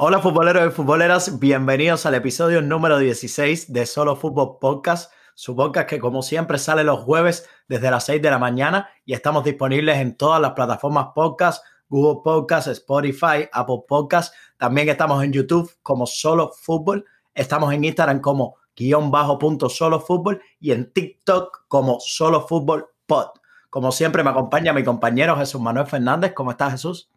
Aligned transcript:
Hola 0.00 0.20
futboleros 0.20 0.64
y 0.64 0.70
futboleras, 0.70 1.40
bienvenidos 1.40 2.06
al 2.06 2.14
episodio 2.14 2.62
número 2.62 2.98
16 2.98 3.72
de 3.72 3.84
Solo 3.84 4.14
Fútbol 4.14 4.56
Podcast, 4.60 5.12
su 5.34 5.56
podcast 5.56 5.88
que 5.88 5.98
como 5.98 6.22
siempre 6.22 6.58
sale 6.58 6.84
los 6.84 7.00
jueves 7.00 7.48
desde 7.66 7.90
las 7.90 8.06
6 8.06 8.22
de 8.22 8.30
la 8.30 8.38
mañana 8.38 8.88
y 9.04 9.14
estamos 9.14 9.42
disponibles 9.42 9.96
en 9.96 10.16
todas 10.16 10.40
las 10.40 10.52
plataformas 10.52 11.08
podcast, 11.16 11.64
Google 11.88 12.20
Podcast, 12.22 12.68
Spotify, 12.68 13.48
Apple 13.52 13.80
Podcast, 13.88 14.32
también 14.56 14.88
estamos 14.88 15.24
en 15.24 15.32
YouTube 15.32 15.68
como 15.82 16.06
Solo 16.06 16.52
Fútbol, 16.52 17.04
estamos 17.34 17.74
en 17.74 17.82
Instagram 17.82 18.20
como 18.20 18.54
guion 18.76 19.10
bajo 19.10 19.36
punto 19.36 19.68
Solo 19.68 19.98
Fútbol 19.98 20.40
y 20.60 20.70
en 20.70 20.92
TikTok 20.92 21.64
como 21.66 21.98
Solo 21.98 22.46
Fútbol 22.46 22.86
Pod. 23.04 23.30
Como 23.68 23.90
siempre 23.90 24.22
me 24.22 24.30
acompaña 24.30 24.72
mi 24.72 24.84
compañero 24.84 25.36
Jesús 25.36 25.60
Manuel 25.60 25.88
Fernández, 25.88 26.34
¿cómo 26.34 26.52
estás 26.52 26.70
Jesús? 26.70 27.10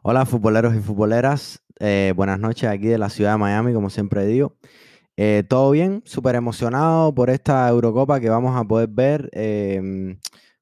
Hola 0.00 0.24
futboleros 0.24 0.74
y 0.74 0.78
futboleras, 0.78 1.65
eh, 1.78 2.12
buenas 2.16 2.38
noches 2.38 2.68
aquí 2.68 2.86
de 2.86 2.98
la 2.98 3.10
ciudad 3.10 3.32
de 3.32 3.38
Miami, 3.38 3.72
como 3.72 3.90
siempre 3.90 4.26
digo. 4.26 4.56
Eh, 5.16 5.44
Todo 5.48 5.70
bien, 5.70 6.02
súper 6.04 6.34
emocionado 6.36 7.14
por 7.14 7.30
esta 7.30 7.68
Eurocopa 7.68 8.20
que 8.20 8.30
vamos 8.30 8.56
a 8.56 8.64
poder 8.64 8.88
ver. 8.90 9.30
Em, 9.32 10.18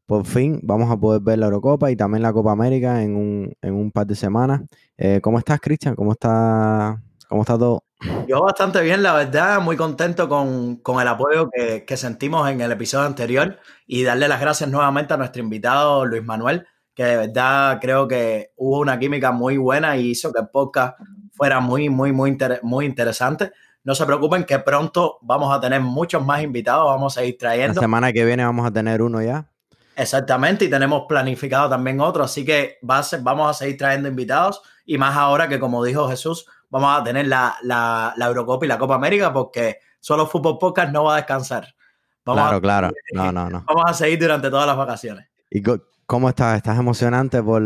por 0.07 0.27
fin 0.27 0.61
vamos 0.63 0.91
a 0.91 0.97
poder 0.97 1.23
ver 1.23 1.39
la 1.39 1.47
Eurocopa 1.47 1.91
y 1.91 1.97
también 1.97 2.23
la 2.23 2.33
Copa 2.33 2.53
América 2.53 3.03
en 3.03 3.17
un, 3.63 3.91
par 3.93 4.07
de 4.07 4.15
semanas. 4.15 4.63
Eh, 4.99 5.21
¿Cómo 5.23 5.39
estás, 5.39 5.61
Cristian? 5.61 5.95
¿Cómo 5.95 6.13
está, 6.13 7.03
¿Cómo 7.29 7.43
está 7.43 7.59
todo? 7.59 7.85
Yo 8.29 8.43
bastante 8.43 8.83
bien, 8.83 9.03
la 9.03 9.15
verdad, 9.15 9.61
muy 9.61 9.77
contento 9.77 10.29
con, 10.29 10.83
el 11.01 11.09
apoyo 11.09 11.49
que, 11.51 11.85
que, 11.87 11.97
sentimos 11.97 12.51
en 12.51 12.61
el 12.61 12.71
episodio 12.73 13.07
anterior 13.07 13.59
y 13.87 14.03
darle 14.03 14.29
las 14.29 14.41
gracias 14.41 14.69
nuevamente 14.69 15.15
a 15.15 15.17
nuestro 15.17 15.43
invitado 15.43 16.05
Luis 16.05 16.23
Manuel 16.23 16.67
que 16.95 17.05
de 17.05 17.17
verdad 17.17 17.79
creo 17.81 18.07
que 18.07 18.53
hubo 18.57 18.79
una 18.79 18.99
química 18.99 19.33
muy 19.33 19.57
buena 19.57 19.97
y 19.97 20.11
hizo 20.11 20.33
que 20.33 20.41
el 20.41 20.49
podcast 20.49 20.99
fuera 21.33 21.61
muy, 21.61 21.89
muy, 21.89 22.13
muy, 22.13 22.37
muy 22.63 22.87
interesante. 22.87 23.53
No 23.83 23.95
se 23.95 24.07
preocupen 24.07 24.45
que 24.45 24.59
pronto 24.61 25.19
vamos 25.21 25.55
a 25.55 25.61
tener 25.61 25.81
muchos 25.81 26.25
más 26.25 26.43
invitados, 26.43 26.87
vamos 26.87 27.19
a 27.19 27.25
ir 27.25 27.37
trayendo. 27.37 27.75
La 27.75 27.81
semana 27.83 28.13
que 28.13 28.25
viene 28.25 28.45
vamos 28.45 28.67
a 28.67 28.71
tener 28.71 29.03
uno 29.03 29.21
ya. 29.21 29.47
Exactamente, 29.97 30.65
y 30.65 30.71
tenemos 30.71 31.05
planificado 31.09 31.69
también 31.69 32.01
otro, 32.01 32.25
así 32.25 32.45
que 32.45 32.79
vamos 32.83 33.49
a 33.49 33.55
seguir 33.55 33.77
trayendo 33.77 34.09
invitados 34.09 34.63
y 34.85 34.99
más 34.99 35.17
ahora 35.17 35.49
que, 35.49 35.61
como 35.61 35.85
dijo 35.85 36.09
Jesús, 36.09 36.47
vamos 36.69 37.01
a 37.01 37.05
tener 37.05 37.29
la, 37.29 37.57
la, 37.63 38.15
Eurocopa 38.19 38.65
y 38.65 38.69
la 38.69 38.79
Copa 38.79 38.97
América 38.97 39.33
porque 39.33 39.79
solo 40.01 40.27
Fútbol 40.27 40.59
Podcast 40.59 40.93
no 40.93 41.05
va 41.05 41.15
a 41.15 41.17
descansar. 41.19 41.75
claro, 42.25 42.61
claro. 42.61 42.91
No, 43.13 43.31
no, 43.31 43.49
no. 43.49 43.65
Vamos 43.69 43.85
a 43.87 43.95
seguir 43.95 44.19
durante 44.19 44.51
todas 44.51 44.67
las 44.67 44.77
vacaciones. 44.77 45.29
¿Y 45.51 45.63
¿Cómo 46.07 46.29
estás? 46.29 46.59
¿Estás 46.59 46.79
emocionante 46.79 47.43
por, 47.43 47.63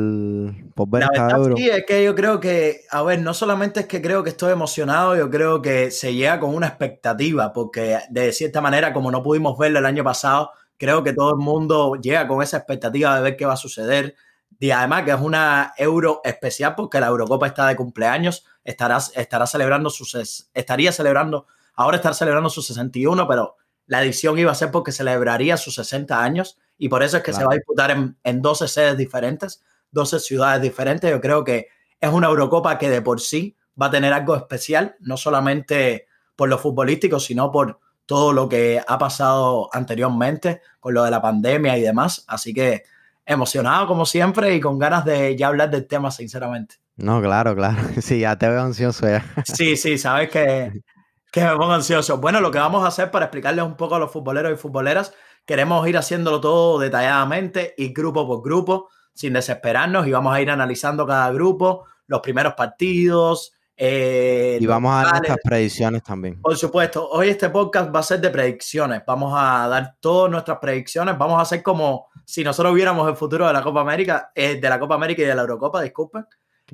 por 0.75 0.89
ver 0.89 1.03
esta 1.03 1.31
Euro? 1.31 1.57
Sí, 1.57 1.69
es 1.69 1.85
que 1.85 2.05
yo 2.05 2.15
creo 2.15 2.39
que, 2.39 2.83
a 2.91 3.03
ver, 3.03 3.21
no 3.21 3.35
solamente 3.35 3.81
es 3.81 3.87
que 3.87 4.01
creo 4.01 4.23
que 4.23 4.31
estoy 4.31 4.53
emocionado, 4.53 5.17
yo 5.17 5.29
creo 5.29 5.61
que 5.61 5.91
se 5.91 6.15
llega 6.15 6.39
con 6.39 6.55
una 6.55 6.69
expectativa, 6.69 7.53
porque 7.53 7.99
de 8.11 8.33
cierta 8.33 8.61
manera, 8.61 8.93
como 8.93 9.11
no 9.11 9.25
pudimos 9.25 9.59
verlo 9.59 9.81
el 9.81 9.87
año 9.87 10.05
pasado, 10.05 10.53
creo 10.77 11.03
que 11.03 11.13
todo 11.13 11.31
el 11.31 11.39
mundo 11.39 11.97
llega 11.97 12.29
con 12.29 12.41
esa 12.41 12.59
expectativa 12.59 13.17
de 13.17 13.23
ver 13.23 13.37
qué 13.37 13.45
va 13.45 13.55
a 13.55 13.57
suceder. 13.57 14.15
Y 14.61 14.71
además 14.71 15.03
que 15.03 15.11
es 15.11 15.21
una 15.21 15.75
Euro 15.77 16.21
especial 16.23 16.77
porque 16.77 17.01
la 17.01 17.09
Eurocopa 17.09 17.49
está 17.49 17.67
de 17.67 17.75
cumpleaños, 17.77 18.45
estará, 18.65 18.99
estará 19.15 19.47
celebrando 19.47 19.91
sus, 19.91 20.49
estaría 20.55 20.93
celebrando, 20.93 21.47
ahora 21.75 21.97
estar 21.97 22.15
celebrando 22.15 22.51
sus 22.51 22.67
61, 22.69 23.27
pero 23.27 23.57
la 23.89 24.03
edición 24.03 24.39
iba 24.39 24.53
a 24.53 24.55
ser 24.55 24.71
porque 24.71 24.93
celebraría 24.93 25.57
sus 25.57 25.75
60 25.75 26.23
años 26.23 26.59
y 26.77 26.89
por 26.89 27.03
eso 27.03 27.17
es 27.17 27.23
que 27.25 27.33
se 27.33 27.45
va 27.45 27.53
a 27.53 27.57
disputar 27.57 27.91
en, 27.91 28.17
en 28.23 28.41
12 28.41 28.69
sedes 28.69 28.97
diferentes, 28.97 29.65
12 29.91 30.21
ciudades 30.21 30.63
diferentes. 30.63 31.11
Yo 31.11 31.21
creo 31.21 31.43
que 31.43 31.69
es 32.01 32.13
una 32.13 32.29
Eurocopa 32.29 32.79
que 32.79 32.89
de 32.89 33.03
por 33.03 33.21
sí 33.21 33.57
va 33.81 33.87
a 33.87 33.91
tener 33.91 34.13
algo 34.13 34.37
especial, 34.37 34.95
no 35.01 35.17
solamente 35.17 36.07
por 36.37 36.49
lo 36.49 36.59
futbolístico, 36.59 37.19
sino 37.19 37.51
por 37.51 37.81
todo 38.07 38.33
lo 38.33 38.49
que 38.49 38.81
ha 38.87 38.99
pasado 38.99 39.69
anteriormente 39.73 40.63
con 40.81 40.95
lo 40.95 41.03
de 41.03 41.11
la 41.11 41.21
pandemia 41.21 41.77
y 41.77 41.83
demás. 41.83 42.25
Así 42.29 42.55
que 42.55 42.85
emocionado 43.27 43.87
como 43.87 44.07
siempre 44.07 44.55
y 44.55 44.61
con 44.61 44.79
ganas 44.79 45.05
de 45.05 45.37
ya 45.37 45.49
hablar 45.49 45.71
del 45.71 45.87
tema, 45.87 46.11
sinceramente. 46.11 46.77
No, 46.97 47.21
claro, 47.21 47.55
claro. 47.55 47.77
Sí, 48.01 48.21
ya 48.21 48.37
te 48.37 48.49
veo 48.49 48.63
ansioso 48.63 49.07
ya. 49.07 49.25
Sí, 49.45 49.77
sí, 49.77 49.99
sabes 49.99 50.31
que, 50.31 50.73
que 51.33 51.45
me 51.45 51.57
pongo 51.57 51.73
ansioso. 51.73 52.19
Bueno, 52.19 52.41
lo 52.41 52.51
que 52.51 52.59
vamos 52.59 52.85
a 52.85 52.89
hacer 52.89 53.11
para 53.11 53.27
explicarles 53.27 53.65
un 53.65 53.77
poco 53.77 53.95
a 53.95 53.99
los 53.99 54.11
futboleros 54.11 54.53
y 54.53 54.57
futboleras 54.57 55.13
Queremos 55.49 55.89
ir 55.89 55.97
haciéndolo 55.97 56.43
todo 56.43 56.79
detalladamente 56.79 57.73
y 57.79 57.95
grupo 57.95 58.27
por 58.27 58.43
grupo, 58.43 58.91
sin 59.15 59.33
desesperarnos, 59.33 60.07
y 60.07 60.11
vamos 60.11 60.35
a 60.35 60.43
ir 60.43 60.51
analizando 60.51 61.07
cada 61.07 61.33
grupo, 61.33 61.87
los 62.07 62.21
primeros 62.21 62.53
partidos. 62.53 63.55
Eh, 63.75 64.59
y 64.61 64.67
vamos 64.67 64.93
a 64.93 65.05
dar 65.05 65.13
nuestras 65.13 65.39
predicciones 65.43 66.03
también. 66.03 66.43
Por 66.43 66.55
supuesto, 66.55 67.09
hoy 67.09 67.31
este 67.31 67.49
podcast 67.49 67.95
va 67.95 68.01
a 68.01 68.03
ser 68.03 68.21
de 68.21 68.29
predicciones. 68.29 69.03
Vamos 69.07 69.33
a 69.35 69.67
dar 69.69 69.97
todas 70.01 70.31
nuestras 70.31 70.59
predicciones. 70.59 71.17
Vamos 71.17 71.39
a 71.39 71.43
hacer 71.43 71.63
como 71.63 72.09
si 72.27 72.45
nosotros 72.45 72.75
viéramos 72.75 73.09
el 73.09 73.17
futuro 73.17 73.47
de 73.47 73.55
la 73.55 73.63
Copa 73.63 73.81
América, 73.81 74.31
eh, 74.35 74.61
de 74.61 74.69
la 74.69 74.79
Copa 74.79 74.97
América 74.97 75.23
y 75.23 75.25
de 75.25 75.35
la 75.35 75.41
Eurocopa, 75.41 75.81
disculpen. 75.81 76.27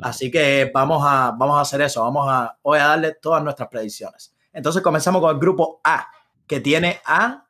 Así 0.02 0.32
que 0.32 0.72
vamos 0.74 1.00
a, 1.06 1.32
vamos 1.38 1.58
a 1.58 1.60
hacer 1.60 1.80
eso. 1.82 2.02
Vamos 2.02 2.26
a 2.28 2.58
hoy 2.62 2.80
a 2.80 2.88
darle 2.88 3.14
todas 3.22 3.40
nuestras 3.44 3.68
predicciones. 3.68 4.33
Entonces 4.54 4.82
comenzamos 4.82 5.20
con 5.20 5.34
el 5.34 5.40
grupo 5.40 5.80
A, 5.84 6.06
que 6.46 6.60
tiene 6.60 7.00
a 7.04 7.44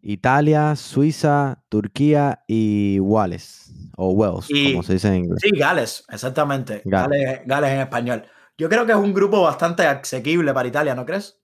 Italia, 0.00 0.76
Suiza, 0.76 1.62
Turquía 1.68 2.44
y 2.46 2.98
Wales, 3.00 3.72
o 3.96 4.10
Wales, 4.10 4.48
como 4.48 4.82
se 4.82 4.94
dice 4.94 5.08
en 5.08 5.24
inglés. 5.24 5.40
Sí, 5.42 5.50
Gales, 5.50 6.04
exactamente. 6.10 6.82
Gales. 6.84 7.40
Gales, 7.46 7.70
en 7.70 7.80
español. 7.80 8.24
Yo 8.56 8.68
creo 8.68 8.86
que 8.86 8.92
es 8.92 8.98
un 8.98 9.12
grupo 9.12 9.42
bastante 9.42 9.86
asequible 9.86 10.54
para 10.54 10.68
Italia, 10.68 10.94
¿no 10.94 11.04
crees? 11.04 11.40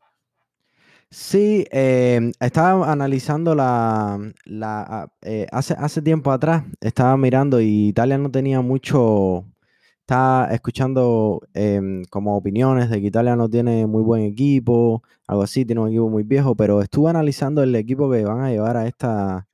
Sí, 1.11 1.67
eh, 1.73 2.31
estaba 2.39 2.93
analizando 2.93 3.57
la, 3.57 4.17
la 4.45 5.11
eh, 5.23 5.47
hace, 5.51 5.75
hace 5.77 6.03
tiempo 6.03 6.31
atrás, 6.31 6.63
estaba 6.81 7.17
mirando 7.17 7.61
y 7.61 7.89
Italia 7.89 8.17
no 8.17 8.31
tenía 8.31 8.61
mucho, 8.61 9.45
está 10.11 10.49
escuchando 10.51 11.41
em, 11.55 12.03
como 12.07 12.37
opiniones 12.37 12.91
de 12.91 13.01
que 13.01 13.07
Italia 13.07 13.37
no 13.37 13.49
tiene 13.49 13.87
muy 13.87 14.03
buen 14.03 14.23
equipo, 14.23 15.05
algo 15.29 15.45
así, 15.45 15.65
tiene 15.65 15.83
un 15.83 15.89
equipo 15.89 16.09
muy 16.11 16.25
viejo, 16.25 16.57
pero 16.57 16.83
estuve 16.83 17.11
analizando 17.11 17.63
el 17.63 17.73
equipo 17.77 18.11
que 18.11 18.25
van 18.25 18.41
a 18.41 18.51
llevar 18.51 18.77
a 18.77 18.89
esta 18.89 19.47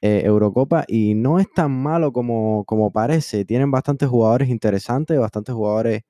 eh, 0.00 0.22
Eurocopa 0.24 0.84
y 0.88 1.14
no 1.14 1.38
es 1.38 1.52
tan 1.52 1.72
malo 1.72 2.12
como, 2.12 2.64
como 2.64 2.90
parece. 2.90 3.44
Tienen 3.44 3.70
bastantes 3.70 4.08
jugadores 4.08 4.48
interesantes, 4.48 5.18
bastantes 5.18 5.54
jugadores 5.54 6.02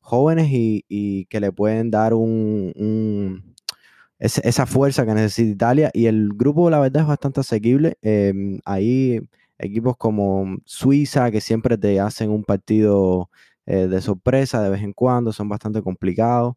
jóvenes 0.00 0.48
y, 0.50 1.26
que 1.26 1.40
le 1.40 1.52
pueden 1.52 1.90
dar 1.90 2.14
un, 2.14 3.54
esa 4.18 4.66
fuerza 4.66 5.04
que 5.04 5.14
necesita 5.14 5.50
Italia. 5.52 5.90
Y 5.92 6.06
el 6.06 6.30
grupo, 6.34 6.70
la 6.70 6.80
verdad, 6.80 7.02
es 7.02 7.08
bastante 7.08 7.40
asequible. 7.40 7.98
Em, 8.02 8.60
ahí 8.64 9.20
equipos 9.58 9.96
como 9.96 10.56
Suiza, 10.64 11.30
que 11.30 11.40
siempre 11.40 11.78
te 11.78 12.00
hacen 12.00 12.30
un 12.30 12.44
partido 12.44 13.30
eh, 13.66 13.88
de 13.88 14.00
sorpresa 14.00 14.62
de 14.62 14.70
vez 14.70 14.82
en 14.82 14.92
cuando, 14.92 15.32
son 15.32 15.48
bastante 15.48 15.82
complicados. 15.82 16.54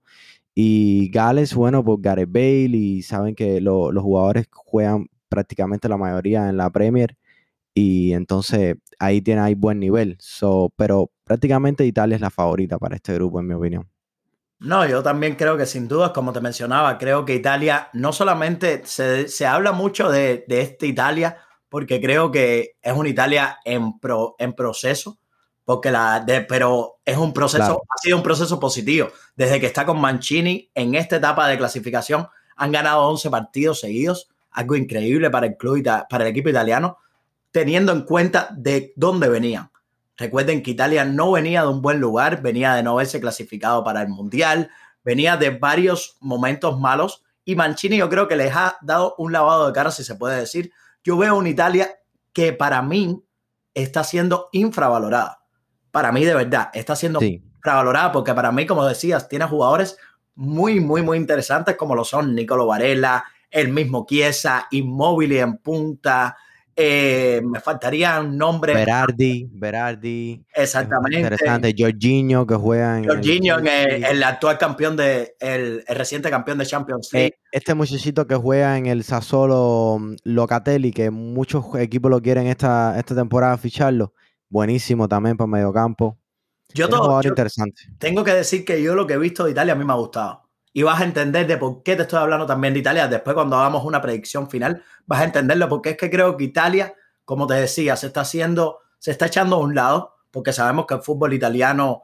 Y 0.54 1.10
Gales, 1.12 1.56
bueno, 1.56 1.84
pues 1.84 2.00
Gareth 2.02 2.32
Bale, 2.32 2.78
y 2.78 3.02
saben 3.02 3.36
que 3.36 3.62
los 3.62 4.04
jugadores 4.04 4.48
juegan 4.52 5.08
prácticamente 5.30 5.88
la 5.88 5.98
mayoría 5.98 6.50
en 6.50 6.58
la 6.58 6.70
Premier, 6.70 7.16
y 7.74 8.14
entonces 8.14 8.76
ahí 9.00 9.22
tiene 9.22 9.42
ahí 9.42 9.56
buen 9.56 9.80
nivel. 9.80 10.18
Pero 10.76 11.12
prácticamente 11.24 11.86
Italia 11.86 12.16
es 12.16 12.22
la 12.22 12.30
favorita 12.30 12.78
para 12.78 12.96
este 12.96 13.14
grupo, 13.14 13.40
en 13.40 13.48
mi 13.48 13.54
opinión. 13.54 13.90
No, 14.60 14.86
yo 14.86 15.02
también 15.02 15.36
creo 15.36 15.56
que 15.56 15.66
sin 15.66 15.88
dudas, 15.88 16.12
como 16.12 16.34
te 16.34 16.42
mencionaba, 16.42 16.98
creo 16.98 17.24
que 17.24 17.36
Italia 17.36 17.90
no 17.94 18.12
solamente 18.12 18.82
se, 18.84 19.30
se 19.30 19.46
habla 19.46 19.72
mucho 19.72 20.12
de, 20.12 20.44
de 20.50 20.62
esta 20.62 20.86
Italia 20.86 21.38
porque 21.70 22.02
creo 22.02 22.32
que 22.32 22.76
es 22.82 22.94
una 22.94 23.10
Italia 23.10 23.60
en, 23.64 24.00
pro, 24.00 24.36
en 24.40 24.54
proceso, 24.54 25.20
porque 25.64 25.92
la 25.92 26.20
de, 26.20 26.42
pero 26.42 27.00
es 27.06 27.18
un 27.18 27.32
proceso, 27.32 27.84
ha 27.88 28.02
sido 28.02 28.18
un 28.18 28.24
proceso 28.24 28.60
positivo. 28.60 29.10
Desde 29.36 29.60
que 29.60 29.68
está 29.68 29.86
con 29.86 30.02
Mancini 30.02 30.70
en 30.74 30.96
esta 30.96 31.18
etapa 31.18 31.48
de 31.48 31.58
clasificación, 31.58 32.28
han 32.56 32.72
ganado 32.72 33.08
11 33.08 33.30
partidos 33.30 33.80
seguidos, 33.80 34.30
algo 34.52 34.76
increíble 34.76 35.30
para 35.30 35.46
el 35.46 35.58
club, 35.58 35.84
para 36.10 36.24
el 36.24 36.32
equipo 36.32 36.50
italiano, 36.50 36.98
teniendo 37.52 37.92
en 37.92 38.02
cuenta 38.02 38.50
de 38.52 38.94
dónde 38.96 39.30
venían. 39.30 39.72
Recuerden 40.18 40.62
que 40.64 40.72
Italia 40.72 41.06
no 41.06 41.32
venía 41.32 41.62
de 41.62 41.70
un 41.70 41.82
buen 41.82 42.00
lugar, 42.00 42.42
venía 42.42 42.74
de 42.74 42.84
no 42.84 42.96
verse 42.96 43.22
clasificado 43.22 43.84
para 43.84 44.02
el 44.02 44.10
Mundial, 44.10 44.70
venía 45.04 45.38
de 45.38 45.52
varios 45.52 46.18
momentos 46.20 46.80
malos 46.80 47.24
y 47.46 47.56
Mancini 47.56 47.98
yo 47.98 48.10
creo 48.10 48.28
que 48.28 48.36
les 48.36 48.54
ha 48.56 48.78
dado 48.82 49.16
un 49.18 49.32
lavado 49.32 49.68
de 49.68 49.74
cara, 49.74 49.92
si 49.92 50.04
se 50.04 50.16
puede 50.16 50.40
decir, 50.40 50.72
yo 51.04 51.18
veo 51.18 51.38
una 51.38 51.50
Italia 51.50 51.90
que 52.34 52.54
para 52.54 52.82
mí 52.82 53.24
está 53.74 54.04
siendo 54.04 54.50
infravalorada. 54.52 55.44
Para 55.92 56.12
mí, 56.12 56.24
de 56.24 56.36
verdad, 56.36 56.70
está 56.74 56.96
siendo 56.96 57.22
infravalorada 57.22 58.12
porque 58.12 58.34
para 58.34 58.52
mí, 58.52 58.66
como 58.66 58.86
decías, 58.86 59.28
tiene 59.28 59.46
jugadores 59.46 59.98
muy, 60.36 60.80
muy, 60.80 61.02
muy 61.02 61.18
interesantes 61.18 61.76
como 61.76 61.96
lo 61.96 62.06
son 62.06 62.36
Nicolo 62.36 62.68
Varela, 62.68 63.26
el 63.50 63.70
mismo 63.70 64.06
Chiesa, 64.08 64.68
Inmóvil 64.72 65.34
en 65.34 65.58
punta, 65.58 66.38
Eh, 66.82 67.42
me 67.44 67.60
faltaría 67.60 68.22
un 68.22 68.38
nombre. 68.38 68.74
Berardi, 68.74 69.50
Berardi. 69.52 70.46
Exactamente. 70.56 71.20
Interesante. 71.20 71.76
Jorginho, 71.78 72.48
que 72.48 72.56
juega 72.56 72.98
en. 72.98 73.06
Jorginho, 73.06 73.58
el, 73.58 74.06
el, 74.06 74.24
actual 74.24 74.58
campeón 74.58 74.96
de. 74.96 75.36
El, 75.42 75.84
el, 75.86 75.96
reciente 75.98 76.30
campeón 76.30 76.58
de 76.58 76.66
Champions 76.66 77.10
League. 77.12 77.34
Eh, 77.36 77.40
este 77.52 77.74
muchachito 77.74 78.26
que 78.28 78.36
juega 78.36 78.78
en 78.78 78.86
el 78.86 79.04
Sassuolo 79.04 79.98
mm, 80.00 80.16
Locatelli, 80.24 80.94
que 80.94 81.10
muchos 81.12 81.66
equipos 81.76 82.10
lo 82.10 82.22
quieren 82.22 82.48
esta, 82.48 82.98
esta 82.98 83.14
temporada 83.14 83.58
ficharlo. 83.58 84.14
Buenísimo 84.48 85.10
también 85.10 85.36
para 85.36 85.50
mediocampo. 85.50 86.18
Yo, 86.74 86.88
todo, 86.88 87.22
yo 87.22 87.28
interesante. 87.28 87.82
tengo 87.98 88.24
que 88.24 88.34
decir 88.34 88.64
que 88.64 88.82
yo 88.82 88.96
lo 88.96 89.06
que 89.06 89.16
he 89.16 89.18
visto 89.18 89.44
de 89.44 89.52
Italia 89.52 89.74
a 89.74 89.76
mí 89.76 89.84
me 89.84 89.92
ha 89.92 89.98
gustado 89.98 90.49
y 90.80 90.84
vas 90.84 91.02
a 91.02 91.04
entender 91.04 91.46
de 91.46 91.58
por 91.58 91.84
qué 91.84 91.98
te 91.98 92.04
estoy 92.04 92.20
hablando 92.20 92.46
también 92.46 92.74
de 92.74 92.80
Italia. 92.80 93.10
Después, 93.10 93.34
cuando 93.34 93.58
hagamos 93.58 93.84
una 93.84 94.02
predicción 94.02 94.50
final, 94.50 94.82
vas 95.08 95.20
a 95.20 95.24
entenderlo, 95.26 95.68
porque 95.68 95.90
es 95.90 95.98
que 95.98 96.10
creo 96.10 96.38
que 96.38 96.46
Italia, 96.46 96.94
como 97.26 97.48
te 97.48 97.56
decía, 97.56 97.98
se 97.98 98.08
está 98.08 98.22
haciendo, 98.22 98.80
se 98.98 99.12
está 99.12 99.26
echando 99.26 99.58
a 99.58 99.60
un 99.60 99.76
lado, 99.76 100.16
porque 100.32 100.54
sabemos 100.54 100.86
que 100.86 100.94
el 100.94 101.02
fútbol 101.02 101.34
italiano 101.34 102.04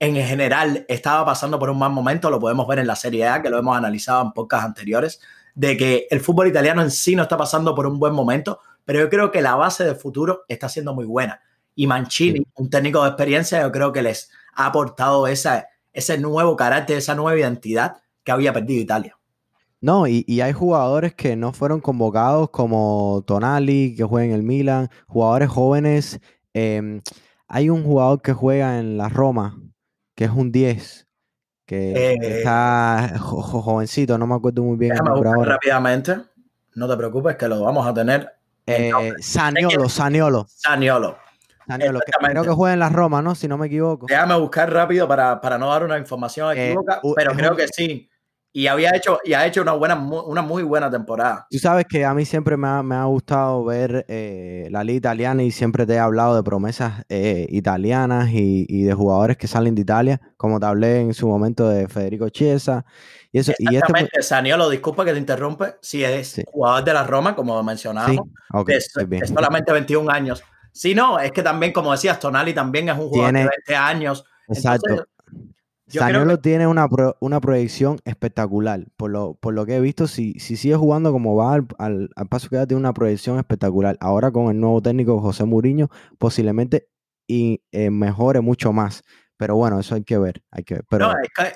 en 0.00 0.16
general 0.16 0.84
estaba 0.88 1.24
pasando 1.26 1.60
por 1.60 1.70
un 1.70 1.78
mal 1.78 1.92
momento, 1.92 2.28
lo 2.28 2.40
podemos 2.40 2.66
ver 2.66 2.80
en 2.80 2.88
la 2.88 2.96
Serie 2.96 3.28
A, 3.28 3.40
que 3.40 3.50
lo 3.50 3.58
hemos 3.60 3.76
analizado 3.76 4.20
en 4.22 4.32
pocas 4.32 4.64
anteriores, 4.64 5.20
de 5.54 5.76
que 5.76 6.08
el 6.10 6.18
fútbol 6.18 6.48
italiano 6.48 6.82
en 6.82 6.90
sí 6.90 7.14
no 7.14 7.22
está 7.22 7.36
pasando 7.36 7.72
por 7.72 7.86
un 7.86 8.00
buen 8.00 8.14
momento, 8.14 8.58
pero 8.84 8.98
yo 8.98 9.08
creo 9.08 9.30
que 9.30 9.42
la 9.42 9.54
base 9.54 9.84
del 9.84 9.94
futuro 9.94 10.44
está 10.48 10.68
siendo 10.68 10.92
muy 10.92 11.04
buena. 11.04 11.40
Y 11.76 11.86
Mancini, 11.86 12.44
un 12.56 12.68
técnico 12.68 13.00
de 13.04 13.10
experiencia, 13.10 13.62
yo 13.62 13.70
creo 13.70 13.92
que 13.92 14.02
les 14.02 14.28
ha 14.54 14.66
aportado 14.66 15.28
esa 15.28 15.68
ese 15.98 16.18
nuevo 16.18 16.56
carácter, 16.56 16.98
esa 16.98 17.14
nueva 17.14 17.38
identidad 17.38 17.96
que 18.28 18.32
había 18.32 18.52
perdido 18.52 18.82
Italia. 18.82 19.16
No, 19.80 20.06
y, 20.06 20.40
hay 20.42 20.52
jugadores 20.52 21.14
que 21.14 21.34
no 21.34 21.54
fueron 21.54 21.80
convocados 21.80 22.50
como 22.50 23.24
Tonali, 23.26 23.94
que 23.96 24.04
juega 24.04 24.26
en 24.26 24.32
el 24.32 24.42
Milan, 24.42 24.90
jugadores 25.06 25.48
jóvenes. 25.48 26.20
Em, 26.52 27.00
hay 27.46 27.70
un 27.70 27.82
jugador 27.84 28.20
que 28.20 28.34
juega 28.34 28.80
en 28.80 28.98
la 28.98 29.08
Roma, 29.08 29.58
que 30.14 30.24
es 30.24 30.30
un 30.30 30.52
10, 30.52 31.06
que 31.64 31.92
eh, 31.92 32.18
está 32.20 33.18
jovencito, 33.18 34.18
no 34.18 34.26
me 34.26 34.34
acuerdo 34.34 34.62
muy 34.62 34.76
bien. 34.76 34.94
rápidamente, 35.42 36.18
no 36.74 36.86
te 36.86 36.96
preocupes 36.98 37.36
que 37.36 37.48
lo 37.48 37.62
vamos 37.62 37.86
a 37.86 37.94
tener. 37.94 38.30
Eh, 38.66 38.92
Saniolo, 39.20 39.88
Saniolo. 39.88 40.46
Saniolo 40.46 41.16
creo 41.66 42.44
que 42.44 42.50
juega 42.50 42.74
en 42.74 42.80
la 42.80 42.88
Roma, 42.88 43.22
¿no? 43.22 43.34
Si 43.34 43.48
no 43.48 43.58
me 43.58 43.66
equivoco. 43.68 44.06
Déjame 44.06 44.36
buscar 44.38 44.72
rápido 44.72 45.06
para, 45.06 45.58
no 45.58 45.68
dar 45.70 45.84
una 45.84 45.98
información 45.98 46.56
eh, 46.56 46.68
equivocada, 46.68 47.00
pero 47.16 47.32
creo 47.32 47.56
que 47.56 47.68
sí. 47.68 48.08
Y 48.52 48.66
había 48.66 48.90
hecho, 48.96 49.18
y 49.24 49.34
ha 49.34 49.46
hecho 49.46 49.62
una 49.62 49.72
buena, 49.72 49.94
una 49.94 50.42
muy 50.42 50.62
buena 50.62 50.90
temporada. 50.90 51.46
Tú 51.50 51.58
sabes 51.58 51.84
que 51.88 52.04
a 52.04 52.14
mí 52.14 52.24
siempre 52.24 52.56
me 52.56 52.66
ha, 52.66 53.04
gustado 53.04 53.64
ver 53.64 54.06
eh, 54.08 54.68
la 54.70 54.82
liga 54.82 54.96
italiana 54.96 55.42
y 55.42 55.50
siempre 55.50 55.86
te 55.86 55.94
he 55.94 55.98
hablado 55.98 56.34
de 56.34 56.42
promesas 56.42 57.04
eh, 57.08 57.46
italianas 57.50 58.30
y, 58.32 58.82
de 58.82 58.94
jugadores 58.94 59.36
que 59.36 59.46
salen 59.46 59.74
de 59.74 59.82
Italia, 59.82 60.20
como 60.36 60.58
te 60.58 60.66
hablé 60.66 61.00
en 61.00 61.14
su 61.14 61.28
momento 61.28 61.68
de 61.68 61.88
Federico 61.88 62.28
Chiesa. 62.30 62.84
Y 63.30 63.40
eso, 63.40 63.52
y 63.58 63.76
este... 63.76 64.22
Saniolo, 64.22 64.70
disculpa 64.70 65.04
que 65.04 65.12
te 65.12 65.18
interrumpe, 65.18 65.76
si 65.82 66.02
es 66.02 66.40
jugador 66.46 66.84
de 66.84 66.94
la 66.94 67.04
Roma, 67.04 67.36
como 67.36 67.62
mencionábamos, 67.62 68.28
es, 68.66 68.90
solamente 69.28 69.72
21 69.72 70.10
años. 70.10 70.42
Sí, 70.72 70.94
no, 70.94 71.18
es 71.18 71.32
que 71.32 71.42
también, 71.42 71.72
como 71.72 71.92
decías, 71.92 72.18
Tonali 72.18 72.54
también 72.54 72.88
es 72.88 72.96
un 72.96 73.08
jugador 73.08 73.34
de 73.34 73.48
20 73.66 73.76
años. 73.76 74.24
Exacto. 74.48 74.90
Entonces, 74.90 75.17
tiene 75.88 76.66
una, 76.66 76.88
una, 77.20 77.40
proyección 77.40 77.98
espectacular. 78.04 78.84
Por 78.96 79.10
lo, 79.10 79.34
por 79.34 79.54
lo 79.54 79.66
que 79.66 79.76
he 79.76 79.80
visto, 79.80 80.06
si, 80.06 80.34
si 80.34 80.56
sigue 80.56 80.76
jugando 80.76 81.12
como 81.12 81.36
va 81.36 81.54
al, 81.54 82.10
paso 82.28 82.48
que 82.48 82.56
da, 82.56 82.66
tiene 82.66 82.80
una 82.80 82.92
proyección 82.92 83.38
espectacular. 83.38 83.96
Ahora 84.00 84.30
con 84.30 84.50
el 84.50 84.60
nuevo 84.60 84.82
técnico 84.82 85.20
José 85.20 85.44
Mourinho, 85.44 85.88
posiblemente 86.18 86.88
y, 87.26 87.62
eh, 87.72 87.90
mejore 87.90 88.40
mucho 88.40 88.72
más. 88.72 89.02
Pero 89.36 89.56
bueno, 89.56 89.80
eso 89.80 89.94
hay 89.94 90.04
que 90.04 90.18
ver. 90.18 90.42
Hay 90.50 90.64
que 90.64 90.80
Pero... 90.88 91.08
No, 91.08 91.14
es, 91.22 91.28
que 91.34 91.52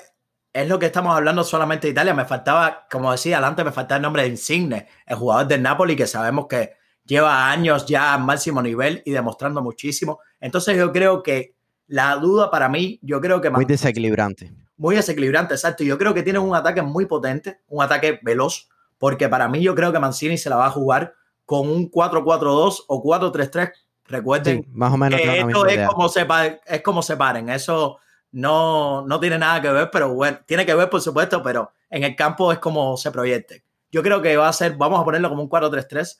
es 0.53 0.67
lo 0.67 0.79
que 0.79 0.85
estamos 0.85 1.15
hablando 1.15 1.43
solamente 1.43 1.87
de 1.87 1.91
Italia. 1.91 2.13
Me 2.13 2.25
faltaba, 2.25 2.87
como 2.89 3.11
decía 3.11 3.37
adelante, 3.37 3.63
me 3.63 3.71
faltaba 3.71 3.97
el 3.97 4.03
nombre 4.03 4.23
de 4.23 4.29
Insigne, 4.29 4.87
el 5.05 5.15
jugador 5.15 5.47
del 5.47 5.61
Napoli, 5.61 5.95
que 5.95 6.07
sabemos 6.07 6.47
que 6.47 6.73
lleva 7.03 7.49
años 7.49 7.85
ya 7.85 8.13
a 8.13 8.17
máximo 8.17 8.61
nivel 8.61 9.01
y 9.05 9.11
demostrando 9.11 9.61
muchísimo. 9.61 10.19
Entonces 10.39 10.77
yo 10.77 10.91
creo 10.91 11.23
que 11.23 11.55
la 11.87 12.15
duda 12.15 12.49
para 12.49 12.69
mí, 12.69 12.99
yo 13.01 13.19
creo 13.21 13.41
que... 13.41 13.49
Muy 13.49 13.65
desequilibrante. 13.65 14.53
Muy 14.77 14.95
desequilibrante, 14.95 15.53
exacto. 15.53 15.83
Yo 15.83 15.97
creo 15.97 16.13
que 16.13 16.23
tiene 16.23 16.39
un 16.39 16.55
ataque 16.55 16.81
muy 16.81 17.05
potente, 17.05 17.59
un 17.67 17.83
ataque 17.83 18.19
veloz, 18.23 18.69
porque 18.97 19.29
para 19.29 19.47
mí 19.47 19.61
yo 19.61 19.75
creo 19.75 19.91
que 19.91 19.99
Mancini 19.99 20.37
se 20.37 20.49
la 20.49 20.55
va 20.55 20.67
a 20.67 20.71
jugar 20.71 21.13
con 21.45 21.67
un 21.69 21.91
4-4-2 21.91 22.85
o 22.87 23.03
4-3-3. 23.03 23.71
Recuerden 24.05 24.65
más 24.73 24.93
o 24.93 24.97
menos 24.97 25.19
que 25.19 25.39
esto 25.39 25.65
es 25.67 25.87
como, 25.87 26.09
se, 26.09 26.27
es 26.65 26.81
como 26.81 27.01
se 27.01 27.15
paren. 27.15 27.49
Eso 27.49 27.99
no, 28.31 29.05
no 29.05 29.19
tiene 29.19 29.37
nada 29.37 29.61
que 29.61 29.69
ver, 29.69 29.89
pero 29.91 30.13
bueno, 30.13 30.39
tiene 30.45 30.65
que 30.65 30.73
ver 30.73 30.89
por 30.89 31.01
supuesto, 31.01 31.41
pero 31.41 31.71
en 31.89 32.03
el 32.03 32.15
campo 32.15 32.51
es 32.51 32.59
como 32.59 32.97
se 32.97 33.11
proyecte. 33.11 33.63
Yo 33.91 34.01
creo 34.01 34.21
que 34.21 34.35
va 34.35 34.49
a 34.49 34.53
ser, 34.53 34.75
vamos 34.75 34.99
a 34.99 35.05
ponerlo 35.05 35.29
como 35.29 35.43
un 35.43 35.49
4-3-3 35.49 36.17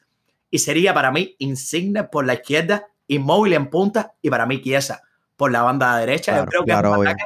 y 0.51 0.60
sería 0.60 0.94
para 0.94 1.12
mí 1.12 1.36
Insigne 1.39 2.04
por 2.04 2.25
la 2.25 2.36
izquierda, 2.36 2.88
Inmóvil 3.07 3.54
en 3.54 3.69
punta 3.69 4.13
y 4.21 4.30
para 4.30 4.45
mí 4.45 4.62
Chiesa 4.62 5.01
por 5.35 5.51
la 5.51 5.62
banda 5.62 5.97
derecha. 5.97 6.38
Yo 6.38 6.45
creo 6.45 6.65
que 6.65 6.71
es 6.71 6.77
un 6.77 7.07
ataque 7.07 7.24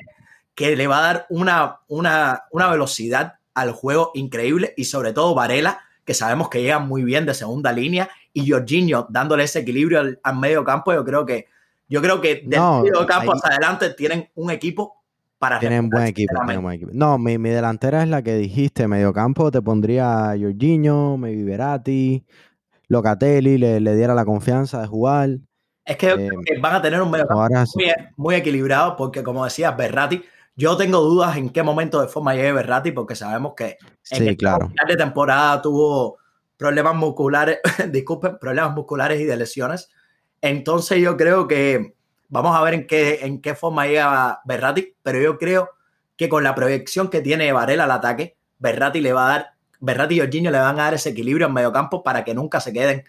que 0.58 0.76
le 0.76 0.88
va 0.88 0.98
a 0.98 1.02
dar 1.02 1.26
una, 1.30 1.82
una, 1.88 2.46
una 2.50 2.68
velocidad 2.72 3.36
al 3.54 3.72
juego 3.74 4.12
increíble 4.16 4.74
y 4.76 4.86
sobre 4.86 5.14
todo 5.14 5.36
Varela, 5.36 5.82
que 6.04 6.16
sabemos 6.16 6.50
que 6.50 6.64
llega 6.64 6.80
muy 6.80 7.04
bien 7.04 7.28
de 7.28 7.36
segunda 7.36 7.72
línea, 7.72 8.10
y 8.34 8.50
Jorginho 8.50 9.06
dándole 9.10 9.44
ese 9.44 9.60
equilibrio 9.60 10.00
al, 10.00 10.38
medio 10.38 10.64
campo. 10.64 10.94
Yo 10.94 11.04
creo 11.04 11.26
que, 11.26 11.46
yo 11.88 12.02
creo 12.02 12.22
que 12.22 12.44
del 12.46 12.62
medio 12.84 13.06
campo 13.06 13.34
hacia 13.34 13.50
adelante 13.50 13.92
tienen 13.92 14.30
un 14.36 14.50
equipo 14.50 15.04
para 15.38 15.60
tienen 15.60 15.90
buen 15.90 16.08
equipo, 16.08 16.34
No, 16.92 17.20
mi, 17.20 17.38
mi, 17.38 17.50
delantera 17.50 18.02
es 18.02 18.10
la 18.10 18.24
que 18.24 18.36
dijiste, 18.36 18.88
medio 18.88 19.14
campo 19.14 19.52
te 19.52 19.62
pondría 19.62 20.36
Jorginho, 20.40 21.18
me 21.18 21.36
Verratti, 21.44 22.26
Locatelli 22.88 23.58
le, 23.60 23.80
le 23.80 23.96
diera 23.96 24.16
la 24.16 24.26
confianza 24.26 24.82
de 24.82 24.88
jugar. 24.88 25.30
Es 25.88 25.96
que, 25.96 26.10
eh, 26.10 26.60
van 26.60 26.76
a 26.76 26.82
tener 26.82 27.02
un 27.02 27.10
medio 27.10 27.26
muy, 28.18 28.36
equilibrado 28.36 28.96
porque, 28.98 29.24
como 29.24 29.46
decías, 29.46 29.76
Berrati, 29.78 30.22
yo 30.56 30.76
tengo 30.76 31.00
dudas 31.00 31.38
en 31.38 31.50
qué 31.50 31.64
momento 31.64 32.02
de 32.02 32.10
forma 32.10 32.36
llegue 32.36 32.52
Berrati 32.52 32.92
porque 32.92 33.16
sabemos 33.16 33.54
que 33.56 33.78
en 34.12 34.28
sí, 34.28 34.36
claro. 34.36 34.70
de 34.88 34.98
temporada 34.98 35.62
tuvo 35.62 36.18
problemas 36.58 36.96
musculares, 36.96 37.60
disculpen, 37.90 38.38
problemas 38.38 38.76
musculares 38.76 39.22
y 39.22 39.24
de 39.24 39.38
lesiones. 39.38 39.90
Entonces 40.42 41.00
yo 41.00 41.16
creo 41.16 41.48
que 41.48 41.96
vamos 42.28 42.56
a 42.56 42.62
ver 42.64 42.74
en 42.74 42.86
qué, 42.86 43.20
en 43.22 43.42
qué 43.42 43.56
forma 43.56 43.88
llega 43.88 44.42
Berrati, 44.44 44.96
pero 45.02 45.22
yo 45.22 45.38
creo 45.38 45.70
que 46.18 46.28
con 46.28 46.44
la 46.44 46.54
proyección 46.54 47.10
que 47.10 47.22
tiene 47.22 47.54
Varela 47.54 47.86
al 47.86 47.92
ataque, 47.92 48.36
Berrati 48.60 49.00
le 49.00 49.14
va 49.14 49.26
a 49.26 49.30
dar 49.30 49.58
Berratti 49.80 50.16
y 50.16 50.20
Jorginho 50.20 50.52
le 50.52 50.60
van 50.60 50.80
a 50.80 50.84
dar 50.84 50.94
ese 50.96 51.10
equilibrio 51.10 51.48
en 51.48 51.54
medio 51.54 51.72
campo 51.72 52.04
para 52.04 52.24
que 52.24 52.34
nunca 52.34 52.60
se 52.60 52.74
queden, 52.74 53.04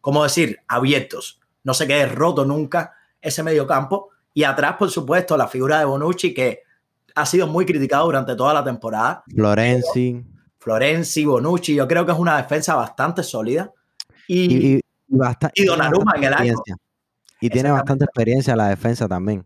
como 0.00 0.22
decir, 0.22 0.60
abiertos. 0.68 1.40
No 1.64 1.74
se 1.74 1.86
quede 1.86 2.06
roto 2.06 2.44
nunca 2.44 2.94
ese 3.20 3.42
medio 3.42 3.66
campo. 3.66 4.10
Y 4.32 4.44
atrás, 4.44 4.76
por 4.78 4.90
supuesto, 4.90 5.36
la 5.36 5.48
figura 5.48 5.78
de 5.78 5.84
Bonucci, 5.84 6.32
que 6.32 6.62
ha 7.14 7.26
sido 7.26 7.46
muy 7.46 7.64
criticado 7.64 8.06
durante 8.06 8.34
toda 8.36 8.54
la 8.54 8.64
temporada. 8.64 9.24
Florenzi. 9.28 10.24
Florenzi, 10.58 11.24
Bonucci, 11.24 11.74
yo 11.74 11.86
creo 11.86 12.06
que 12.06 12.12
es 12.12 12.18
una 12.18 12.36
defensa 12.36 12.74
bastante 12.74 13.22
sólida. 13.22 13.72
Y, 14.26 14.76
y, 14.76 14.80
y, 15.54 15.64
Donnarumma 15.64 16.12
en 16.16 16.24
el 16.24 16.34
año. 16.34 16.54
Y 17.40 17.50
tiene 17.50 17.70
bastante 17.70 18.04
experiencia 18.04 18.56
la 18.56 18.68
defensa 18.68 19.06
también. 19.06 19.44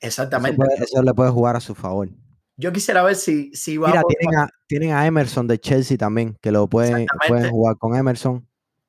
Exactamente. 0.00 0.60
eso, 0.78 1.02
le 1.02 1.14
puede 1.14 1.30
jugar 1.30 1.56
a 1.56 1.60
su 1.60 1.74
favor. 1.74 2.08
Yo 2.56 2.72
quisiera 2.72 3.02
ver 3.02 3.16
si, 3.16 3.54
si 3.54 3.76
va 3.76 3.88
Mira, 3.88 4.02
tienen, 4.66 4.92
a, 4.92 5.06
Emerson 5.06 5.46
de 5.46 5.58
Chelsea 5.58 5.96
también, 5.96 6.36
que 6.40 6.50
lo 6.50 6.66
pueden, 6.68 7.06
pueden 7.28 7.50
jugar 7.50 7.76
con 7.76 7.94
Emerson. 7.94 8.46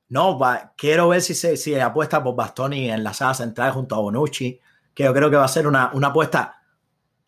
No, 0.10 0.40
quiero 0.78 1.10
ver 1.10 1.22
si 1.22 1.34
se 1.34 1.58
si 1.58 1.78
apuesta 1.80 2.24
por 2.24 2.36
Bastoni 2.36 2.90
en 2.90 3.04
la 3.04 3.14
sala 3.14 3.34
central 3.34 3.72
junto 3.72 3.96
a 3.96 4.00
Bonucci, 4.00 4.60
que 4.94 5.04
yo 5.04 5.14
creo 5.14 5.30
que 5.30 5.36
va 5.36 5.46
a 5.46 5.50
ser 5.50 5.68
una, 5.68 5.92
una 5.94 6.08
apuesta 6.08 6.62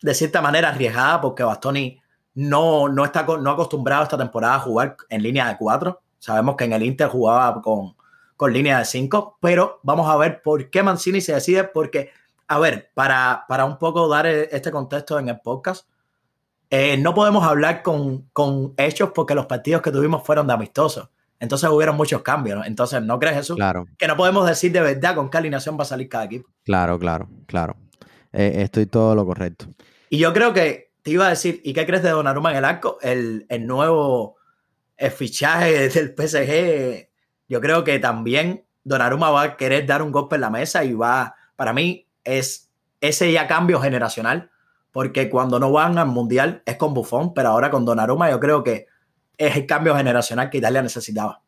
de 0.00 0.14
cierta 0.14 0.40
manera 0.40 0.70
arriesgada, 0.70 1.20
porque 1.20 1.42
Bastoni 1.42 2.00
no, 2.34 2.88
no 2.88 3.04
está 3.04 3.22
no 3.22 3.50
acostumbrado 3.50 4.04
esta 4.04 4.18
temporada 4.18 4.54
a 4.56 4.60
jugar 4.60 4.96
en 5.08 5.22
línea 5.22 5.48
de 5.48 5.56
cuatro. 5.58 6.00
Sabemos 6.18 6.56
que 6.56 6.64
en 6.64 6.72
el 6.72 6.82
Inter 6.82 7.08
jugaba 7.08 7.60
con, 7.60 7.96
con 8.36 8.52
línea 8.52 8.78
de 8.78 8.84
cinco, 8.84 9.38
pero 9.40 9.80
vamos 9.82 10.08
a 10.08 10.16
ver 10.16 10.42
por 10.42 10.70
qué 10.70 10.82
Mancini 10.82 11.20
se 11.20 11.34
decide, 11.34 11.64
porque, 11.64 12.10
a 12.48 12.58
ver, 12.58 12.90
para, 12.94 13.44
para 13.48 13.64
un 13.64 13.78
poco 13.78 14.08
dar 14.08 14.26
este 14.26 14.70
contexto 14.70 15.18
en 15.18 15.28
el 15.28 15.40
podcast, 15.40 15.86
eh, 16.70 16.96
no 16.96 17.14
podemos 17.14 17.44
hablar 17.44 17.82
con, 17.82 18.28
con, 18.32 18.74
hechos 18.76 19.10
porque 19.12 19.34
los 19.34 19.46
partidos 19.46 19.82
que 19.82 19.90
tuvimos 19.90 20.22
fueron 20.24 20.46
de 20.46 20.52
amistosos. 20.54 21.08
Entonces 21.40 21.68
hubieron 21.70 21.96
muchos 21.96 22.22
cambios. 22.22 22.64
Entonces, 22.66 23.02
¿no 23.02 23.18
crees 23.18 23.38
eso? 23.38 23.56
Claro. 23.56 23.86
Que 23.98 24.06
no 24.06 24.16
podemos 24.16 24.46
decir 24.46 24.70
de 24.70 24.80
verdad 24.80 25.14
con 25.14 25.30
qué 25.30 25.38
alineación 25.38 25.76
va 25.78 25.82
a 25.82 25.86
salir 25.86 26.08
cada 26.08 26.24
equipo. 26.24 26.48
Claro, 26.64 26.98
claro, 26.98 27.28
claro. 27.46 27.76
Eh, 28.32 28.56
estoy 28.58 28.86
todo 28.86 29.14
lo 29.14 29.24
correcto. 29.24 29.66
Y 30.10 30.18
yo 30.18 30.32
creo 30.32 30.52
que 30.52 30.92
te 31.02 31.12
iba 31.12 31.26
a 31.26 31.30
decir, 31.30 31.60
¿y 31.64 31.72
qué 31.72 31.86
crees 31.86 32.02
de 32.02 32.10
Donnarumma 32.10 32.50
en 32.50 32.58
el 32.58 32.64
arco? 32.64 32.98
El, 33.00 33.46
nuevo 33.66 34.36
fichaje 35.16 35.88
del 35.88 36.14
PSG, 36.14 37.08
yo 37.48 37.60
creo 37.60 37.84
que 37.84 37.98
también 37.98 38.64
Donnarumma 38.84 39.30
va 39.30 39.42
a 39.42 39.56
querer 39.56 39.86
dar 39.86 40.02
un 40.02 40.12
golpe 40.12 40.34
en 40.34 40.42
la 40.42 40.50
mesa 40.50 40.84
y 40.84 40.92
va, 40.92 41.34
para 41.56 41.72
mí, 41.72 42.06
es 42.22 42.70
ese 43.00 43.32
ya 43.32 43.46
cambio 43.46 43.80
generacional, 43.80 44.50
porque 44.92 45.30
cuando 45.30 45.58
no 45.58 45.72
van 45.72 45.96
al 45.96 46.08
Mundial 46.08 46.62
es 46.66 46.76
con 46.76 46.92
Buffon, 46.92 47.32
pero 47.32 47.48
ahora 47.48 47.70
con 47.70 47.86
Donnarumma 47.86 48.30
yo 48.30 48.40
creo 48.40 48.62
que 48.62 48.86
es 49.40 49.56
el 49.56 49.64
cambio 49.64 49.96
generacional 49.96 50.50
que 50.50 50.58
Italia 50.58 50.82
necesitaba. 50.82 51.42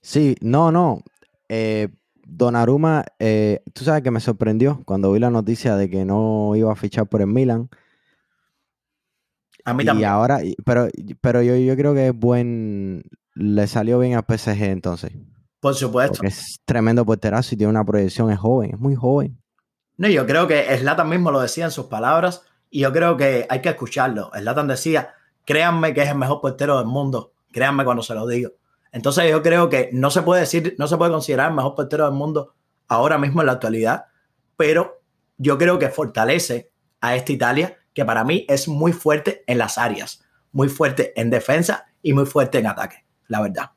Sí, 0.00 0.34
no, 0.40 0.72
no. 0.72 1.02
Eh, 1.48 1.88
Donnarumma, 2.26 3.04
eh, 3.18 3.62
tú 3.72 3.84
sabes 3.84 4.02
que 4.02 4.10
me 4.10 4.18
sorprendió 4.18 4.82
cuando 4.84 5.12
vi 5.12 5.20
la 5.20 5.30
noticia 5.30 5.76
de 5.76 5.88
que 5.88 6.04
no 6.04 6.52
iba 6.56 6.72
a 6.72 6.76
fichar 6.76 7.06
por 7.06 7.20
el 7.20 7.28
Milan. 7.28 7.68
A 9.64 9.72
mí 9.72 9.84
también. 9.84 10.08
Y 10.08 10.10
ahora, 10.10 10.40
pero, 10.64 10.88
pero 11.20 11.42
yo, 11.42 11.54
yo 11.54 11.76
creo 11.76 11.94
que 11.94 12.08
es 12.08 12.14
buen, 12.14 13.04
le 13.34 13.66
salió 13.68 14.00
bien 14.00 14.14
al 14.14 14.24
PSG 14.24 14.62
entonces. 14.64 15.12
Por 15.60 15.74
supuesto. 15.76 16.18
Porque 16.18 16.28
es 16.28 16.60
tremendo 16.64 17.04
porterazo 17.04 17.54
y 17.54 17.58
tiene 17.58 17.70
una 17.70 17.84
proyección, 17.84 18.32
es 18.32 18.38
joven, 18.38 18.72
es 18.74 18.80
muy 18.80 18.96
joven. 18.96 19.40
No, 19.96 20.08
yo 20.08 20.26
creo 20.26 20.48
que 20.48 20.76
Slatan 20.76 21.08
mismo 21.08 21.30
lo 21.30 21.40
decía 21.40 21.66
en 21.66 21.70
sus 21.70 21.86
palabras 21.86 22.42
y 22.68 22.80
yo 22.80 22.92
creo 22.92 23.16
que 23.16 23.46
hay 23.48 23.60
que 23.60 23.68
escucharlo. 23.68 24.30
Slatan 24.34 24.66
decía, 24.66 25.14
créanme 25.44 25.94
que 25.94 26.02
es 26.02 26.08
el 26.08 26.16
mejor 26.16 26.40
portero 26.40 26.78
del 26.78 26.86
mundo, 26.86 27.32
créanme 27.52 27.84
cuando 27.84 28.02
se 28.02 28.14
lo 28.14 28.26
digo. 28.26 28.50
Entonces 28.92 29.30
yo 29.30 29.42
creo 29.42 29.68
que 29.68 29.90
no 29.92 30.10
se 30.10 30.22
puede 30.22 30.40
decir, 30.40 30.74
no 30.78 30.86
se 30.86 30.96
puede 30.96 31.12
considerar 31.12 31.50
el 31.50 31.56
mejor 31.56 31.74
portero 31.74 32.04
del 32.04 32.14
mundo 32.14 32.54
ahora 32.88 33.18
mismo 33.18 33.40
en 33.42 33.46
la 33.46 33.52
actualidad, 33.52 34.06
pero 34.56 35.02
yo 35.38 35.58
creo 35.58 35.78
que 35.78 35.88
fortalece 35.88 36.70
a 37.00 37.14
esta 37.14 37.32
Italia 37.32 37.78
que 37.94 38.04
para 38.04 38.24
mí 38.24 38.44
es 38.48 38.68
muy 38.68 38.92
fuerte 38.92 39.44
en 39.46 39.58
las 39.58 39.78
áreas, 39.78 40.24
muy 40.52 40.68
fuerte 40.68 41.12
en 41.20 41.30
defensa 41.30 41.86
y 42.02 42.12
muy 42.12 42.26
fuerte 42.26 42.58
en 42.58 42.66
ataque, 42.66 43.04
la 43.28 43.40
verdad. 43.40 43.70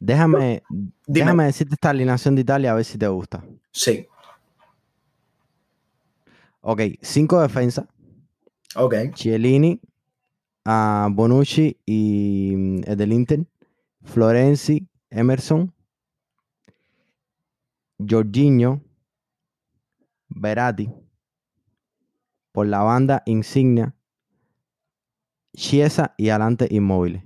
Déjame, 0.00 0.62
déjame 1.06 1.44
decirte 1.44 1.74
esta 1.74 1.90
alineación 1.90 2.34
de 2.34 2.42
Italia 2.42 2.70
a 2.70 2.74
ver 2.74 2.84
si 2.84 2.98
te 2.98 3.08
gusta. 3.08 3.42
Sí. 3.72 4.06
Ok, 6.60 6.82
cinco 7.00 7.40
defensas. 7.40 7.86
Ok. 8.76 8.94
Chiellini, 9.14 9.80
uh, 10.68 11.10
Bonucci 11.10 11.80
y 11.86 12.54
mm, 12.54 12.80
el 12.86 12.96
del 12.96 13.12
Inter. 13.12 13.46
Florenzi, 14.04 14.88
Emerson, 15.10 15.74
Jorginho, 17.98 18.82
Berati, 20.28 20.90
por 22.52 22.66
la 22.66 22.82
banda 22.82 23.22
Insignia, 23.26 23.94
Chiesa 25.54 26.14
y 26.16 26.30
adelante 26.30 26.68
Inmóviles. 26.70 27.24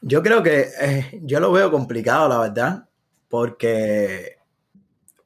Yo 0.00 0.22
creo 0.22 0.42
que 0.42 0.68
eh, 0.80 1.20
yo 1.22 1.40
lo 1.40 1.52
veo 1.52 1.70
complicado, 1.70 2.28
la 2.28 2.38
verdad, 2.40 2.88
porque, 3.28 4.38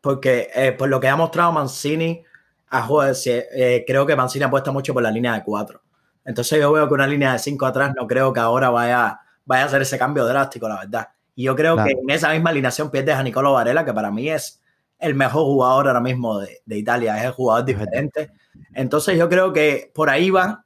porque 0.00 0.50
eh, 0.54 0.72
por 0.72 0.88
lo 0.88 1.00
que 1.00 1.08
ha 1.08 1.16
mostrado 1.16 1.52
Mancini, 1.52 2.24
a 2.70 2.88
eh, 3.26 3.84
creo 3.86 4.06
que 4.06 4.16
Mancini 4.16 4.44
apuesta 4.44 4.70
mucho 4.70 4.92
por 4.92 5.02
la 5.02 5.10
línea 5.10 5.34
de 5.34 5.42
cuatro. 5.42 5.82
Entonces 6.24 6.60
yo 6.60 6.70
veo 6.72 6.86
que 6.86 6.94
una 6.94 7.06
línea 7.06 7.32
de 7.32 7.38
cinco 7.38 7.66
atrás 7.66 7.94
no 7.96 8.06
creo 8.06 8.32
que 8.32 8.40
ahora 8.40 8.68
vaya, 8.70 9.20
vaya 9.46 9.62
a 9.62 9.66
hacer 9.66 9.82
ese 9.82 9.98
cambio 9.98 10.26
drástico, 10.26 10.68
la 10.68 10.80
verdad. 10.80 11.08
Y 11.34 11.44
yo 11.44 11.56
creo 11.56 11.76
que 11.76 11.92
en 11.92 12.10
esa 12.10 12.32
misma 12.32 12.50
alineación 12.50 12.90
pierdes 12.90 13.14
a 13.14 13.22
Nicolo 13.22 13.52
Varela, 13.52 13.84
que 13.84 13.92
para 13.92 14.10
mí 14.10 14.28
es 14.28 14.60
el 14.98 15.14
mejor 15.14 15.44
jugador 15.44 15.86
ahora 15.86 16.00
mismo 16.00 16.40
de, 16.40 16.78
Italia, 16.78 17.16
es 17.18 17.24
el 17.24 17.30
jugador 17.30 17.64
diferente. 17.64 18.32
Entonces 18.74 19.16
yo 19.16 19.28
creo 19.28 19.52
que 19.52 19.92
por 19.94 20.10
ahí 20.10 20.30
va 20.30 20.64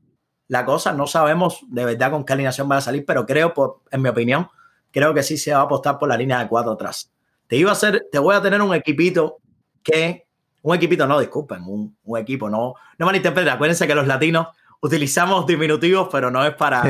la 0.48 0.64
cosa, 0.64 0.92
no 0.92 1.06
sabemos 1.06 1.60
de 1.68 1.84
verdad 1.84 2.10
con 2.10 2.24
qué 2.24 2.32
alineación 2.32 2.70
va 2.70 2.78
a 2.78 2.80
salir, 2.80 3.04
pero 3.06 3.26
creo, 3.26 3.54
por, 3.54 3.82
en 3.90 4.02
mi 4.02 4.08
opinión, 4.08 4.48
creo 4.90 5.14
que 5.14 5.22
sí 5.22 5.36
se 5.36 5.52
va 5.52 5.60
a 5.60 5.62
apostar 5.62 5.98
por 5.98 6.08
la 6.08 6.16
línea 6.16 6.38
de 6.38 6.48
cuatro 6.48 6.72
atrás. 6.72 7.12
Te 7.46 7.56
iba 7.56 7.70
a 7.70 7.74
hacer, 7.74 8.06
te 8.10 8.18
voy 8.18 8.34
a 8.34 8.42
tener 8.42 8.60
un 8.62 8.74
equipito 8.74 9.38
que, 9.82 10.26
un 10.62 10.76
equipito, 10.76 11.06
no, 11.06 11.20
disculpen, 11.20 11.62
un, 11.64 11.96
un 12.04 12.18
equipo, 12.18 12.48
no, 12.48 12.74
no 12.98 13.06
malinterpreten, 13.06 13.52
acuérdense 13.52 13.86
que 13.86 13.94
los 13.94 14.06
latinos 14.06 14.48
utilizamos 14.80 15.46
diminutivos, 15.46 16.08
pero 16.10 16.30
no 16.30 16.44
es 16.44 16.54
para, 16.54 16.84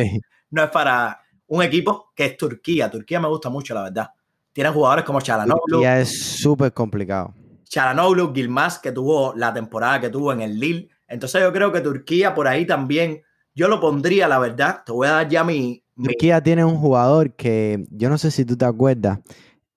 no 0.50 0.62
es 0.62 0.70
para 0.70 1.20
un 1.46 1.62
equipo 1.62 2.12
que 2.14 2.24
es 2.24 2.36
Turquía. 2.36 2.90
Turquía 2.90 3.20
me 3.20 3.28
gusta 3.28 3.50
mucho, 3.50 3.74
la 3.74 3.82
verdad. 3.84 4.10
Tiene 4.52 4.70
jugadores 4.70 5.04
como 5.04 5.20
Chalanoglu. 5.20 5.62
Turquía 5.66 6.00
es 6.00 6.38
súper 6.40 6.72
complicado. 6.72 7.34
Chalanoglu, 7.64 8.32
Gilmas, 8.34 8.78
que 8.78 8.92
tuvo 8.92 9.34
la 9.36 9.52
temporada 9.52 10.00
que 10.00 10.08
tuvo 10.08 10.32
en 10.32 10.40
el 10.40 10.58
Lille. 10.58 10.88
Entonces 11.06 11.42
yo 11.42 11.52
creo 11.52 11.70
que 11.72 11.80
Turquía 11.80 12.34
por 12.34 12.48
ahí 12.48 12.66
también, 12.66 13.22
yo 13.54 13.68
lo 13.68 13.80
pondría, 13.80 14.28
la 14.28 14.38
verdad. 14.38 14.82
Te 14.84 14.92
voy 14.92 15.08
a 15.08 15.12
dar 15.12 15.28
ya 15.28 15.44
mi... 15.44 15.82
Turquía 15.94 16.42
tiene 16.42 16.64
un 16.64 16.76
jugador 16.76 17.34
que, 17.34 17.84
yo 17.90 18.08
no 18.08 18.16
sé 18.16 18.30
si 18.30 18.46
tú 18.46 18.56
te 18.56 18.64
acuerdas, 18.64 19.18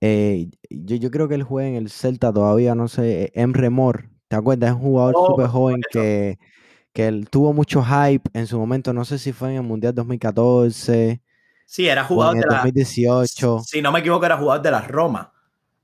eh, 0.05 0.49
yo, 0.69 0.95
yo, 0.95 1.11
creo 1.11 1.27
que 1.27 1.35
él 1.35 1.43
juega 1.43 1.69
en 1.69 1.75
el 1.75 1.89
Celta 1.89 2.31
todavía, 2.31 2.75
no 2.75 2.87
sé, 2.87 3.31
Emre 3.35 3.69
Mor. 3.69 4.09
¿Te 4.27 4.35
acuerdas? 4.35 4.71
Es 4.71 4.75
un 4.75 4.81
jugador 4.81 5.13
oh, 5.17 5.27
súper 5.27 5.47
joven 5.47 5.81
que 5.91 6.37
que 6.95 7.09
él 7.09 7.29
tuvo 7.29 7.51
mucho 7.51 7.83
hype 7.83 8.29
en 8.33 8.47
su 8.47 8.57
momento, 8.57 8.93
no 8.93 9.03
sé 9.03 9.19
si 9.19 9.33
fue 9.33 9.49
en 9.49 9.57
el 9.57 9.63
Mundial 9.63 9.93
2014. 9.93 11.21
Sí, 11.65 11.89
era 11.89 12.05
jugador 12.05 12.37
de 12.37 12.45
2018. 12.49 13.59
Si 13.65 13.81
no 13.81 13.91
me 13.91 13.99
equivoco, 13.99 14.25
era 14.25 14.37
jugador 14.37 14.63
de 14.63 14.71
la 14.71 14.79
Roma 14.79 15.33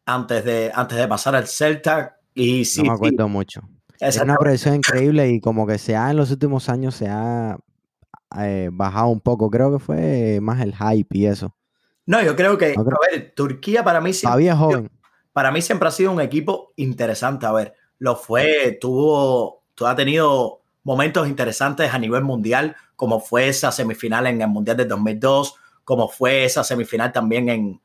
antes 0.05 0.45
de, 0.45 0.71
antes 0.73 0.97
de 0.97 1.07
pasar 1.09 1.35
al 1.35 1.47
Celta. 1.47 2.15
Y 2.33 2.63
sí, 2.63 2.81
no 2.81 2.91
me 2.91 2.95
acuerdo 2.95 3.27
mucho. 3.27 3.61
Es 3.99 4.21
una 4.21 4.37
proyección 4.37 4.75
increíble 4.75 5.29
y 5.29 5.41
como 5.41 5.67
que 5.67 5.77
se 5.77 5.97
ha 5.97 6.11
en 6.11 6.15
los 6.15 6.31
últimos 6.31 6.69
años 6.69 6.95
se 6.95 7.09
ha 7.09 7.57
eh, 8.39 8.69
bajado 8.71 9.09
un 9.09 9.19
poco. 9.19 9.49
Creo 9.49 9.69
que 9.73 9.79
fue 9.79 10.39
más 10.41 10.61
el 10.61 10.73
hype 10.73 11.17
y 11.17 11.25
eso. 11.25 11.53
No, 12.05 12.21
yo 12.21 12.35
creo 12.35 12.57
que, 12.57 12.73
a 12.75 13.11
ver, 13.11 13.33
Turquía 13.35 13.83
para 13.83 14.01
mí 14.01 14.13
siempre. 14.13 14.51
joven. 14.53 14.91
Para 15.33 15.51
mí 15.51 15.61
siempre 15.61 15.87
ha 15.87 15.91
sido 15.91 16.11
un 16.11 16.21
equipo 16.21 16.73
interesante. 16.75 17.45
A 17.45 17.51
ver, 17.51 17.75
lo 17.99 18.15
fue, 18.15 18.77
tuvo, 18.81 19.63
ha 19.85 19.95
tenido 19.95 20.61
momentos 20.83 21.27
interesantes 21.27 21.93
a 21.93 21.99
nivel 21.99 22.23
mundial, 22.23 22.75
como 22.95 23.19
fue 23.19 23.47
esa 23.47 23.71
semifinal 23.71 24.27
en 24.27 24.41
el 24.41 24.47
Mundial 24.47 24.77
de 24.77 24.85
2002, 24.85 25.55
como 25.83 26.07
fue 26.09 26.45
esa 26.45 26.63
semifinal 26.63 27.11
también 27.11 27.49
en, 27.49 27.81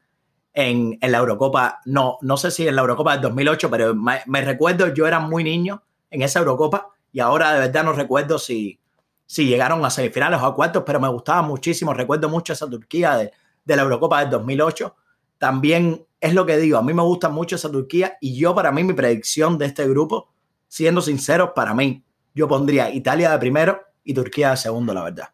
en, 0.55 0.99
la 1.01 1.19
Eurocopa, 1.19 1.81
no, 1.85 2.19
no 2.23 2.37
sé 2.39 2.51
si 2.51 2.67
en 2.67 2.75
la 2.75 2.81
Eurocopa 2.81 3.13
del 3.13 3.23
2008, 3.23 3.71
pero 3.71 3.95
me, 3.95 4.41
recuerdo, 4.41 4.93
yo 4.95 5.07
era 5.07 5.21
muy 5.21 5.45
niño 5.45 5.83
en 6.11 6.23
esa 6.23 6.39
Eurocopa 6.39 6.89
y 7.13 7.21
ahora 7.21 7.53
de 7.53 7.61
verdad 7.61 7.85
no 7.85 7.93
recuerdo 7.93 8.39
si, 8.39 8.81
si 9.27 9.47
llegaron 9.47 9.85
a 9.85 9.91
semifinales 9.91 10.41
o 10.41 10.47
a 10.47 10.55
cuartos, 10.55 10.83
pero 10.87 10.99
me 10.99 11.09
gustaba 11.09 11.43
muchísimo, 11.43 11.93
recuerdo 11.93 12.31
mucho 12.31 12.55
esa 12.55 12.69
Turquía 12.69 13.17
de, 13.17 13.33
de 13.67 13.77
la 13.77 13.83
Eurocopa 13.83 14.21
del 14.21 14.31
2008. 14.31 14.97
También 15.37 16.07
es 16.21 16.33
lo 16.33 16.47
que 16.47 16.57
digo, 16.57 16.79
a 16.79 16.83
mí 16.83 16.95
me 16.95 17.03
gusta 17.03 17.29
mucho 17.29 17.57
esa 17.57 17.71
Turquía 17.71 18.17
y 18.23 18.39
yo 18.39 18.55
para 18.55 18.73
mí 18.73 18.83
mi 18.83 18.95
predicción 18.95 19.59
de 19.59 19.67
este 19.67 19.87
grupo, 19.87 20.33
siendo 20.69 21.03
sinceros, 21.03 21.51
para 21.55 21.75
mí 21.75 22.03
yo 22.35 22.49
pondría 22.49 22.91
Italia 22.91 23.31
de 23.31 23.39
primero 23.39 23.81
y 24.03 24.15
Turquía 24.15 24.51
de 24.51 24.57
segundo, 24.57 24.95
la 24.95 25.05
verdad. 25.05 25.29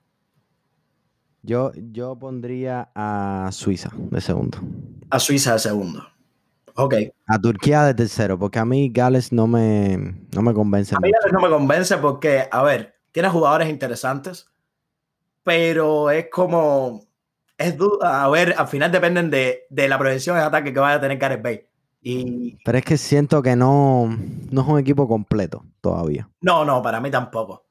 Yo, 1.42 1.72
yo 1.74 2.16
pondría 2.16 2.90
a 2.94 3.50
Suiza 3.52 3.90
de 3.94 4.20
segundo. 4.20 4.58
A 5.10 5.18
Suiza 5.18 5.54
de 5.54 5.58
segundo. 5.58 6.06
Ok. 6.74 6.94
A 7.26 7.38
Turquía 7.38 7.84
de 7.84 7.94
tercero, 7.94 8.38
porque 8.38 8.58
a 8.58 8.64
mí 8.64 8.90
Gales 8.92 9.32
no 9.32 9.46
me, 9.46 10.16
no 10.32 10.42
me 10.42 10.54
convence. 10.54 10.94
A 10.94 11.00
mí 11.00 11.10
Gales 11.10 11.32
no 11.32 11.40
me 11.40 11.48
convence 11.48 11.98
porque, 11.98 12.48
a 12.50 12.62
ver, 12.62 12.94
tiene 13.10 13.28
jugadores 13.28 13.68
interesantes, 13.68 14.46
pero 15.42 16.10
es 16.10 16.28
como. 16.30 17.06
Es 17.62 17.76
duda. 17.76 18.24
A 18.24 18.28
ver, 18.28 18.54
al 18.56 18.68
final 18.68 18.90
dependen 18.90 19.30
de, 19.30 19.66
la 19.70 19.98
proyección 19.98 20.36
de 20.36 20.42
ataque 20.42 20.72
que 20.72 20.80
vaya 20.80 20.96
a 20.96 21.00
tener 21.00 21.18
Gareth 21.18 21.42
Bale. 21.42 21.68
Pero 22.64 22.78
es 22.78 22.84
que 22.84 22.96
siento 22.96 23.42
que 23.42 23.54
no, 23.54 24.16
no 24.50 24.60
es 24.62 24.68
un 24.68 24.78
equipo 24.78 25.06
completo 25.06 25.64
todavía. 25.80 26.28
No, 26.40 26.64
no, 26.64 26.82
para 26.82 27.00
mí 27.00 27.10
tampoco. 27.10 27.64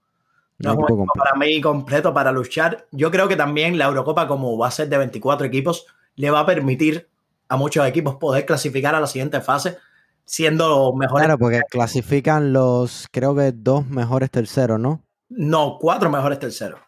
No, 0.59 0.71
es 0.71 0.77
un 0.77 0.83
equipo 0.83 1.05
para 1.13 1.35
mí 1.37 1.59
completo 1.59 2.13
para 2.13 2.31
luchar. 2.31 2.87
Yo 2.91 3.11
creo 3.11 3.27
que 3.27 3.35
también 3.35 3.77
la 3.77 3.85
Eurocopa, 3.85 4.27
como 4.27 4.57
va 4.57 4.67
a 4.67 4.71
ser 4.71 4.87
de 4.87 4.97
24 4.97 5.47
equipos, 5.47 5.85
le 6.15 6.29
va 6.29 6.41
a 6.41 6.45
permitir 6.45 7.09
a 7.49 7.57
muchos 7.57 7.85
equipos 7.85 8.15
poder 8.15 8.45
clasificar 8.45 8.95
a 8.95 9.01
la 9.01 9.07
siguiente 9.07 9.41
fase 9.41 9.77
siendo 10.23 10.93
mejores. 10.93 11.25
Claro, 11.25 11.37
porque 11.37 11.61
clasifican 11.69 12.53
los, 12.53 13.07
creo 13.11 13.35
que 13.35 13.51
dos 13.51 13.85
mejores 13.87 14.31
terceros, 14.31 14.79
¿no? 14.79 15.01
No, 15.27 15.77
cuatro 15.79 16.09
mejores 16.09 16.39
terceros. 16.39 16.79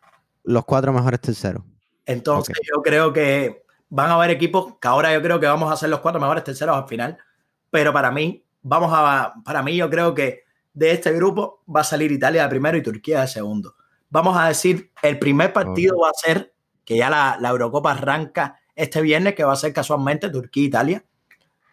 Los 0.43 0.63
cuatro 0.65 0.93
mejores 0.93 1.19
terceros. 1.19 1.63
Entonces 2.05 2.55
yo 2.63 2.81
creo 2.81 3.13
que 3.13 3.63
van 3.89 4.09
a 4.09 4.15
haber 4.15 4.31
equipos 4.31 4.75
que 4.81 4.87
ahora 4.87 5.13
yo 5.13 5.21
creo 5.21 5.39
que 5.39 5.47
vamos 5.47 5.71
a 5.71 5.77
ser 5.77 5.89
los 5.89 5.99
cuatro 5.99 6.19
mejores 6.19 6.43
terceros 6.43 6.75
al 6.75 6.87
final 6.87 7.17
pero 7.73 7.91
para 7.91 8.11
mí, 8.11 8.45
vamos 8.61 8.91
a, 8.93 9.33
para 9.43 9.63
mí 9.63 9.75
yo 9.75 9.89
creo 9.89 10.13
que 10.13 10.43
de 10.75 10.91
este 10.91 11.11
grupo 11.11 11.63
va 11.67 11.81
a 11.81 11.83
salir 11.83 12.11
Italia 12.11 12.43
de 12.43 12.49
primero 12.49 12.77
y 12.77 12.83
Turquía 12.83 13.21
de 13.21 13.27
segundo. 13.27 13.73
Vamos 14.11 14.37
a 14.37 14.47
decir, 14.47 14.91
el 15.01 15.17
primer 15.17 15.51
partido 15.51 15.97
va 15.97 16.09
a 16.09 16.13
ser, 16.13 16.53
que 16.85 16.97
ya 16.97 17.09
la, 17.09 17.49
Eurocopa 17.49 17.93
arranca 17.93 18.59
este 18.75 19.01
viernes, 19.01 19.33
que 19.33 19.43
va 19.43 19.53
a 19.53 19.55
ser 19.55 19.73
casualmente 19.73 20.29
Turquía-Italia. 20.29 21.03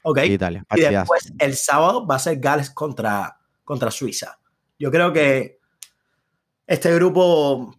Ok. 0.01 0.21
Italia, 0.25 0.65
y 0.75 0.81
después 0.81 1.35
el 1.39 1.55
sábado 1.55 2.07
va 2.07 2.15
a 2.15 2.19
ser 2.19 2.39
Gales 2.41 2.71
contra, 2.71 3.37
contra 3.63 3.91
Suiza. 3.91 4.39
Yo 4.79 4.91
creo 4.91 5.13
que 5.13 5.59
este 6.67 6.95
grupo, 6.95 7.77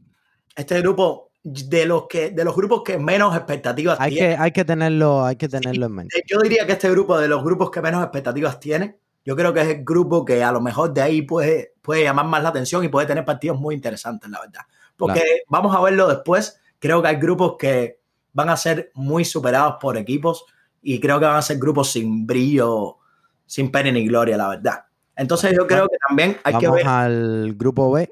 este 0.55 0.79
grupo 0.79 1.30
de 1.43 1.85
los 1.85 2.07
que 2.07 2.29
de 2.31 2.43
los 2.43 2.55
grupos 2.55 2.83
que 2.83 2.99
menos 2.99 3.35
expectativas 3.35 3.99
hay 3.99 4.15
Que, 4.15 4.35
hay 4.35 4.51
que 4.51 4.63
tenerlo, 4.63 5.25
hay 5.25 5.35
que 5.35 5.49
tenerlo 5.49 5.87
en 5.87 5.91
mente. 5.91 6.23
Yo 6.27 6.39
diría 6.39 6.65
que 6.65 6.73
este 6.73 6.89
grupo 6.91 7.17
de 7.17 7.27
los 7.27 7.43
grupos 7.43 7.71
que 7.71 7.81
menos 7.81 8.03
expectativas 8.03 8.59
tiene, 8.59 8.97
yo 9.25 9.35
creo 9.35 9.53
que 9.53 9.61
es 9.61 9.67
el 9.67 9.83
grupo 9.83 10.23
que 10.23 10.43
a 10.43 10.51
lo 10.51 10.61
mejor 10.61 10.93
de 10.93 11.01
ahí 11.01 11.21
puede, 11.23 11.73
puede 11.81 12.03
llamar 12.03 12.25
más 12.25 12.43
la 12.43 12.49
atención 12.49 12.83
y 12.83 12.89
puede 12.89 13.07
tener 13.07 13.25
partidos 13.25 13.59
muy 13.59 13.75
interesantes, 13.75 14.29
la 14.29 14.39
verdad. 14.39 14.61
Porque 14.95 15.43
vamos 15.47 15.75
a 15.75 15.81
verlo 15.81 16.07
después. 16.07 16.59
Creo 16.79 17.01
que 17.01 17.07
hay 17.07 17.15
grupos 17.15 17.55
que 17.57 17.99
van 18.33 18.49
a 18.49 18.57
ser 18.57 18.91
muy 18.93 19.25
superados 19.25 19.75
por 19.79 19.97
equipos 19.97 20.45
y 20.81 20.99
creo 20.99 21.19
que 21.19 21.25
van 21.25 21.37
a 21.37 21.41
ser 21.41 21.57
grupos 21.57 21.91
sin 21.91 22.25
brillo, 22.25 22.97
sin 23.45 23.71
pena 23.71 23.91
ni 23.91 24.07
gloria, 24.07 24.37
la 24.37 24.49
verdad. 24.49 24.85
Entonces 25.15 25.53
yo 25.55 25.67
creo 25.67 25.87
que 25.87 25.97
también 26.07 26.37
hay 26.43 26.57
que 26.57 26.69
ver... 26.69 26.87
al 26.87 27.53
grupo 27.55 27.91
B. 27.91 28.11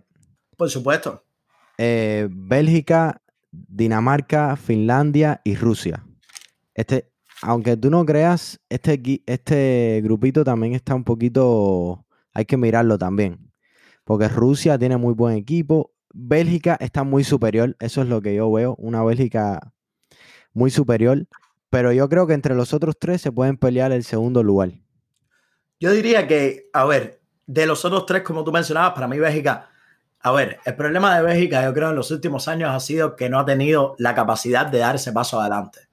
Por 0.58 0.70
supuesto. 0.70 1.24
Eh, 1.82 2.28
Bélgica, 2.30 3.22
Dinamarca, 3.52 4.58
Finlandia 4.58 5.40
y 5.46 5.56
Rusia. 5.56 6.06
Este, 6.74 7.10
aunque 7.42 7.78
tú 7.78 7.90
no 7.90 8.06
creas, 8.06 8.60
este, 8.68 9.24
este 9.26 10.02
grupito 10.04 10.44
también 10.44 10.74
está 10.74 10.94
un 10.94 11.06
poquito, 11.06 12.06
hay 12.34 12.44
que 12.44 12.58
mirarlo 12.58 12.98
también, 12.98 13.54
porque 14.04 14.28
Rusia 14.28 14.78
tiene 14.78 14.98
muy 14.98 15.14
buen 15.14 15.38
equipo, 15.38 15.94
Bélgica 16.14 16.76
está 16.82 17.06
muy 17.06 17.24
superior, 17.24 17.78
eso 17.80 18.02
es 18.02 18.10
lo 18.10 18.22
que 18.22 18.36
yo 18.36 18.52
veo, 18.52 18.76
una 18.76 19.02
Bélgica 19.02 19.72
muy 20.52 20.72
superior, 20.72 21.28
pero 21.70 21.94
yo 21.94 22.10
creo 22.10 22.28
que 22.28 22.34
entre 22.34 22.56
los 22.56 22.74
otros 22.74 23.00
tres 23.00 23.22
se 23.22 23.32
pueden 23.32 23.56
pelear 23.56 23.94
el 23.94 24.04
segundo 24.04 24.44
lugar. 24.44 24.74
Yo 25.80 25.94
diría 25.94 26.28
que, 26.28 26.70
a 26.74 26.84
ver, 26.84 27.22
de 27.48 27.66
los 27.66 27.86
otros 27.86 28.06
tres, 28.06 28.24
como 28.24 28.44
tú 28.44 28.52
mencionabas, 28.52 28.92
para 28.92 29.08
mí 29.08 29.18
Bélgica 29.18 29.70
a 30.22 30.32
ver, 30.32 30.60
el 30.66 30.76
problema 30.76 31.16
de 31.16 31.24
Bélgica, 31.24 31.64
yo 31.64 31.74
creo, 31.74 31.90
en 31.90 31.96
los 31.96 32.12
últimos 32.12 32.48
años 32.48 32.72
ha 32.72 32.80
sido 32.80 33.16
que 33.16 33.30
no 33.30 33.40
ha 33.40 33.46
tenido 33.46 33.96
la 33.98 34.14
capacidad 34.14 34.66
de 34.66 34.80
dar 34.80 34.96
ese 34.96 35.14
paso 35.14 35.40
adelante. 35.40 35.88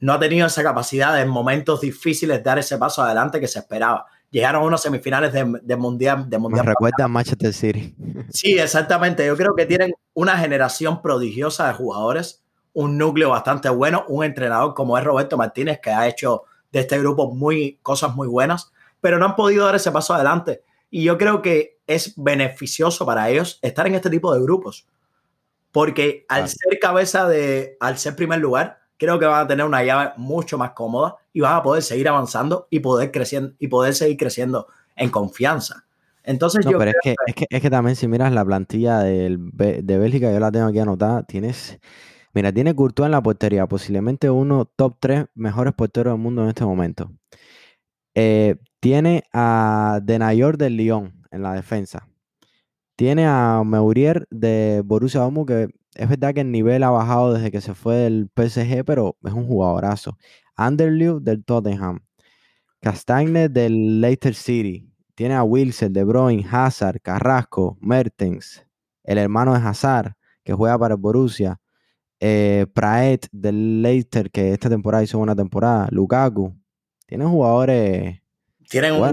No 0.00 0.12
ha 0.12 0.18
tenido 0.18 0.46
esa 0.46 0.62
capacidad 0.62 1.20
en 1.20 1.28
momentos 1.28 1.80
difíciles 1.80 2.38
de 2.38 2.42
dar 2.42 2.58
ese 2.58 2.76
paso 2.76 3.02
adelante 3.02 3.40
que 3.40 3.48
se 3.48 3.60
esperaba. 3.60 4.06
Llegaron 4.30 4.62
a 4.62 4.66
unos 4.66 4.82
semifinales 4.82 5.32
de, 5.32 5.44
mundial. 5.76 6.28
De 6.28 6.38
mundial 6.38 6.66
Me 6.66 6.70
recuerda 6.70 7.04
a 7.04 7.08
Manchester 7.08 7.52
City. 7.54 7.96
Sí, 8.30 8.58
exactamente. 8.58 9.26
Yo 9.26 9.36
creo 9.36 9.54
que 9.54 9.64
tienen 9.64 9.94
una 10.12 10.36
generación 10.36 11.00
prodigiosa 11.00 11.66
de 11.66 11.74
jugadores, 11.74 12.44
un 12.74 12.98
núcleo 12.98 13.30
bastante 13.30 13.70
bueno, 13.70 14.04
un 14.08 14.22
entrenador 14.22 14.74
como 14.74 14.98
es 14.98 15.04
Roberto 15.04 15.38
Martínez, 15.38 15.80
que 15.82 15.90
ha 15.90 16.06
hecho 16.06 16.42
de 16.70 16.80
este 16.80 16.98
grupo 16.98 17.34
muy, 17.34 17.78
cosas 17.82 18.14
muy 18.14 18.28
buenas, 18.28 18.70
pero 19.00 19.18
no 19.18 19.24
han 19.24 19.34
podido 19.34 19.64
dar 19.64 19.76
ese 19.76 19.90
paso 19.90 20.12
adelante. 20.12 20.62
Y 20.90 21.04
yo 21.04 21.18
creo 21.18 21.42
que 21.42 21.78
es 21.86 22.14
beneficioso 22.16 23.04
para 23.04 23.28
ellos 23.30 23.58
estar 23.62 23.86
en 23.86 23.94
este 23.94 24.10
tipo 24.10 24.32
de 24.32 24.40
grupos. 24.40 24.86
Porque 25.72 26.24
al 26.28 26.48
ser 26.48 26.78
cabeza 26.80 27.28
de, 27.28 27.76
al 27.80 27.98
ser 27.98 28.16
primer 28.16 28.38
lugar, 28.40 28.80
creo 28.96 29.18
que 29.18 29.26
van 29.26 29.44
a 29.44 29.48
tener 29.48 29.64
una 29.64 29.82
llave 29.82 30.12
mucho 30.16 30.58
más 30.58 30.72
cómoda 30.72 31.16
y 31.32 31.40
van 31.40 31.54
a 31.54 31.62
poder 31.62 31.82
seguir 31.82 32.08
avanzando 32.08 32.66
y 32.70 32.80
poder 32.80 33.10
creciendo 33.10 33.54
y 33.58 33.68
poder 33.68 33.94
seguir 33.94 34.16
creciendo 34.16 34.66
en 34.96 35.10
confianza. 35.10 35.84
Entonces 36.24 36.64
yo 36.64 36.76
pero 36.78 36.90
es, 36.90 36.96
que, 37.02 37.14
es, 37.26 37.34
que, 37.34 37.46
es 37.48 37.62
que 37.62 37.70
también 37.70 37.96
si 37.96 38.06
miras 38.06 38.32
la 38.32 38.44
plantilla 38.44 38.98
de, 39.00 39.38
de 39.82 39.98
Bélgica, 39.98 40.30
yo 40.30 40.38
la 40.40 40.52
tengo 40.52 40.66
aquí 40.66 40.78
anotada, 40.78 41.22
tienes, 41.22 41.78
mira, 42.34 42.52
tiene 42.52 42.74
Courtois 42.74 43.06
en 43.06 43.12
la 43.12 43.22
portería, 43.22 43.66
posiblemente 43.66 44.28
uno 44.28 44.66
top 44.66 44.96
3 45.00 45.26
mejores 45.34 45.72
porteros 45.72 46.12
del 46.12 46.20
mundo 46.20 46.42
en 46.42 46.48
este 46.48 46.66
momento. 46.66 47.10
Eh, 48.14 48.56
tiene 48.80 49.24
a 49.32 50.00
Denayor 50.02 50.58
del 50.58 50.76
Lyon 50.76 51.26
en 51.30 51.42
la 51.42 51.54
defensa. 51.54 52.08
Tiene 52.96 53.26
a 53.26 53.62
Meurier 53.64 54.26
de 54.30 54.82
Borussia 54.84 55.20
Dortmund, 55.20 55.48
que 55.48 55.68
es 55.94 56.08
verdad 56.08 56.34
que 56.34 56.40
el 56.40 56.52
nivel 56.52 56.82
ha 56.82 56.90
bajado 56.90 57.34
desde 57.34 57.50
que 57.50 57.60
se 57.60 57.74
fue 57.74 57.96
del 57.96 58.30
PSG, 58.34 58.84
pero 58.84 59.16
es 59.24 59.32
un 59.32 59.46
jugadorazo. 59.46 60.16
Anderlew 60.56 61.20
del 61.20 61.44
Tottenham. 61.44 62.00
Castagne 62.80 63.48
del 63.48 64.00
Leicester 64.00 64.34
City. 64.34 64.92
Tiene 65.14 65.34
a 65.34 65.42
Wilson, 65.42 65.92
De 65.92 66.04
Bruyne, 66.04 66.46
Hazard, 66.48 67.00
Carrasco, 67.02 67.76
Mertens, 67.80 68.64
el 69.02 69.18
hermano 69.18 69.52
de 69.52 69.66
Hazard, 69.66 70.14
que 70.44 70.52
juega 70.52 70.78
para 70.78 70.94
Borussia. 70.94 71.60
Eh, 72.20 72.66
Praet 72.72 73.26
del 73.32 73.82
Leicester, 73.82 74.30
que 74.30 74.52
esta 74.52 74.68
temporada 74.68 75.02
hizo 75.02 75.18
una 75.18 75.34
temporada. 75.34 75.88
Lukaku. 75.90 76.54
Tiene 77.06 77.24
jugadores 77.24 78.20
tienen 78.68 78.94
un, 78.94 79.06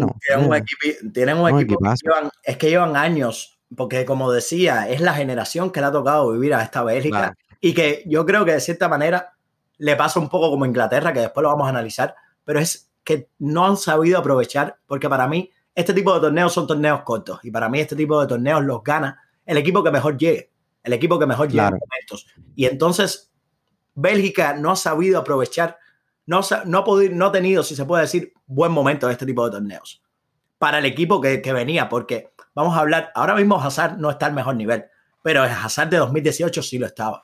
equipo, 0.54 1.10
tienen 1.14 1.38
un 1.38 1.50
equipo 1.50 1.80
que 1.80 1.96
llevan, 2.04 2.30
es 2.44 2.58
que 2.58 2.70
llevan 2.70 2.96
años, 2.98 3.60
porque 3.76 4.06
como 4.06 4.32
decía, 4.32 4.90
es 4.90 5.02
la 5.02 5.14
generación 5.14 5.72
que 5.72 5.80
le 5.80 5.88
ha 5.88 5.92
tocado 5.92 6.32
vivir 6.32 6.54
a 6.54 6.62
esta 6.62 6.84
Bélgica 6.84 7.34
y 7.62 7.74
que 7.74 8.04
yo 8.06 8.26
creo 8.26 8.44
que 8.46 8.52
de 8.52 8.60
cierta 8.60 8.90
manera 8.90 9.34
le 9.78 9.96
pasa 9.96 10.20
un 10.20 10.30
poco 10.30 10.50
como 10.50 10.66
Inglaterra, 10.66 11.14
que 11.14 11.22
después 11.22 11.42
lo 11.42 11.50
vamos 11.50 11.68
a 11.68 11.70
analizar, 11.70 12.16
pero 12.44 12.60
es 12.60 12.92
que 13.04 13.30
no 13.40 13.66
han 13.66 13.78
sabido 13.78 14.20
aprovechar, 14.20 14.78
porque 14.86 15.08
para 15.08 15.28
mí 15.28 15.50
este 15.74 15.94
tipo 15.94 16.14
de 16.14 16.22
torneos 16.22 16.54
son 16.54 16.68
torneos 16.68 17.02
cortos 17.04 17.40
y 17.44 17.52
para 17.52 17.70
mí 17.70 17.80
este 17.80 17.96
tipo 17.96 18.20
de 18.20 18.28
torneos 18.28 18.64
los 18.64 18.84
gana 18.84 19.22
el 19.46 19.58
equipo 19.58 19.84
que 19.84 19.92
mejor 19.92 20.18
llegue, 20.18 20.52
el 20.84 20.94
equipo 20.94 21.20
que 21.20 21.26
mejor 21.26 21.48
llegue 21.48 21.66
en 21.66 21.80
momentos. 21.80 22.28
Y 22.56 22.66
entonces 22.66 23.32
Bélgica 23.94 24.54
no 24.54 24.72
ha 24.72 24.76
sabido 24.76 25.20
aprovechar 25.20 25.78
no, 26.26 26.42
no, 26.66 27.26
ha 27.26 27.32
tenido, 27.32 27.64
si 27.64 27.76
se 27.76 27.86
puede 27.86 28.04
decir, 28.04 28.34
buen 28.46 28.72
momento 28.72 29.08
de 29.08 29.14
este 29.14 29.26
tipo 29.26 29.46
de 29.46 29.52
torneos 29.52 30.02
para 30.58 30.80
el 30.80 30.86
equipo 30.86 31.22
que, 31.22 31.42
venía, 31.54 31.90
porque 31.90 32.32
vamos 32.54 32.76
a 32.76 32.80
hablar, 32.80 33.12
ahora 33.14 33.36
mismo 33.36 33.62
Hazard 33.62 33.98
no 33.98 34.10
está 34.10 34.28
al 34.28 34.34
mejor 34.34 34.56
nivel, 34.56 34.86
pero 35.22 35.44
el 35.44 35.52
Hazard 35.52 35.90
de 35.90 35.98
2018 35.98 36.64
sí 36.64 36.78
lo 36.78 36.86
estaba. 36.86 37.24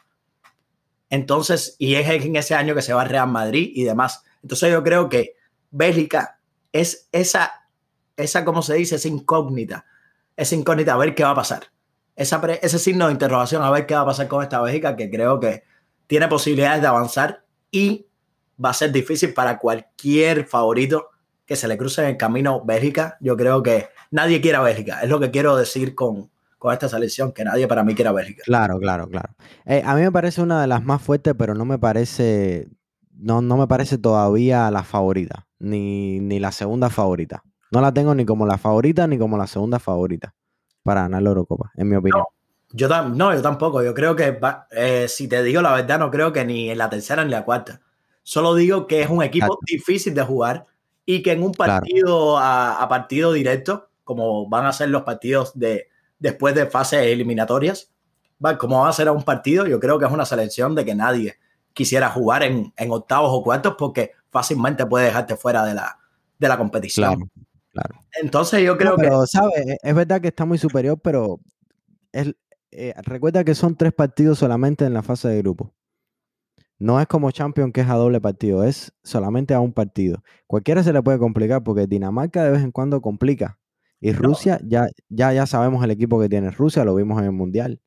Entonces, 1.10 1.76
y 1.80 1.96
es 1.96 2.08
en 2.08 2.36
ese 2.36 2.56
año 2.56 2.76
que 2.76 2.82
se 2.82 2.94
va 2.94 3.02
al 3.02 3.10
Real 3.10 3.28
Madrid 3.28 3.72
y 3.74 3.84
demás. 3.84 4.24
Entonces 4.42 4.72
yo 4.72 4.84
creo 4.84 5.10
que 5.10 5.36
Bélgica 5.70 6.40
es 6.72 7.10
esa, 7.12 7.52
esa, 8.16 8.46
¿cómo 8.46 8.62
se 8.62 8.76
dice? 8.76 8.96
Esa 8.96 9.08
incógnita, 9.08 9.86
esa 10.36 10.56
incógnita 10.56 10.94
a 10.94 10.98
ver 10.98 11.16
qué 11.16 11.24
va 11.24 11.32
a 11.32 11.36
pasar. 11.36 11.64
Esa, 12.16 12.42
ese 12.62 12.80
signo 12.80 13.08
de 13.08 13.14
interrogación 13.14 13.64
a 13.64 13.72
ver 13.72 13.86
qué 13.86 13.96
va 13.96 14.02
a 14.02 14.06
pasar 14.06 14.28
con 14.28 14.44
esta 14.44 14.62
Bélgica 14.62 14.96
que 14.96 15.10
creo 15.10 15.40
que 15.40 15.64
tiene 16.08 16.28
posibilidades 16.28 16.82
de 16.82 16.88
avanzar 16.88 17.46
y 17.72 18.08
va 18.64 18.70
a 18.70 18.74
ser 18.74 18.92
difícil 18.92 19.34
para 19.34 19.58
cualquier 19.58 20.46
favorito 20.46 21.10
que 21.46 21.56
se 21.56 21.68
le 21.68 21.78
cruce 21.78 22.02
en 22.02 22.10
el 22.10 22.18
camino 22.18 22.64
Bélgica. 22.64 23.18
Yo 23.20 23.36
creo 23.36 23.62
que 23.62 23.90
nadie 24.10 24.42
quiere 24.42 24.58
a 24.58 24.62
Bélgica. 24.62 25.02
Es 25.02 25.10
lo 25.10 25.20
que 25.20 25.32
quiero 25.32 25.56
decir 25.58 25.96
con, 25.96 26.30
con 26.58 26.72
esta 26.74 26.88
selección, 26.88 27.32
que 27.32 27.44
nadie 27.44 27.68
para 27.68 27.84
mí 27.84 27.96
quiere 27.96 28.10
a 28.10 28.14
Bélgica. 28.14 28.44
Claro, 28.46 28.80
claro, 28.80 29.08
claro. 29.10 29.34
Eh, 29.66 29.82
a 29.84 29.96
mí 29.96 30.02
me 30.02 30.12
parece 30.12 30.42
una 30.42 30.62
de 30.62 30.68
las 30.68 30.84
más 30.84 31.02
fuertes, 31.02 31.34
pero 31.38 31.56
no 31.56 31.66
me 31.66 31.80
parece, 31.80 32.68
no, 33.16 33.42
no 33.42 33.58
me 33.58 33.68
parece 33.68 33.98
todavía 33.98 34.70
la 34.72 34.84
favorita, 34.84 35.48
ni, 35.60 36.20
ni 36.20 36.40
la 36.40 36.52
segunda 36.52 36.90
favorita. 36.90 37.44
No 37.72 37.82
la 37.82 37.92
tengo 37.92 38.14
ni 38.14 38.26
como 38.26 38.46
la 38.46 38.58
favorita 38.58 39.08
ni 39.08 39.18
como 39.18 39.38
la 39.38 39.48
segunda 39.48 39.80
favorita 39.80 40.36
para 40.84 41.02
ganar 41.02 41.24
la 41.24 41.30
Eurocopa, 41.30 41.72
en 41.76 41.90
mi 41.90 41.96
opinión. 41.96 42.24
yo, 42.74 42.88
no, 43.10 43.34
yo 43.34 43.42
tampoco. 43.42 43.82
Yo 43.84 43.94
creo 43.94 44.16
que, 44.16 44.40
eh, 44.72 45.08
si 45.08 45.28
te 45.28 45.42
digo 45.44 45.62
la 45.62 45.74
verdad, 45.74 46.00
no 46.00 46.12
creo 46.12 46.32
que 46.32 46.46
ni 46.46 46.70
en 46.70 46.78
la 46.78 46.90
tercera 46.90 47.24
ni 47.24 47.28
en 47.28 47.32
la 47.32 47.46
cuarta. 47.46 47.82
Solo 48.24 48.56
digo 48.56 48.88
que 48.88 49.02
es 49.02 49.10
un 49.10 49.24
equipo 49.24 49.58
difícil 49.66 50.14
de 50.14 50.24
jugar 50.24 50.68
y 51.06 51.24
que 51.24 51.32
en 51.32 51.44
un 51.44 51.54
partido 51.54 52.38
a, 52.38 52.86
partido 52.90 53.34
directo, 53.34 53.90
como 54.04 54.48
van 54.48 54.66
a 54.66 54.74
ser 54.74 54.90
los 54.90 55.04
partidos 55.04 55.58
de 55.58 55.88
después 56.20 56.54
de 56.54 56.68
fases 56.68 57.08
eliminatorias, 57.08 57.92
como 58.60 58.80
van 58.80 58.90
a 58.90 58.94
ser 58.94 59.08
a 59.08 59.12
un 59.12 59.24
partido, 59.24 59.66
yo 59.66 59.80
creo 59.80 59.98
que 59.98 60.06
es 60.06 60.12
una 60.12 60.26
selección 60.26 60.76
de 60.76 60.86
que 60.86 60.96
nadie 60.96 61.38
quisiera 61.74 62.10
jugar 62.10 62.44
en, 62.44 62.74
octavos 62.90 63.32
o 63.32 63.44
cuartos 63.44 63.76
porque 63.78 64.12
fácilmente 64.30 64.86
puede 64.86 65.06
dejarte 65.06 65.36
fuera 65.36 65.66
de 65.66 65.74
la, 65.74 65.98
de 66.38 66.48
la 66.48 66.58
competición. 66.58 67.30
Claro, 67.72 67.96
Entonces 68.22 68.64
yo 68.64 68.78
creo 68.78 68.98
que... 68.98 69.04
Pero, 69.04 69.26
¿sabes? 69.26 69.78
Es 69.82 69.96
verdad 69.96 70.22
que 70.22 70.28
está 70.28 70.46
muy 70.46 70.58
superior, 70.58 71.00
pero 71.02 71.40
eh, 72.14 72.94
recuerda 73.04 73.44
que 73.44 73.56
son 73.56 73.76
tres 73.76 73.94
partidos 73.94 74.40
solamente 74.40 74.86
en 74.86 74.94
la 74.94 75.02
fase 75.02 75.28
de 75.28 75.38
grupo. 75.40 75.74
No 76.82 77.00
es 77.00 77.06
como 77.06 77.30
Champion 77.30 77.72
que 77.72 77.82
es 77.82 77.90
a 77.90 77.94
doble 77.94 78.20
partido, 78.20 78.64
es 78.64 78.92
solamente 79.04 79.54
a 79.54 79.60
un 79.60 79.72
partido. 79.72 80.24
Cualquiera 80.48 80.82
se 80.82 80.92
le 80.92 81.04
puede 81.04 81.20
complicar 81.20 81.64
porque 81.64 81.86
Dinamarca 81.86 82.44
de 82.44 82.50
vez 82.50 82.64
en 82.64 82.72
cuando 82.72 83.02
complica. 83.02 83.60
Y 84.00 84.14
Rusia, 84.14 84.60
ya, 84.64 84.88
ya, 85.08 85.32
ya 85.32 85.46
sabemos 85.46 85.84
el 85.84 85.92
equipo 85.92 86.20
que 86.20 86.28
tiene 86.28 86.50
Rusia, 86.50 86.84
lo 86.84 86.96
vimos 86.96 87.20
en 87.20 87.26
el 87.26 87.34
Mundial. 87.34 87.80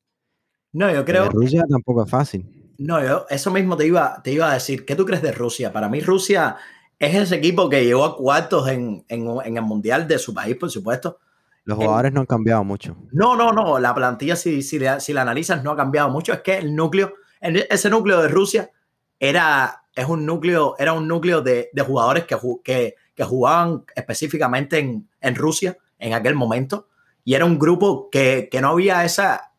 No, 0.71 0.89
yo 0.93 1.03
creo. 1.03 1.29
Rusia 1.29 1.65
tampoco 1.69 2.05
es 2.05 2.09
fácil. 2.09 2.73
No, 2.77 3.05
yo 3.05 3.25
eso 3.29 3.51
mismo 3.51 3.75
te 3.75 3.85
iba, 3.85 4.21
te 4.23 4.31
iba 4.31 4.49
a 4.49 4.53
decir. 4.53 4.85
¿Qué 4.85 4.95
tú 4.95 5.05
crees 5.05 5.21
de 5.21 5.33
Rusia? 5.33 5.73
Para 5.73 5.89
mí, 5.89 5.99
Rusia 5.99 6.55
es 6.97 7.15
ese 7.15 7.35
equipo 7.35 7.69
que 7.69 7.83
llegó 7.83 8.05
a 8.05 8.15
cuartos 8.15 8.69
en, 8.69 9.03
el 9.09 9.61
Mundial 9.61 10.07
de 10.07 10.19
su 10.19 10.33
país, 10.33 10.55
por 10.55 10.71
supuesto. 10.71 11.19
Los 11.65 11.77
jugadores 11.77 12.13
no 12.13 12.21
han 12.21 12.27
cambiado 12.27 12.63
mucho. 12.63 12.95
No, 13.11 13.35
no, 13.35 13.51
no. 13.51 13.77
La 13.77 13.93
plantilla, 13.93 14.37
si, 14.37 14.61
si, 14.61 14.79
si 14.99 15.11
la 15.11 15.21
analizas, 15.21 15.65
no 15.65 15.71
ha 15.71 15.75
cambiado 15.75 16.09
mucho. 16.09 16.31
Es 16.31 16.39
que 16.39 16.59
el 16.59 16.73
núcleo, 16.73 17.13
ese 17.41 17.89
núcleo 17.89 18.21
de 18.21 18.29
Rusia 18.29 18.71
era, 19.19 19.83
es 19.93 20.07
un 20.07 20.25
núcleo, 20.25 20.75
era 20.77 20.93
un 20.93 21.07
núcleo 21.07 21.41
de, 21.41 21.69
jugadores 21.85 22.25
que, 22.25 22.37
que, 22.63 22.95
que, 23.13 23.23
jugaban 23.23 23.85
específicamente 23.95 24.79
en, 24.79 25.09
en, 25.21 25.35
Rusia 25.35 25.77
en 25.99 26.13
aquel 26.13 26.35
momento. 26.35 26.87
Y 27.23 27.33
era 27.33 27.45
un 27.45 27.57
grupo 27.57 28.09
que, 28.11 28.49
no 28.61 28.69
había 28.69 29.03
esa, 29.03 29.51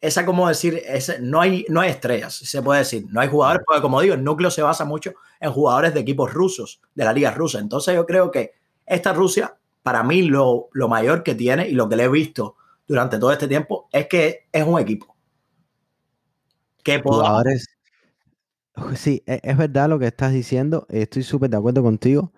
esa, 0.00 0.26
como 0.26 0.48
decir, 0.48 0.82
ese, 0.86 1.20
no, 1.20 1.40
hay, 1.40 1.64
no 1.68 1.80
hay 1.80 1.90
estrellas, 1.90 2.34
se 2.34 2.62
puede 2.62 2.80
decir. 2.80 3.06
No 3.10 3.20
hay 3.20 3.28
jugadores, 3.28 3.62
porque 3.66 3.82
como 3.82 4.00
digo, 4.00 4.14
el 4.14 4.24
núcleo 4.24 4.50
se 4.50 4.62
basa 4.62 4.84
mucho 4.84 5.14
en 5.40 5.52
jugadores 5.52 5.94
de 5.94 6.00
equipos 6.00 6.32
rusos, 6.32 6.80
de 6.94 7.04
la 7.04 7.12
liga 7.12 7.30
rusa. 7.30 7.58
Entonces 7.58 7.94
yo 7.94 8.06
creo 8.06 8.30
que 8.30 8.52
esta 8.86 9.12
Rusia, 9.12 9.56
para 9.82 10.02
mí, 10.02 10.22
lo, 10.22 10.68
lo 10.72 10.88
mayor 10.88 11.22
que 11.22 11.34
tiene 11.34 11.68
y 11.68 11.72
lo 11.72 11.88
que 11.88 11.96
le 11.96 12.04
he 12.04 12.08
visto 12.08 12.56
durante 12.86 13.18
todo 13.18 13.32
este 13.32 13.48
tiempo 13.48 13.88
es 13.92 14.06
que 14.06 14.46
es 14.52 14.64
un 14.64 14.78
equipo. 14.80 15.14
Que. 16.82 17.02
Sí, 18.94 19.22
e, 19.26 19.40
es 19.42 19.56
verdad 19.56 19.88
lo 19.88 19.98
que 19.98 20.06
estás 20.06 20.32
diciendo. 20.32 20.86
Estoy 20.90 21.22
súper 21.22 21.50
de 21.50 21.56
acuerdo 21.56 21.82
contigo. 21.82 22.32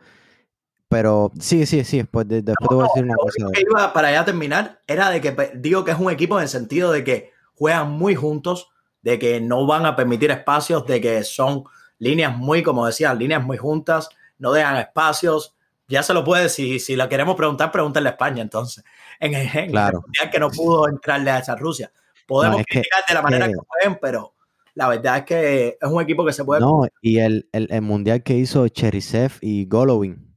Pero 0.89 1.33
sí, 1.39 1.67
sí, 1.67 1.85
sí, 1.85 1.99
después, 1.99 2.27
después 2.27 2.57
te 2.67 2.75
voy 2.75 2.85
a 2.85 2.89
decir 2.89 3.05
una 3.05 3.17
cosa. 3.17 3.51
que 3.53 3.61
iba 3.61 3.93
para 3.93 4.11
ya 4.11 4.25
terminar 4.25 4.81
era 4.87 5.11
de 5.11 5.21
que 5.21 5.53
digo 5.57 5.85
que 5.85 5.91
es 5.91 5.99
un 5.99 6.11
equipo 6.11 6.39
en 6.39 6.45
el 6.45 6.49
sentido 6.49 6.93
de 6.93 7.05
que 7.05 7.33
juegan 7.55 7.91
muy 7.91 8.15
juntos, 8.15 8.71
de 9.03 9.19
que 9.19 9.41
no 9.41 9.67
van 9.67 9.85
a 9.85 9.97
permitir 9.97 10.31
espacios, 10.31 10.87
de 10.87 11.01
que 11.01 11.25
son 11.25 11.65
líneas 11.99 12.37
muy, 12.37 12.63
como 12.63 12.87
decía, 12.87 13.13
líneas 13.13 13.45
muy 13.45 13.59
juntas, 13.59 14.09
no 14.39 14.53
dejan 14.53 14.77
espacios. 14.77 15.55
Ya 15.89 16.03
se 16.03 16.15
lo 16.15 16.25
puede, 16.25 16.49
si, 16.49 16.79
si 16.79 16.97
la 16.97 17.09
queremos 17.09 17.37
preguntar, 17.37 17.71
pregúntale 17.71 18.09
a 18.09 18.13
España 18.13 18.43
entonces. 18.43 18.85
En, 19.21 19.35
el 19.35 19.71
claro. 19.73 20.05
que 20.31 20.39
no 20.39 20.49
pudo 20.49 20.89
entrarle 20.89 21.33
a 21.33 21.39
esa 21.39 21.57
Rusia. 21.57 21.91
Podemos 22.25 22.63
criticar 22.65 23.03
de 23.09 23.15
la 23.15 23.23
manera 23.23 23.49
que, 23.49 23.55
pueden, 23.55 23.99
pero 24.01 24.35
la 24.79 24.87
verdad 24.87 25.19
es 25.19 25.25
que 25.25 25.79
es 25.81 25.91
un 25.91 26.01
equipo 26.01 26.25
que 26.25 26.33
se 26.33 26.45
puede. 26.45 26.61
No, 26.61 26.87
y 27.03 27.19
el, 27.19 27.49
el, 27.51 27.67
el 27.69 27.83
mundial 27.83 28.23
que 28.23 28.37
hizo 28.37 28.69
Cherisev 28.69 29.33
y 29.41 29.67
Golovin 29.67 30.33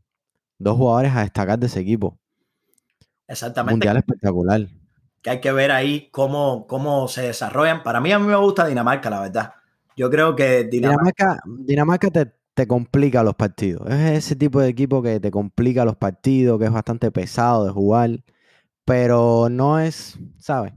dos 0.58 0.78
jugadores 0.78 1.16
a 1.16 1.22
destacar 1.22 1.60
de 1.60 1.68
ese 1.68 1.80
equipo. 1.80 2.18
Exactamente. 3.28 3.74
Mundial 3.74 3.98
espectacular. 3.98 4.68
Que 5.22 5.30
hay 5.30 5.42
que 5.42 5.52
ver 5.52 5.72
ahí 5.72 6.10
cómo, 6.10 6.66
cómo 6.66 7.08
se 7.08 7.22
desarrollan. 7.22 7.84
Para 7.84 8.00
mí, 8.02 8.12
a 8.12 8.18
mí 8.18 8.26
me 8.26 8.36
gusta 8.36 8.66
Dinamarca, 8.66 9.12
la 9.12 9.22
verdad. 9.22 9.54
Yo 9.96 10.10
creo 10.10 10.36
que 10.36 10.64
Dinamarca. 10.64 11.40
Dinamarca, 11.46 12.10
te, 12.10 12.68
complica 12.68 13.22
los 13.22 13.36
partidos. 13.36 13.88
Es 13.92 14.26
ese 14.26 14.36
tipo 14.36 14.60
de 14.60 14.70
equipo 14.70 15.04
que 15.04 15.20
te 15.20 15.30
complica 15.30 15.86
los 15.86 15.98
partidos, 15.98 16.58
que 16.58 16.66
es 16.66 16.72
bastante 16.72 17.12
pesado 17.12 17.66
de 17.66 17.72
jugar. 17.72 18.24
Pero 18.86 19.50
no 19.52 19.80
es, 19.80 20.18
¿sabes? 20.40 20.74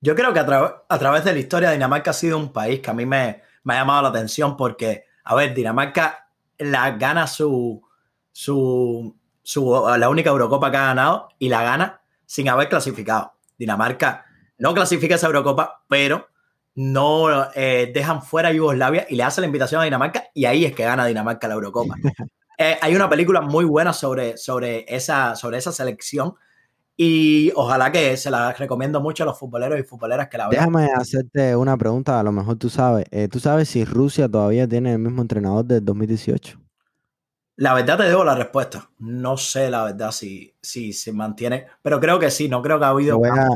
Yo 0.00 0.14
creo 0.14 0.32
que 0.32 0.40
a, 0.40 0.84
a 0.88 0.98
través 0.98 1.24
de 1.24 1.32
la 1.32 1.38
historia, 1.38 1.70
Dinamarca 1.70 2.10
ha 2.10 2.14
sido 2.14 2.38
un 2.38 2.52
país 2.52 2.80
que 2.80 2.90
a 2.90 2.94
mí 2.94 3.06
me, 3.06 3.42
me 3.64 3.74
ha 3.74 3.78
llamado 3.78 4.02
la 4.02 4.08
atención 4.08 4.56
porque, 4.56 5.04
a 5.24 5.34
ver, 5.34 5.54
Dinamarca 5.54 6.28
la 6.58 6.92
gana 6.92 7.26
su, 7.26 7.82
su, 8.32 9.14
la 9.98 10.08
única 10.08 10.30
Eurocopa 10.30 10.70
que 10.70 10.76
ha 10.76 10.86
ganado 10.86 11.28
y 11.38 11.48
la 11.48 11.62
gana 11.62 12.00
sin 12.26 12.48
haber 12.48 12.68
clasificado. 12.68 13.34
Dinamarca 13.58 14.24
no 14.58 14.74
clasifica 14.74 15.14
esa 15.14 15.26
Eurocopa, 15.26 15.84
pero 15.88 16.28
no 16.74 17.50
eh, 17.54 17.90
dejan 17.92 18.22
fuera 18.22 18.48
a 18.48 18.52
Yugoslavia 18.52 19.06
y 19.08 19.16
le 19.16 19.24
hace 19.24 19.40
la 19.40 19.46
invitación 19.46 19.80
a 19.80 19.84
Dinamarca 19.84 20.24
y 20.34 20.44
ahí 20.44 20.64
es 20.64 20.74
que 20.74 20.84
gana 20.84 21.06
Dinamarca 21.06 21.48
la 21.48 21.54
Eurocopa. 21.54 21.94
Eh, 22.60 22.76
hay 22.82 22.96
una 22.96 23.08
película 23.08 23.40
muy 23.40 23.64
buena 23.64 23.92
sobre, 23.92 24.36
sobre, 24.36 24.84
esa, 24.88 25.36
sobre 25.36 25.58
esa 25.58 25.70
selección 25.70 26.34
y 27.00 27.52
ojalá 27.54 27.92
que 27.92 28.16
se 28.16 28.28
la 28.28 28.52
recomiendo 28.52 29.00
mucho 29.00 29.22
a 29.22 29.26
los 29.26 29.38
futboleros 29.38 29.78
y 29.78 29.84
futboleras 29.84 30.28
que 30.28 30.36
la 30.36 30.48
vean. 30.48 30.72
Déjame 30.72 30.90
hacerte 30.92 31.54
una 31.54 31.76
pregunta, 31.76 32.18
a 32.18 32.24
lo 32.24 32.32
mejor 32.32 32.56
tú 32.56 32.68
sabes. 32.68 33.06
Eh, 33.12 33.28
¿Tú 33.28 33.38
sabes 33.38 33.68
si 33.68 33.84
Rusia 33.84 34.28
todavía 34.28 34.66
tiene 34.66 34.94
el 34.94 34.98
mismo 34.98 35.22
entrenador 35.22 35.64
del 35.64 35.84
2018? 35.84 36.60
La 37.54 37.72
verdad 37.72 37.98
te 37.98 38.02
debo 38.02 38.24
la 38.24 38.34
respuesta. 38.34 38.90
No 38.98 39.36
sé 39.36 39.70
la 39.70 39.84
verdad 39.84 40.10
si, 40.10 40.56
si 40.60 40.92
se 40.92 41.12
mantiene, 41.12 41.66
pero 41.82 42.00
creo 42.00 42.18
que 42.18 42.32
sí, 42.32 42.48
no 42.48 42.60
creo 42.62 42.80
que 42.80 42.84
ha 42.86 42.88
habido. 42.88 43.14
Te 43.14 43.28
voy 43.28 43.38
a, 43.38 43.46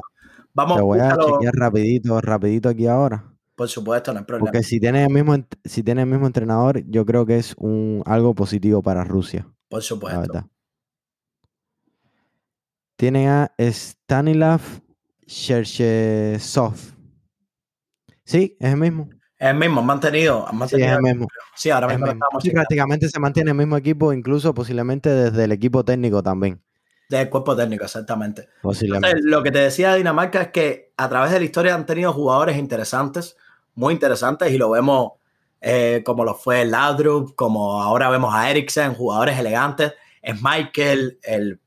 Vamos 0.55 0.76
te 0.76 0.83
voy 0.83 1.00
a 1.00 1.16
chequear 1.16 1.55
rapidito, 1.55 2.20
rapidito 2.20 2.68
aquí 2.68 2.87
ahora. 2.87 3.24
Por 3.57 3.68
supuesto, 3.68 4.12
no 4.12 4.20
hay 4.20 4.24
problema. 4.24 4.52
Porque 4.52 4.62
si 4.62 4.78
tiene 4.78 5.02
el 5.02 5.11
mismo, 5.11 5.37
si 5.64 5.83
tiene 5.83 6.02
el 6.02 6.09
mismo 6.09 6.28
entrenador, 6.28 6.85
yo 6.87 7.05
creo 7.05 7.26
que 7.26 7.38
es 7.38 7.55
un 7.59 8.05
algo 8.07 8.37
positivo 8.37 8.83
para 8.83 9.02
Rusia. 9.02 9.48
Por 9.68 9.83
supuesto. 9.83 10.48
Tienen 13.02 13.28
a 13.28 13.52
Stanislav 13.58 14.60
Cherchesov. 15.26 16.74
Sí, 18.24 18.56
es 18.60 18.72
el 18.72 18.76
mismo. 18.76 19.08
Es 19.36 19.48
el 19.48 19.56
mismo, 19.56 19.80
han 19.80 19.86
mantenido. 19.86 20.46
Han 20.48 20.56
mantenido 20.56 20.88
sí, 20.88 20.92
es 20.92 20.96
el 20.98 21.02
mismo. 21.02 21.28
Sí, 21.56 21.70
ahora 21.70 21.88
mismo 21.88 22.06
estamos. 22.06 22.44
prácticamente 22.52 23.08
se 23.08 23.18
mantiene 23.18 23.50
el 23.50 23.56
mismo 23.56 23.76
equipo, 23.76 24.12
incluso 24.12 24.54
posiblemente 24.54 25.10
desde 25.10 25.42
el 25.42 25.50
equipo 25.50 25.84
técnico 25.84 26.22
también. 26.22 26.62
Del 27.08 27.28
cuerpo 27.28 27.56
técnico, 27.56 27.86
exactamente. 27.86 28.50
Posiblemente. 28.62 29.20
lo 29.24 29.42
que 29.42 29.50
te 29.50 29.58
decía 29.58 29.90
de 29.90 29.98
Dinamarca 29.98 30.40
es 30.40 30.48
que 30.52 30.92
a 30.96 31.08
través 31.08 31.32
de 31.32 31.40
la 31.40 31.44
historia 31.44 31.74
han 31.74 31.86
tenido 31.86 32.12
jugadores 32.12 32.56
interesantes, 32.56 33.36
muy 33.74 33.94
interesantes, 33.94 34.52
y 34.52 34.58
lo 34.58 34.70
vemos 34.70 35.14
eh, 35.60 36.04
como 36.06 36.24
lo 36.24 36.36
fue 36.36 36.64
Ladrup, 36.64 37.34
como 37.34 37.82
ahora 37.82 38.10
vemos 38.10 38.32
a 38.32 38.48
Eriksen, 38.48 38.94
jugadores 38.94 39.36
elegantes. 39.40 39.92
Es 40.22 40.40
Michael, 40.40 41.18
el, 41.24 41.58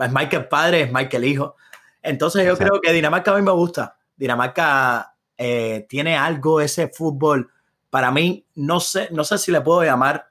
es 0.00 0.12
Michael 0.12 0.48
padre, 0.48 0.82
es 0.82 0.92
Michael 0.92 1.24
hijo. 1.24 1.56
Entonces 2.02 2.46
yo 2.46 2.56
creo 2.56 2.80
que 2.80 2.92
Dinamarca 2.92 3.32
a 3.32 3.36
mí 3.36 3.42
me 3.42 3.52
gusta. 3.52 3.96
Dinamarca 4.16 5.14
eh, 5.36 5.86
tiene 5.88 6.16
algo 6.16 6.60
ese 6.60 6.88
fútbol, 6.88 7.50
para 7.90 8.10
mí, 8.10 8.46
no 8.54 8.80
sé, 8.80 9.08
no 9.12 9.22
sé 9.24 9.38
si 9.38 9.52
le 9.52 9.60
puedo 9.60 9.82
llamar 9.82 10.28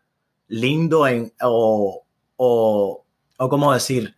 lindo 0.48 1.08
en, 1.08 1.32
o, 1.42 2.04
o, 2.36 3.06
o 3.38 3.50
cómo 3.50 3.74
decir, 3.74 4.16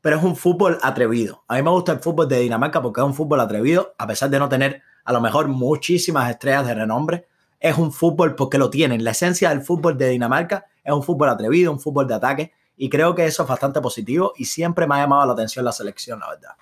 pero 0.00 0.16
es 0.16 0.22
un 0.22 0.34
fútbol 0.34 0.78
atrevido. 0.82 1.44
A 1.46 1.56
mí 1.56 1.62
me 1.62 1.70
gusta 1.70 1.92
el 1.92 2.00
fútbol 2.00 2.28
de 2.28 2.40
Dinamarca 2.40 2.80
porque 2.80 3.00
es 3.00 3.06
un 3.06 3.14
fútbol 3.14 3.40
atrevido, 3.40 3.94
a 3.98 4.06
pesar 4.06 4.30
de 4.30 4.38
no 4.38 4.48
tener 4.48 4.82
a 5.04 5.12
lo 5.12 5.20
mejor 5.20 5.48
muchísimas 5.48 6.30
estrellas 6.30 6.66
de 6.66 6.74
renombre. 6.74 7.26
Es 7.58 7.76
un 7.76 7.92
fútbol 7.92 8.34
porque 8.34 8.56
lo 8.56 8.70
tienen. 8.70 9.04
La 9.04 9.10
esencia 9.10 9.50
del 9.50 9.62
fútbol 9.62 9.98
de 9.98 10.08
Dinamarca 10.08 10.66
es 10.82 10.92
un 10.92 11.02
fútbol 11.02 11.28
atrevido, 11.28 11.72
un 11.72 11.80
fútbol 11.80 12.06
de 12.06 12.14
ataque, 12.14 12.52
y 12.82 12.88
creo 12.88 13.14
que 13.14 13.26
eso 13.26 13.42
es 13.42 13.48
bastante 13.48 13.78
positivo 13.82 14.32
y 14.38 14.46
siempre 14.46 14.86
me 14.86 14.94
ha 14.94 15.02
llamado 15.02 15.26
la 15.26 15.34
atención 15.34 15.66
la 15.66 15.72
selección, 15.72 16.18
la 16.18 16.30
verdad. 16.30 16.52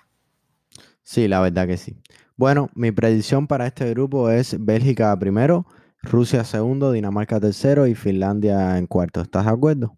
Sí, 1.01 1.29
la 1.29 1.39
verdad 1.39 1.65
que 1.65 1.77
sí. 1.77 1.97
Bueno, 2.35 2.69
mi 2.75 2.91
predicción 2.91 3.47
para 3.47 3.65
este 3.65 3.89
grupo 3.91 4.29
es 4.29 4.57
Bélgica 4.59 5.17
primero, 5.17 5.65
Rusia 6.03 6.43
segundo, 6.43 6.91
Dinamarca 6.91 7.39
tercero 7.39 7.87
y 7.87 7.95
Finlandia 7.95 8.77
en 8.77 8.85
cuarto. 8.85 9.21
¿Estás 9.21 9.45
de 9.45 9.51
acuerdo? 9.51 9.97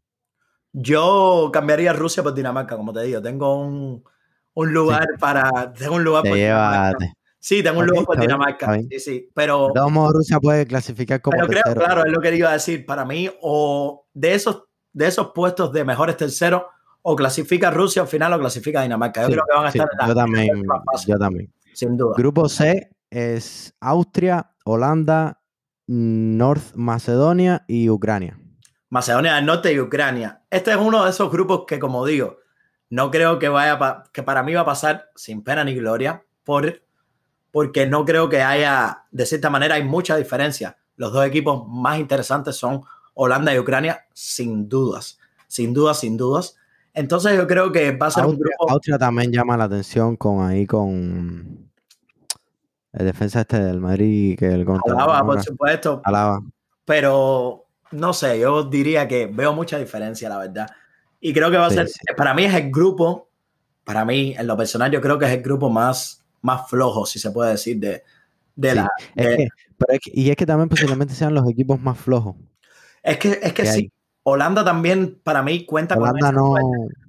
Yo 0.74 1.50
cambiaría 1.52 1.92
Rusia 1.92 2.22
por 2.22 2.36
Dinamarca, 2.36 2.78
como 2.78 2.94
te 2.94 3.02
digo. 3.02 3.20
Tengo 3.20 3.60
un, 3.60 4.04
lugar 4.54 5.08
para. 5.20 5.74
Tengo 5.74 5.96
un 5.96 6.04
lugar 6.04 6.22
por 6.22 6.36
Dinamarca. 6.36 7.14
Sí, 7.40 7.64
tengo 7.64 7.80
un 7.80 7.88
lugar 7.88 8.06
por 8.06 8.20
Dinamarca. 8.20 8.80
Sí, 8.92 9.00
sí. 9.00 9.30
Pero. 9.34 9.74
Rusia 10.14 10.40
puede 10.40 10.68
clasificar 10.68 11.20
como. 11.20 11.36
Pero 11.36 11.48
creo, 11.48 11.76
claro, 11.76 12.06
es 12.06 12.12
lo 12.12 12.22
que 12.22 12.36
iba 12.36 12.52
a 12.52 12.54
decir. 12.54 12.86
Para 12.86 13.06
mí, 13.06 13.28
o 13.42 14.06
de 14.14 14.36
esos, 14.36 14.66
de 14.94 15.08
esos 15.08 15.32
puestos 15.34 15.72
de 15.72 15.84
mejores 15.84 16.18
terceros, 16.18 16.64
o 17.02 17.16
clasifica 17.16 17.72
Rusia 17.72 18.04
al 18.04 18.08
final 18.08 18.34
o 18.34 18.40
clasifica 18.40 18.84
Dinamarca. 18.84 19.22
Yo 19.24 19.30
creo 19.30 19.44
que 19.48 19.56
van 19.56 19.66
a 19.66 19.70
estar 19.70 19.90
en 19.92 19.98
la, 19.98 20.08
Yo 20.08 20.16
también. 20.16 20.64
Yo 21.08 21.18
también 21.18 21.52
sin 21.74 21.98
duda. 21.98 22.16
Grupo 22.18 22.50
C 22.50 22.92
es 23.10 23.74
Austria, 23.80 24.52
Holanda, 24.66 25.42
North 25.88 26.74
Macedonia 26.76 27.66
y 27.68 27.90
Ucrania. 27.90 28.40
Macedonia 28.90 29.36
del 29.36 29.46
Norte 29.46 29.74
y 29.74 29.80
Ucrania. 29.80 30.44
Este 30.50 30.72
es 30.72 30.78
uno 30.78 31.04
de 31.04 31.12
esos 31.12 31.32
grupos 31.32 31.64
que, 31.66 31.80
como 31.80 32.06
digo, 32.06 32.38
no 32.90 33.10
creo 33.10 33.40
que 33.40 33.50
vaya 33.50 34.04
que 34.12 34.24
para 34.24 34.44
mí 34.44 34.54
va 34.54 34.62
a 34.62 34.66
pasar 34.66 35.10
sin 35.16 35.44
pena 35.44 35.64
ni 35.64 35.76
gloria, 35.76 36.26
por, 36.44 36.82
porque 37.52 37.88
no 37.88 38.04
creo 38.06 38.28
que 38.28 38.42
haya, 38.42 39.06
de 39.12 39.26
cierta 39.26 39.50
manera, 39.50 39.76
hay 39.76 39.84
mucha 39.84 40.18
diferencia. 40.18 40.78
Los 40.98 41.14
dos 41.14 41.26
equipos 41.26 41.68
más 41.68 42.00
interesantes 42.00 42.58
son 42.58 42.82
Holanda 43.14 43.54
y 43.54 43.60
Ucrania, 43.60 44.06
sin 44.14 44.70
dudas, 44.70 45.20
sin 45.48 45.74
dudas, 45.74 46.00
sin 46.00 46.18
dudas. 46.18 46.56
Entonces 46.94 47.38
yo 47.38 47.48
creo 47.48 47.72
que 47.72 47.92
va 47.92 48.08
a 48.08 48.12
ser 48.12 48.26
un 48.26 48.38
grupo... 48.38 48.70
Austria 48.70 48.98
también 48.98 49.32
llama 49.32 49.58
la 49.58 49.66
atención 49.66 50.18
con 50.18 50.44
ahí 50.46 50.66
con 50.66 51.70
el 52.94 53.06
defensa 53.06 53.42
este 53.42 53.62
del 53.62 53.80
Madrid 53.80 54.38
que 54.38 54.48
el 54.48 54.66
contra 54.66 54.94
Alaba, 54.94 55.26
por 55.26 55.42
supuesto. 55.42 56.02
Alaba. 56.04 56.42
Pero 56.84 57.66
no 57.92 58.14
sé, 58.14 58.40
yo 58.40 58.64
diría 58.64 59.08
que 59.08 59.28
veo 59.28 59.54
mucha 59.54 59.78
diferencia, 59.78 60.28
la 60.28 60.38
verdad. 60.38 60.70
Y 61.20 61.34
creo 61.34 61.52
que 61.52 61.58
va 61.58 61.68
a 61.68 61.70
ser, 61.70 61.88
para 62.18 62.34
mí 62.34 62.46
es 62.46 62.54
el 62.54 62.72
grupo, 62.72 63.30
para 63.84 64.04
mí, 64.04 64.34
en 64.38 64.48
lo 64.48 64.58
personal, 64.58 64.92
yo 64.92 65.00
creo 65.00 65.20
que 65.20 65.26
es 65.26 65.32
el 65.32 65.42
grupo 65.42 65.70
más, 65.70 66.26
más 66.42 66.70
flojo, 66.70 67.06
si 67.06 67.20
se 67.20 67.32
puede 67.32 67.52
decir, 67.52 67.80
de, 67.80 68.04
de 68.56 68.76
la... 68.76 68.90
y 70.06 70.30
es 70.30 70.36
que 70.36 70.46
también 70.46 70.68
posiblemente 70.68 71.14
sean 71.14 71.34
los 71.34 71.48
equipos 71.50 71.80
más 71.80 71.98
flojos. 71.98 72.36
Es 73.04 73.18
que, 73.18 73.40
es 73.42 73.54
que, 73.54 73.66
sí, 73.66 73.92
Holanda 74.24 74.64
también 74.64 75.20
para 75.24 75.42
mí 75.42 75.66
cuenta 75.66 75.96
Holanda 75.96 76.32
no... 76.32 76.56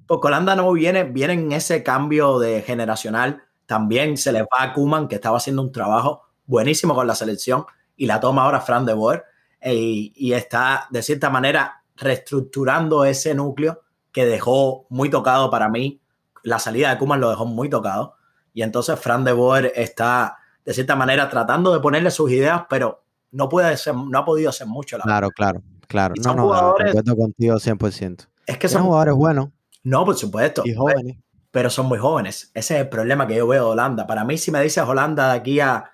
Porque 0.07 0.27
Holanda 0.27 0.57
no 0.57 0.71
viene, 0.73 1.05
viene 1.05 1.35
en 1.35 1.53
ese 1.53 1.83
cambio 1.83 2.39
de 2.39 2.63
generacional. 2.63 3.43
También 3.67 4.17
se 4.17 4.33
le 4.33 4.43
va 4.43 4.63
a 4.63 4.73
Kuman, 4.73 5.09
que 5.09 5.15
estaba 5.15 5.39
haciendo 5.39 5.63
un 5.63 5.73
trabajo 5.73 6.23
buenísimo 6.45 6.95
con 6.95 7.07
la 7.07 7.15
selección, 7.15 7.65
y 7.97 8.07
la 8.07 8.21
toma 8.21 8.43
ahora 8.43 8.61
Fran 8.61 8.85
de 8.85 8.93
Boer, 8.93 9.25
e, 9.61 9.75
y 10.15 10.33
está 10.33 10.87
de 10.91 11.03
cierta 11.03 11.31
manera 11.31 11.83
reestructurando 11.97 13.05
ese 13.05 13.35
núcleo 13.35 13.81
que 14.11 14.27
dejó 14.27 14.87
muy 14.91 15.09
tocado 15.09 15.51
para 15.51 15.69
mí. 15.69 16.01
La 16.43 16.59
salida 16.59 16.91
de 16.91 16.99
Kuman 16.99 17.21
lo 17.21 17.31
dejó 17.31 17.47
muy 17.47 17.71
tocado. 17.71 18.17
Y 18.53 18.63
entonces 18.63 18.99
Fran 18.99 19.25
de 19.25 19.33
Boer 19.33 19.73
está 19.75 20.37
de 20.65 20.75
cierta 20.75 20.97
manera, 20.97 21.29
tratando 21.29 21.73
de 21.73 21.81
ponerle 21.81 22.11
sus 22.11 22.31
ideas, 22.31 22.63
pero 22.69 23.03
no, 23.33 23.49
puede 23.49 23.77
ser, 23.77 23.95
no 23.95 24.19
ha 24.19 24.25
podido 24.25 24.51
hacer 24.51 24.67
mucho. 24.67 24.99
La 24.99 25.05
claro, 25.05 25.31
claro, 25.31 25.63
claro. 25.93 26.15
No, 26.23 26.35
no, 26.35 26.43
jugadores, 26.43 26.95
contigo 27.17 27.57
100%. 27.57 28.27
Es 28.47 28.59
que 28.59 28.69
son 28.69 28.83
jugadores 28.83 29.15
buenos. 29.15 29.51
No, 29.85 30.05
por 30.05 30.17
supuesto. 30.17 30.63
Y 30.65 30.75
jóvenes. 30.75 31.19
Pero, 31.51 31.71
son 31.71 31.87
muy 31.87 31.99
jóvenes. 31.99 32.51
Ese 32.55 32.75
es 32.75 32.81
el 32.81 32.89
problema 32.89 33.27
que 33.27 33.37
yo 33.37 33.47
veo 33.47 33.65
de 33.65 33.71
Holanda. 33.71 34.07
Para 34.07 34.25
mí, 34.25 34.39
si 34.39 34.51
me 34.51 34.63
dices 34.63 34.83
Holanda 34.85 35.33
de 35.33 35.39
aquí 35.39 35.61
a, 35.61 35.85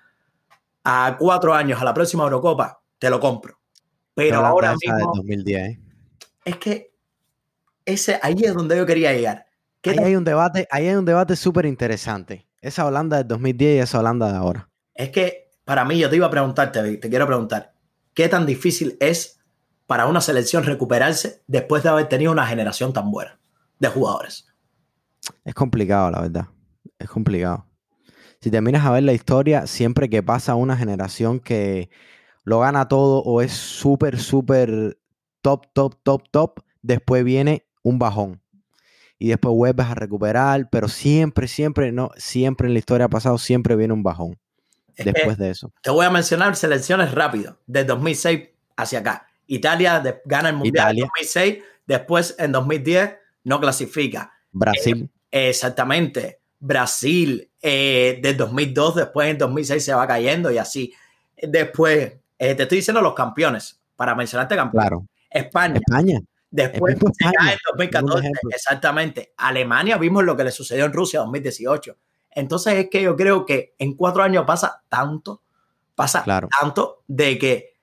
a 0.84 1.16
cuatro 1.18 1.52
años, 1.52 1.80
a 1.80 1.84
la 1.84 1.92
próxima 1.92 2.22
Eurocopa, 2.22 2.80
te 2.98 3.10
lo 3.10 3.18
compro. 3.18 3.58
Pero, 4.14 4.44
ahora 4.44 4.74
mismo... 4.80 5.12
2010, 5.16 5.68
¿eh? 5.68 5.80
Es 6.44 6.56
que 6.56 6.94
ese, 7.84 8.18
ahí 8.22 8.36
es 8.42 8.54
donde 8.54 8.76
yo 8.76 8.86
quería 8.86 9.12
llegar. 9.12 9.46
Ahí 9.84 9.98
hay 9.98 10.16
un 10.16 10.24
debate, 10.24 10.66
ahí 10.70 10.88
hay 10.88 10.94
un 10.94 11.04
debate 11.04 11.36
súper 11.36 11.66
interesante. 11.66 12.46
Esa 12.60 12.86
Holanda 12.86 13.18
del 13.18 13.28
2010 13.28 13.76
y 13.76 13.78
esa 13.80 14.00
Holanda 14.00 14.30
de 14.30 14.38
ahora. 14.38 14.68
Es 14.94 15.10
que 15.10 15.48
para 15.68 15.84
mí, 15.84 15.98
yo 15.98 16.08
te 16.08 16.16
iba 16.16 16.26
a 16.26 16.30
preguntarte, 16.30 16.96
te 16.96 17.10
quiero 17.10 17.26
preguntar, 17.26 17.74
¿qué 18.14 18.26
tan 18.30 18.46
difícil 18.46 18.96
es 19.00 19.37
para 19.88 20.06
una 20.06 20.20
selección 20.20 20.64
recuperarse 20.64 21.42
después 21.46 21.82
de 21.82 21.88
haber 21.88 22.10
tenido 22.10 22.30
una 22.30 22.46
generación 22.46 22.92
tan 22.92 23.10
buena 23.10 23.40
de 23.78 23.88
jugadores? 23.88 24.46
Es 25.46 25.54
complicado, 25.54 26.10
la 26.10 26.20
verdad. 26.20 26.46
Es 26.98 27.08
complicado. 27.08 27.64
Si 28.38 28.50
te 28.50 28.60
miras 28.60 28.84
a 28.84 28.90
ver 28.90 29.02
la 29.02 29.14
historia, 29.14 29.66
siempre 29.66 30.10
que 30.10 30.22
pasa 30.22 30.56
una 30.56 30.76
generación 30.76 31.40
que 31.40 31.88
lo 32.44 32.60
gana 32.60 32.86
todo 32.86 33.22
o 33.22 33.40
es 33.40 33.52
súper, 33.52 34.20
súper 34.20 34.98
top, 35.40 35.66
top, 35.72 35.96
top, 36.02 36.22
top, 36.30 36.60
después 36.82 37.24
viene 37.24 37.66
un 37.82 37.98
bajón 37.98 38.42
y 39.18 39.28
después 39.28 39.54
vuelves 39.54 39.86
a 39.86 39.94
recuperar, 39.94 40.68
pero 40.68 40.88
siempre, 40.88 41.48
siempre, 41.48 41.92
no, 41.92 42.10
siempre 42.18 42.68
en 42.68 42.74
la 42.74 42.78
historia 42.78 43.06
ha 43.06 43.10
pasado, 43.10 43.38
siempre 43.38 43.74
viene 43.74 43.94
un 43.94 44.02
bajón 44.02 44.38
después 44.98 45.38
de 45.38 45.48
eso. 45.48 45.72
Te 45.80 45.90
voy 45.90 46.04
a 46.04 46.10
mencionar 46.10 46.56
selecciones 46.56 47.12
rápido, 47.12 47.58
de 47.66 47.84
2006 47.84 48.48
hacia 48.76 48.98
acá. 48.98 49.27
Italia 49.48 50.02
gana 50.24 50.50
el 50.50 50.56
Mundial 50.56 50.96
en 50.96 51.04
2006, 51.04 51.58
después 51.86 52.36
en 52.38 52.52
2010 52.52 53.16
no 53.44 53.60
clasifica. 53.60 54.32
Brasil. 54.52 55.10
Eh, 55.30 55.48
exactamente. 55.48 56.40
Brasil, 56.60 57.50
eh, 57.60 58.18
del 58.22 58.36
2002, 58.36 58.96
después 58.96 59.28
en 59.28 59.38
2006 59.38 59.84
se 59.84 59.94
va 59.94 60.06
cayendo 60.06 60.50
y 60.50 60.58
así. 60.58 60.92
Después, 61.40 62.12
eh, 62.38 62.54
te 62.54 62.62
estoy 62.64 62.78
diciendo 62.78 63.00
los 63.00 63.14
campeones, 63.14 63.80
para 63.96 64.14
mencionarte 64.14 64.54
campeones. 64.54 64.88
Claro. 64.88 65.06
España. 65.30 65.80
España. 65.84 66.20
Después 66.50 66.96
se 66.98 67.24
cae 67.24 67.52
en 67.52 67.58
2014, 67.72 68.30
exactamente. 68.50 69.34
Alemania 69.36 69.98
vimos 69.98 70.24
lo 70.24 70.36
que 70.36 70.44
le 70.44 70.50
sucedió 70.50 70.86
en 70.86 70.92
Rusia 70.92 71.18
en 71.18 71.26
2018. 71.26 71.96
Entonces 72.30 72.74
es 72.74 72.90
que 72.90 73.02
yo 73.02 73.16
creo 73.16 73.44
que 73.44 73.74
en 73.78 73.94
cuatro 73.94 74.22
años 74.22 74.44
pasa 74.46 74.82
tanto, 74.88 75.42
pasa 75.94 76.24
tanto 76.60 77.02
de 77.06 77.38
que 77.38 77.77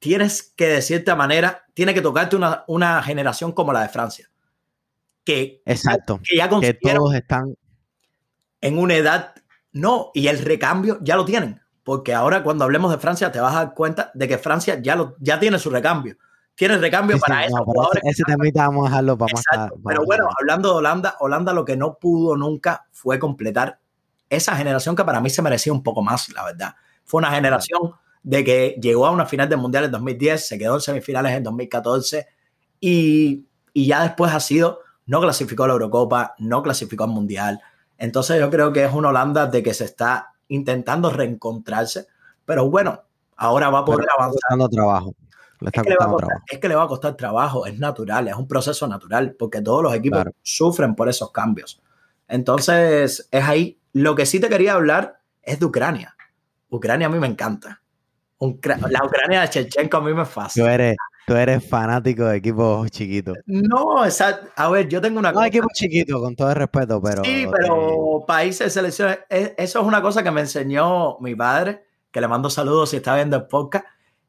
tienes 0.00 0.42
que 0.56 0.66
de 0.66 0.82
cierta 0.82 1.14
manera, 1.14 1.64
tiene 1.72 1.94
que 1.94 2.02
tocarte 2.02 2.34
una, 2.34 2.64
una 2.66 3.00
generación 3.02 3.52
como 3.52 3.72
la 3.72 3.82
de 3.82 3.88
Francia. 3.88 4.28
Que, 5.24 5.62
Exacto. 5.64 6.20
Que 6.28 6.36
ya 6.36 6.48
que 6.48 6.74
todos 6.74 7.14
están 7.14 7.54
en 8.60 8.78
una 8.78 8.96
edad, 8.96 9.34
no, 9.70 10.10
y 10.12 10.26
el 10.26 10.40
recambio 10.40 10.98
ya 11.02 11.14
lo 11.14 11.24
tienen. 11.24 11.60
Porque 11.84 12.12
ahora 12.12 12.42
cuando 12.42 12.64
hablemos 12.64 12.90
de 12.90 12.98
Francia 12.98 13.30
te 13.30 13.38
vas 13.38 13.54
a 13.54 13.64
dar 13.64 13.74
cuenta 13.74 14.10
de 14.14 14.26
que 14.26 14.38
Francia 14.38 14.80
ya, 14.82 14.96
lo, 14.96 15.14
ya 15.20 15.38
tiene 15.38 15.58
su 15.58 15.70
recambio 15.70 16.16
tiene 16.60 16.76
recambio 16.76 17.18
para 17.18 17.46
eso. 17.46 17.64
ese, 18.02 18.22
también 18.24 18.52
vamos 18.54 18.84
a 18.84 18.90
dejarlo 18.90 19.16
para 19.16 19.32
más 19.32 19.70
Pero 19.82 20.04
bueno, 20.04 20.28
hablando 20.38 20.68
de 20.68 20.74
Holanda, 20.74 21.16
Holanda 21.18 21.54
lo 21.54 21.64
que 21.64 21.74
no 21.74 21.94
pudo 21.94 22.36
nunca 22.36 22.86
fue 22.92 23.18
completar 23.18 23.80
esa 24.28 24.54
generación 24.54 24.94
que 24.94 25.02
para 25.02 25.22
mí 25.22 25.30
se 25.30 25.40
merecía 25.40 25.72
un 25.72 25.82
poco 25.82 26.02
más, 26.02 26.28
la 26.34 26.44
verdad. 26.44 26.74
Fue 27.02 27.16
una 27.16 27.30
generación 27.30 27.94
de 28.22 28.44
que 28.44 28.76
llegó 28.80 29.06
a 29.06 29.10
una 29.10 29.26
final 29.26 29.48
del 29.48 29.58
Mundial 29.58 29.84
en 29.84 29.92
2010, 29.92 30.46
se 30.46 30.58
quedó 30.58 30.74
en 30.74 30.80
semifinales 30.80 31.32
en 31.32 31.42
2014 31.42 32.26
y, 32.80 33.46
y 33.72 33.86
ya 33.86 34.02
después 34.02 34.32
ha 34.32 34.40
sido, 34.40 34.80
no 35.06 35.20
clasificó 35.20 35.64
a 35.64 35.68
la 35.68 35.72
Eurocopa, 35.74 36.34
no 36.38 36.62
clasificó 36.62 37.04
al 37.04 37.10
Mundial. 37.10 37.60
Entonces 37.98 38.38
yo 38.38 38.50
creo 38.50 38.72
que 38.72 38.84
es 38.84 38.92
una 38.92 39.10
Holanda 39.10 39.46
de 39.46 39.62
que 39.62 39.74
se 39.74 39.84
está 39.84 40.34
intentando 40.48 41.10
reencontrarse, 41.10 42.06
pero 42.44 42.68
bueno, 42.68 43.02
ahora 43.36 43.70
va 43.70 43.80
a 43.80 43.84
poder 43.84 44.06
avanzar. 44.16 44.68
trabajo 44.70 45.14
es, 45.60 46.58
que 46.58 46.68
le 46.68 46.74
va 46.74 46.84
a 46.84 46.88
costar 46.88 47.16
trabajo, 47.16 47.66
es 47.66 47.78
natural, 47.78 48.28
es 48.28 48.34
un 48.34 48.48
proceso 48.48 48.86
natural, 48.86 49.34
porque 49.38 49.60
todos 49.60 49.82
los 49.82 49.94
equipos 49.94 50.24
sufren 50.42 50.94
por 50.94 51.08
esos 51.08 51.30
cambios. 51.32 51.82
Entonces, 52.28 53.28
es 53.30 53.44
ahí. 53.44 53.78
Lo 53.92 54.14
que 54.14 54.24
sí 54.24 54.40
te 54.40 54.48
quería 54.48 54.74
hablar 54.74 55.20
es 55.42 55.58
de 55.60 55.66
Ucrania. 55.66 56.16
Ucrania 56.70 57.08
a 57.08 57.10
mí 57.10 57.18
me 57.18 57.26
encanta. 57.26 57.82
La 58.40 59.04
Ucrania 59.04 59.42
de 59.42 59.50
Chechenko 59.50 59.98
a 59.98 60.00
mí 60.00 60.14
me 60.14 60.24
fascina. 60.24 60.66
Tú 60.66 60.72
eres, 60.72 60.96
tú 61.26 61.34
eres 61.36 61.68
fanático 61.68 62.24
de 62.24 62.38
equipos 62.38 62.90
chiquitos. 62.90 63.36
No, 63.46 64.04
esa, 64.04 64.40
a 64.56 64.68
ver, 64.70 64.88
yo 64.88 65.00
tengo 65.00 65.18
una 65.18 65.32
no, 65.32 65.44
equipos 65.44 65.72
chiquitos, 65.74 66.20
con 66.20 66.34
todo 66.34 66.50
el 66.50 66.56
respeto, 66.56 67.00
pero... 67.02 67.24
Sí, 67.24 67.46
pero 67.50 68.24
países, 68.26 68.72
selecciones, 68.72 69.18
e, 69.28 69.54
eso 69.58 69.80
es 69.80 69.86
una 69.86 70.00
cosa 70.00 70.22
que 70.22 70.30
me 70.30 70.40
enseñó 70.40 71.18
mi 71.20 71.34
padre, 71.34 71.84
que 72.10 72.20
le 72.20 72.28
mando 72.28 72.48
saludos 72.48 72.90
si 72.90 72.96
está 72.96 73.14
viendo 73.14 73.36
el 73.36 73.46
podcast 73.46 73.84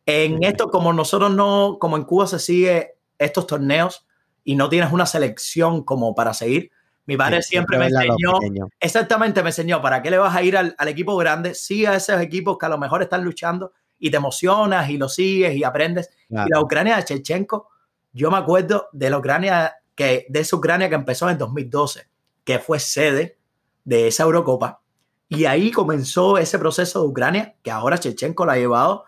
en 0.05 0.43
esto, 0.43 0.69
como 0.69 0.93
nosotros 0.93 1.31
no, 1.31 1.77
como 1.79 1.95
en 1.95 2.03
Cuba 2.03 2.27
se 2.27 2.39
sigue 2.39 2.95
estos 3.17 3.47
torneos 3.47 4.05
y 4.43 4.55
no 4.55 4.69
tienes 4.69 4.91
una 4.91 5.05
selección 5.05 5.83
como 5.83 6.15
para 6.15 6.33
seguir, 6.33 6.71
mi 7.05 7.17
padre 7.17 7.41
siempre 7.41 7.77
me 7.77 7.87
enseñó, 7.87 8.39
exactamente 8.79 9.41
me 9.43 9.49
enseñó, 9.49 9.81
¿para 9.81 10.01
qué 10.01 10.11
le 10.11 10.17
vas 10.17 10.35
a 10.35 10.43
ir 10.43 10.55
al, 10.57 10.75
equipo 10.87 11.15
grande? 11.17 11.55
Sigue 11.55 11.87
a 11.87 11.95
esos 11.95 12.21
equipos 12.21 12.57
que 12.57 12.65
a 12.65 12.69
lo 12.69 12.77
mejor 12.77 13.01
están 13.01 13.23
luchando 13.23 13.73
y 14.01 14.09
te 14.09 14.17
emocionas 14.17 14.89
y 14.89 14.97
lo 14.97 15.07
sigues 15.07 15.55
y 15.55 15.63
aprendes. 15.63 16.09
Y 16.27 16.49
la 16.49 16.59
Ucrania 16.59 16.97
de 16.97 17.05
Chechenko, 17.05 17.69
yo 18.11 18.31
me 18.31 18.37
acuerdo 18.37 18.89
de 18.91 19.11
la 19.11 19.19
Ucrania, 19.19 19.75
que, 19.95 20.25
de 20.27 20.39
esa 20.39 20.57
Ucrania 20.57 20.89
que 20.89 20.95
empezó 20.95 21.29
en 21.29 21.37
2012, 21.37 22.09
que 22.43 22.57
fue 22.57 22.79
sede 22.79 23.37
de 23.85 24.07
esa 24.07 24.23
Eurocopa. 24.23 24.81
Y 25.29 25.45
ahí 25.45 25.71
comenzó 25.71 26.39
ese 26.39 26.57
proceso 26.57 27.01
de 27.01 27.07
Ucrania, 27.07 27.55
que 27.61 27.69
ahora 27.69 27.99
Chechenko 27.99 28.45
la 28.45 28.53
ha 28.53 28.57
llevado 28.57 29.05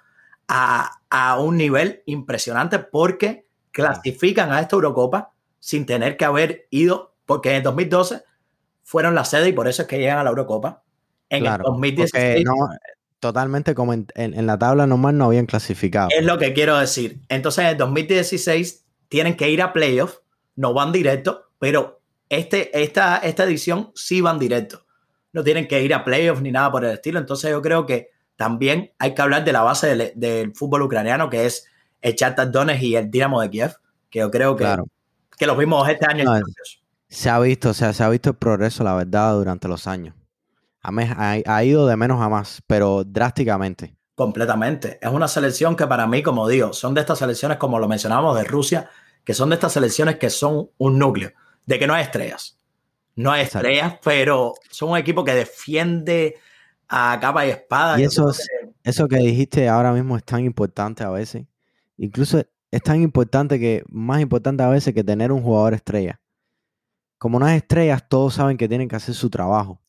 a, 0.47 0.99
un 1.39 1.57
nivel 1.57 2.03
impresionante 2.05 2.77
porque 2.77 3.47
clasifican 3.71 4.51
a 4.51 4.59
esta 4.59 4.75
Eurocopa 4.75 5.31
sin 5.59 5.87
tener 5.87 6.17
que 6.17 6.25
haber 6.25 6.67
ido, 6.69 7.15
porque 7.25 7.55
en 7.55 7.63
2012 7.63 8.23
fueron 8.83 9.15
la 9.15 9.25
sede 9.25 9.49
y 9.49 9.53
por 9.53 9.67
eso 9.67 9.81
es 9.81 9.87
que 9.87 9.97
llegan 9.97 10.19
a 10.19 10.23
la 10.23 10.29
Eurocopa. 10.29 10.83
En 11.29 11.47
el 11.47 11.57
2016. 11.57 12.45
Totalmente 13.23 13.73
como 13.73 13.93
en, 13.93 14.45
la 14.45 14.59
tabla 14.59 14.85
normal 14.85 15.17
no 15.17 15.23
habían 15.23 15.45
clasificado. 15.45 16.09
Es 16.11 16.25
lo 16.25 16.37
que 16.37 16.51
quiero 16.51 16.77
decir. 16.77 17.21
Entonces 17.29 17.63
en 17.63 17.69
el 17.69 17.77
2016 17.77 18.83
tienen 19.07 19.37
que 19.37 19.49
ir 19.49 19.61
a 19.61 19.71
playoff, 19.71 20.17
no 20.57 20.73
van 20.73 20.91
directo, 20.91 21.49
pero 21.57 22.01
este, 22.27 22.83
esta, 22.83 23.19
esta 23.19 23.45
edición 23.45 23.93
sí 23.95 24.19
van 24.19 24.39
directo. 24.39 24.85
No 25.31 25.41
tienen 25.41 25.69
que 25.69 25.81
ir 25.81 25.93
a 25.93 26.03
playoff 26.03 26.41
ni 26.41 26.51
nada 26.51 26.69
por 26.69 26.83
el 26.83 26.91
estilo. 26.91 27.17
Entonces 27.17 27.49
yo 27.49 27.61
creo 27.61 27.85
que 27.85 28.09
también 28.35 28.91
hay 28.99 29.15
que 29.15 29.21
hablar 29.21 29.45
de 29.45 29.53
la 29.53 29.61
base 29.61 30.11
del, 30.13 30.53
fútbol 30.53 30.81
ucraniano, 30.81 31.29
que 31.29 31.45
es 31.45 31.65
el 32.01 32.15
Shakhtar 32.15 32.51
Donetsk 32.51 32.83
y 32.83 32.97
el 32.97 33.09
Dinamo 33.09 33.39
de 33.39 33.49
Kiev, 33.49 33.77
que 34.09 34.19
yo 34.19 34.29
creo 34.29 34.57
que, 34.57 34.67
que 35.37 35.47
los 35.47 35.57
vimos 35.57 35.87
este 35.87 36.07
año. 36.07 36.29
se 37.07 37.29
ha 37.29 37.39
visto, 37.39 37.69
o 37.69 37.73
sea, 37.73 37.93
se 37.93 38.03
ha 38.03 38.09
visto 38.09 38.31
el 38.31 38.35
progreso, 38.35 38.83
la 38.83 38.95
verdad, 38.95 39.33
durante 39.35 39.69
los 39.69 39.87
años. 39.87 40.13
Ha, 40.83 41.37
ha, 41.45 41.63
ido 41.63 41.87
de 41.87 41.95
menos 41.95 42.21
a 42.21 42.29
más, 42.29 42.61
pero 42.67 43.03
drásticamente. 43.03 43.95
Completamente. 44.15 44.99
Es 45.01 45.09
una 45.09 45.27
selección 45.27 45.75
que 45.75 45.87
para 45.87 46.05
mí, 46.07 46.21
como 46.21 46.47
digo, 46.47 46.73
son 46.73 46.93
de 46.93 47.01
estas 47.01 47.19
selecciones, 47.19 47.57
como 47.57 47.79
lo 47.79 47.87
mencionábamos 47.87 48.37
de 48.37 48.43
Rusia, 48.43 48.89
que 49.23 49.33
son 49.33 49.49
de 49.49 49.55
estas 49.55 49.73
selecciones 49.73 50.17
que 50.17 50.29
son 50.29 50.69
un 50.77 50.99
núcleo, 50.99 51.31
de 51.65 51.79
que 51.79 51.87
no 51.87 51.93
hay 51.93 52.03
estrellas. 52.03 52.57
No 53.15 53.31
hay 53.31 53.43
estrellas, 53.43 53.95
pero 54.03 54.53
son 54.69 54.91
un 54.91 54.97
equipo 54.97 55.23
que 55.23 55.33
defiende 55.33 56.35
a 56.87 57.17
capa 57.19 57.45
y 57.45 57.51
espada. 57.51 57.99
Y 57.99 58.03
eso, 58.03 58.31
eso 58.83 59.07
que 59.07 59.17
dijiste 59.17 59.69
ahora 59.69 59.93
mismo 59.93 60.17
es 60.17 60.23
tan 60.23 60.43
importante 60.43 61.03
a 61.03 61.09
veces. 61.09 61.45
Incluso 61.97 62.43
es 62.71 62.81
tan 62.81 63.01
importante 63.01 63.59
que, 63.59 63.83
más 63.87 64.19
importante 64.19 64.63
a 64.63 64.69
veces 64.69 64.93
que 64.93 65.03
tener 65.03 65.31
un 65.31 65.43
jugador 65.43 65.75
estrella. 65.75 66.19
Como 67.19 67.39
no 67.39 67.45
hay 67.45 67.57
estrellas, 67.57 68.03
todos 68.09 68.33
saben 68.33 68.57
que 68.57 68.67
tienen 68.67 68.89
que 68.89 68.95
hacer 68.95 69.13
su 69.15 69.29
trabajo. 69.29 69.79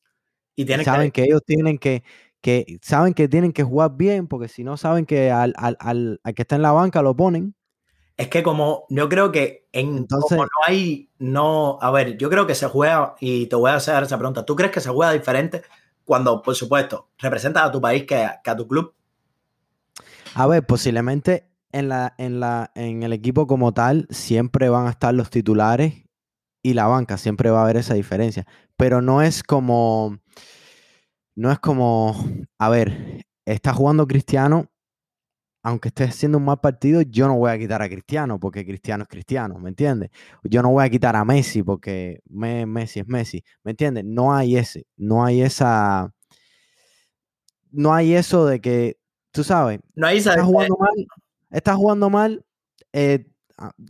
Y 0.56 0.64
tienen 0.64 0.84
saben 0.84 1.10
que... 1.10 1.24
ellos 1.24 1.42
tienen 1.44 1.78
que, 1.78 2.02
que, 2.40 2.78
saben 2.82 3.14
que 3.14 3.28
tienen 3.28 3.52
que 3.52 3.62
jugar 3.62 3.92
bien, 3.96 4.28
porque 4.28 4.48
si 4.48 4.64
no 4.64 4.76
saben 4.76 5.06
que 5.06 5.30
al, 5.30 5.54
al, 5.56 5.76
al, 5.80 6.20
que 6.34 6.42
está 6.42 6.56
en 6.56 6.62
la 6.62 6.72
banca 6.72 7.02
lo 7.02 7.16
ponen. 7.16 7.54
Es 8.16 8.28
que 8.28 8.42
como 8.42 8.86
yo 8.90 9.08
creo 9.08 9.32
que 9.32 9.66
en 9.72 9.96
Entonces, 9.96 10.38
no 10.38 10.46
hay, 10.66 11.10
no, 11.18 11.78
a 11.80 11.90
ver, 11.90 12.16
yo 12.16 12.30
creo 12.30 12.46
que 12.46 12.54
se 12.54 12.66
juega, 12.66 13.16
y 13.18 13.46
te 13.46 13.56
voy 13.56 13.70
a 13.70 13.74
hacer 13.74 14.02
esa 14.02 14.18
pregunta, 14.18 14.44
¿tú 14.44 14.54
crees 14.54 14.70
que 14.70 14.80
se 14.80 14.90
juega 14.90 15.12
diferente 15.12 15.62
cuando, 16.04 16.40
por 16.40 16.54
supuesto, 16.54 17.08
representas 17.18 17.64
a 17.64 17.72
tu 17.72 17.80
país 17.80 18.04
que, 18.04 18.16
a 18.24 18.56
tu 18.56 18.68
club? 18.68 18.94
A 20.34 20.46
ver, 20.46 20.64
posiblemente 20.64 21.48
en, 21.72 21.88
la, 21.88 22.14
en, 22.18 22.38
la, 22.38 22.70
en 22.76 23.02
el 23.02 23.12
equipo 23.12 23.48
como 23.48 23.72
tal 23.72 24.06
siempre 24.10 24.68
van 24.68 24.86
a 24.86 24.90
estar 24.90 25.12
los 25.12 25.30
titulares 25.30 26.03
y 26.64 26.72
la 26.72 26.86
banca, 26.86 27.18
siempre 27.18 27.50
va 27.50 27.60
a 27.60 27.64
haber 27.64 27.76
esa 27.76 27.92
diferencia. 27.92 28.46
Pero 28.76 29.02
no 29.02 29.20
es 29.20 29.42
como, 29.42 30.18
no 31.36 31.52
es 31.52 31.58
como, 31.58 32.16
a 32.58 32.70
ver, 32.70 33.26
está 33.44 33.74
jugando 33.74 34.06
Cristiano, 34.06 34.70
aunque 35.62 35.88
esté 35.88 36.04
haciendo 36.04 36.38
un 36.38 36.46
mal 36.46 36.60
partido, 36.60 37.02
yo 37.02 37.28
no 37.28 37.36
voy 37.36 37.50
a 37.50 37.58
quitar 37.58 37.82
a 37.82 37.88
Cristiano 37.88 38.40
porque 38.40 38.64
Cristiano 38.64 39.02
es 39.02 39.08
Cristiano, 39.08 39.58
¿me 39.58 39.68
entiendes? 39.68 40.10
Yo 40.42 40.62
no 40.62 40.70
voy 40.70 40.86
a 40.86 40.90
quitar 40.90 41.14
a 41.16 41.24
Messi 41.26 41.62
porque 41.62 42.20
Messi 42.30 43.00
es 43.00 43.08
Messi, 43.08 43.44
¿me 43.62 43.72
entiendes? 43.72 44.04
No 44.06 44.34
hay 44.34 44.56
ese, 44.56 44.86
no 44.96 45.22
hay 45.22 45.42
esa, 45.42 46.14
no 47.70 47.92
hay 47.92 48.14
eso 48.14 48.46
de 48.46 48.62
que, 48.62 48.96
tú 49.32 49.44
sabes, 49.44 49.80
no 49.94 50.06
hay 50.06 50.16
estás 50.16 50.40
jugando 50.40 50.78
mal, 50.78 51.06
estás 51.50 51.76
jugando 51.76 52.08
mal, 52.08 52.44
eh, 52.94 53.26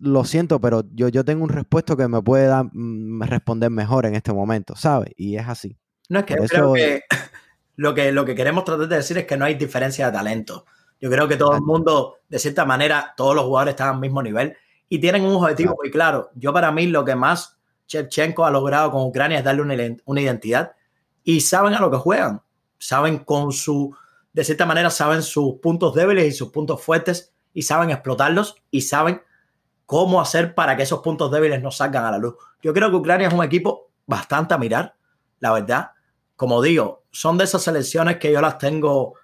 lo 0.00 0.24
siento, 0.24 0.60
pero 0.60 0.84
yo, 0.92 1.08
yo 1.08 1.24
tengo 1.24 1.44
un 1.44 1.50
respuesto 1.50 1.96
que 1.96 2.06
me 2.08 2.22
puede 2.22 2.46
dar, 2.46 2.66
mm, 2.72 3.22
responder 3.22 3.70
mejor 3.70 4.06
en 4.06 4.14
este 4.14 4.32
momento, 4.32 4.76
¿sabes? 4.76 5.10
Y 5.16 5.36
es 5.36 5.48
así. 5.48 5.76
No 6.08 6.20
es 6.20 6.26
que 6.26 6.36
creo 6.36 6.72
que 6.74 7.02
lo, 7.76 7.94
que 7.94 8.12
lo 8.12 8.24
que 8.24 8.34
queremos 8.34 8.64
tratar 8.64 8.88
de 8.88 8.96
decir 8.96 9.18
es 9.18 9.26
que 9.26 9.36
no 9.36 9.44
hay 9.44 9.54
diferencia 9.54 10.06
de 10.06 10.12
talento. 10.12 10.66
Yo 11.00 11.10
creo 11.10 11.28
que 11.28 11.36
todo 11.36 11.54
el 11.54 11.62
mundo, 11.62 12.18
de 12.28 12.38
cierta 12.38 12.64
manera, 12.64 13.14
todos 13.16 13.34
los 13.34 13.44
jugadores 13.44 13.72
están 13.72 13.94
al 13.94 14.00
mismo 14.00 14.22
nivel 14.22 14.56
y 14.88 14.98
tienen 14.98 15.24
un 15.24 15.34
objetivo 15.36 15.76
muy 15.80 15.90
claro. 15.90 16.30
Yo 16.34 16.52
para 16.52 16.70
mí 16.70 16.86
lo 16.86 17.04
que 17.04 17.14
más 17.14 17.58
Shevchenko 17.88 18.44
ha 18.44 18.50
logrado 18.50 18.90
con 18.90 19.02
Ucrania 19.02 19.38
es 19.38 19.44
darle 19.44 19.62
una, 19.62 19.74
una 20.04 20.20
identidad 20.20 20.72
y 21.22 21.40
saben 21.40 21.74
a 21.74 21.80
lo 21.80 21.90
que 21.90 21.96
juegan. 21.96 22.42
Saben 22.78 23.18
con 23.18 23.52
su, 23.52 23.96
de 24.32 24.44
cierta 24.44 24.66
manera, 24.66 24.90
saben 24.90 25.22
sus 25.22 25.54
puntos 25.54 25.94
débiles 25.94 26.26
y 26.26 26.32
sus 26.32 26.50
puntos 26.50 26.82
fuertes 26.82 27.32
y 27.52 27.62
saben 27.62 27.90
explotarlos 27.90 28.56
y 28.70 28.82
saben 28.82 29.22
cómo 29.86 30.20
hacer 30.20 30.54
para 30.54 30.76
que 30.76 30.82
esos 30.82 31.00
puntos 31.00 31.30
débiles 31.30 31.62
no 31.62 31.70
salgan 31.70 32.04
a 32.04 32.10
la 32.10 32.18
luz. 32.18 32.34
Yo 32.62 32.72
creo 32.72 32.90
que 32.90 32.96
Ucrania 32.96 33.28
es 33.28 33.34
un 33.34 33.44
equipo 33.44 33.90
bastante 34.06 34.54
a 34.54 34.58
mirar, 34.58 34.96
la 35.40 35.52
verdad. 35.52 35.90
Como 36.36 36.62
digo, 36.62 37.04
son 37.10 37.38
de 37.38 37.44
esas 37.44 37.62
selecciones 37.62 38.16
que 38.16 38.32
yo 38.32 38.40
las 38.40 38.58
tengo 38.58 39.14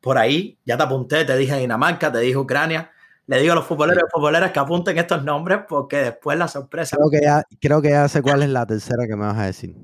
por 0.00 0.18
ahí. 0.18 0.58
Ya 0.64 0.76
te 0.76 0.82
apunté, 0.82 1.24
te 1.24 1.36
dije 1.36 1.56
Dinamarca, 1.56 2.10
te 2.10 2.18
dije 2.18 2.36
Ucrania. 2.36 2.90
Le 3.26 3.40
digo 3.40 3.52
a 3.52 3.56
los 3.56 3.66
futboleros 3.66 4.04
y 4.06 4.10
futboleras 4.12 4.52
que 4.52 4.60
apunten 4.60 4.96
estos 4.98 5.24
nombres 5.24 5.60
porque 5.68 5.96
después 5.96 6.38
la 6.38 6.46
sorpresa. 6.46 6.96
Creo 6.96 7.10
que 7.10 7.20
ya, 7.20 7.42
creo 7.60 7.82
que 7.82 7.90
ya 7.90 8.08
sé 8.08 8.22
cuál 8.22 8.42
es 8.42 8.50
la 8.50 8.66
tercera 8.66 9.06
que 9.08 9.16
me 9.16 9.26
vas 9.26 9.36
a 9.36 9.46
decir. 9.46 9.74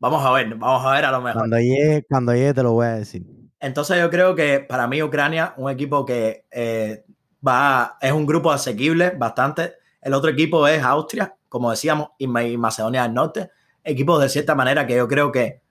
Vamos 0.00 0.24
a 0.26 0.32
ver, 0.32 0.54
vamos 0.56 0.84
a 0.84 0.92
ver 0.92 1.04
a 1.04 1.12
lo 1.12 1.20
mejor. 1.20 1.40
Cuando 1.40 1.58
llegue, 1.58 2.04
cuando 2.08 2.34
llegue 2.34 2.52
te 2.52 2.62
lo 2.62 2.72
voy 2.72 2.86
a 2.86 2.96
decir. 2.96 3.24
Entonces 3.60 3.98
yo 3.98 4.10
creo 4.10 4.34
que 4.34 4.60
para 4.60 4.86
mí 4.88 5.02
Ucrania, 5.02 5.54
un 5.56 5.70
equipo 5.70 6.04
que 6.04 6.46
eh, 6.50 7.04
va, 7.46 7.98
es 8.00 8.12
un 8.12 8.26
grupo 8.26 8.50
asequible 8.50 9.10
bastante. 9.10 9.74
El 10.00 10.14
otro 10.14 10.30
equipo 10.30 10.66
es 10.68 10.82
Austria, 10.82 11.36
como 11.48 11.70
decíamos, 11.70 12.10
y 12.18 12.26
Macedonia 12.26 13.02
del 13.02 13.14
Norte. 13.14 13.50
Equipos 13.82 14.20
de 14.20 14.28
cierta 14.28 14.54
manera 14.54 14.86
que 14.86 14.96
yo 14.96 15.08
creo 15.08 15.30
que 15.30 15.62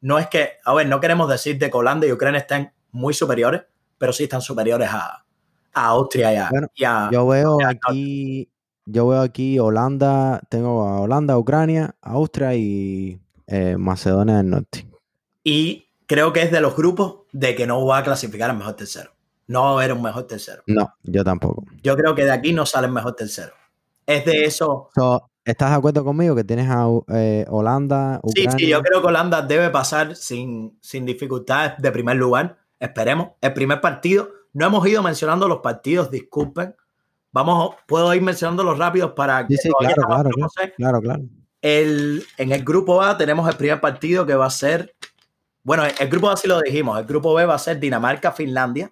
no 0.00 0.18
es 0.18 0.28
que, 0.28 0.50
a 0.64 0.74
ver, 0.74 0.86
no 0.88 1.00
queremos 1.00 1.28
decir 1.28 1.58
de 1.58 1.70
que 1.70 1.76
Holanda 1.76 2.06
y 2.06 2.12
Ucrania 2.12 2.40
estén 2.40 2.72
muy 2.92 3.14
superiores, 3.14 3.62
pero 3.98 4.12
sí 4.12 4.24
están 4.24 4.40
superiores 4.40 4.88
a, 4.90 5.22
Austria 5.78 6.32
y 6.32 6.84
a, 6.84 7.10
Yo 7.12 7.26
veo 7.26 7.58
aquí, 7.66 8.48
yo 8.86 9.08
veo 9.08 9.20
aquí 9.20 9.58
Holanda, 9.58 10.40
tengo 10.48 10.88
a 10.88 11.00
Holanda, 11.00 11.36
Ucrania, 11.36 11.94
Austria 12.00 12.54
y 12.54 13.20
eh, 13.46 13.76
Macedonia 13.76 14.36
del 14.38 14.48
Norte. 14.48 14.86
Y 15.44 15.88
creo 16.06 16.32
que 16.32 16.42
es 16.42 16.50
de 16.50 16.62
los 16.62 16.74
grupos 16.74 17.26
de 17.32 17.54
que 17.54 17.66
no 17.66 17.84
va 17.84 17.98
a 17.98 18.04
clasificar 18.04 18.48
el 18.50 18.56
mejor 18.56 18.74
tercero. 18.74 19.15
No 19.48 19.62
va 19.62 19.68
a 19.68 19.72
haber 19.74 19.92
un 19.92 20.02
mejor 20.02 20.24
tercero. 20.24 20.62
No, 20.66 20.92
yo 21.02 21.22
tampoco. 21.22 21.64
Yo 21.82 21.96
creo 21.96 22.14
que 22.14 22.24
de 22.24 22.32
aquí 22.32 22.52
no 22.52 22.66
sale 22.66 22.88
el 22.88 22.92
mejor 22.92 23.14
tercero. 23.14 23.52
Es 24.04 24.24
de 24.24 24.44
eso. 24.44 24.90
¿Estás 25.44 25.70
de 25.70 25.76
acuerdo 25.76 26.04
conmigo 26.04 26.34
que 26.34 26.42
tienes 26.42 26.68
a 26.68 26.86
eh, 27.14 27.46
Holanda? 27.48 28.20
Ucrania? 28.22 28.50
Sí, 28.50 28.58
sí, 28.58 28.68
yo 28.68 28.82
creo 28.82 29.00
que 29.00 29.06
Holanda 29.06 29.42
debe 29.42 29.70
pasar 29.70 30.16
sin, 30.16 30.76
sin 30.80 31.06
dificultades 31.06 31.74
de 31.78 31.92
primer 31.92 32.16
lugar. 32.16 32.58
Esperemos. 32.80 33.30
El 33.40 33.52
primer 33.52 33.80
partido, 33.80 34.28
no 34.52 34.66
hemos 34.66 34.86
ido 34.88 35.02
mencionando 35.02 35.46
los 35.46 35.58
partidos, 35.58 36.10
disculpen. 36.10 36.74
Vamos, 37.30 37.76
puedo 37.86 38.12
ir 38.14 38.22
mencionando 38.22 38.64
los 38.64 38.76
rápidos 38.76 39.12
para 39.12 39.46
que. 39.46 39.56
Sí, 39.56 39.70
claro, 39.78 40.02
claro, 40.06 40.30
claro, 40.76 41.00
claro, 41.00 41.22
El, 41.60 42.24
en 42.38 42.50
el 42.50 42.64
grupo 42.64 43.00
A 43.00 43.16
tenemos 43.16 43.48
el 43.48 43.56
primer 43.56 43.80
partido 43.80 44.26
que 44.26 44.34
va 44.34 44.46
a 44.46 44.50
ser. 44.50 44.96
Bueno, 45.62 45.84
el 45.84 46.08
grupo 46.08 46.30
A 46.30 46.36
sí 46.36 46.48
lo 46.48 46.60
dijimos. 46.60 46.98
El 46.98 47.06
grupo 47.06 47.34
B 47.34 47.44
va 47.46 47.54
a 47.54 47.58
ser 47.58 47.78
Dinamarca, 47.78 48.32
Finlandia 48.32 48.90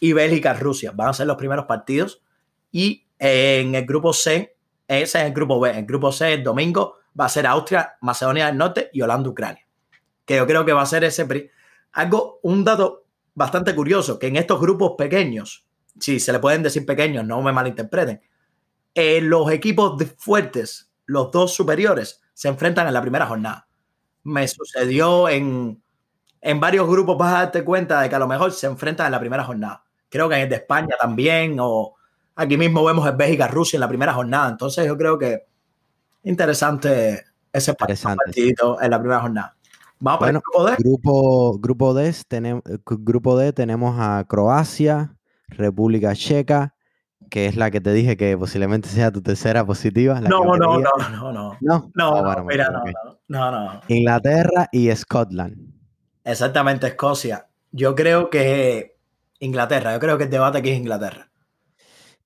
y 0.00 0.12
Bélgica, 0.12 0.54
Rusia. 0.54 0.92
Van 0.94 1.08
a 1.08 1.12
ser 1.12 1.26
los 1.26 1.36
primeros 1.36 1.66
partidos. 1.66 2.22
Y 2.70 3.06
en 3.18 3.74
el 3.74 3.86
grupo 3.86 4.12
C, 4.12 4.56
ese 4.88 5.18
es 5.18 5.24
el 5.26 5.32
grupo 5.32 5.58
B. 5.60 5.70
El 5.70 5.86
grupo 5.86 6.12
C, 6.12 6.34
el 6.34 6.42
domingo, 6.42 6.96
va 7.18 7.26
a 7.26 7.30
ser 7.30 7.46
Austria, 7.46 7.96
Macedonia 8.00 8.46
del 8.46 8.58
Norte 8.58 8.90
y 8.92 9.00
Holanda, 9.00 9.28
Ucrania. 9.28 9.66
Que 10.24 10.36
yo 10.36 10.46
creo 10.46 10.64
que 10.64 10.72
va 10.72 10.82
a 10.82 10.86
ser 10.86 11.04
ese 11.04 11.50
algo, 11.92 12.40
un 12.42 12.62
dato 12.62 13.06
bastante 13.34 13.74
curioso, 13.74 14.18
que 14.18 14.26
en 14.26 14.36
estos 14.36 14.60
grupos 14.60 14.92
pequeños, 14.98 15.66
si 15.98 16.20
se 16.20 16.32
le 16.32 16.38
pueden 16.38 16.62
decir 16.62 16.84
pequeños, 16.84 17.24
no 17.24 17.40
me 17.40 17.52
malinterpreten, 17.52 18.20
eh, 18.94 19.20
los 19.22 19.50
equipos 19.50 20.02
fuertes, 20.18 20.90
los 21.06 21.30
dos 21.30 21.54
superiores, 21.54 22.22
se 22.34 22.48
enfrentan 22.48 22.86
en 22.86 22.94
la 22.94 23.00
primera 23.00 23.26
jornada. 23.26 23.66
Me 24.24 24.46
sucedió 24.46 25.28
en, 25.28 25.82
en 26.42 26.60
varios 26.60 26.86
grupos, 26.86 27.16
vas 27.16 27.34
a 27.34 27.38
darte 27.44 27.64
cuenta 27.64 28.00
de 28.02 28.08
que 28.10 28.14
a 28.14 28.18
lo 28.18 28.26
mejor 28.26 28.52
se 28.52 28.66
enfrentan 28.66 29.06
en 29.06 29.12
la 29.12 29.20
primera 29.20 29.44
jornada. 29.44 29.85
Creo 30.16 30.30
que 30.30 30.36
en 30.36 30.40
el 30.44 30.48
de 30.48 30.56
España 30.56 30.96
también, 30.98 31.58
o 31.60 31.94
aquí 32.36 32.56
mismo 32.56 32.82
vemos 32.82 33.06
en 33.06 33.18
Bélgica, 33.18 33.48
Rusia 33.48 33.76
en 33.76 33.82
la 33.82 33.88
primera 33.88 34.14
jornada. 34.14 34.48
Entonces 34.48 34.86
yo 34.86 34.96
creo 34.96 35.18
que 35.18 35.44
interesante 36.22 37.22
ese 37.52 37.74
partido 37.74 38.80
en 38.80 38.90
la 38.90 38.98
primera 38.98 39.20
jornada. 39.20 39.54
Vamos 39.98 40.20
bueno, 40.20 40.40
grupo 40.40 40.64
D. 40.64 40.76
Grupo, 40.78 41.58
grupo, 41.58 41.92
D 41.92 42.14
tenemos, 42.26 42.62
grupo 42.86 43.36
D 43.36 43.52
tenemos 43.52 43.94
a 43.98 44.24
Croacia, 44.26 45.14
República 45.48 46.14
Checa, 46.14 46.74
que 47.28 47.44
es 47.44 47.56
la 47.56 47.70
que 47.70 47.82
te 47.82 47.92
dije 47.92 48.16
que 48.16 48.38
posiblemente 48.38 48.88
sea 48.88 49.12
tu 49.12 49.20
tercera 49.20 49.66
positiva. 49.66 50.18
No, 50.22 50.46
no, 50.46 50.56
no, 50.56 50.78
no, 50.78 50.90
no, 51.10 51.32
no, 51.32 51.58
no. 51.60 51.90
No, 51.94 52.44
mira, 52.44 52.70
no, 52.70 52.84
no, 53.28 53.50
no. 53.50 53.80
Inglaterra 53.88 54.70
y 54.72 54.90
Scotland. 54.96 55.58
Exactamente, 56.24 56.86
Escocia. 56.86 57.48
Yo 57.70 57.94
creo 57.94 58.30
que 58.30 58.95
Inglaterra, 59.40 59.92
yo 59.92 60.00
creo 60.00 60.18
que 60.18 60.24
el 60.24 60.30
debate 60.30 60.58
aquí 60.58 60.70
es 60.70 60.78
Inglaterra. 60.78 61.30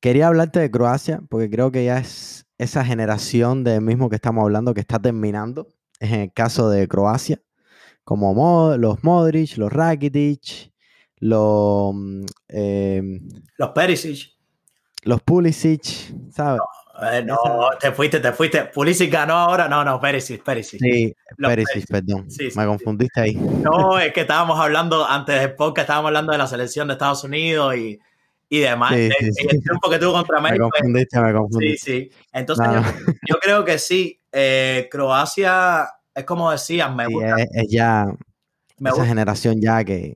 Quería 0.01 0.29
hablarte 0.29 0.61
de 0.61 0.71
Croacia, 0.71 1.21
porque 1.29 1.51
creo 1.51 1.71
que 1.71 1.85
ya 1.85 1.99
es 1.99 2.47
esa 2.59 2.85
generación 2.85 3.65
de 3.65 3.81
mismo 3.81 4.09
que 4.09 4.17
estamos 4.17 4.43
hablando 4.43 4.75
que 4.75 4.81
está 4.81 4.99
terminando, 4.99 5.69
en 5.99 6.15
el 6.15 6.33
caso 6.33 6.71
de 6.71 6.89
Croacia 6.89 7.41
como 8.11 8.77
los 8.77 9.05
Modric, 9.05 9.57
los 9.57 9.73
Rakitic, 9.73 10.73
los, 11.19 11.95
mm, 11.95 12.25
em, 12.49 13.29
los 13.57 13.71
Perisic. 13.71 14.33
Los 15.05 15.23
Pulisic, 15.23 15.85
¿sabes? 16.31 16.59
No, 16.59 16.65
te 17.81 17.93
fuiste, 17.93 18.21
te 18.21 18.33
fuiste. 18.33 18.65
Pulisic 18.67 19.13
ganó 19.13 19.35
ahora, 19.35 19.69
no, 19.69 19.85
no, 19.85 20.01
Perisic, 20.01 20.43
Perisic. 20.43 20.81
Sí, 20.81 21.15
Perisic, 21.37 21.87
perdón. 21.89 22.27
Me 22.55 22.67
confundiste 22.67 23.21
ahí. 23.21 23.35
No, 23.35 23.99
es 23.99 24.13
que 24.13 24.23
estábamos 24.23 24.59
hablando, 24.59 25.07
antes 25.07 25.41
de 25.41 25.49
podcast, 25.49 25.85
estábamos 25.85 26.09
hablando 26.09 26.33
de 26.33 26.39
la 26.39 26.47
selección 26.47 26.89
de 26.89 26.95
Estados 26.95 27.25
Unidos 27.25 27.77
y, 27.77 27.99
y 28.49 28.59
demás. 28.61 28.95
Sí, 28.95 29.09
el 29.49 29.63
tiempo 29.63 29.91
que 29.91 29.99
tuvo 29.99 30.13
contra 30.13 30.41
México. 30.41 30.67
Me 30.67 30.71
confundiste, 30.71 31.21
me 31.21 31.33
confundiste. 31.33 31.79
Sí, 31.79 32.11
sí. 32.11 32.11
Entonces, 32.33 32.67
yo, 33.29 33.37
creo 33.41 33.65
que 33.65 33.79
sí. 33.79 34.17
Eh, 34.33 34.89
Croacia 34.91 35.89
es 36.15 36.25
como 36.25 36.51
decían, 36.51 36.95
me 36.97 37.07
gusta. 37.07 37.37
Es, 37.53 37.69
ya 37.69 38.07
esa 38.79 39.07
generación 39.07 39.61
ya 39.61 39.85
que. 39.85 40.15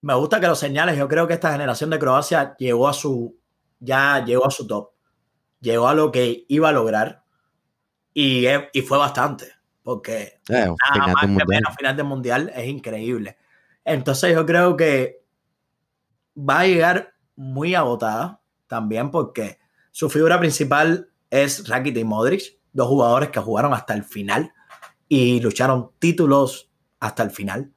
Me 0.00 0.14
gusta 0.14 0.40
que 0.40 0.46
lo 0.46 0.54
señales. 0.54 0.96
Yo 0.96 1.08
creo 1.08 1.26
que 1.26 1.34
esta 1.34 1.52
generación 1.52 1.90
de 1.90 1.98
Croacia 1.98 2.54
llegó 2.58 2.88
a 2.88 2.92
su. 2.92 3.36
Ya 3.80 4.24
llegó 4.24 4.46
a 4.46 4.50
su 4.50 4.66
top. 4.66 4.90
Llegó 5.60 5.88
a 5.88 5.94
lo 5.94 6.12
que 6.12 6.44
iba 6.48 6.68
a 6.68 6.72
lograr. 6.72 7.24
Y, 8.14 8.46
y 8.72 8.82
fue 8.82 8.98
bastante. 8.98 9.52
Porque 9.82 10.40
eh, 10.48 10.66
nada 10.94 11.14
más 11.14 11.24
que 11.24 11.46
menos 11.46 11.74
final 11.76 11.96
del 11.96 12.06
mundial 12.06 12.52
es 12.54 12.68
increíble. 12.68 13.38
Entonces 13.84 14.34
yo 14.34 14.44
creo 14.44 14.76
que 14.76 15.22
va 16.36 16.60
a 16.60 16.66
llegar 16.66 17.14
muy 17.36 17.74
agotada 17.74 18.42
también 18.66 19.10
porque 19.10 19.58
su 19.90 20.10
figura 20.10 20.38
principal 20.38 21.10
es 21.30 21.66
Rakitic 21.68 22.02
y 22.02 22.04
Modric, 22.04 22.58
dos 22.72 22.88
jugadores 22.88 23.30
que 23.30 23.40
jugaron 23.40 23.72
hasta 23.72 23.94
el 23.94 24.04
final 24.04 24.52
y 25.08 25.40
lucharon 25.40 25.90
títulos 25.98 26.70
hasta 27.00 27.22
el 27.22 27.30
final. 27.30 27.72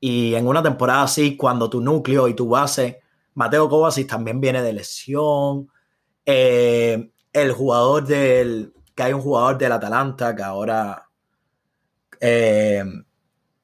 Y 0.00 0.34
en 0.34 0.48
una 0.48 0.62
temporada 0.62 1.02
así, 1.02 1.36
cuando 1.36 1.70
tu 1.70 1.80
núcleo 1.80 2.28
y 2.28 2.34
tu 2.34 2.48
base, 2.48 3.00
Mateo 3.34 3.68
Kovacic 3.68 4.08
también 4.08 4.40
viene 4.40 4.62
de 4.62 4.72
lesión, 4.72 5.68
eh, 6.26 7.11
el 7.32 7.52
jugador 7.52 8.04
del, 8.04 8.72
que 8.94 9.02
hay 9.02 9.12
un 9.12 9.20
jugador 9.20 9.58
del 9.58 9.72
Atalanta 9.72 10.34
que 10.36 10.42
ahora, 10.42 11.08
eh, 12.20 12.84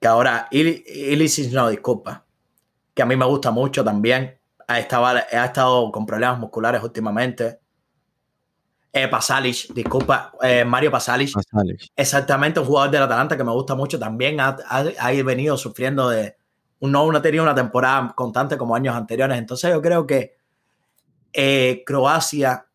que 0.00 0.08
ahora, 0.08 0.48
Ilicic, 0.50 1.52
no, 1.52 1.68
disculpa, 1.68 2.24
que 2.94 3.02
a 3.02 3.06
mí 3.06 3.16
me 3.16 3.26
gusta 3.26 3.50
mucho 3.50 3.84
también, 3.84 4.38
ha 4.66 4.78
estado, 4.78 5.06
ha 5.06 5.44
estado 5.44 5.90
con 5.90 6.06
problemas 6.06 6.38
musculares 6.38 6.82
últimamente. 6.82 7.58
Eh, 8.92 9.06
Pasalic, 9.08 9.72
disculpa, 9.74 10.32
eh, 10.42 10.64
Mario 10.64 10.90
Pasalic. 10.90 11.30
Exactamente, 11.94 12.60
un 12.60 12.66
jugador 12.66 12.90
del 12.90 13.02
Atalanta 13.02 13.36
que 13.36 13.44
me 13.44 13.52
gusta 13.52 13.74
mucho. 13.74 13.98
También 13.98 14.40
ha, 14.40 14.56
venido 15.24 15.56
sufriendo 15.56 16.08
de. 16.08 16.36
No 16.80 17.10
ha 17.10 17.22
tenido 17.22 17.44
una 17.44 17.54
temporada 17.54 18.12
constante 18.14 18.56
como 18.56 18.74
años 18.74 18.94
anteriores. 18.94 19.36
Entonces, 19.38 19.70
yo 19.70 19.82
creo 19.82 20.06
que 20.06 20.36
eh, 21.32 21.82
Croacia, 21.86 22.67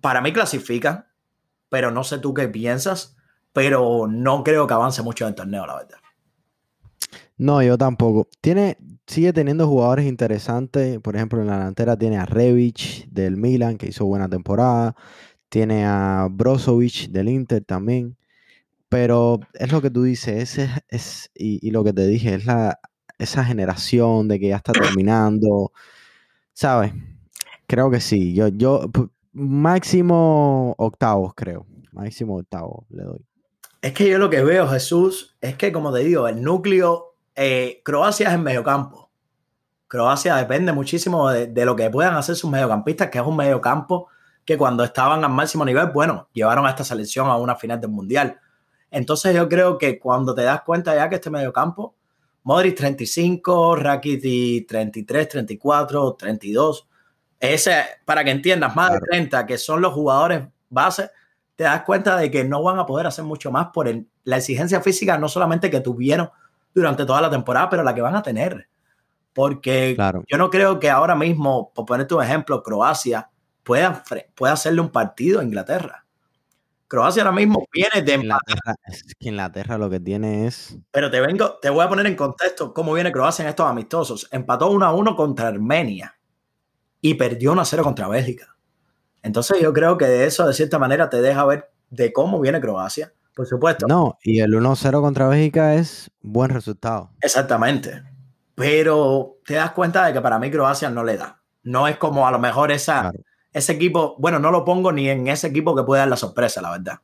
para 0.00 0.20
mí 0.20 0.32
clasifica, 0.32 1.08
pero 1.68 1.90
no 1.90 2.04
sé 2.04 2.18
tú 2.18 2.34
qué 2.34 2.48
piensas, 2.48 3.16
pero 3.52 4.06
no 4.08 4.44
creo 4.44 4.66
que 4.66 4.74
avance 4.74 5.02
mucho 5.02 5.24
en 5.24 5.30
el 5.30 5.34
torneo, 5.34 5.66
la 5.66 5.76
verdad. 5.76 5.98
No, 7.36 7.62
yo 7.62 7.76
tampoco. 7.76 8.28
Tiene, 8.40 8.78
sigue 9.06 9.32
teniendo 9.32 9.66
jugadores 9.66 10.06
interesantes. 10.06 11.00
Por 11.00 11.16
ejemplo, 11.16 11.40
en 11.40 11.48
la 11.48 11.58
delantera 11.58 11.96
tiene 11.96 12.18
a 12.18 12.26
Revic 12.26 13.06
del 13.10 13.36
Milan, 13.36 13.76
que 13.76 13.88
hizo 13.88 14.06
buena 14.06 14.28
temporada. 14.28 14.94
Tiene 15.48 15.84
a 15.86 16.28
Brozovic 16.30 17.08
del 17.10 17.28
Inter 17.28 17.64
también. 17.64 18.16
Pero 18.88 19.40
es 19.54 19.72
lo 19.72 19.82
que 19.82 19.90
tú 19.90 20.04
dices, 20.04 20.56
ese 20.58 20.70
es, 20.88 21.30
y, 21.34 21.70
lo 21.72 21.82
que 21.84 21.92
te 21.92 22.06
dije, 22.06 22.34
es 22.34 22.46
la, 22.46 22.78
esa 23.18 23.44
generación 23.44 24.28
de 24.28 24.38
que 24.38 24.48
ya 24.48 24.56
está 24.56 24.72
terminando. 24.72 25.72
¿Sabes? 26.52 26.92
Creo 27.66 27.90
que 27.90 28.00
sí. 28.00 28.34
Yo, 28.34 28.48
yo, 28.48 28.90
máximo 29.34 30.74
octavos, 30.78 31.34
creo. 31.34 31.66
Máximo 31.92 32.36
octavos 32.36 32.86
le 32.90 33.02
doy. 33.02 33.20
Es 33.82 33.92
que 33.92 34.08
yo 34.08 34.18
lo 34.18 34.30
que 34.30 34.42
veo, 34.42 34.66
Jesús, 34.66 35.36
es 35.40 35.56
que, 35.56 35.70
como 35.70 35.92
te 35.92 36.00
digo, 36.00 36.26
el 36.26 36.42
núcleo 36.42 37.16
eh, 37.34 37.82
Croacia 37.84 38.28
es 38.28 38.34
en 38.34 38.42
mediocampo. 38.42 39.10
Croacia 39.86 40.36
depende 40.36 40.72
muchísimo 40.72 41.30
de, 41.30 41.64
lo 41.64 41.76
que 41.76 41.90
puedan 41.90 42.14
hacer 42.14 42.36
sus 42.36 42.50
mediocampistas, 42.50 43.10
que 43.10 43.18
es 43.18 43.24
un 43.26 43.36
mediocampo 43.36 44.08
que 44.44 44.56
cuando 44.56 44.84
estaban 44.84 45.24
al 45.24 45.30
máximo 45.30 45.64
nivel, 45.64 45.88
bueno, 45.88 46.28
llevaron 46.32 46.66
a 46.66 46.70
esta 46.70 46.84
selección 46.84 47.28
a 47.28 47.36
una 47.36 47.56
final 47.56 47.80
del 47.80 47.90
Mundial. 47.90 48.40
Entonces 48.90 49.34
yo 49.34 49.48
creo 49.48 49.78
que 49.78 49.98
cuando 49.98 50.34
te 50.34 50.42
das 50.42 50.62
cuenta 50.62 50.94
ya 50.94 51.08
que 51.08 51.16
este 51.16 51.30
mediocampo, 51.30 51.94
Modric 52.44 52.76
35, 52.76 53.76
Rakitic 53.76 54.68
33, 54.68 55.28
34, 55.28 56.14
32, 56.14 56.88
ese, 57.40 57.84
para 58.04 58.24
que 58.24 58.30
entiendas, 58.30 58.74
más 58.74 58.92
de 58.92 59.00
30, 59.00 59.46
que 59.46 59.58
son 59.58 59.80
los 59.80 59.92
jugadores 59.92 60.44
base, 60.70 61.10
te 61.56 61.64
das 61.64 61.82
cuenta 61.82 62.16
de 62.16 62.30
que 62.30 62.44
no 62.44 62.62
van 62.62 62.78
a 62.78 62.86
poder 62.86 63.06
hacer 63.06 63.24
mucho 63.24 63.50
más 63.50 63.68
por 63.72 63.88
la 64.24 64.36
exigencia 64.36 64.80
física, 64.80 65.18
no 65.18 65.28
solamente 65.28 65.70
que 65.70 65.80
tuvieron 65.80 66.30
durante 66.74 67.04
toda 67.04 67.20
la 67.20 67.30
temporada, 67.30 67.70
pero 67.70 67.82
la 67.82 67.94
que 67.94 68.00
van 68.00 68.16
a 68.16 68.22
tener. 68.22 68.68
Porque 69.32 69.96
yo 70.28 70.38
no 70.38 70.50
creo 70.50 70.78
que 70.78 70.90
ahora 70.90 71.14
mismo, 71.14 71.72
por 71.74 71.86
ponerte 71.86 72.14
un 72.14 72.22
ejemplo, 72.22 72.62
Croacia 72.62 73.30
pueda, 73.62 74.02
pueda 74.34 74.52
hacerle 74.52 74.80
un 74.80 74.90
partido 74.90 75.40
a 75.40 75.44
Inglaterra. 75.44 76.04
Croacia 76.86 77.22
ahora 77.22 77.34
mismo 77.34 77.66
viene 77.72 78.02
de 78.02 78.14
Inglaterra, 78.14 78.74
es 78.86 79.14
que 79.18 79.28
Inglaterra 79.28 79.78
lo 79.78 79.90
que 79.90 79.98
tiene 79.98 80.46
es. 80.46 80.78
Pero 80.92 81.10
te 81.10 81.20
vengo, 81.20 81.58
te 81.60 81.70
voy 81.70 81.84
a 81.84 81.88
poner 81.88 82.06
en 82.06 82.14
contexto 82.14 82.72
cómo 82.72 82.92
viene 82.92 83.10
Croacia 83.10 83.42
en 83.42 83.48
estos 83.48 83.66
amistosos. 83.66 84.28
Empató 84.30 84.70
1 84.70 84.86
a 84.86 84.92
1 84.94 85.16
contra 85.16 85.48
Armenia 85.48 86.14
y 87.04 87.14
perdió 87.14 87.52
1 87.52 87.60
a 87.60 87.64
0 87.64 87.84
contra 87.84 88.08
Bélgica. 88.08 88.56
Entonces 89.22 89.60
yo 89.60 89.72
creo 89.72 89.98
que 89.98 90.06
de 90.06 90.26
eso, 90.26 90.46
de 90.46 90.54
cierta 90.54 90.78
manera, 90.78 91.10
te 91.10 91.20
deja 91.20 91.44
ver 91.44 91.70
de 91.90 92.12
cómo 92.12 92.40
viene 92.40 92.60
Croacia 92.60 93.12
por 93.34 93.46
supuesto. 93.46 93.86
No, 93.88 94.18
y 94.22 94.40
el 94.40 94.52
1-0 94.52 95.00
contra 95.00 95.28
Bélgica 95.28 95.74
es 95.74 96.10
buen 96.22 96.50
resultado. 96.50 97.10
Exactamente. 97.20 98.02
Pero 98.54 99.38
te 99.44 99.54
das 99.54 99.72
cuenta 99.72 100.06
de 100.06 100.12
que 100.12 100.20
para 100.20 100.38
mí 100.38 100.50
Croacia 100.50 100.88
no 100.88 101.02
le 101.02 101.16
da. 101.16 101.42
No 101.64 101.88
es 101.88 101.96
como 101.96 102.26
a 102.26 102.30
lo 102.30 102.38
mejor 102.38 102.70
esa, 102.70 103.12
ese 103.52 103.72
equipo, 103.72 104.14
bueno, 104.18 104.38
no 104.38 104.50
lo 104.50 104.64
pongo 104.64 104.92
ni 104.92 105.08
en 105.08 105.26
ese 105.26 105.48
equipo 105.48 105.74
que 105.74 105.82
puede 105.82 106.00
dar 106.00 106.08
la 106.08 106.16
sorpresa, 106.16 106.62
la 106.62 106.70
verdad. 106.70 107.00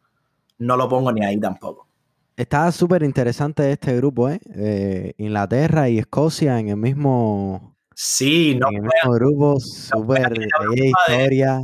No 0.59 0.77
lo 0.77 0.89
pongo 0.89 1.11
ni 1.13 1.25
ahí 1.25 1.41
tampoco. 1.41 1.89
Está 2.37 2.71
súper 2.71 3.03
interesante 3.03 3.73
este 3.73 3.97
grupo, 3.97 4.31
¿eh? 4.31 4.41
¿eh? 4.55 5.15
Inglaterra 5.19 5.89
y 5.89 5.99
Escocia 5.99 6.59
en 6.59 6.69
el 6.69 6.77
mismo. 6.77 7.77
Sí, 7.95 8.55
no. 8.55 8.69
En 8.69 8.77
el 8.77 8.83
mismo 8.83 9.13
grupo, 9.13 9.61
súper 9.61 10.33
historia. 10.75 11.61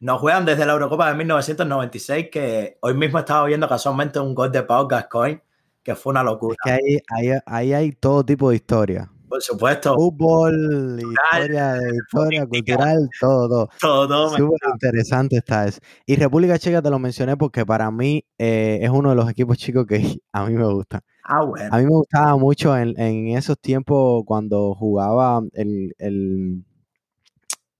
Nos 0.00 0.20
juegan 0.20 0.44
desde 0.44 0.64
la 0.64 0.74
Eurocopa 0.74 1.08
de 1.10 1.16
1996, 1.16 2.28
que 2.30 2.78
hoy 2.80 2.94
mismo 2.94 3.18
estaba 3.18 3.46
viendo 3.46 3.68
casualmente 3.68 4.20
un 4.20 4.34
gol 4.34 4.52
de 4.52 4.62
Pau 4.62 4.86
Gascoigne, 4.86 5.42
que 5.82 5.94
fue 5.96 6.10
una 6.12 6.22
locura. 6.22 6.56
Es 6.64 6.72
que 6.72 7.02
ahí, 7.10 7.38
ahí, 7.46 7.72
hay 7.72 7.92
todo 7.92 8.24
tipo 8.24 8.50
de 8.50 8.56
historia. 8.56 9.10
Por 9.28 9.42
supuesto. 9.42 9.94
Fútbol, 9.94 11.00
historia, 11.00 11.78
historia 11.92 12.46
cultural, 12.46 13.08
todo. 13.20 13.68
Todo. 13.80 14.30
Súper 14.30 14.58
interesante 14.72 15.36
está 15.36 15.66
eso. 15.66 15.80
Y 16.06 16.16
República 16.16 16.58
Checa 16.58 16.80
te 16.82 16.90
lo 16.90 16.98
mencioné 16.98 17.36
porque 17.36 17.66
para 17.66 17.90
mí 17.90 18.24
eh, 18.38 18.78
es 18.82 18.90
uno 18.90 19.10
de 19.10 19.16
los 19.16 19.30
equipos 19.30 19.58
chicos 19.58 19.86
que 19.86 19.98
a 20.32 20.46
mí 20.46 20.54
me 20.54 20.66
gusta. 20.66 21.02
Ah, 21.24 21.42
bueno. 21.44 21.68
A 21.70 21.78
mí 21.78 21.84
me 21.84 21.90
gustaba 21.90 22.36
mucho 22.36 22.76
en, 22.76 22.98
en 22.98 23.36
esos 23.36 23.58
tiempos 23.58 24.22
cuando 24.24 24.74
jugaba 24.74 25.42
el, 25.52 25.94
el 25.98 26.64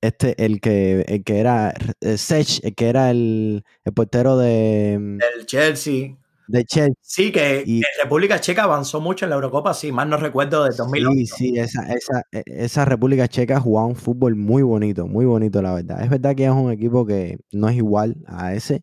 este, 0.01 0.45
el 0.45 0.61
que, 0.61 1.05
el 1.09 1.25
que 1.25 1.39
era 1.39 1.75
eh, 2.01 2.17
Sech, 2.17 2.65
el 2.65 2.75
que 2.75 2.89
era 2.89 3.11
el, 3.11 3.65
portero 3.95 4.37
de... 4.37 4.97
Mm, 4.99 5.19
Del 5.19 5.47
Chelsea. 5.47 6.17
De 6.49 6.65
Chelsea. 6.65 6.95
Sí, 7.03 7.31
que 7.31 7.83
República 8.03 8.41
Checa 8.41 8.65
avanzó 8.65 9.01
mucho 9.01 9.27
en 9.27 9.31
la 9.31 9.37
Eurocopa, 9.37 9.75
sí, 9.75 9.93
más 9.93 10.07
no 10.07 10.17
recuerdo 10.17 10.65
de 10.65 10.71
2008. 10.77 11.15
Sí, 11.15 11.27
sí, 11.27 11.59
esa, 11.59 11.83
esa, 11.93 12.23
e, 12.33 12.43
esa 12.47 12.85
República 12.85 13.29
Checa 13.29 13.61
jugaba 13.61 13.87
un 13.87 13.97
fútbol 13.97 14.35
muy 14.35 14.63
bonito, 14.63 15.07
muy 15.07 15.27
bonito, 15.27 15.63
la 15.63 15.75
verdad. 15.75 16.03
Es 16.03 16.11
verdad 16.11 16.35
que 16.35 16.47
es 16.47 16.51
un 16.51 16.73
equipo 16.73 17.07
que 17.07 17.39
no 17.53 17.69
es 17.69 17.77
igual 17.77 18.17
a 18.27 18.55
ese, 18.55 18.83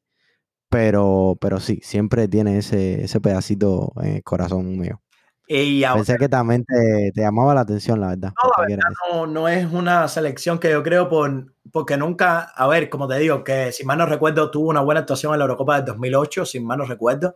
pero, 0.70 1.38
pero 1.42 1.60
sí, 1.60 1.80
siempre 1.84 2.28
tiene 2.28 2.58
ese, 2.60 3.04
ese 3.04 3.20
pedacito 3.20 3.94
en 4.02 4.18
el 4.18 4.24
corazón 4.24 4.78
mío. 4.78 5.02
Pensé 5.48 6.18
que 6.18 6.28
también 6.28 6.66
te, 6.66 7.12
llamaba 7.16 7.54
la 7.54 7.62
atención, 7.62 8.02
la 8.02 8.10
verdad. 8.10 8.34
No, 8.44 8.50
la 8.58 8.68
verdad 8.68 9.28
no, 9.28 9.48
es 9.48 9.72
una 9.72 10.08
selección 10.08 10.58
que 10.58 10.72
yo 10.72 10.82
creo 10.82 11.08
por, 11.08 11.54
porque 11.72 11.98
nunca, 11.98 12.52
a 12.56 12.68
ver, 12.68 12.90
como 12.90 13.08
te 13.08 13.20
digo, 13.20 13.44
que 13.44 13.72
si 13.72 13.86
mal 13.86 13.98
no 13.98 14.06
recuerdo, 14.06 14.50
tuvo 14.50 14.70
una 14.70 14.82
buena 14.82 15.02
actuación 15.02 15.34
en 15.34 15.40
la 15.40 15.46
Eurocopa 15.46 15.76
del 15.76 15.86
2008, 15.86 16.46
sin 16.46 16.66
mal 16.66 16.80
no 16.80 16.86
recuerdo, 16.86 17.36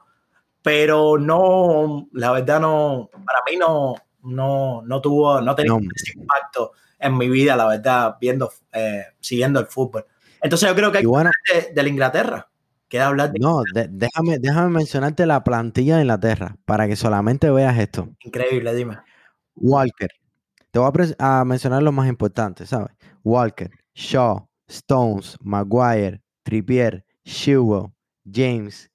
pero 0.61 1.17
no, 1.17 2.07
la 2.13 2.31
verdad 2.31 2.59
no, 2.59 3.09
para 3.11 3.39
mí 3.49 3.57
no, 3.57 3.95
no, 4.23 4.81
no 4.81 5.01
tuvo, 5.01 5.41
no 5.41 5.55
tenía 5.55 5.73
ese 5.95 6.19
impacto 6.19 6.71
en 6.99 7.17
mi 7.17 7.29
vida, 7.29 7.55
la 7.55 7.67
verdad, 7.67 8.17
viendo, 8.19 8.51
eh, 8.73 9.03
siguiendo 9.19 9.59
el 9.59 9.67
fútbol. 9.67 10.05
Entonces 10.41 10.69
yo 10.69 10.75
creo 10.75 10.91
que 10.91 10.99
hay 10.99 11.05
que 11.45 11.73
de 11.73 11.83
la 11.83 11.89
Inglaterra. 11.89 12.49
Queda 12.87 13.07
hablar 13.07 13.31
de... 13.31 13.39
No, 13.39 13.61
déjame, 13.73 14.39
déjame 14.39 14.69
mencionarte 14.69 15.25
la 15.27 15.43
plantilla 15.43 15.97
de 15.97 16.01
Inglaterra 16.01 16.55
para 16.65 16.87
que 16.87 16.95
solamente 16.95 17.51
veas 17.51 17.77
esto. 17.77 18.09
Increíble, 18.21 18.73
dime. 18.73 18.97
Walker. 19.55 20.09
Te 20.71 20.79
voy 20.79 20.91
a, 21.19 21.45
mencionar 21.45 21.83
los 21.83 21.93
más 21.93 22.07
importantes, 22.07 22.69
¿sabes? 22.69 22.91
Walker, 23.23 23.71
Shaw, 23.93 24.47
Stones, 24.67 25.37
Maguire, 25.41 26.21
Trippier, 26.43 27.05
Shewell, 27.23 27.91
James, 28.31 28.89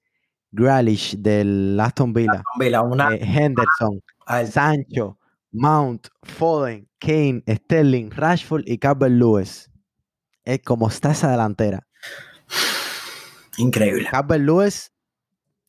Grealish 0.55 1.17
del 1.17 1.77
Aston 1.79 2.13
Villa, 2.13 2.41
eh, 2.61 3.19
Henderson, 3.21 4.01
Sancho, 4.49 5.19
Mount, 5.51 6.07
Foden, 6.23 6.87
Kane, 6.99 7.43
Sterling, 7.47 8.09
Rashford 8.11 8.63
y 8.65 8.77
Calvert 8.77 9.13
Lewis. 9.13 9.69
Es 10.43 10.61
como 10.61 10.87
está 10.87 11.11
esa 11.11 11.29
delantera. 11.31 11.85
Increíble. 13.57 14.07
Calvert 14.09 14.43
Lewis, 14.43 14.91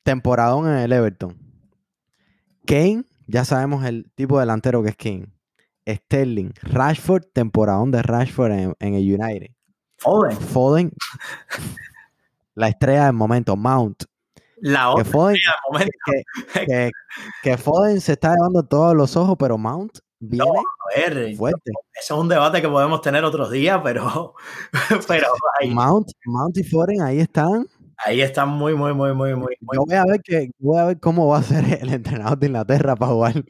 temporadón 0.03 0.68
en 0.68 0.76
el 0.78 0.93
Everton. 0.93 1.37
Kane, 2.66 3.05
ya 3.26 3.45
sabemos 3.45 3.84
el 3.84 4.11
tipo 4.14 4.39
de 4.39 4.43
delantero 4.43 4.82
que 4.82 4.91
es 4.91 4.97
Kane. 4.97 5.32
Sterling, 5.89 6.51
Rashford, 6.62 7.24
temporadón 7.32 7.93
de 7.93 8.03
Rashford 8.03 8.53
en, 8.53 8.95
el 8.95 9.20
United. 9.20 9.51
Foden. 9.99 10.37
Foden, 10.37 10.93
la 12.55 12.68
estrella 12.68 13.07
del 13.07 13.14
momento, 13.14 13.57
Mount. 13.57 14.05
La 14.57 14.91
otra 14.91 15.05
que 15.05 15.11
Foden, 15.11 15.37
momento. 15.71 15.99
Que, 17.43 17.57
Foden 17.57 18.01
se 18.01 18.13
está 18.13 18.35
llevando 18.35 18.63
todos 18.63 18.95
los 18.95 19.17
ojos, 19.17 19.37
pero 19.39 19.59
Mount 19.59 19.99
viene 20.19 20.45
no, 20.47 20.53
a 20.53 21.11
ver, 21.11 21.37
fuerte. 21.37 21.73
Eso 21.93 22.15
es 22.15 22.21
un 22.21 22.29
debate 22.29 22.63
que 22.63 22.69
podemos 22.69 23.01
tener 23.01 23.25
otros 23.25 23.51
días, 23.51 23.81
pero, 23.85 24.35
pero 25.09 25.29
Mount, 25.69 26.09
Mount 26.25 26.57
y 26.57 26.65
Foden 26.65 27.03
ahí 27.03 27.21
están 27.21 27.67
Ahí 28.05 28.20
está 28.20 28.44
muy, 28.44 28.74
muy, 28.74 28.92
muy, 28.92 29.14
muy, 29.14 29.34
muy. 29.34 29.57
Yo 29.72 29.84
voy 29.86 29.94
a 29.94 30.05
ver 30.05 30.20
que 30.22 30.51
voy 30.59 30.78
a 30.78 30.84
ver 30.84 31.01
cómo 31.01 31.28
va 31.28 31.38
a 31.38 31.42
ser 31.42 31.64
el 31.80 31.92
entrenador 31.92 32.38
de 32.38 32.47
Inglaterra 32.47 32.94
para 32.94 33.12
jugar 33.12 33.44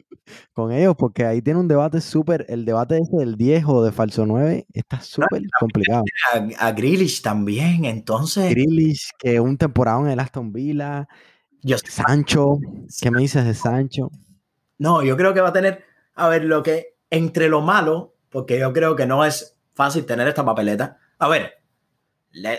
con 0.53 0.71
ellos, 0.71 0.95
porque 0.97 1.25
ahí 1.25 1.41
tiene 1.41 1.59
un 1.59 1.67
debate 1.67 2.01
súper, 2.01 2.45
el 2.49 2.65
debate 2.65 2.97
ese 2.97 3.17
del 3.17 3.35
10 3.35 3.65
o 3.67 3.83
de 3.83 3.91
falso 3.91 4.25
9 4.25 4.65
está 4.73 5.01
súper 5.01 5.43
complicado. 5.59 6.03
A, 6.33 6.67
a 6.67 6.71
Grealish 6.71 7.21
también, 7.21 7.85
entonces. 7.85 8.49
Grealish, 8.51 9.11
que 9.19 9.39
un 9.39 9.57
temporada 9.57 10.01
en 10.01 10.07
el 10.09 10.19
Aston 10.19 10.51
Villa. 10.51 11.07
Yo, 11.61 11.77
Sancho, 11.77 12.59
¿qué 13.01 13.11
me 13.11 13.21
dices 13.21 13.45
de 13.45 13.53
Sancho? 13.53 14.11
No, 14.77 15.01
yo 15.03 15.17
creo 15.17 15.33
que 15.33 15.41
va 15.41 15.49
a 15.49 15.53
tener, 15.53 15.83
a 16.15 16.29
ver, 16.29 16.45
lo 16.45 16.63
que 16.63 16.97
entre 17.09 17.49
lo 17.49 17.61
malo, 17.61 18.15
porque 18.29 18.59
yo 18.59 18.71
creo 18.73 18.95
que 18.95 19.05
no 19.05 19.25
es 19.25 19.57
fácil 19.73 20.05
tener 20.05 20.27
esta 20.27 20.45
papeleta. 20.45 20.99
A 21.19 21.27
ver, 21.27 21.53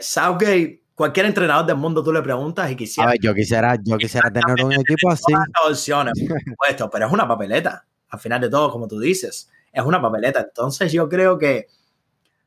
Southgate, 0.01 0.83
cualquier 0.99 1.27
entrenador 1.27 1.65
del 1.65 1.77
mundo 1.77 2.03
tú 2.03 2.13
le 2.13 2.21
preguntas 2.21 2.69
y 2.73 2.75
quisiera. 2.75 3.09
A 3.09 3.13
ver, 3.13 3.21
yo 3.23 3.33
quisiera, 3.33 3.77
yo 3.81 3.97
quisiera 3.97 4.33
tener 4.33 4.65
un 4.65 4.73
equipo 4.73 5.09
así. 5.13 5.33
opciones, 5.65 6.15
por 6.29 6.41
supuesto, 6.45 6.91
pero 6.91 7.07
es 7.07 7.13
una 7.13 7.29
papeleta. 7.29 7.87
Al 8.09 8.19
final 8.19 8.41
de 8.41 8.51
todo, 8.51 8.69
como 8.73 8.89
tú 8.89 8.99
dices, 8.99 9.49
es 9.73 9.85
una 9.85 10.03
papeleta. 10.03 10.41
Entonces, 10.41 10.91
yo 10.91 11.09
creo 11.09 11.39
que 11.39 11.69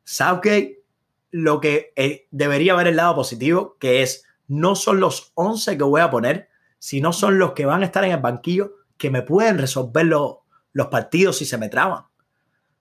Southgate 0.04 0.84
lo 1.32 1.62
que 1.62 1.94
eh, 1.96 2.28
debería 2.32 2.76
ver 2.76 2.88
el 2.88 2.98
lado 2.98 3.16
positivo, 3.16 3.78
que 3.80 4.02
es 4.02 4.26
no 4.50 4.76
son 4.76 5.00
los 5.00 5.32
11 5.36 5.78
que 5.78 5.84
voy 5.86 6.02
a 6.02 6.12
poner, 6.12 6.50
sino 6.78 7.14
son 7.14 7.40
los 7.40 7.54
que 7.54 7.66
van 7.66 7.84
a 7.84 7.86
estar 7.86 8.04
en 8.04 8.12
el 8.12 8.20
banquillo 8.20 8.74
que 8.98 9.10
me 9.10 9.22
pueden 9.22 9.60
resolver 9.60 10.06
los 10.08 10.88
partidos 10.88 11.38
si 11.38 11.46
se 11.46 11.58
me 11.58 11.70
traban. 11.70 12.04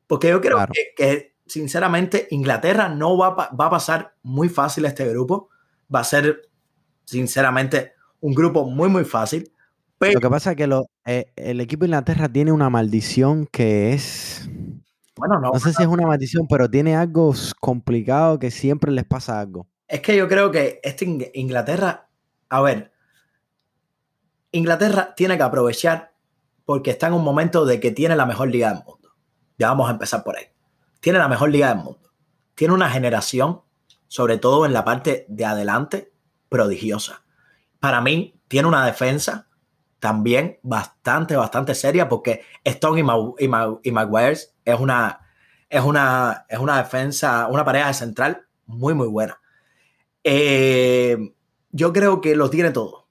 Porque 0.08 0.30
yo 0.30 0.40
creo 0.40 0.58
que, 0.96 1.36
sinceramente, 1.46 2.26
Inglaterra 2.32 2.88
no 2.88 3.16
va, 3.16 3.30
va 3.30 3.66
a 3.66 3.70
pasar 3.70 4.16
muy 4.24 4.48
fácil 4.48 4.84
este 4.84 5.06
grupo. 5.06 5.50
Va 5.94 6.00
a 6.00 6.04
ser, 6.04 6.48
sinceramente, 7.04 7.92
un 8.20 8.34
grupo 8.34 8.64
muy, 8.68 8.88
muy 8.88 9.04
fácil. 9.04 9.52
Pero... 9.98 10.14
Lo 10.14 10.20
que 10.20 10.30
pasa 10.30 10.52
es 10.52 10.56
que 10.56 10.82
eh, 11.06 11.32
el 11.36 11.60
equipo 11.60 11.84
de 11.84 11.88
Inglaterra 11.88 12.28
tiene 12.28 12.52
una 12.52 12.70
maldición 12.70 13.46
que 13.46 13.92
es 13.92 14.48
bueno, 15.20 15.38
no. 15.38 15.58
sé 15.58 15.74
si 15.74 15.82
es 15.82 15.88
una 15.88 16.06
maldición, 16.06 16.46
pero 16.48 16.70
tiene 16.70 16.96
algo 16.96 17.34
complicado 17.60 18.38
que 18.38 18.50
siempre 18.50 18.90
les 18.90 19.04
pasa 19.04 19.38
algo. 19.38 19.66
Es 19.86 20.00
que 20.00 20.16
yo 20.16 20.26
creo 20.28 20.50
que 20.50 20.80
este 20.82 21.04
Inglaterra, 21.34 22.08
a 22.48 22.62
ver, 22.62 22.90
Inglaterra 24.50 25.14
tiene 25.14 25.36
que 25.36 25.42
aprovechar 25.42 26.14
porque 26.64 26.90
está 26.92 27.08
en 27.08 27.12
un 27.12 27.22
momento 27.22 27.66
de 27.66 27.80
que 27.80 27.90
tiene 27.90 28.16
la 28.16 28.24
mejor 28.24 28.48
liga 28.48 28.72
del 28.72 28.82
mundo. 28.82 29.10
Ya 29.58 29.68
vamos 29.68 29.88
a 29.88 29.92
empezar 29.92 30.24
por 30.24 30.38
ahí. 30.38 30.46
Tiene 31.00 31.18
la 31.18 31.28
mejor 31.28 31.50
liga 31.50 31.68
del 31.68 31.84
mundo. 31.84 32.10
Tiene 32.54 32.72
una 32.72 32.88
generación, 32.88 33.60
sobre 34.10 34.38
todo 34.38 34.66
en 34.66 34.72
la 34.72 34.84
parte 34.84 35.24
de 35.28 35.44
adelante, 35.44 36.12
prodigiosa. 36.48 37.22
Para 37.78 38.00
mí, 38.00 38.34
tiene 38.48 38.66
una 38.66 38.84
defensa 38.84 39.46
también 40.00 40.58
bastante, 40.64 41.36
bastante 41.36 41.76
seria 41.76 42.08
porque 42.08 42.42
Stone 42.64 43.04
y, 43.38 43.92
Maguire 43.92 44.36
es 44.64 44.80
una, 44.80 45.20
es, 45.68 45.84
una, 45.84 46.44
es 46.48 46.58
una 46.58 46.78
defensa, 46.78 47.46
una 47.46 47.64
pareja 47.64 47.86
de 47.86 47.94
central 47.94 48.46
muy, 48.66 48.94
muy 48.94 49.06
buena. 49.06 49.40
Eh, 50.24 51.32
yo 51.70 51.92
creo 51.92 52.20
que 52.20 52.34
lo 52.34 52.50
tiene 52.50 52.72
todo. 52.72 53.06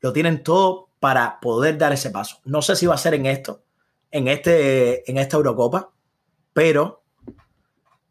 Lo 0.00 0.12
tienen 0.12 0.42
todo 0.42 0.90
para 1.00 1.40
poder 1.40 1.78
dar 1.78 1.94
ese 1.94 2.10
paso. 2.10 2.40
No 2.44 2.60
sé 2.60 2.76
si 2.76 2.84
va 2.84 2.94
a 2.94 2.98
ser 2.98 3.14
en 3.14 3.24
esto, 3.24 3.64
en, 4.10 4.28
este, 4.28 5.10
en 5.10 5.16
esta 5.16 5.38
Eurocopa, 5.38 5.92
pero 6.52 7.04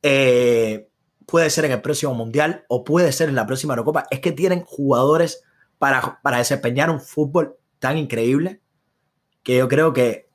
eh, 0.01 0.88
puede 1.29 1.49
ser 1.49 1.65
en 1.65 1.71
el 1.71 1.81
próximo 1.81 2.13
Mundial 2.13 2.65
o 2.67 2.83
puede 2.83 3.11
ser 3.11 3.29
en 3.29 3.35
la 3.35 3.45
próxima 3.45 3.73
Eurocopa. 3.73 4.05
Es 4.09 4.19
que 4.19 4.31
tienen 4.31 4.61
jugadores 4.61 5.43
para, 5.77 6.19
para 6.21 6.37
desempeñar 6.37 6.89
un 6.89 6.99
fútbol 6.99 7.55
tan 7.77 7.97
increíble 7.97 8.61
que 9.43 9.57
yo 9.57 9.67
creo 9.67 9.93
que, 9.93 10.29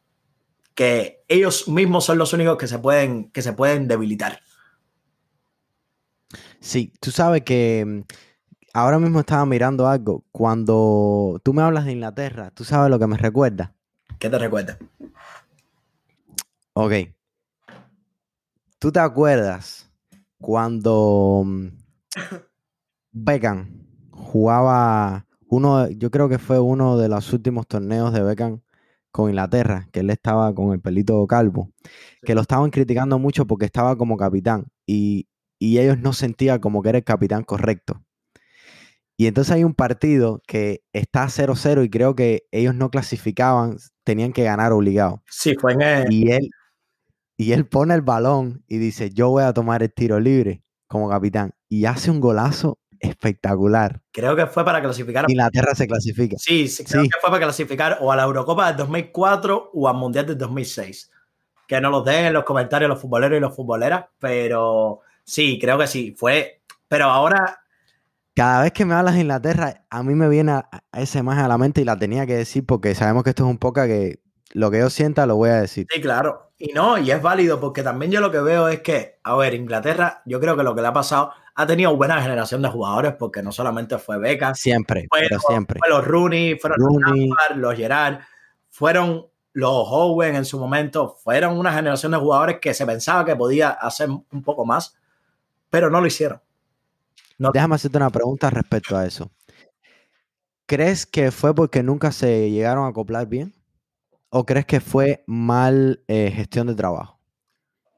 que 0.75 1.25
ellos 1.29 1.69
mismos 1.69 2.05
son 2.05 2.19
los 2.19 2.33
únicos 2.33 2.57
que 2.57 2.69
se 2.69 2.79
pueden, 2.79 3.31
que 3.31 3.43
se 3.43 3.53
pueden 3.53 3.89
debilitar. 3.89 4.41
Sí, 6.61 6.93
tú 7.01 7.11
sabes 7.11 7.43
que 7.43 7.85
mm, 7.85 8.01
ahora 8.73 8.99
mismo 8.99 9.21
estaba 9.21 9.45
mirando 9.45 9.89
algo. 9.89 10.25
Cuando 10.31 11.41
tú 11.43 11.53
me 11.53 11.63
hablas 11.63 11.85
de 11.85 11.93
Inglaterra, 11.93 12.51
¿tú 12.51 12.65
sabes 12.65 12.91
lo 12.91 12.99
que 12.99 13.07
me 13.07 13.19
recuerda? 13.19 13.75
¿Qué 14.19 14.31
te 14.31 14.39
recuerda? 14.39 14.79
Ok. 16.73 16.93
¿Tú 18.79 18.93
te 18.93 19.01
acuerdas 19.01 19.84
cuando 20.45 21.43
mm, 21.47 21.69
Beckham 23.13 23.87
jugaba 24.11 25.27
uno, 25.49 25.89
yo 25.89 26.11
creo 26.11 26.29
que 26.29 26.39
fue 26.39 26.61
uno 26.61 26.99
de 26.99 27.09
los 27.09 27.33
últimos 27.33 27.67
torneos 27.67 28.13
de 28.13 28.23
Beckham 28.23 28.61
con 29.11 29.31
Inglaterra, 29.31 29.89
que 29.91 30.01
él 30.01 30.11
estaba 30.11 30.55
con 30.55 30.73
el 30.73 30.81
pelito 30.81 31.27
calvo, 31.27 31.71
que 32.23 32.35
lo 32.35 32.43
estaban 32.43 32.71
criticando 32.71 33.19
mucho 33.19 33.47
porque 33.47 33.65
estaba 33.65 33.97
como 33.97 34.19
capitán 34.19 34.67
y, 34.87 35.29
ellos 35.61 35.99
no 35.99 36.13
sentían 36.13 36.59
como 36.59 36.83
que 36.83 36.91
era 36.91 36.99
el 36.99 37.05
capitán 37.05 37.43
correcto. 37.43 38.05
Y 39.17 39.29
entonces 39.29 39.55
hay 39.55 39.65
un 39.65 39.73
partido 39.73 40.43
que 40.47 40.83
está 40.93 41.27
0-0 41.31 41.85
y 41.85 41.89
creo 41.89 42.15
que 42.15 42.43
ellos 42.51 42.75
no 42.75 42.91
clasificaban, 42.91 43.79
tenían 44.05 44.35
que 44.35 44.45
ganar 44.45 44.73
obligado. 44.73 45.23
Sí, 45.31 45.55
fue 45.59 45.73
en 45.73 45.81
el... 45.81 46.13
Y 46.13 46.33
él, 46.33 46.51
y 47.37 47.53
él 47.53 47.67
pone 47.67 47.95
el 47.95 48.03
balón 48.03 48.65
y 48.69 48.79
dice, 48.79 49.11
yo 49.11 49.31
voy 49.31 49.45
a 49.45 49.53
tomar 49.53 49.83
el 49.83 49.93
tiro 49.93 50.21
libre 50.21 50.63
como 50.87 51.09
capitán. 51.09 51.55
Y 51.69 51.87
hace 51.87 52.11
un 52.11 52.21
golazo 52.21 52.79
espectacular. 53.01 54.01
Creo 54.13 54.37
que 54.37 54.47
fue 54.47 54.65
para 54.65 54.81
clasificar. 54.81 55.29
Inglaterra 55.29 55.75
se 55.75 55.87
clasifica. 55.87 56.37
Sí, 56.39 56.69
sí 56.69 56.85
creo 56.85 57.03
que 57.03 57.11
fue 57.21 57.31
para 57.31 57.45
clasificar 57.45 57.99
o 58.01 58.13
a 58.13 58.17
la 58.17 58.25
Eurocopa 58.25 58.69
del 58.69 58.77
2004 58.77 59.71
o 59.73 59.89
al 59.89 59.97
Mundial 59.97 60.27
del 60.27 60.39
2006. 60.39 61.11
Que 61.67 61.81
no 61.81 61.91
los 61.91 62.05
den 62.05 62.27
en 62.27 62.33
los 62.33 62.45
comentarios 62.45 62.89
los 62.89 63.01
futboleros 63.01 63.37
y 63.37 63.41
los 63.41 63.55
futboleras, 63.55 64.07
pero 64.19 65.01
sí, 65.25 65.59
creo 65.61 65.79
que 65.79 65.87
sí. 65.87 66.15
Fue. 66.17 66.63
Pero 66.89 67.07
ahora. 67.07 67.61
Cada 68.35 68.63
vez 68.63 68.73
que 68.73 68.85
me 68.85 68.95
hablas 68.95 69.15
de 69.15 69.21
Inglaterra, 69.21 69.85
a 69.91 70.03
mí 70.03 70.15
me 70.15 70.29
viene 70.29 70.53
a, 70.53 70.69
esa 70.93 71.21
imagen 71.21 71.45
a 71.45 71.49
la 71.49 71.59
mente 71.59 71.81
y 71.81 71.85
la 71.85 71.97
tenía 71.97 72.27
que 72.27 72.35
decir 72.35 72.67
porque 72.67 72.95
sabemos 72.95 73.23
que 73.23 73.31
esto 73.31 73.45
es 73.45 73.51
un 73.51 73.59
poco 73.59 73.83
que 73.85 74.21
lo 74.53 74.71
que 74.71 74.79
yo 74.79 74.91
sienta 74.91 75.27
lo 75.27 75.37
voy 75.37 75.51
a 75.51 75.61
decir. 75.61 75.87
Sí, 75.89 76.01
claro. 76.01 76.44
Y 76.67 76.73
no, 76.73 76.97
y 76.97 77.11
es 77.11 77.21
válido 77.21 77.61
porque 77.61 77.83
también 77.83 78.11
yo 78.11 78.23
lo 78.23 78.31
que 78.31 78.41
veo 78.41 78.69
es 78.69 78.81
que, 78.81 79.19
a 79.23 79.37
ver, 79.37 79.53
Inglaterra, 79.53 80.23
yo 80.25 80.41
creo 80.41 80.57
que 80.57 80.63
lo 80.63 80.75
que 80.75 80.81
le 80.81 80.89
ha 80.89 80.95
pasado 80.95 81.31
ha 81.55 81.67
tenido 81.67 81.95
buena 81.95 82.23
generación 82.23 82.63
de 82.63 82.71
jugadores 82.71 83.13
porque 83.19 83.43
no 83.43 83.53
solamente 83.53 83.99
fue 83.99 84.19
Beca. 84.19 84.55
Siempre, 84.55 85.07
pero 85.11 85.39
siempre. 85.41 85.79
Fue 85.79 85.91
los 85.91 86.03
Rooney, 86.07 86.59
fueron 86.59 86.79
los 86.81 87.57
los 87.57 87.75
Gerard, 87.75 88.21
fueron 88.71 89.27
los 89.53 89.73
Owen 89.75 90.37
en 90.37 90.47
su 90.47 90.59
momento, 90.59 91.19
fueron 91.23 91.59
una 91.59 91.71
generación 91.71 92.13
de 92.13 92.19
jugadores 92.19 92.61
que 92.63 92.73
se 92.73 92.87
pensaba 92.87 93.27
que 93.27 93.37
podía 93.37 93.69
hacer 93.69 94.09
un 94.09 94.43
poco 94.43 94.65
más, 94.65 94.97
pero 95.69 95.91
no 95.91 96.01
lo 96.01 96.07
hicieron. 96.07 96.41
Déjame 97.37 97.75
hacerte 97.75 97.99
una 97.99 98.09
pregunta 98.09 98.49
respecto 98.49 98.97
a 98.97 99.05
eso. 99.05 99.31
¿Crees 100.65 101.05
que 101.05 101.31
fue 101.31 101.55
porque 101.55 101.83
nunca 101.83 102.11
se 102.11 102.51
llegaron 102.51 102.87
a 102.87 102.89
acoplar 102.89 103.27
bien? 103.27 103.53
¿O 104.37 104.45
crees 104.45 104.67
que 104.67 104.81
fue 104.81 105.23
mal 105.29 106.03
eh, 106.09 106.33
gestión 106.35 106.67
de 106.67 106.75
trabajo? 106.75 107.21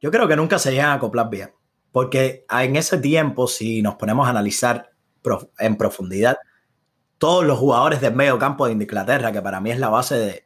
Yo 0.02 0.10
creo 0.10 0.28
que 0.28 0.36
nunca 0.36 0.58
se 0.58 0.70
llegan 0.70 0.90
a 0.90 0.92
acoplar 0.92 1.30
bien. 1.30 1.54
Porque 1.92 2.44
en 2.50 2.76
ese 2.76 2.98
tiempo, 2.98 3.46
si 3.46 3.80
nos 3.80 3.94
ponemos 3.94 4.26
a 4.26 4.30
analizar 4.32 4.90
en 5.58 5.76
profundidad, 5.78 6.36
todos 7.16 7.42
los 7.42 7.58
jugadores 7.58 8.02
del 8.02 8.14
medio 8.14 8.38
campo 8.38 8.66
de 8.66 8.72
Inglaterra, 8.72 9.32
que 9.32 9.40
para 9.40 9.62
mí 9.62 9.70
es 9.70 9.78
la 9.78 9.88
base 9.88 10.16
de, 10.16 10.44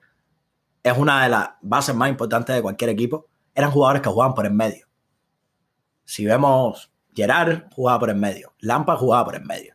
es 0.85 0.97
una 0.97 1.25
de 1.25 1.31
las 1.31 1.49
bases 1.61 1.97
más 1.97 2.09
importantes 2.09 2.55
de 2.55 2.63
cualquier 2.63 2.91
equipo, 2.91 3.27
eran 3.53 3.73
jugadores 3.73 4.01
que 4.01 4.11
jugaban 4.11 4.35
por 4.35 4.47
el 4.47 4.55
medio. 4.55 4.87
Si 6.05 6.25
vemos 6.25 6.93
Gerard 7.17 7.65
jugaba 7.75 7.99
por 7.99 8.11
el 8.11 8.17
medio, 8.17 8.55
Lampa 8.61 8.97
jugaba 8.97 9.25
por 9.25 9.35
el 9.35 9.45
medio. 9.45 9.75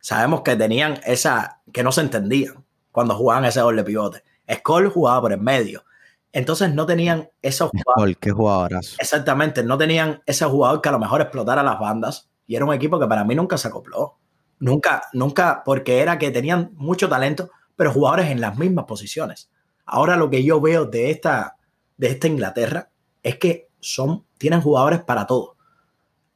Sabemos 0.00 0.42
que 0.42 0.54
tenían 0.54 1.00
esa, 1.06 1.62
que 1.72 1.82
no 1.82 1.92
se 1.92 2.02
entendían 2.02 2.62
cuando 2.92 3.14
jugaban 3.14 3.46
ese 3.46 3.60
doble 3.60 3.84
pivote. 3.84 4.22
Skoll 4.52 4.88
jugaba 4.90 5.20
por 5.22 5.32
el 5.32 5.40
medio. 5.40 5.84
Entonces 6.32 6.74
no 6.74 6.84
tenían 6.84 7.30
esos 7.40 7.70
jugadores. 7.70 8.16
¿Qué 8.20 8.30
jugadoras? 8.30 8.96
Exactamente, 8.98 9.62
no 9.62 9.78
tenían 9.78 10.22
ese 10.26 10.44
jugador 10.44 10.82
que 10.82 10.88
a 10.88 10.92
lo 10.92 10.98
mejor 10.98 11.20
explotara 11.20 11.62
las 11.62 11.78
bandas. 11.78 12.28
Y 12.46 12.56
era 12.56 12.64
un 12.64 12.74
equipo 12.74 13.00
que 13.00 13.06
para 13.06 13.24
mí 13.24 13.34
nunca 13.34 13.56
se 13.56 13.68
acopló. 13.68 14.18
Nunca, 14.58 15.02
nunca, 15.12 15.62
porque 15.64 16.00
era 16.00 16.18
que 16.18 16.30
tenían 16.30 16.70
mucho 16.74 17.08
talento, 17.08 17.50
pero 17.74 17.92
jugadores 17.92 18.30
en 18.30 18.40
las 18.40 18.56
mismas 18.58 18.84
posiciones. 18.84 19.50
Ahora 19.84 20.16
lo 20.16 20.30
que 20.30 20.44
yo 20.44 20.60
veo 20.60 20.84
de 20.84 21.10
esta, 21.10 21.56
de 21.96 22.08
esta 22.08 22.26
Inglaterra 22.26 22.90
es 23.22 23.38
que 23.38 23.68
son, 23.80 24.26
tienen 24.38 24.60
jugadores 24.60 25.00
para 25.00 25.26
todo. 25.26 25.56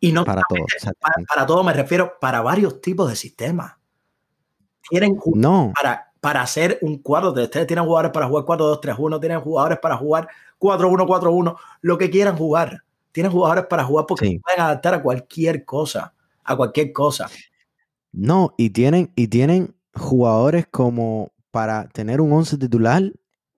Y 0.00 0.12
no 0.12 0.24
para 0.24 0.42
todo. 0.48 0.64
Para, 1.34 1.46
todo 1.46 1.62
me 1.62 1.72
refiero 1.72 2.14
para 2.20 2.40
varios 2.40 2.80
tipos 2.80 3.08
de 3.08 3.16
sistemas. 3.16 3.74
Tienen 4.88 5.18
no. 5.34 5.72
para 5.80 6.09
para 6.20 6.42
hacer 6.42 6.78
un 6.82 6.98
cuadro. 6.98 7.32
Ustedes 7.32 7.66
tienen 7.66 7.84
jugadores 7.84 8.12
para 8.12 8.26
jugar 8.26 8.44
4-2-3-1, 8.44 9.20
tienen 9.20 9.40
jugadores 9.40 9.78
para 9.78 9.96
jugar 9.96 10.28
4-1-4-1, 10.58 11.56
lo 11.80 11.98
que 11.98 12.10
quieran 12.10 12.36
jugar. 12.36 12.82
Tienen 13.12 13.32
jugadores 13.32 13.66
para 13.66 13.84
jugar 13.84 14.06
porque 14.06 14.38
pueden 14.42 14.60
adaptar 14.60 14.94
a 14.94 15.02
cualquier 15.02 15.64
cosa, 15.64 16.14
a 16.44 16.56
cualquier 16.56 16.92
cosa. 16.92 17.28
No, 18.12 18.54
y 18.56 18.70
tienen, 18.70 19.12
y 19.16 19.28
tienen 19.28 19.74
jugadores 19.94 20.66
como 20.70 21.32
para 21.50 21.88
tener 21.88 22.20
un 22.20 22.32
11 22.32 22.58
titular 22.58 23.02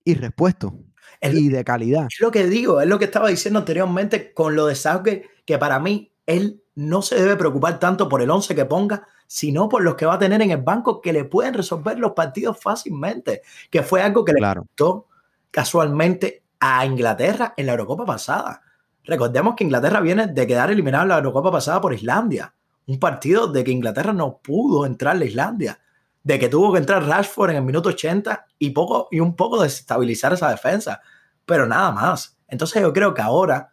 y 0.05 0.15
repuesto. 0.15 0.75
y 1.21 1.49
de 1.49 1.65
calidad. 1.65 2.07
Es 2.11 2.21
lo 2.21 2.31
que 2.31 2.47
digo, 2.47 2.81
es 2.81 2.89
lo 2.89 2.99
que 2.99 3.05
estaba 3.05 3.29
diciendo 3.29 3.61
anteriormente 3.61 4.33
con 4.33 4.57
lo 4.57 4.67
de 4.67 4.75
Southgate, 4.75 5.29
que 5.45 5.59
para 5.59 5.79
mí 5.79 6.12
él 6.27 6.63
no 6.75 7.03
se 7.03 7.17
debe 7.17 7.37
preocupar 7.37 7.79
tanto 7.79 8.09
por 8.09 8.23
el 8.23 8.31
11 8.31 8.55
que 8.55 8.65
ponga, 8.65 9.07
sino 9.27 9.69
por 9.69 9.83
los 9.83 9.95
que 9.95 10.07
va 10.07 10.15
a 10.15 10.19
tener 10.19 10.41
en 10.43 10.51
el 10.51 10.63
banco 10.63 11.01
que 11.01 11.13
le 11.13 11.25
pueden 11.25 11.55
resolver 11.55 11.99
los 11.99 12.13
partidos 12.13 12.59
fácilmente, 12.59 13.43
que 13.71 13.83
fue 13.83 14.03
algo 14.03 14.25
que 14.25 14.33
le 14.33 14.55
gustó 14.55 15.09
casualmente 15.51 16.45
a 16.61 16.87
Inglaterra 16.87 17.55
en 17.57 17.67
la 17.67 17.73
Eurocopa 17.73 18.07
pasada. 18.07 18.63
Recordemos 19.05 19.55
que 19.57 19.65
Inglaterra 19.65 20.01
viene 20.01 20.29
de 20.29 20.47
quedar 20.47 20.71
eliminado 20.71 21.03
en 21.03 21.09
la 21.09 21.17
Eurocopa 21.19 21.51
pasada 21.51 21.81
por 21.81 21.93
Islandia, 21.93 22.55
un 22.87 22.99
partido 22.99 23.49
de 23.49 23.65
que 23.65 23.71
Inglaterra 23.71 24.13
no 24.13 24.39
pudo 24.39 24.87
entrar 24.87 25.17
a 25.17 25.25
Islandia, 25.25 25.81
de 26.23 26.39
que 26.39 26.49
tuvo 26.49 26.73
que 26.73 26.79
entrar 26.79 27.05
Rashford 27.05 27.51
en 27.51 27.57
el 27.57 27.63
minuto 27.65 27.89
80 27.89 28.47
y, 28.59 28.71
poco, 28.71 29.09
y 29.11 29.21
un 29.21 29.35
poco 29.35 29.63
desestabilizar 29.63 30.33
esa 30.33 30.51
defensa, 30.51 31.01
pero 31.45 31.67
nada 31.67 31.91
más. 31.91 32.39
Entonces 32.47 32.81
yo 32.81 32.93
creo 32.93 33.13
que 33.13 33.23
ahora 33.23 33.73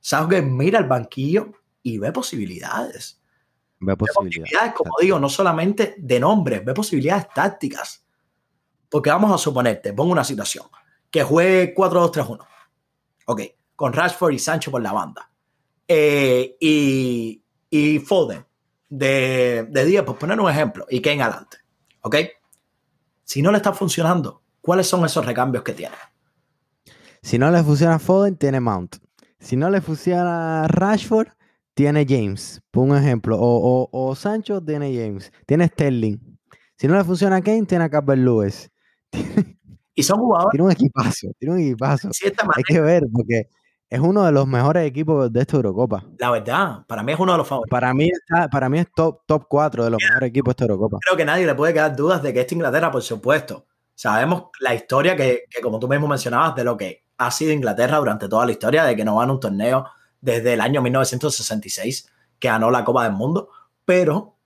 Southgate 0.00 0.42
mira 0.42 0.78
el 0.80 0.86
banquillo 0.86 1.52
y 1.84 1.98
ve 1.98 2.10
posibilidades. 2.10 3.22
Ve 3.78 3.96
posibilidades. 3.96 4.72
como 4.74 4.94
digo, 5.00 5.20
no 5.20 5.28
solamente 5.28 5.94
de 5.98 6.18
nombres, 6.18 6.64
ve 6.64 6.74
posibilidades 6.74 7.28
tácticas. 7.32 8.04
Porque 8.88 9.10
vamos 9.10 9.32
a 9.32 9.38
suponer, 9.38 9.80
te 9.80 9.92
pongo 9.92 10.10
una 10.10 10.24
situación, 10.24 10.66
que 11.10 11.22
juegue 11.22 11.74
4-2-3-1. 11.74 12.46
Ok, 13.26 13.42
con 13.76 13.92
Rashford 13.92 14.32
y 14.32 14.38
Sancho 14.38 14.70
por 14.70 14.82
la 14.82 14.92
banda. 14.92 15.30
Eh, 15.86 16.56
y, 16.58 17.42
y 17.68 17.98
Foden 17.98 18.44
de, 18.88 19.66
de 19.68 19.84
10, 19.84 20.02
por 20.04 20.18
poner 20.18 20.40
un 20.40 20.50
ejemplo, 20.50 20.86
y 20.88 21.02
Kane 21.02 21.22
adelante. 21.22 21.58
¿Ok? 22.00 22.16
Si 23.24 23.42
no 23.42 23.50
le 23.50 23.58
está 23.58 23.74
funcionando, 23.74 24.42
¿cuáles 24.60 24.86
son 24.86 25.04
esos 25.04 25.24
recambios 25.26 25.64
que 25.64 25.72
tiene? 25.72 25.96
Si 27.20 27.38
no 27.38 27.50
le 27.50 27.62
funciona 27.62 27.98
Foden, 27.98 28.36
tiene 28.36 28.60
Mount. 28.60 28.96
Si 29.38 29.56
no 29.56 29.68
le 29.68 29.82
funciona 29.82 30.66
Rashford, 30.68 31.28
tiene 31.74 32.06
James. 32.08 32.62
Por 32.70 32.84
un 32.84 32.96
ejemplo. 32.96 33.36
O, 33.38 33.88
o, 33.90 34.14
Sancho, 34.14 34.62
tiene 34.62 34.94
James. 34.94 35.32
Tiene 35.46 35.68
Sterling. 35.68 36.18
Si 36.76 36.88
no 36.88 36.96
le 36.96 37.04
funciona 37.04 37.42
Kane, 37.42 37.66
tiene 37.66 37.84
a 37.84 37.90
Capel 37.90 38.24
Lewis. 38.24 38.70
y 39.94 40.02
son 40.02 40.20
jugadores. 40.20 40.52
Tiene 40.52 40.64
un 40.64 40.72
equipazo. 40.72 41.28
Tiene 41.38 41.54
un 41.54 41.60
equipazo. 41.60 42.10
Hay 42.56 42.62
que 42.62 42.80
ver, 42.80 43.04
porque 43.12 43.48
es 43.90 44.00
uno 44.00 44.24
de 44.24 44.32
los 44.32 44.46
mejores 44.46 44.86
equipos 44.86 45.32
de 45.32 45.40
esta 45.40 45.56
Eurocopa. 45.56 46.04
La 46.18 46.30
verdad, 46.30 46.84
para 46.86 47.02
mí 47.02 47.12
es 47.12 47.18
uno 47.18 47.32
de 47.32 47.38
los 47.38 47.46
favoritos. 47.46 47.70
Para 47.70 47.92
mí, 47.94 48.10
para 48.50 48.68
mí 48.68 48.78
es 48.78 48.86
top, 48.94 49.20
top 49.26 49.46
4 49.48 49.84
de 49.84 49.90
los 49.90 50.02
mejores 50.02 50.30
equipos 50.30 50.50
de 50.50 50.52
esta 50.52 50.64
Eurocopa. 50.64 50.98
Creo 51.00 51.16
que 51.16 51.24
nadie 51.24 51.46
le 51.46 51.54
puede 51.54 51.72
quedar 51.72 51.94
dudas 51.94 52.22
de 52.22 52.32
que 52.32 52.40
esta 52.40 52.54
Inglaterra, 52.54 52.90
por 52.90 53.02
supuesto, 53.02 53.66
sabemos 53.94 54.44
la 54.60 54.74
historia 54.74 55.14
que, 55.14 55.44
que, 55.48 55.60
como 55.60 55.78
tú 55.78 55.88
mismo 55.88 56.08
mencionabas, 56.08 56.56
de 56.56 56.64
lo 56.64 56.76
que 56.76 57.04
ha 57.18 57.30
sido 57.30 57.52
Inglaterra 57.52 57.98
durante 57.98 58.28
toda 58.28 58.46
la 58.46 58.52
historia, 58.52 58.84
de 58.84 58.96
que 58.96 59.04
no 59.04 59.16
van 59.16 59.30
a 59.30 59.32
un 59.32 59.40
torneo 59.40 59.86
desde 60.24 60.54
el 60.54 60.60
año 60.60 60.80
1966, 60.82 62.10
que 62.38 62.48
ganó 62.48 62.70
la 62.70 62.84
Copa 62.84 63.04
del 63.04 63.12
Mundo, 63.12 63.50
pero 63.84 64.36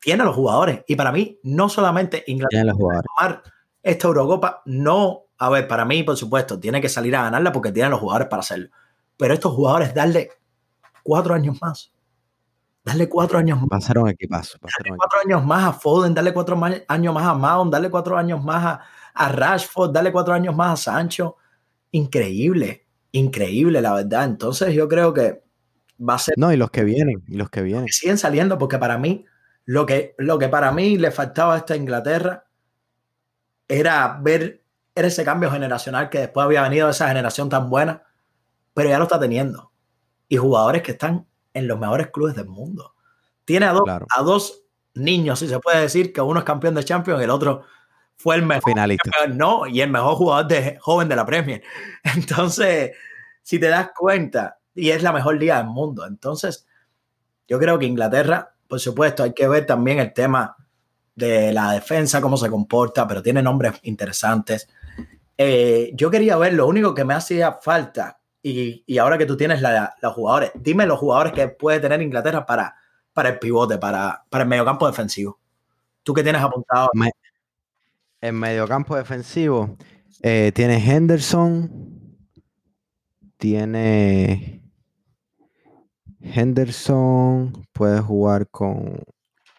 tiene 0.00 0.24
los 0.24 0.34
jugadores. 0.34 0.82
Y 0.88 0.96
para 0.96 1.12
mí, 1.12 1.38
no 1.42 1.68
solamente 1.68 2.24
Inglaterra 2.26 2.72
tomar 2.72 3.42
esta 3.82 4.08
Eurocopa, 4.08 4.62
no 4.64 5.26
a 5.42 5.50
ver, 5.50 5.66
para 5.66 5.84
mí, 5.84 6.04
por 6.04 6.16
supuesto, 6.16 6.60
tiene 6.60 6.80
que 6.80 6.88
salir 6.88 7.16
a 7.16 7.22
ganarla 7.22 7.50
porque 7.50 7.72
tienen 7.72 7.90
los 7.90 7.98
jugadores 7.98 8.28
para 8.28 8.40
hacerlo. 8.40 8.68
Pero 9.16 9.34
estos 9.34 9.52
jugadores, 9.52 9.92
darle 9.92 10.30
cuatro 11.02 11.34
años 11.34 11.58
más. 11.60 11.92
Darle 12.84 13.08
cuatro 13.08 13.38
años 13.38 13.60
más. 13.60 13.68
Pasaron 13.68 14.08
equipazo. 14.08 14.56
Darle 14.62 14.96
cuatro 14.96 15.18
años 15.24 15.44
más 15.44 15.64
a 15.64 15.72
Foden, 15.72 16.14
darle 16.14 16.32
cuatro 16.32 16.56
años 16.86 17.12
más 17.12 17.26
a 17.26 17.34
Mount, 17.34 17.72
darle 17.72 17.90
cuatro 17.90 18.16
años 18.16 18.40
más 18.44 18.78
a, 19.14 19.28
Rashford, 19.32 19.90
darle 19.90 20.12
cuatro 20.12 20.32
años 20.32 20.54
más 20.54 20.74
a 20.74 20.92
Sancho. 20.92 21.36
Increíble, 21.90 22.81
increíble, 23.12 23.80
la 23.80 23.94
verdad. 23.94 24.24
Entonces 24.24 24.74
yo 24.74 24.88
creo 24.88 25.14
que 25.14 25.42
va 25.98 26.14
a 26.14 26.18
ser... 26.18 26.34
No, 26.36 26.52
y 26.52 26.56
los 26.56 26.70
que 26.70 26.84
vienen, 26.84 27.22
y 27.28 27.36
los 27.36 27.50
que 27.50 27.62
vienen. 27.62 27.88
siguen 27.88 28.18
saliendo 28.18 28.58
porque 28.58 28.78
para 28.78 28.98
mí, 28.98 29.24
lo 29.64 29.86
que, 29.86 30.14
lo 30.18 30.38
que 30.38 30.48
para 30.48 30.72
mí 30.72 30.98
le 30.98 31.10
faltaba 31.10 31.54
a 31.54 31.58
esta 31.58 31.76
Inglaterra 31.76 32.46
era 33.68 34.18
ver 34.20 34.62
era 34.94 35.08
ese 35.08 35.24
cambio 35.24 35.50
generacional 35.50 36.10
que 36.10 36.18
después 36.18 36.44
había 36.44 36.62
venido 36.62 36.86
de 36.86 36.92
esa 36.92 37.08
generación 37.08 37.48
tan 37.48 37.70
buena, 37.70 38.02
pero 38.74 38.88
ya 38.88 38.98
lo 38.98 39.04
está 39.04 39.18
teniendo. 39.18 39.72
Y 40.28 40.36
jugadores 40.36 40.82
que 40.82 40.92
están 40.92 41.26
en 41.54 41.68
los 41.68 41.78
mejores 41.78 42.08
clubes 42.10 42.34
del 42.34 42.48
mundo. 42.48 42.94
Tiene 43.44 43.66
a 43.66 43.72
dos, 43.72 43.82
a 43.88 44.22
dos 44.22 44.64
niños, 44.94 45.38
si 45.38 45.48
se 45.48 45.58
puede 45.58 45.80
decir, 45.80 46.12
que 46.12 46.20
uno 46.20 46.40
es 46.40 46.44
campeón 46.44 46.74
de 46.74 46.84
Champions 46.84 47.20
y 47.20 47.24
el 47.24 47.30
otro 47.30 47.62
fue 48.22 48.36
el 48.36 48.42
mejor 48.46 48.70
finalista. 48.70 49.10
no, 49.28 49.66
y 49.66 49.80
el 49.80 49.90
mejor 49.90 50.14
jugador 50.14 50.46
de, 50.46 50.78
joven 50.80 51.08
de 51.08 51.16
la 51.16 51.26
Premier. 51.26 51.62
Entonces, 52.04 52.92
si 53.42 53.58
te 53.58 53.66
das 53.66 53.90
cuenta, 53.96 54.58
y 54.74 54.90
es 54.90 55.02
la 55.02 55.12
mejor 55.12 55.36
liga 55.38 55.58
del 55.58 55.66
mundo. 55.66 56.06
Entonces, 56.06 56.66
yo 57.48 57.58
creo 57.58 57.78
que 57.78 57.86
Inglaterra, 57.86 58.54
por 58.68 58.78
supuesto, 58.78 59.24
hay 59.24 59.32
que 59.32 59.48
ver 59.48 59.66
también 59.66 59.98
el 59.98 60.12
tema 60.12 60.56
de 61.16 61.52
la 61.52 61.72
defensa, 61.72 62.20
cómo 62.20 62.36
se 62.36 62.48
comporta, 62.48 63.06
pero 63.08 63.22
tiene 63.22 63.42
nombres 63.42 63.74
interesantes. 63.82 64.68
Eh, 65.36 65.90
yo 65.94 66.08
quería 66.10 66.36
ver, 66.36 66.54
lo 66.54 66.68
único 66.68 66.94
que 66.94 67.04
me 67.04 67.14
hacía 67.14 67.58
falta, 67.60 68.20
y, 68.40 68.98
ahora 68.98 69.18
que 69.18 69.26
tú 69.26 69.36
tienes 69.36 69.60
la, 69.60 69.94
los 70.00 70.14
jugadores, 70.14 70.52
dime 70.54 70.86
los 70.86 70.98
jugadores 70.98 71.32
que 71.32 71.48
puede 71.48 71.80
tener 71.80 72.00
Inglaterra 72.00 72.46
para, 72.46 72.76
para 73.12 73.30
el 73.30 73.38
pivote, 73.38 73.78
para, 73.78 74.24
para 74.28 74.44
el 74.44 74.48
mediocampo 74.48 74.86
defensivo. 74.86 75.38
¿Tú 76.02 76.14
qué 76.14 76.22
tienes 76.22 76.42
apuntado? 76.42 76.88
En 78.22 78.34
mediocampo 78.36 78.96
defensivo 78.96 79.76
eh, 80.22 80.52
tiene 80.54 80.78
Henderson, 80.78 81.70
tiene 83.36 84.62
Henderson, 86.20 87.66
puede 87.72 88.00
jugar 88.00 88.48
con 88.48 89.02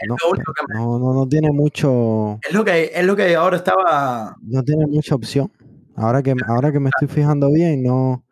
no, 0.08 1.00
no, 1.00 1.14
no, 1.14 1.28
tiene 1.28 1.52
mucho. 1.52 2.40
Es 2.48 2.54
lo 2.54 2.66
que, 2.66 2.92
es 2.94 3.06
lo 3.06 3.16
que 3.16 3.36
ahora 3.36 3.58
estaba. 3.58 4.36
No 4.42 4.64
tiene 4.64 4.86
mucha 4.86 5.16
opción. 5.16 5.52
Ahora 5.96 6.22
que, 6.22 6.34
ahora 6.48 6.72
que 6.72 6.80
me 6.80 6.90
estoy 6.90 7.08
fijando 7.08 7.52
bien, 7.52 7.84
no, 7.84 8.26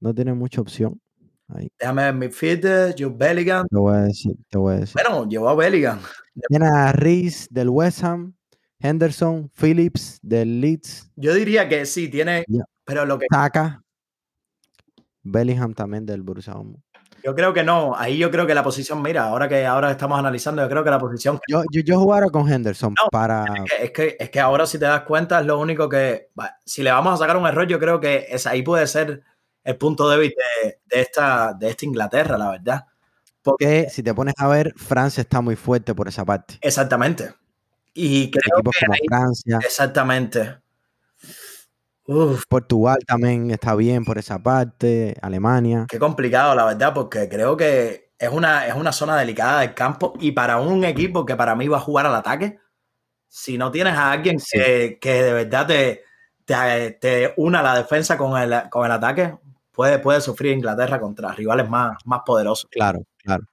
no 0.00 0.14
tiene 0.14 0.32
mucha 0.34 0.60
opción. 0.60 1.00
Déjame 1.78 2.04
ver 2.04 2.14
mi 2.14 2.28
feed, 2.28 2.94
Joe 2.98 3.12
Bellingham. 3.14 3.66
Te 3.68 3.76
voy 3.76 3.94
a 3.94 4.00
decir, 4.02 4.34
te 4.48 4.58
voy 4.58 4.74
a 4.74 4.78
decir. 4.80 4.94
Bueno, 4.94 5.28
llevó 5.28 5.48
a 5.50 5.54
Bellingham. 5.54 6.00
Tiene 6.48 6.66
a 6.66 6.92
Reese 6.92 7.48
del 7.50 7.68
West 7.68 8.02
Ham, 8.02 8.34
Henderson, 8.84 9.50
Phillips 9.58 10.18
del 10.22 10.60
Leeds. 10.60 11.10
Yo 11.16 11.34
diría 11.34 11.68
que 11.68 11.86
sí, 11.86 12.08
tiene. 12.08 12.44
Pero 12.84 13.06
lo 13.06 13.18
que. 13.18 13.26
Saca. 13.32 13.82
Bellingham 15.22 15.72
también 15.72 16.04
del 16.04 16.22
Borussia 16.22 16.54
yo 17.24 17.34
creo 17.34 17.54
que 17.54 17.64
no. 17.64 17.96
Ahí 17.96 18.18
yo 18.18 18.30
creo 18.30 18.46
que 18.46 18.54
la 18.54 18.62
posición, 18.62 19.00
mira, 19.00 19.24
ahora 19.24 19.48
que 19.48 19.64
ahora 19.64 19.90
estamos 19.90 20.18
analizando, 20.18 20.60
yo 20.60 20.68
creo 20.68 20.84
que 20.84 20.90
la 20.90 20.98
posición. 20.98 21.40
Yo, 21.48 21.62
yo, 21.72 21.80
yo 21.80 21.98
jugara 21.98 22.28
con 22.28 22.46
Henderson 22.52 22.94
para. 23.10 23.46
Es 23.80 23.92
que, 23.92 24.16
es 24.20 24.28
que, 24.28 24.40
ahora, 24.40 24.66
si 24.66 24.78
te 24.78 24.84
das 24.84 25.02
cuenta, 25.02 25.40
es 25.40 25.46
lo 25.46 25.58
único 25.58 25.88
que. 25.88 26.28
Si 26.66 26.82
le 26.82 26.92
vamos 26.92 27.14
a 27.14 27.16
sacar 27.16 27.38
un 27.38 27.46
error, 27.46 27.66
yo 27.66 27.78
creo 27.78 27.98
que 27.98 28.26
es, 28.28 28.46
ahí 28.46 28.60
puede 28.60 28.86
ser 28.86 29.22
el 29.64 29.76
punto 29.78 30.06
débil 30.10 30.34
de, 30.62 31.00
esta, 31.00 31.54
de 31.54 31.70
esta 31.70 31.86
Inglaterra, 31.86 32.36
la 32.36 32.50
verdad. 32.50 32.84
Porque 33.40 33.88
si 33.88 34.02
te 34.02 34.12
pones 34.12 34.34
a 34.36 34.46
ver, 34.46 34.74
Francia 34.76 35.22
está 35.22 35.40
muy 35.40 35.56
fuerte 35.56 35.94
por 35.94 36.08
esa 36.08 36.26
parte. 36.26 36.58
Exactamente. 36.60 37.32
Y 37.94 38.30
creo 38.30 38.58
Equipos 38.58 38.76
como 38.80 38.94
Francia. 39.08 39.58
Exactamente. 39.62 40.58
Portugal 42.48 42.98
también 43.06 43.50
está 43.50 43.74
bien 43.74 44.04
por 44.04 44.18
esa 44.18 44.42
parte, 44.42 45.16
Alemania. 45.22 45.86
Qué 45.88 45.98
complicado, 45.98 46.54
la 46.54 46.66
verdad, 46.66 46.92
porque 46.92 47.28
creo 47.28 47.56
que 47.56 48.12
es 48.18 48.28
una, 48.28 48.66
es 48.66 48.74
una 48.74 48.92
zona 48.92 49.16
delicada 49.16 49.60
del 49.60 49.74
campo 49.74 50.12
y 50.20 50.32
para 50.32 50.58
un 50.58 50.84
equipo 50.84 51.24
que 51.24 51.36
para 51.36 51.54
mí 51.54 51.66
va 51.68 51.78
a 51.78 51.80
jugar 51.80 52.06
al 52.06 52.14
ataque, 52.14 52.58
si 53.28 53.56
no 53.56 53.70
tienes 53.70 53.94
a 53.94 54.12
alguien 54.12 54.38
que, 54.38 54.98
de 55.02 55.32
verdad 55.32 55.66
te, 55.66 56.04
te, 57.00 57.34
una 57.36 57.62
la 57.62 57.76
defensa 57.76 58.18
con 58.18 58.40
el, 58.40 58.68
con 58.70 58.84
el 58.84 58.92
ataque, 58.92 59.36
puede, 59.72 59.98
puede 59.98 60.20
sufrir 60.20 60.52
Inglaterra 60.52 61.00
contra 61.00 61.32
rivales 61.32 61.68
más, 61.68 61.96
más 62.04 62.20
poderosos. 62.24 62.68
Claro, 62.70 63.02
claro. 63.16 63.44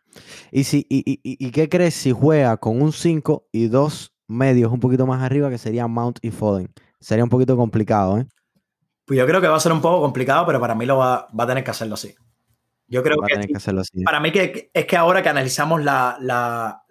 ¿Y, 0.51 0.65
si, 0.65 0.85
y, 0.89 1.03
y, 1.07 1.19
y 1.23 1.51
qué 1.51 1.69
crees 1.69 1.93
si 1.93 2.11
juega 2.11 2.57
con 2.57 2.81
un 2.81 2.91
5 2.91 3.47
y 3.53 3.67
dos 3.67 4.10
medios 4.31 4.71
un 4.71 4.79
poquito 4.79 5.05
más 5.05 5.21
arriba, 5.21 5.49
que 5.49 5.57
serían 5.57 5.91
Mount 5.91 6.19
y 6.21 6.31
Foden? 6.31 6.69
Sería 6.99 7.23
un 7.23 7.29
poquito 7.29 7.57
complicado, 7.57 8.19
¿eh? 8.19 8.25
Pues 9.05 9.17
yo 9.19 9.25
creo 9.25 9.41
que 9.41 9.47
va 9.47 9.57
a 9.57 9.59
ser 9.59 9.71
un 9.71 9.81
poco 9.81 10.01
complicado, 10.01 10.45
pero 10.45 10.59
para 10.59 10.75
mí 10.75 10.85
lo 10.85 10.97
va, 10.97 11.27
a 11.37 11.47
tener 11.47 11.63
que 11.63 11.71
hacerlo 11.71 11.95
así. 11.95 12.15
Yo 12.87 13.03
creo 13.03 13.17
que, 13.21 13.47
para 14.03 14.19
mí 14.19 14.31
que 14.31 14.69
es 14.73 14.85
que 14.85 14.97
ahora 14.97 15.23
que 15.23 15.29
analizamos 15.29 15.81
la, 15.83 16.83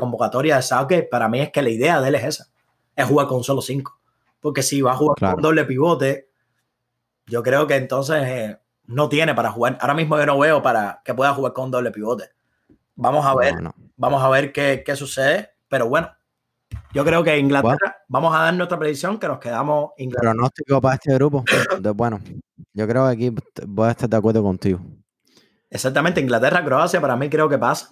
convocatoria 0.00 0.56
de 0.56 0.62
Southgate, 0.62 1.04
para 1.04 1.28
mí 1.28 1.40
es 1.40 1.50
que 1.50 1.62
la 1.62 1.70
idea 1.70 2.00
de 2.00 2.08
él 2.08 2.14
es 2.14 2.24
esa, 2.24 2.46
es 2.94 3.06
jugar 3.06 3.26
con 3.26 3.44
solo 3.44 3.60
cinco. 3.60 4.00
Porque 4.40 4.62
si 4.62 4.80
va 4.82 4.92
a 4.92 4.96
jugar 4.96 5.34
con 5.34 5.42
doble 5.42 5.64
pivote, 5.64 6.30
yo 7.26 7.42
creo 7.42 7.66
que 7.66 7.76
entonces 7.76 8.22
eh, 8.24 8.58
no 8.86 9.08
tiene 9.08 9.34
para 9.34 9.50
jugar. 9.50 9.78
Ahora 9.80 9.94
mismo 9.94 10.16
yo 10.16 10.26
no 10.26 10.38
veo 10.38 10.62
para 10.62 11.02
que 11.04 11.14
pueda 11.14 11.34
jugar 11.34 11.52
con 11.52 11.70
doble 11.70 11.90
pivote. 11.90 12.30
Vamos 12.94 13.26
a 13.26 13.34
ver, 13.34 13.54
vamos 13.96 14.22
a 14.22 14.28
ver 14.30 14.52
qué, 14.52 14.82
qué 14.84 14.96
sucede, 14.96 15.50
pero 15.68 15.88
bueno, 15.88 16.10
yo 16.92 17.04
creo 17.04 17.22
que 17.22 17.38
Inglaterra, 17.38 17.96
vamos 18.08 18.34
a 18.34 18.42
dar 18.42 18.54
nuestra 18.54 18.78
predicción 18.78 19.18
que 19.18 19.28
nos 19.28 19.38
quedamos 19.38 19.90
Inglaterra. 19.98 20.32
Pronóstico 20.32 20.80
para 20.80 20.94
este 20.94 21.14
grupo. 21.14 21.44
bueno, 21.94 22.20
yo 22.72 22.86
creo 22.88 23.06
que 23.06 23.12
aquí 23.12 23.34
voy 23.66 23.88
a 23.88 23.90
estar 23.90 24.08
de 24.08 24.16
acuerdo 24.16 24.42
contigo. 24.42 24.80
Exactamente, 25.70 26.20
Inglaterra, 26.20 26.64
Croacia, 26.64 27.00
para 27.00 27.16
mí 27.16 27.28
creo 27.28 27.48
que 27.48 27.58
pasa. 27.58 27.90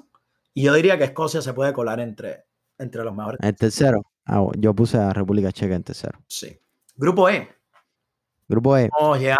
Y 0.54 0.62
yo 0.62 0.74
diría 0.74 0.96
que 0.96 1.04
Escocia 1.04 1.42
se 1.42 1.52
puede 1.52 1.72
colar 1.72 2.00
entre, 2.00 2.46
entre 2.78 3.02
los 3.02 3.14
mejores. 3.14 3.40
El 3.42 3.56
tercero. 3.56 4.02
Ah, 4.24 4.46
yo 4.56 4.74
puse 4.74 4.96
a 4.96 5.12
República 5.12 5.52
Checa 5.52 5.74
en 5.74 5.82
tercero. 5.82 6.18
Sí. 6.28 6.58
Grupo 6.96 7.28
E. 7.28 7.48
Grupo 8.48 8.76
E. 8.76 8.88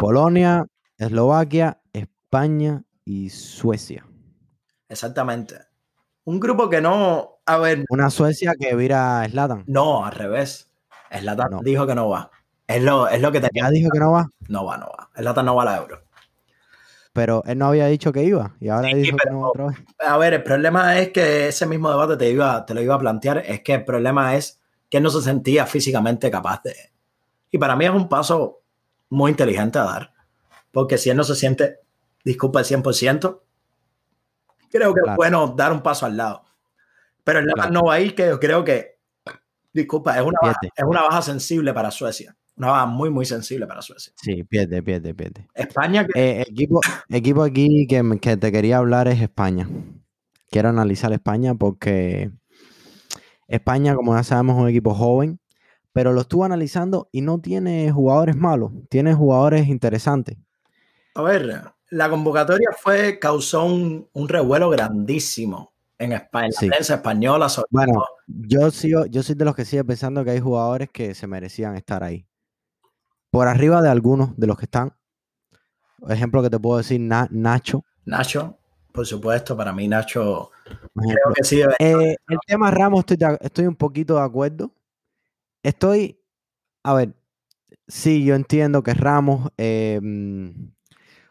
Polonia, 0.01 0.67
Eslovaquia, 0.99 1.81
España 1.93 2.83
y 3.05 3.31
Suecia. 3.31 4.07
Exactamente. 4.89 5.57
Un 6.25 6.41
grupo 6.41 6.69
que 6.69 6.81
no, 6.81 7.34
a 7.47 7.59
ver, 7.59 7.85
Una 7.89 8.11
Suecia 8.11 8.55
que 8.59 8.75
vira 8.75 9.23
a 9.23 9.29
Zlatan. 9.29 9.65
no, 9.67 10.05
al 10.05 10.13
revés. 10.13 10.69
Zlatan 11.13 11.51
No. 11.51 11.61
dijo 11.63 11.87
que 11.87 11.95
no 11.95 12.09
va. 12.09 12.31
Es 12.67 12.83
lo, 12.83 13.07
es 13.09 13.21
lo 13.21 13.31
que 13.31 13.41
tenía. 13.41 13.65
Ya 13.65 13.71
dijo 13.71 13.91
que 13.91 13.99
no 14.01 14.13
va, 14.13 14.29
No 14.49 14.65
va, 14.65 14.77
no 14.79 14.87
va. 14.87 15.11
Zlatan 15.17 15.47
no 15.47 15.55
va 15.55 15.63
a 15.63 15.67
la 15.67 15.77
Euro. 15.77 16.03
pero 17.13 17.45
él 17.47 17.59
no 17.59 17.67
había 17.67 17.87
dicho 17.87 18.13
que 18.13 18.25
iba 18.25 18.57
y 18.61 18.69
ahora 18.71 18.89
Sí, 18.89 18.95
dijo 18.95 19.17
que 19.19 19.31
no 19.31 19.41
va 19.43 19.49
otra 19.51 19.67
vez. 19.67 19.77
A 20.01 20.17
ver, 20.19 20.35
el 20.35 20.43
problema 20.43 20.99
es 20.99 21.11
que 21.11 21.49
ese 21.49 21.65
mismo 21.67 21.89
debate 21.91 22.17
te, 22.17 22.29
iba, 22.31 22.65
te 22.67 22.75
lo 22.75 22.81
iba 22.83 22.95
a 22.97 22.99
plantear, 22.99 23.39
es 23.47 23.61
que 23.63 23.75
el 23.75 23.85
problema 23.85 24.35
es 24.35 24.61
que 24.91 24.97
él 24.97 25.03
no 25.05 25.11
se 25.11 25.23
sentía 25.23 25.65
físicamente 25.67 26.31
capaz 26.31 26.63
de... 26.65 26.75
Y 27.53 27.59
para 27.59 27.77
mí 27.77 27.85
es 27.85 27.93
un 27.93 28.09
paso 28.09 28.63
muy 29.11 29.31
inteligente 29.31 29.79
a 29.79 29.85
dar, 29.85 30.13
porque 30.73 30.99
si 30.99 31.09
él 31.11 31.17
no 31.17 31.23
se 31.23 31.37
siente, 31.37 31.79
disculpa, 32.25 32.59
el 32.61 32.65
100%, 32.65 33.43
creo 34.71 34.93
que 34.95 35.01
Claro. 35.01 35.13
es 35.13 35.17
bueno 35.17 35.55
dar 35.57 35.73
un 35.73 35.83
paso 35.83 36.07
al 36.07 36.17
lado. 36.17 36.44
Pero 37.25 37.39
el 37.41 37.47
Claro. 37.47 37.71
no 37.71 37.85
va 37.85 37.95
a 37.95 38.01
ir, 38.01 38.15
que 38.15 38.27
yo 38.27 38.39
creo 38.39 38.65
que, 38.65 38.99
disculpa, 39.73 40.17
es 40.17 40.23
una, 40.23 40.39
baja, 40.41 40.59
es 40.63 40.85
una 40.85 41.03
baja 41.03 41.23
sensible 41.23 41.73
para 41.73 41.91
Suecia, 41.91 42.37
una 42.57 42.69
baja 42.69 42.87
muy, 42.87 43.11
muy 43.11 43.25
sensible 43.25 43.67
para 43.67 43.83
Suecia. 43.83 44.13
Sí, 44.17 44.45
pierde, 44.45 44.83
pierde, 44.83 45.15
pierde. 45.15 45.49
España, 45.55 46.07
que 46.07 46.13
Eh, 46.41 46.43
equipo, 46.43 46.81
equipo 47.09 47.43
aquí 47.43 47.87
que, 47.89 48.03
que 48.21 48.37
te 48.37 48.53
quería 48.53 48.79
hablar 48.79 49.09
es 49.09 49.21
España. 49.21 49.69
Quiero 50.51 50.69
analizar 50.69 51.13
España 51.13 51.55
porque 51.55 52.31
España, 53.49 53.95
como 53.95 54.15
ya 54.15 54.23
sabemos, 54.23 54.57
es 54.57 54.63
un 54.63 54.69
equipo 54.69 54.95
joven, 54.95 55.41
pero 55.93 56.13
lo 56.13 56.21
estuve 56.21 56.47
analizando 56.47 57.09
y 57.11 57.23
no 57.23 57.41
tiene 57.41 57.91
jugadores 57.91 58.37
malos, 58.37 58.73
tiene 58.89 59.15
jugadores 59.15 59.67
interesantes. 59.69 60.37
A 61.15 61.23
ver, 61.23 61.63
la 61.91 62.11
convocatoria 62.11 62.71
fue, 62.77 63.19
causó 63.19 63.65
un, 63.65 64.09
un 64.13 64.29
revuelo 64.29 64.71
grandísimo 64.71 65.74
en 65.99 66.13
España, 66.13 66.47
en 66.47 66.53
la 66.55 66.61
Sí. 66.61 66.69
prensa 66.69 66.95
española, 66.97 67.49
sobre 67.49 67.69
Bueno, 67.71 67.93
todo. 67.95 68.07
yo, 68.27 68.71
sigo, 68.71 69.07
yo 69.07 69.23
soy 69.23 69.35
de 69.35 69.45
los 69.45 69.55
que 69.55 69.65
sigue 69.65 69.85
pensando 69.85 70.25
que 70.25 70.31
hay 70.31 70.41
jugadores 70.41 70.91
que 70.91 71.15
se 71.15 71.27
merecían 71.27 71.77
estar 71.77 72.03
ahí. 72.03 72.27
Por 73.31 73.49
arriba 73.49 73.83
de 73.83 73.89
algunos 73.91 74.37
de 74.37 74.47
los 74.47 74.57
que 74.59 74.65
están. 74.67 74.93
Ejemplo 76.09 76.43
que 76.43 76.51
te 76.51 76.59
puedo 76.59 76.79
decir, 76.79 77.01
Na- 77.01 77.29
Nacho. 77.31 77.85
Nacho, 78.05 78.59
por 78.93 79.07
supuesto, 79.07 79.57
para 79.57 79.73
mí 79.73 79.89
Nacho 79.89 80.51
creo 80.95 81.35
que 81.35 81.45
sí 81.45 81.57
debe- 81.57 81.75
Eh, 81.79 82.17
el 82.29 82.39
tema 82.47 82.71
Ramos 82.71 83.01
estoy, 83.07 83.19
estoy 83.41 83.67
un 83.67 83.77
poquito 83.77 84.15
de 84.17 84.23
acuerdo. 84.23 84.71
Estoy, 85.63 86.21
a 86.83 86.95
ver, 86.95 87.15
sí, 87.89 88.25
yo 88.25 88.35
entiendo 88.35 88.83
que 88.83 88.93
Ramos, 88.95 89.51
eh, 89.57 89.99
mm, 90.03 90.51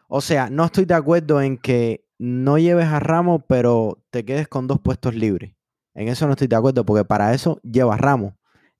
o 0.08 0.20
sea, 0.20 0.50
no 0.50 0.64
estoy 0.64 0.84
de 0.84 0.94
acuerdo 0.94 1.40
en 1.40 1.56
que 1.56 2.03
no 2.18 2.58
lleves 2.58 2.86
a 2.86 3.00
Ramos, 3.00 3.42
pero 3.48 4.02
te 4.10 4.24
quedes 4.24 4.48
con 4.48 4.66
dos 4.66 4.80
puestos 4.80 5.14
libres. 5.14 5.54
En 5.94 6.08
eso 6.08 6.26
no 6.26 6.32
estoy 6.32 6.48
de 6.48 6.56
acuerdo, 6.56 6.84
porque 6.84 7.04
para 7.04 7.34
eso 7.34 7.60
llevas 7.62 8.00
Ramos. 8.00 8.34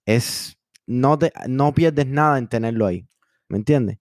Es, 0.05 0.57
no, 0.85 1.17
te, 1.17 1.31
no 1.47 1.73
pierdes 1.73 2.07
nada 2.07 2.37
en 2.37 2.47
tenerlo 2.47 2.85
ahí. 2.85 3.07
¿Me 3.47 3.57
entiendes? 3.57 3.99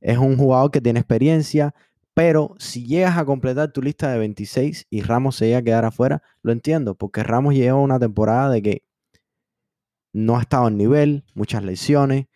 Es 0.00 0.18
un 0.18 0.36
jugador 0.36 0.70
que 0.70 0.80
tiene 0.80 1.00
experiencia, 1.00 1.74
pero 2.14 2.54
si 2.58 2.86
llegas 2.86 3.18
a 3.18 3.24
completar 3.24 3.72
tu 3.72 3.82
lista 3.82 4.10
de 4.10 4.18
26 4.18 4.86
y 4.88 5.02
Ramos 5.02 5.36
se 5.36 5.46
llega 5.46 5.58
a 5.58 5.62
quedar 5.62 5.84
afuera, 5.84 6.22
lo 6.42 6.52
entiendo, 6.52 6.94
porque 6.94 7.22
Ramos 7.22 7.54
lleva 7.54 7.78
una 7.78 7.98
temporada 7.98 8.50
de 8.50 8.62
que 8.62 8.84
no 10.12 10.38
ha 10.38 10.42
estado 10.42 10.68
en 10.68 10.76
nivel, 10.76 11.24
muchas 11.34 11.64
lesiones. 11.64 12.26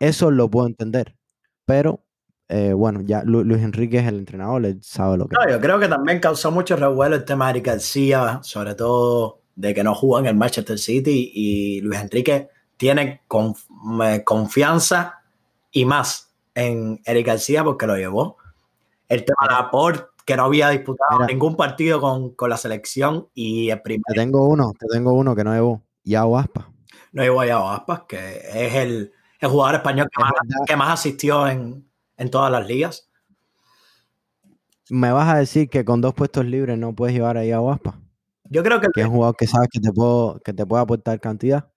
Eso 0.00 0.30
lo 0.30 0.50
puedo 0.50 0.66
entender. 0.66 1.16
Pero 1.64 2.04
eh, 2.48 2.72
bueno, 2.72 3.00
ya 3.02 3.22
Lu- 3.24 3.44
Luis 3.44 3.62
Enrique 3.62 3.98
es 3.98 4.06
el 4.06 4.16
entrenador, 4.18 4.64
él 4.64 4.78
sabe 4.82 5.18
lo 5.18 5.26
que. 5.28 5.36
No, 5.36 5.48
yo 5.50 5.60
creo 5.60 5.78
que 5.78 5.88
también 5.88 6.18
causó 6.20 6.50
mucho 6.50 6.76
revuelo 6.76 7.16
el 7.16 7.24
tema 7.24 7.46
de 7.46 7.50
Eric 7.52 7.66
García, 7.66 8.40
sobre 8.42 8.74
todo 8.74 9.40
de 9.54 9.74
que 9.74 9.82
no 9.84 9.94
jugó 9.94 10.18
en 10.20 10.26
el 10.26 10.36
Manchester 10.36 10.78
City 10.78 11.32
y 11.34 11.80
Luis 11.80 12.00
Enrique 12.00 12.48
tiene 12.76 13.22
conf- 13.28 13.66
eh, 14.04 14.22
confianza 14.24 15.20
y 15.72 15.84
más 15.84 16.32
en 16.54 17.00
Eric 17.04 17.26
García 17.26 17.64
porque 17.64 17.86
lo 17.86 17.96
llevó. 17.96 18.36
El 19.08 19.24
tema 19.24 19.38
de 19.48 19.54
Laporte, 19.54 20.04
que 20.24 20.36
no 20.36 20.44
había 20.44 20.68
disputado 20.68 21.18
Mira. 21.20 21.26
ningún 21.26 21.56
partido 21.56 22.00
con, 22.00 22.34
con 22.34 22.50
la 22.50 22.56
selección 22.56 23.28
y 23.34 23.70
el 23.70 23.80
primer 23.82 24.02
Te 24.06 24.14
tengo 24.14 24.46
uno, 24.48 24.72
te 24.78 24.86
tengo 24.86 25.12
uno 25.14 25.34
que 25.34 25.44
no 25.44 25.52
llevó. 25.54 25.82
Yao 26.04 26.38
Aspa. 26.38 26.70
no 27.12 27.22
llevó 27.22 27.40
a 27.40 27.46
Yao 27.46 27.70
Aspas, 27.70 28.02
que 28.08 28.38
es 28.54 28.74
el, 28.74 29.12
el 29.40 29.48
jugador 29.48 29.76
español 29.76 30.08
que 30.14 30.20
Es 30.22 30.24
más, 30.24 30.32
verdad. 30.42 30.64
que 30.66 30.76
más 30.76 30.90
asistió 30.90 31.46
en, 31.48 31.87
en 32.18 32.30
todas 32.30 32.52
las 32.52 32.66
ligas. 32.66 33.08
¿Me 34.90 35.12
vas 35.12 35.28
a 35.28 35.38
decir 35.38 35.68
que 35.68 35.84
con 35.84 36.00
dos 36.00 36.14
puestos 36.14 36.44
libres 36.44 36.78
no 36.78 36.94
puedes 36.94 37.14
llevar 37.14 37.36
a 37.36 37.44
Yao 37.44 37.70
Aspa? 37.70 37.98
Yo 38.50 38.62
creo 38.62 38.80
que 38.80 38.88
Que 38.94 39.00
es 39.00 39.06
un 39.06 39.12
jugador 39.12 39.36
que 39.36 39.46
sabes 39.46 39.68
que 39.70 39.80
te, 39.80 39.92
puedo, 39.92 40.40
que 40.40 40.52
te 40.52 40.64
puede 40.64 40.82
aportar 40.82 41.20
cantidad. 41.20 41.68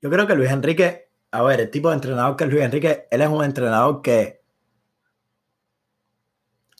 Yo 0.00 0.10
creo 0.10 0.26
que 0.26 0.34
Luis 0.34 0.50
Enrique, 0.50 1.08
a 1.30 1.42
ver, 1.42 1.60
el 1.60 1.70
tipo 1.70 1.88
de 1.88 1.94
entrenador 1.94 2.36
que 2.36 2.44
es 2.44 2.50
Luis 2.50 2.64
Enrique, 2.64 3.06
él 3.10 3.22
es 3.22 3.28
un 3.28 3.44
entrenador 3.44 4.00
que, 4.02 4.42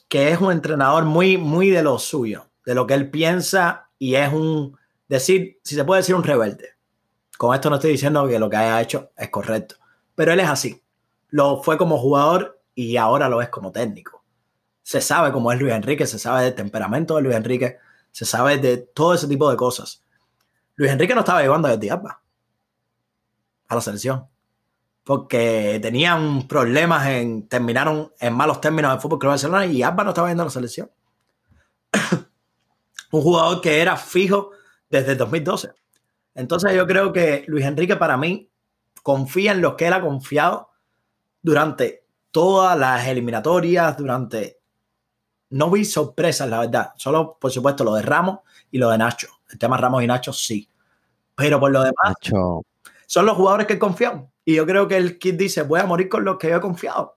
que 0.07 0.31
es 0.31 0.41
un 0.41 0.51
entrenador 0.51 1.05
muy, 1.05 1.37
muy 1.37 1.69
de 1.69 1.83
lo 1.83 1.99
suyo, 1.99 2.49
de 2.65 2.75
lo 2.75 2.87
que 2.87 2.95
él 2.95 3.11
piensa 3.11 3.89
y 3.99 4.15
es 4.15 4.33
un, 4.33 4.77
decir, 5.07 5.59
si 5.63 5.75
se 5.75 5.83
puede 5.83 6.01
decir 6.01 6.15
un 6.15 6.23
rebelde. 6.23 6.69
Con 7.37 7.53
esto 7.53 7.69
no 7.69 7.75
estoy 7.75 7.91
diciendo 7.91 8.27
que 8.27 8.39
lo 8.39 8.49
que 8.49 8.57
haya 8.57 8.81
hecho 8.81 9.11
es 9.17 9.29
correcto, 9.29 9.75
pero 10.15 10.31
él 10.31 10.39
es 10.39 10.49
así. 10.49 10.81
Lo 11.29 11.61
fue 11.61 11.77
como 11.77 11.97
jugador 11.97 12.54
y 12.75 12.97
ahora 12.97 13.29
lo 13.29 13.41
es 13.41 13.49
como 13.49 13.71
técnico. 13.71 14.23
Se 14.83 15.01
sabe 15.01 15.31
cómo 15.31 15.51
es 15.51 15.59
Luis 15.59 15.73
Enrique, 15.73 16.05
se 16.05 16.19
sabe 16.19 16.43
del 16.43 16.53
temperamento 16.53 17.15
de 17.15 17.23
Luis 17.23 17.35
Enrique, 17.35 17.79
se 18.11 18.25
sabe 18.25 18.57
de 18.57 18.77
todo 18.77 19.15
ese 19.15 19.27
tipo 19.27 19.49
de 19.49 19.57
cosas. 19.57 20.03
Luis 20.75 20.91
Enrique 20.91 21.15
no 21.15 21.21
estaba 21.21 21.41
llevando 21.41 21.67
a 21.67 21.71
Jordi 21.71 21.89
a 21.89 23.75
la 23.75 23.81
selección. 23.81 24.27
Porque 25.03 25.79
tenían 25.81 26.47
problemas 26.47 27.07
en, 27.07 27.47
terminaron 27.47 28.11
en 28.19 28.33
malos 28.33 28.59
términos 28.59 28.93
en 28.93 29.01
Fútbol 29.01 29.19
Club 29.19 29.31
Barcelona 29.31 29.65
y 29.65 29.83
Alba 29.83 30.03
no 30.03 30.09
estaba 30.09 30.27
yendo 30.27 30.43
a 30.43 30.47
la 30.47 30.51
selección. 30.51 30.91
Un 33.11 33.21
jugador 33.21 33.61
que 33.61 33.81
era 33.81 33.97
fijo 33.97 34.51
desde 34.89 35.13
el 35.13 35.17
2012. 35.17 35.71
Entonces 36.33 36.73
yo 36.73 36.85
creo 36.87 37.13
que 37.13 37.45
Luis 37.47 37.65
Enrique 37.65 37.95
para 37.95 38.17
mí 38.17 38.49
confía 39.03 39.51
en 39.51 39.61
lo 39.61 39.77
que 39.77 39.87
él 39.87 39.93
ha 39.93 40.01
confiado 40.01 40.71
durante 41.41 42.04
todas 42.35 42.77
las 42.77 43.07
eliminatorias, 43.07 43.95
durante... 43.95 44.59
No 45.51 45.71
vi 45.71 45.85
sorpresas, 45.85 46.49
la 46.49 46.59
verdad. 46.59 46.91
Solo, 46.97 47.37
por 47.39 47.49
supuesto, 47.49 47.85
lo 47.85 47.93
de 47.93 48.01
Ramos 48.01 48.39
y 48.69 48.77
lo 48.77 48.89
de 48.89 48.97
Nacho. 48.97 49.29
El 49.49 49.57
tema 49.57 49.77
Ramos 49.77 50.03
y 50.03 50.07
Nacho 50.07 50.33
sí. 50.33 50.67
Pero 51.33 51.61
por 51.61 51.71
lo 51.71 51.79
demás, 51.79 51.95
Nacho, 52.03 52.65
son 53.05 53.25
los 53.25 53.37
jugadores 53.37 53.67
que 53.67 53.73
he 53.75 53.79
confiado. 53.79 54.29
Y 54.43 54.55
yo 54.55 54.65
creo 54.65 54.85
que 54.85 54.97
el 54.97 55.17
Kid 55.17 55.35
dice, 55.35 55.61
voy 55.61 55.79
a 55.79 55.85
morir 55.85 56.09
con 56.09 56.25
los 56.25 56.37
que 56.37 56.49
yo 56.49 56.57
he 56.57 56.59
confiado. 56.59 57.15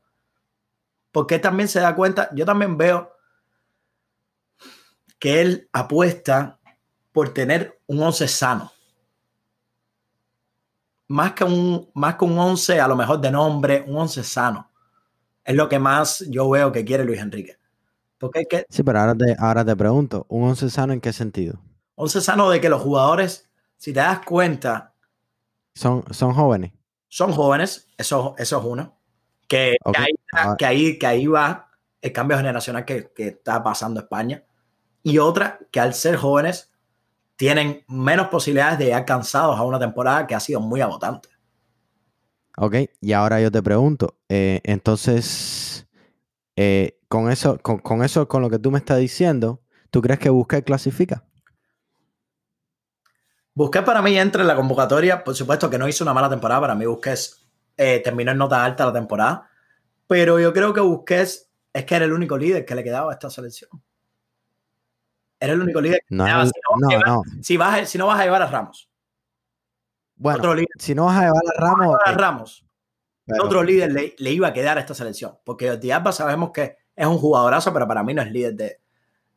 Porque 1.11 1.35
él 1.35 1.41
también 1.41 1.69
se 1.69 1.81
da 1.81 1.97
cuenta, 1.97 2.31
yo 2.33 2.45
también 2.45 2.79
veo 2.79 3.11
que 5.19 5.41
él 5.41 5.69
apuesta 5.73 6.61
por 7.11 7.35
tener 7.35 7.81
un 7.89 8.01
11 8.01 8.29
sano. 8.29 8.71
Más 11.09 11.33
que 11.33 11.43
un, 11.43 11.91
más 11.93 12.15
que 12.15 12.25
un 12.25 12.39
11 12.39 12.81
a 12.81 12.87
lo 12.87 12.95
mejor 12.95 13.21
de 13.21 13.33
nombre, 13.33 13.85
un 13.85 13.97
11 13.97 14.23
sano. 14.23 14.68
Es 15.49 15.57
lo 15.57 15.71
que 15.71 15.79
más 15.79 16.27
yo 16.29 16.51
veo 16.51 16.73
que 16.73 16.85
quiere 16.85 17.05
Luis 17.05 17.21
Enrique. 17.21 17.57
Porque 18.19 18.45
que, 18.45 18.67
Sí, 18.69 18.83
pero 18.83 19.01
ahora 19.01 19.15
te, 19.15 19.35
ahora 19.39 19.65
te 19.65 19.75
pregunto, 19.75 20.27
¿un 20.29 20.45
once 20.45 20.69
sano 20.69 20.93
en 20.93 21.01
qué 21.01 21.11
sentido? 21.11 21.59
11 21.95 22.21
sano 22.21 22.51
de 22.51 22.61
que 22.61 22.69
los 22.69 22.83
jugadores, 22.83 23.49
si 23.79 23.95
te 23.95 24.01
das 24.01 24.21
cuenta, 24.27 24.93
Son, 25.75 26.05
son 26.11 26.35
jóvenes. 26.35 26.73
son 27.09 27.33
jóvenes, 27.33 27.89
eso, 27.97 28.35
eso 28.37 28.59
es 28.59 28.65
uno. 28.65 28.99
Que, 29.49 29.79
Ok, 29.83 29.97
que, 29.97 30.03
ahí, 30.03 30.15
ah. 30.35 30.55
que, 30.59 30.67
ahí, 30.67 30.99
que 30.99 31.07
ahí 31.07 31.27
va 31.27 31.71
el 32.03 32.13
cambio 32.13 32.37
generacional 32.37 32.85
que, 32.85 33.11
que 33.15 33.29
está 33.29 33.63
pasando 33.63 34.01
España. 34.01 34.45
Y 35.03 35.17
otra, 35.17 35.61
que 35.71 35.81
al 35.81 35.95
ser 35.95 36.17
jóvenes, 36.17 36.71
tienen 37.37 37.87
menos 37.89 38.29
posibilidades 38.29 38.79
de 38.81 38.85
llegar 38.85 39.07
cansados 39.07 39.59
a 39.59 39.63
una 39.63 39.79
temporada 39.79 40.27
que 40.27 40.35
ha 40.35 40.41
sido 40.41 40.61
muy 40.61 40.83
agotante. 40.83 41.31
Ok, 42.61 42.75
y 43.01 43.13
ahora 43.13 43.41
yo 43.41 43.53
te 43.53 43.63
pregunto, 43.63 44.19
eh, 44.29 44.61
entonces, 44.65 45.87
eh, 46.57 46.99
con 47.09 47.31
eso, 47.31 47.59
con, 47.59 47.79
con 47.79 48.03
eso, 48.03 48.27
con 48.27 48.43
lo 48.43 48.51
que 48.51 48.59
tú 48.59 48.73
me 48.73 48.79
estás 48.79 48.99
diciendo, 48.99 49.63
¿tú 49.91 50.03
crees 50.03 50.19
que 50.19 50.29
Busquets 50.29 50.65
clasifica? 50.65 51.25
Busquets 53.55 53.85
para 53.85 54.03
mí 54.03 54.17
entra 54.19 54.43
en 54.43 54.49
la 54.49 54.57
convocatoria, 54.57 55.23
por 55.23 55.35
supuesto 55.35 55.71
que 55.71 55.79
no 55.79 55.89
hizo 55.89 56.03
una 56.05 56.15
mala 56.15 56.29
temporada, 56.29 56.61
para 56.63 56.75
mí 56.75 56.85
Busquets 56.87 57.47
eh, 57.77 58.01
terminó 58.03 58.33
en 58.33 58.39
nota 58.39 58.65
alta 58.65 58.87
la 58.87 58.93
temporada, 58.93 59.49
pero 60.07 60.41
yo 60.41 60.53
creo 60.53 60.73
que 60.75 60.81
Busquets 60.81 61.49
es 61.73 61.85
que 61.85 61.95
era 61.95 62.05
el 62.07 62.13
único 62.13 62.37
líder 62.37 62.65
que 62.65 62.75
le 62.75 62.83
quedaba 62.83 63.11
a 63.13 63.15
esta 63.15 63.31
selección. 63.31 63.71
Era 65.41 65.53
el 65.53 65.61
único 65.63 65.81
líder 65.81 66.01
que 66.09 66.15
No, 66.15 66.27
no, 66.27 66.89
no, 67.07 67.23
si, 67.41 67.57
vas 67.57 67.81
a- 67.83 67.87
si 67.87 67.99
no 67.99 68.07
vas 68.09 68.19
a 68.21 68.25
llevar 68.25 68.43
a 68.43 68.47
Ramos, 68.47 68.88
Bueno, 70.19 70.39
otro 70.39 70.55
líder, 70.55 70.69
si 70.79 70.95
no 70.95 71.07
vas 71.07 71.17
a 71.17 71.21
llevar 71.23 71.43
a 71.57 71.61
Ramos, 71.61 71.87
llevar 71.87 72.01
a 72.09 72.13
ok, 72.13 72.19
Ramos, 72.19 72.65
pero- 73.25 73.45
otro 73.45 73.63
líder 73.63 73.93
le, 73.93 74.15
le 74.19 74.31
iba 74.33 74.49
a 74.49 74.53
quedar 74.53 74.77
a 74.79 74.81
esta 74.81 74.95
selección. 74.95 75.39
Porque 75.45 75.69
Jordi 75.69 75.91
Alba 75.91 76.13
sabemos 76.13 76.51
que 76.51 76.77
es 76.95 77.07
un 77.07 77.19
jugadorazo, 77.19 77.73
pero 77.73 77.87
para 77.87 78.03
mí 78.03 78.15
no 78.15 78.23
es 78.23 78.31
líder 78.31 78.55
de. 78.55 78.81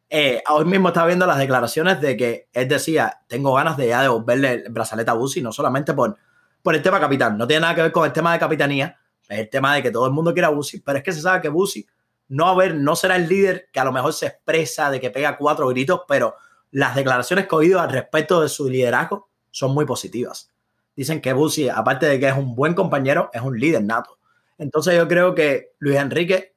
Eh, 0.10 0.44
hoy 0.50 0.66
mismo 0.66 0.90
estaba 0.90 1.08
viendo 1.08 1.26
las 1.26 1.38
declaraciones 1.38 2.02
de 2.02 2.18
que 2.18 2.50
él 2.52 2.68
decía, 2.68 3.22
tengo 3.28 3.54
ganas 3.54 3.78
de 3.78 3.88
ya 3.88 4.02
devolverle 4.02 4.52
el 4.66 4.70
brazalete 4.70 5.10
a 5.10 5.14
Busi, 5.14 5.42
no 5.42 5.54
solamente 5.54 5.94
por, 5.94 6.18
por 6.62 6.76
el 6.76 6.82
tema 6.82 7.00
capitán, 7.00 7.38
no 7.38 7.48
tiene 7.48 7.62
nada 7.62 7.76
que 7.76 7.82
ver 7.84 7.92
con 7.94 8.06
el 8.06 8.12
tema 8.12 8.34
de 8.34 8.40
capitanía, 8.40 9.00
es 9.30 9.40
el 9.40 9.50
tema 9.50 9.74
de 9.76 9.82
que 9.82 9.90
todo 9.90 10.06
el 10.08 10.12
mundo 10.12 10.34
quiera 10.34 10.50
a 10.50 10.52
Busi, 10.52 10.82
pero 10.82 10.98
es 10.98 11.04
que 11.06 11.14
se 11.14 11.22
sabe 11.22 11.40
que 11.40 11.48
Busi 11.48 11.88
no, 12.28 12.48
a 12.50 12.56
ver, 12.56 12.76
no 12.76 12.96
será 12.98 13.16
el 13.16 13.30
líder 13.30 13.70
que 13.72 13.80
a 13.80 13.86
lo 13.86 13.94
mejor 13.94 14.12
se 14.12 14.26
expresa 14.26 14.92
de 14.92 15.00
que 15.00 15.12
pega 15.12 15.38
cuatro 15.38 15.68
gritos, 15.70 16.02
pero 16.10 16.36
las 16.72 16.94
declaraciones 16.94 17.48
que 17.48 17.56
he 17.56 17.58
oído 17.60 17.80
al 17.80 17.90
respecto 17.90 18.42
de 18.42 18.50
su 18.50 18.70
liderazgo 18.70 19.30
son 19.50 19.74
muy 19.74 19.86
positivas. 19.86 20.51
Dicen 20.96 21.22
que 21.22 21.34
Busi, 21.34 21.70
aparte 21.70 22.06
de 22.06 22.20
que 22.20 22.28
es 22.28 22.36
un 22.36 22.56
buen 22.56 22.74
compañero, 22.74 23.30
es 23.34 23.42
un 23.42 23.60
líder 23.60 23.84
nato. 23.84 24.18
Entonces 24.58 24.96
yo 24.96 25.08
creo 25.08 25.34
que 25.34 25.74
Luis 25.80 25.98
Enrique 25.98 26.52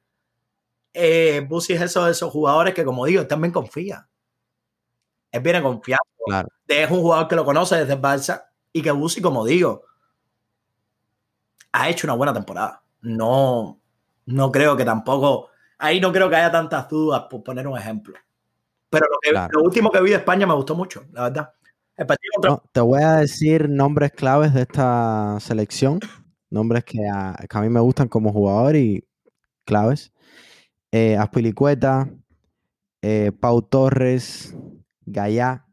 eh, 0.97 1.45
Busi 1.47 1.73
es 1.73 1.81
eso 1.81 2.05
de 2.05 2.11
esos 2.11 2.31
jugadores 2.31 2.73
que, 2.73 2.85
como 2.85 3.05
digo, 3.05 3.27
también 3.27 3.51
confía. 3.51 4.07
Él 5.31 5.41
viene 5.41 5.61
confiado. 5.61 6.01
Es 6.67 6.89
un 6.89 7.01
jugador 7.01 7.27
que 7.27 7.35
lo 7.35 7.43
conoce 7.43 7.75
desde 7.75 7.93
el 7.93 8.01
Barça 8.01 8.45
y 8.71 8.81
que 8.81 8.91
Busi, 8.91 9.21
como 9.21 9.45
digo, 9.45 9.83
ha 11.73 11.89
hecho 11.89 12.07
una 12.07 12.13
buena 12.15 12.33
temporada. 12.33 12.81
No, 13.01 13.79
no 14.25 14.51
creo 14.51 14.77
que 14.77 14.85
tampoco. 14.85 15.49
Ahí 15.77 15.99
no 15.99 16.13
creo 16.13 16.29
que 16.29 16.37
haya 16.37 16.51
tantas 16.51 16.87
dudas, 16.87 17.25
por 17.29 17.43
poner 17.43 17.67
un 17.67 17.77
ejemplo. 17.77 18.15
Pero 18.89 19.05
lo, 19.51 19.61
último 19.61 19.91
que 19.91 20.01
vi 20.01 20.11
de 20.11 20.17
España 20.17 20.47
me 20.47 20.53
gustó 20.53 20.73
mucho, 20.73 21.03
la 21.11 21.23
verdad. 21.23 21.53
Te 22.71 22.81
voy 22.81 23.01
a 23.01 23.13
decir 23.13 23.69
nombres 23.69 24.11
claves 24.11 24.53
de 24.53 24.61
esta 24.61 25.37
selección, 25.39 25.99
nombres 26.49 26.83
que 26.83 27.07
a, 27.07 27.35
que 27.49 27.57
a 27.57 27.61
mí 27.61 27.69
me 27.69 27.79
gustan 27.79 28.07
como 28.07 28.33
jugador 28.33 28.75
y 28.75 29.07
claves 29.65 30.11
eh, 30.91 31.17
Aspilicueta, 31.17 32.09
eh, 33.01 33.31
Pau 33.39 33.61
Torres, 33.61 34.55
Gallá, 35.05 35.67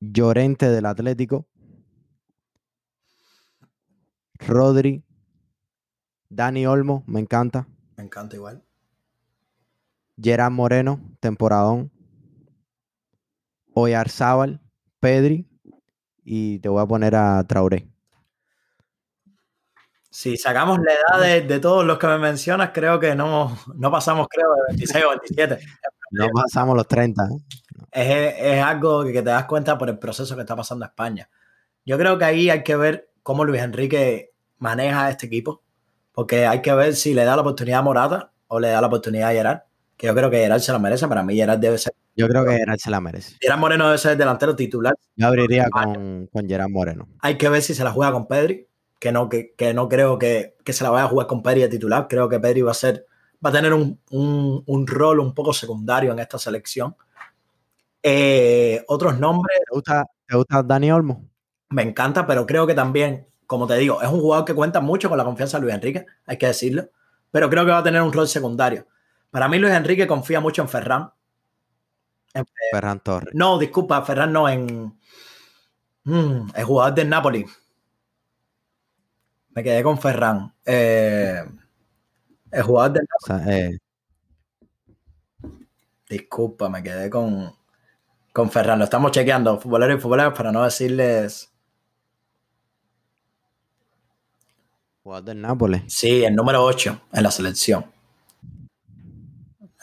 Llorente 0.00 0.68
del 0.68 0.86
Atlético, 0.86 1.46
Rodri, 4.40 5.04
Dani 6.28 6.66
Olmo, 6.66 7.04
me 7.06 7.20
encanta. 7.20 7.68
Me 7.96 8.02
encanta 8.04 8.34
igual. 8.34 8.64
Gerard 10.20 10.50
Moreno, 10.50 11.00
temporadón. 11.20 11.92
Oyarzábal, 13.78 14.58
Pedri 15.00 15.46
y 16.24 16.58
te 16.60 16.68
voy 16.70 16.82
a 16.82 16.86
poner 16.86 17.14
a 17.14 17.44
Traoré. 17.46 17.86
Si 20.10 20.38
sacamos 20.38 20.78
la 20.78 21.20
edad 21.20 21.42
de, 21.46 21.60
todos 21.60 21.84
los 21.84 21.98
que 21.98 22.06
me 22.06 22.18
mencionas, 22.18 22.70
creo 22.72 22.98
que 22.98 23.14
no, 23.14 23.54
no 23.74 23.90
pasamos, 23.90 24.28
creo, 24.30 24.48
de 24.54 24.62
26 24.68 25.04
o 25.04 25.08
27. 25.10 25.58
No 26.12 26.28
pasamos 26.28 26.74
los 26.74 26.88
30. 26.88 27.28
Es, 27.92 28.34
es, 28.38 28.62
algo 28.62 29.04
que, 29.04 29.12
te 29.12 29.22
das 29.22 29.44
cuenta 29.44 29.76
por 29.76 29.90
el 29.90 29.98
proceso 29.98 30.34
que 30.34 30.40
está 30.40 30.56
pasando 30.56 30.86
España. 30.86 31.28
Yo 31.84 31.98
creo 31.98 32.16
que 32.16 32.24
ahí 32.24 32.48
hay 32.48 32.62
que 32.62 32.76
ver 32.76 33.10
cómo 33.22 33.44
Luis 33.44 33.60
Enrique 33.60 34.32
maneja 34.56 35.10
este 35.10 35.26
equipo, 35.26 35.62
porque 36.12 36.46
hay 36.46 36.62
que 36.62 36.72
ver 36.72 36.96
si 36.96 37.12
le 37.12 37.24
da 37.24 37.36
la 37.36 37.42
oportunidad 37.42 37.80
a 37.80 37.82
Morata 37.82 38.32
o 38.48 38.58
le 38.58 38.70
da 38.70 38.80
la 38.80 38.86
oportunidad 38.86 39.28
a 39.28 39.32
Gerard, 39.32 39.60
que 39.98 40.06
yo 40.06 40.14
creo 40.14 40.30
que 40.30 40.38
Gerard 40.38 40.60
se 40.60 40.72
la 40.72 40.78
merece. 40.78 41.06
Para 41.06 41.22
mí, 41.22 41.36
Gerard 41.36 41.58
debe 41.58 41.76
ser. 41.76 41.92
Yo 42.16 42.28
creo 42.28 42.44
que 42.44 42.56
Gerard 42.56 42.78
se 42.78 42.90
la 42.90 43.00
merece. 43.00 43.36
Gerard 43.40 43.58
Moreno 43.60 43.86
debe 43.86 43.98
ser 43.98 44.12
el 44.12 44.18
delantero 44.18 44.56
titular. 44.56 44.94
Yo 45.14 45.26
abriría 45.26 45.68
con, 45.70 46.28
con 46.32 46.48
Gerard 46.48 46.70
Moreno. 46.70 47.08
Hay 47.20 47.36
que 47.36 47.48
ver 47.48 47.62
si 47.62 47.74
se 47.74 47.84
la 47.84 47.92
juega 47.92 48.12
con 48.12 48.26
Pedri 48.26 48.66
que 48.98 49.12
no, 49.12 49.28
que, 49.28 49.74
no 49.74 49.88
creo 49.88 50.18
que, 50.18 50.56
se 50.66 50.84
la 50.84 50.90
vaya 50.90 51.04
a 51.04 51.08
jugar 51.08 51.26
con 51.26 51.42
Pedri 51.42 51.62
de 51.62 51.68
titular. 51.68 52.06
Creo 52.08 52.28
que 52.28 52.40
Pedri 52.40 52.62
va 52.62 52.70
a 52.70 52.74
ser, 52.74 53.06
va 53.44 53.50
a 53.50 53.52
tener 53.52 53.72
un, 53.72 54.86
rol 54.86 55.20
un 55.20 55.34
poco 55.34 55.52
secundario 55.52 56.12
en 56.12 56.18
esta 56.18 56.38
selección. 56.38 56.96
Eh, 58.02 58.84
otros 58.88 59.18
nombres. 59.18 59.58
¿Te 59.68 59.74
gusta, 59.74 60.06
¿Te 60.26 60.36
gusta 60.36 60.62
Dani 60.62 60.90
Olmo? 60.92 61.24
Me 61.70 61.82
encanta, 61.82 62.26
pero 62.26 62.46
creo 62.46 62.66
que 62.66 62.74
también, 62.74 63.26
como 63.46 63.66
te 63.66 63.76
digo, 63.76 64.00
es 64.00 64.08
un 64.08 64.20
jugador 64.20 64.44
que 64.44 64.54
cuenta 64.54 64.80
mucho 64.80 65.08
con 65.08 65.18
la 65.18 65.24
confianza 65.24 65.58
de 65.58 65.62
Luis 65.62 65.74
Enrique, 65.74 66.06
hay 66.24 66.38
que 66.38 66.46
decirlo. 66.46 66.88
Pero 67.30 67.50
creo 67.50 67.64
que 67.64 67.72
va 67.72 67.78
a 67.78 67.82
tener 67.82 68.00
un 68.02 68.12
rol 68.12 68.28
secundario. 68.28 68.86
Para 69.30 69.48
mí, 69.48 69.58
Luis 69.58 69.74
Enrique 69.74 70.06
confía 70.06 70.40
mucho 70.40 70.62
en 70.62 70.68
Ferran. 70.68 71.10
Ferran 72.70 73.00
Torres. 73.00 73.34
No, 73.34 73.58
disculpa, 73.58 74.02
Ferran 74.02 74.32
no, 74.32 74.48
en. 74.48 74.98
Mm, 76.04 76.50
el 76.54 76.64
jugador 76.64 76.94
del 76.94 77.08
Napoli. 77.08 77.46
Me 79.50 79.62
quedé 79.62 79.82
con 79.82 79.98
Ferran. 79.98 80.54
Eh, 80.64 81.42
el 82.50 82.62
jugador 82.62 82.92
del. 82.92 83.06
Eh. 83.48 83.78
Disculpa, 86.08 86.68
me 86.68 86.82
quedé 86.82 87.10
con, 87.10 87.52
con 88.32 88.50
Ferran. 88.50 88.78
Lo 88.78 88.84
estamos 88.84 89.10
chequeando, 89.12 89.58
futboleros 89.58 89.98
y 89.98 90.00
futboleros, 90.00 90.34
para 90.36 90.52
no 90.52 90.62
decirles. 90.62 91.50
Jugador 95.02 95.24
del 95.24 95.40
Nápoles. 95.40 95.82
Sí, 95.86 96.24
el 96.24 96.34
número 96.34 96.64
8 96.64 97.00
en 97.12 97.22
la 97.22 97.30
selección. 97.30 97.86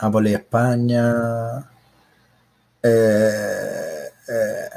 Nápoles, 0.01 0.34
España. 0.34 1.72
Eh, 2.84 4.09
eh. 4.27 4.69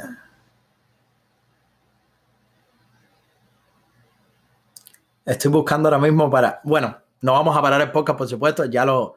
Estoy 5.24 5.50
buscando 5.50 5.88
ahora 5.88 5.98
mismo 5.98 6.30
para. 6.30 6.60
Bueno, 6.62 6.96
no 7.20 7.32
vamos 7.32 7.56
a 7.56 7.60
parar 7.60 7.80
el 7.80 7.90
podcast, 7.90 8.16
por 8.16 8.28
supuesto. 8.28 8.64
Ya 8.66 8.84
lo. 8.84 9.16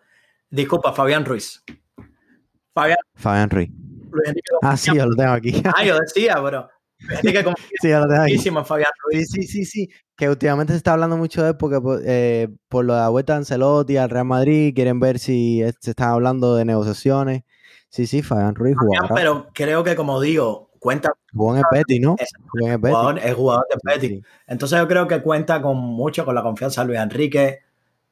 Disculpa, 0.50 0.92
Fabián 0.92 1.24
Ruiz. 1.24 1.64
Fabián. 2.74 2.98
Fabián 3.14 3.50
Ruiz. 3.52 3.70
Ah, 4.64 4.76
sí, 4.76 4.90
yo 4.96 5.06
lo 5.06 5.16
tengo 5.16 5.34
aquí. 5.34 5.62
Ah, 5.76 5.84
yo 5.84 6.00
decía, 6.00 6.42
pero. 6.44 6.68
sí, 7.22 7.32
yo 7.90 8.00
lo 8.00 8.08
tengo 8.08 8.24
aquí. 8.24 8.38
Fabián 8.66 8.92
Ruiz. 9.06 9.30
Sí, 9.30 9.44
sí, 9.44 9.64
sí, 9.64 9.66
sí. 9.66 9.90
Que 10.16 10.28
últimamente 10.30 10.74
se 10.74 10.78
está 10.78 10.94
hablando 10.94 11.16
mucho 11.16 11.44
de 11.44 11.50
él 11.50 11.58
porque 11.58 11.80
eh, 12.06 12.50
por 12.68 12.86
lo 12.86 12.96
de 12.96 13.02
la 13.02 13.10
vuelta 13.10 13.34
de 13.34 13.38
Ancelotti 13.38 13.98
al 13.98 14.10
Real 14.10 14.26
Madrid 14.26 14.74
quieren 14.74 15.00
ver 15.00 15.20
si 15.20 15.64
se 15.80 15.92
están 15.92 16.10
hablando 16.10 16.56
de 16.56 16.66
negociaciones. 16.66 17.44
Sí, 17.90 18.08
sí, 18.08 18.22
Fabián 18.22 18.56
Ruiz. 18.56 18.76
Fabián, 18.76 19.08
pero 19.14 19.48
creo 19.54 19.84
que, 19.84 19.96
como 19.96 20.22
digo, 20.22 20.70
cuenta. 20.80 21.12
Jugó 21.34 21.56
en 21.56 21.64
el 21.90 22.02
¿no? 22.02 22.16
Es, 22.18 22.30
jugador, 22.48 23.20
es 23.20 23.36
jugador 23.36 23.66
de 23.70 23.78
Petty. 23.84 24.22
Entonces 24.48 24.80
yo 24.80 24.88
creo 24.88 25.08
que 25.08 25.22
cuenta 25.22 25.62
con 25.62 25.78
mucho 25.78 26.26
con 26.26 26.36
la 26.36 26.42
confianza 26.42 26.82
de 26.82 26.88
Luis 26.88 27.00
Enrique. 27.00 27.60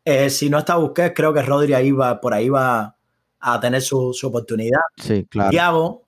Eh, 0.05 0.29
si 0.29 0.49
no 0.49 0.59
está 0.59 0.75
Busquets, 0.75 1.13
creo 1.15 1.33
que 1.33 1.41
Rodri 1.41 1.73
ahí 1.73 1.91
va, 1.91 2.19
por 2.21 2.33
ahí 2.33 2.49
va 2.49 2.95
a 3.39 3.59
tener 3.59 3.81
su, 3.81 4.15
oportunidad. 4.23 4.81
Sí, 4.97 5.25
claro. 5.25 5.49
Thiago, 5.49 6.03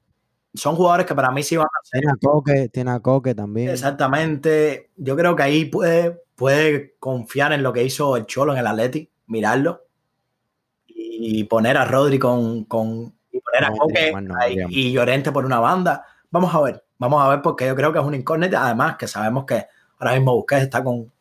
son 0.54 0.76
jugadores 0.76 1.06
que 1.06 1.16
para 1.16 1.32
mí 1.32 1.44
sí 1.44 1.58
van 1.58 1.68
a 1.68 1.86
ser. 1.86 2.02
Tiene 2.02 2.14
a 2.14 2.16
Coque, 2.22 2.70
tiene 2.70 2.92
a 2.92 3.00
Coque 3.00 3.36
también. 3.36 3.70
Exactamente. 3.70 4.92
Yo 4.96 5.16
creo 5.16 5.36
que 5.36 5.44
ahí 5.44 5.66
puede, 5.66 6.22
puede 6.36 6.96
confiar 7.00 7.54
en 7.54 7.64
lo 7.64 7.74
que 7.74 7.84
hizo 7.84 8.16
el 8.16 8.26
Cholo 8.26 8.54
en 8.54 8.60
el 8.60 8.68
Atleti, 8.68 9.12
mirarlo 9.28 9.86
y 10.88 11.44
poner 11.44 11.78
a 11.78 11.86
Rodri 11.86 12.18
con, 12.18 12.64
con 12.64 13.19
y 14.70 14.92
Llorente 14.92 15.32
por 15.32 15.46
una 15.46 15.60
banda 15.60 16.06
Vamos 16.32 16.54
a 16.54 16.62
ver, 16.62 16.84
vamos 17.00 17.24
a 17.24 17.30
ver 17.30 17.42
porque 17.42 17.66
yo 17.66 17.76
creo 17.76 17.92
que 17.92 18.00
es 18.00 18.06
una 18.06 18.18
incógnita. 18.18 18.64
Además, 18.64 18.98
que 18.98 19.08
sabemos 19.08 19.46
que 19.46 19.66
ahora 19.98 20.14
mismo 20.14 20.36
Busquets 20.36 20.64
está 20.64 20.84
con, 20.84 21.12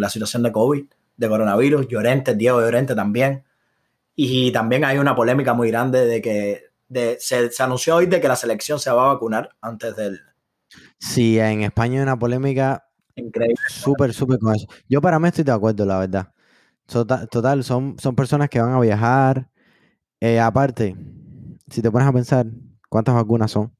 la 0.00 0.08
situación 0.08 0.42
de 0.42 0.50
COVID, 0.50 0.84
de 1.16 1.28
coronavirus, 1.28 1.86
Llorente, 1.88 2.34
Diego 2.34 2.60
Llorente 2.60 2.94
también. 2.94 3.44
Y 4.16 4.50
también 4.50 4.84
hay 4.84 4.98
una 4.98 5.14
polémica 5.14 5.54
muy 5.54 5.70
grande 5.70 6.06
de 6.06 6.20
que 6.20 6.64
se, 7.20 7.50
anunció 7.60 7.96
hoy 7.96 8.06
de 8.06 8.20
que 8.20 8.26
la 8.26 8.34
selección 8.34 8.80
se 8.80 8.90
va 8.90 9.04
a 9.04 9.14
vacunar 9.14 9.50
antes 9.60 9.94
del... 9.94 10.20
Sí, 10.98 11.38
en 11.38 11.62
España 11.62 11.98
hay 11.98 12.02
una 12.02 12.18
polémica 12.18 12.88
increíble. 13.14 13.56
Súper, 13.68 14.12
súper 14.12 14.40
con 14.40 14.56
eso. 14.56 14.66
Yo 14.88 15.00
para 15.00 15.20
mí 15.20 15.28
estoy 15.28 15.44
de 15.44 15.52
acuerdo, 15.52 15.86
la 15.86 15.98
verdad. 15.98 16.32
Total, 16.86 17.62
son, 17.62 17.96
son 17.98 18.16
personas 18.16 18.48
que 18.48 18.60
van 18.60 18.72
a 18.72 18.80
viajar. 18.80 19.48
Eh, 20.20 20.40
aparte, 20.40 20.96
si 21.70 21.82
te 21.82 21.90
pones 21.90 22.08
a 22.08 22.12
pensar, 22.12 22.46
¿cuántas 22.88 23.14
vacunas 23.14 23.50
son? 23.50 23.72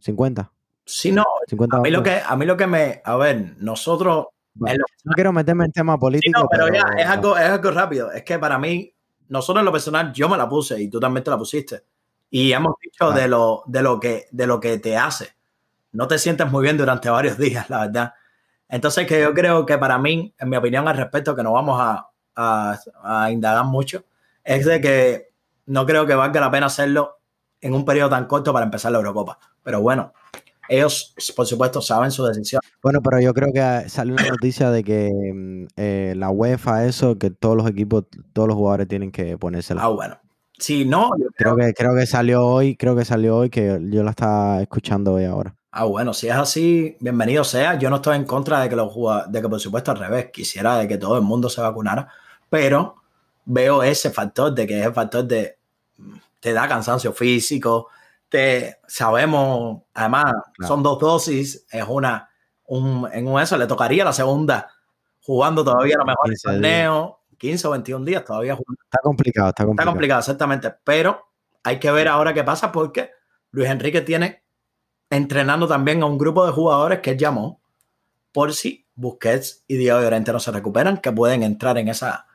50. 0.00 0.52
Sí, 0.84 1.12
no. 1.12 1.22
a, 1.70 1.80
mí 1.80 1.90
lo 1.90 2.02
que, 2.02 2.20
a 2.24 2.36
mí 2.36 2.44
lo 2.44 2.56
que 2.56 2.66
me. 2.66 3.00
A 3.04 3.16
ver, 3.16 3.54
nosotros. 3.58 4.26
no 4.54 5.12
quiero 5.14 5.32
meterme 5.32 5.64
en 5.64 5.72
tema 5.72 5.98
político. 5.98 6.40
no, 6.40 6.48
pero, 6.48 6.68
ya, 6.72 6.82
es 6.98 7.06
algo, 7.06 7.36
es 7.36 7.48
algo 7.48 7.70
rápido. 7.70 8.10
Es 8.10 8.24
que 8.24 8.38
para 8.38 8.58
mí, 8.58 8.92
nosotros 9.28 9.60
en 9.60 9.66
lo 9.66 9.72
personal, 9.72 10.12
yo 10.12 10.28
me 10.28 10.36
la 10.36 10.48
puse 10.48 10.80
y 10.80 10.88
tú 10.88 10.98
también 10.98 11.22
te 11.22 11.30
la 11.30 11.38
pusiste. 11.38 11.84
Y 12.30 12.52
hemos 12.52 12.74
dicho 12.82 13.12
de, 13.12 13.28
lo, 13.28 13.62
de, 13.66 13.82
lo 13.82 14.00
que, 14.00 14.26
de 14.32 14.46
lo 14.46 14.58
que 14.58 14.78
te 14.78 14.96
hace. 14.96 15.28
No 15.92 16.08
te 16.08 16.18
sientes 16.18 16.50
muy 16.50 16.62
bien 16.62 16.76
durante 16.76 17.10
varios 17.10 17.38
días, 17.38 17.70
la 17.70 17.86
verdad. 17.86 18.14
Entonces, 18.68 19.06
que 19.06 19.20
yo 19.20 19.34
creo 19.34 19.66
que 19.66 19.78
para 19.78 19.98
mí, 19.98 20.34
en 20.38 20.48
mi 20.48 20.56
opinión 20.56 20.88
al 20.88 20.96
respecto, 20.96 21.36
que 21.36 21.42
no 21.42 21.52
vamos 21.52 21.78
a, 21.80 22.08
a, 22.34 22.78
a 23.04 23.30
indagar 23.30 23.66
mucho, 23.66 24.04
es 24.42 24.64
de 24.64 24.80
que 24.80 25.31
no 25.66 25.86
creo 25.86 26.06
que 26.06 26.14
valga 26.14 26.40
la 26.40 26.50
pena 26.50 26.66
hacerlo 26.66 27.18
en 27.60 27.74
un 27.74 27.84
periodo 27.84 28.10
tan 28.10 28.26
corto 28.26 28.52
para 28.52 28.64
empezar 28.64 28.92
la 28.92 28.98
Eurocopa. 28.98 29.38
Pero 29.62 29.80
bueno, 29.80 30.12
ellos, 30.68 31.14
por 31.36 31.46
supuesto, 31.46 31.80
saben 31.80 32.10
su 32.10 32.24
decisión. 32.24 32.60
Bueno, 32.82 33.00
pero 33.02 33.20
yo 33.20 33.34
creo 33.34 33.52
que 33.52 33.88
salió 33.88 34.14
una 34.14 34.26
noticia 34.28 34.70
de 34.70 34.84
que 34.84 35.10
mm, 35.12 35.66
eh, 35.76 36.14
la 36.16 36.30
UEFA, 36.30 36.86
eso, 36.86 37.18
que 37.18 37.30
todos 37.30 37.56
los 37.56 37.68
equipos, 37.68 38.04
todos 38.32 38.48
los 38.48 38.56
jugadores 38.56 38.88
tienen 38.88 39.12
que 39.12 39.36
ponérsela. 39.38 39.82
Ah, 39.82 39.88
bueno. 39.88 40.18
Si 40.58 40.84
no, 40.84 41.10
creo, 41.34 41.56
que, 41.56 41.74
creo 41.74 41.94
que 41.96 42.06
salió 42.06 42.46
hoy, 42.46 42.76
creo 42.76 42.94
que 42.94 43.04
salió 43.04 43.36
hoy, 43.36 43.50
que 43.50 43.80
yo 43.90 44.04
la 44.04 44.10
estaba 44.10 44.62
escuchando 44.62 45.14
hoy 45.14 45.24
ahora. 45.24 45.56
Ah, 45.72 45.84
bueno, 45.84 46.14
si 46.14 46.28
es 46.28 46.34
así, 46.34 46.96
bienvenido 47.00 47.42
sea. 47.42 47.78
Yo 47.78 47.90
no 47.90 47.96
estoy 47.96 48.16
en 48.16 48.24
contra 48.24 48.60
de 48.60 48.68
que 48.68 48.76
los 48.76 48.92
jugadores, 48.92 49.32
de 49.32 49.42
que 49.42 49.48
por 49.48 49.58
supuesto 49.58 49.90
al 49.90 49.98
revés, 49.98 50.30
quisiera 50.32 50.76
de 50.76 50.86
que 50.86 50.98
todo 50.98 51.16
el 51.16 51.22
mundo 51.22 51.48
se 51.48 51.62
vacunara, 51.62 52.08
pero 52.48 53.01
veo 53.44 53.82
ese 53.82 54.10
factor 54.10 54.54
de 54.54 54.66
que 54.66 54.80
es 54.80 54.86
el 54.86 54.94
factor 54.94 55.24
de 55.24 55.58
te 56.40 56.52
da 56.52 56.66
cansancio 56.66 57.12
físico, 57.12 57.88
te 58.28 58.78
sabemos, 58.86 59.82
además 59.94 60.34
son 60.66 60.82
dos 60.82 60.98
dosis, 60.98 61.66
es 61.70 61.84
una, 61.86 62.28
un, 62.66 63.08
en 63.12 63.28
un 63.28 63.40
eso 63.40 63.56
le 63.56 63.66
tocaría 63.66 64.04
la 64.04 64.12
segunda 64.12 64.68
jugando 65.20 65.62
todavía 65.62 65.94
a 65.96 65.98
lo 65.98 66.06
mejor 66.06 66.30
el 66.30 66.40
torneo, 66.40 67.20
15 67.38 67.68
o 67.68 67.70
21 67.70 68.04
días 68.04 68.24
todavía 68.24 68.56
jugando. 68.56 68.82
Está 68.82 68.98
complicado, 69.02 69.48
está 69.50 69.64
complicado. 69.64 69.84
Está 69.84 69.92
complicado, 69.92 70.20
exactamente, 70.20 70.74
pero 70.82 71.26
hay 71.62 71.78
que 71.78 71.92
ver 71.92 72.08
ahora 72.08 72.34
qué 72.34 72.42
pasa 72.42 72.72
porque 72.72 73.10
Luis 73.50 73.68
Enrique 73.68 74.00
tiene 74.00 74.42
entrenando 75.10 75.68
también 75.68 76.02
a 76.02 76.06
un 76.06 76.18
grupo 76.18 76.44
de 76.46 76.52
jugadores 76.52 77.00
que 77.00 77.16
llamó 77.16 77.60
por 78.32 78.54
si 78.54 78.86
Busquets 78.94 79.64
y 79.68 79.76
Diego 79.76 80.00
Llorente 80.00 80.32
no 80.32 80.40
se 80.40 80.50
recuperan, 80.50 80.98
que 80.98 81.12
pueden 81.12 81.42
entrar 81.42 81.78
en 81.78 81.88
esa, 81.88 82.26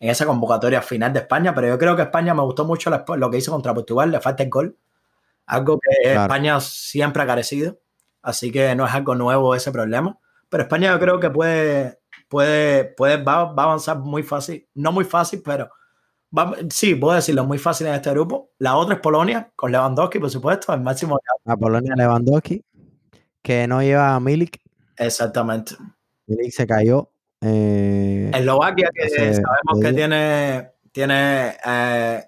en 0.00 0.10
esa 0.10 0.26
convocatoria 0.26 0.82
final 0.82 1.12
de 1.12 1.20
España. 1.20 1.54
Pero 1.54 1.68
yo 1.68 1.78
creo 1.78 1.96
que 1.96 2.02
España 2.02 2.34
me 2.34 2.42
gustó 2.42 2.64
mucho 2.64 2.90
lo 2.90 3.30
que 3.30 3.38
hizo 3.38 3.52
contra 3.52 3.74
Portugal, 3.74 4.10
le 4.10 4.20
falta 4.20 4.42
el 4.42 4.50
gol, 4.50 4.76
algo 5.46 5.78
que 5.78 6.12
España 6.12 6.60
siempre 6.60 7.22
ha 7.22 7.26
carecido, 7.26 7.78
así 8.22 8.50
que 8.50 8.74
no 8.74 8.86
es 8.86 8.92
algo 8.92 9.14
nuevo 9.14 9.54
ese 9.54 9.72
problema. 9.72 10.18
Pero 10.48 10.64
España 10.64 10.92
yo 10.92 11.00
creo 11.00 11.20
que 11.20 11.30
puede, 11.30 12.00
puede, 12.28 12.84
puede 12.84 13.16
va, 13.22 13.52
va 13.52 13.62
a 13.62 13.66
avanzar 13.66 13.98
muy 13.98 14.22
fácil, 14.22 14.68
no 14.74 14.92
muy 14.92 15.04
fácil, 15.04 15.42
pero 15.44 15.70
sí, 16.70 16.94
puedo 16.94 17.14
decirlo, 17.14 17.44
muy 17.44 17.58
fácil 17.58 17.86
en 17.86 17.94
este 17.94 18.10
grupo. 18.10 18.50
La 18.58 18.76
otra 18.76 18.96
es 18.96 19.00
Polonia, 19.00 19.52
con 19.56 19.70
Lewandowski, 19.72 20.18
por 20.18 20.30
supuesto, 20.30 20.72
el 20.72 20.80
máximo. 20.80 21.18
La 21.44 21.56
Polonia 21.56 21.94
Lewandowski, 21.96 22.62
que 23.42 23.66
no 23.66 23.82
lleva 23.82 24.14
a 24.14 24.20
Milik. 24.20 24.60
Exactamente. 24.96 25.76
Milik 26.26 26.52
se 26.52 26.66
cayó. 26.66 27.10
Eh, 27.46 28.30
Eslovaquia, 28.32 28.88
que 28.94 29.08
sabemos 29.08 29.80
que 29.82 29.92
tiene, 29.92 30.70
tiene, 30.92 31.56
eh, 31.64 32.24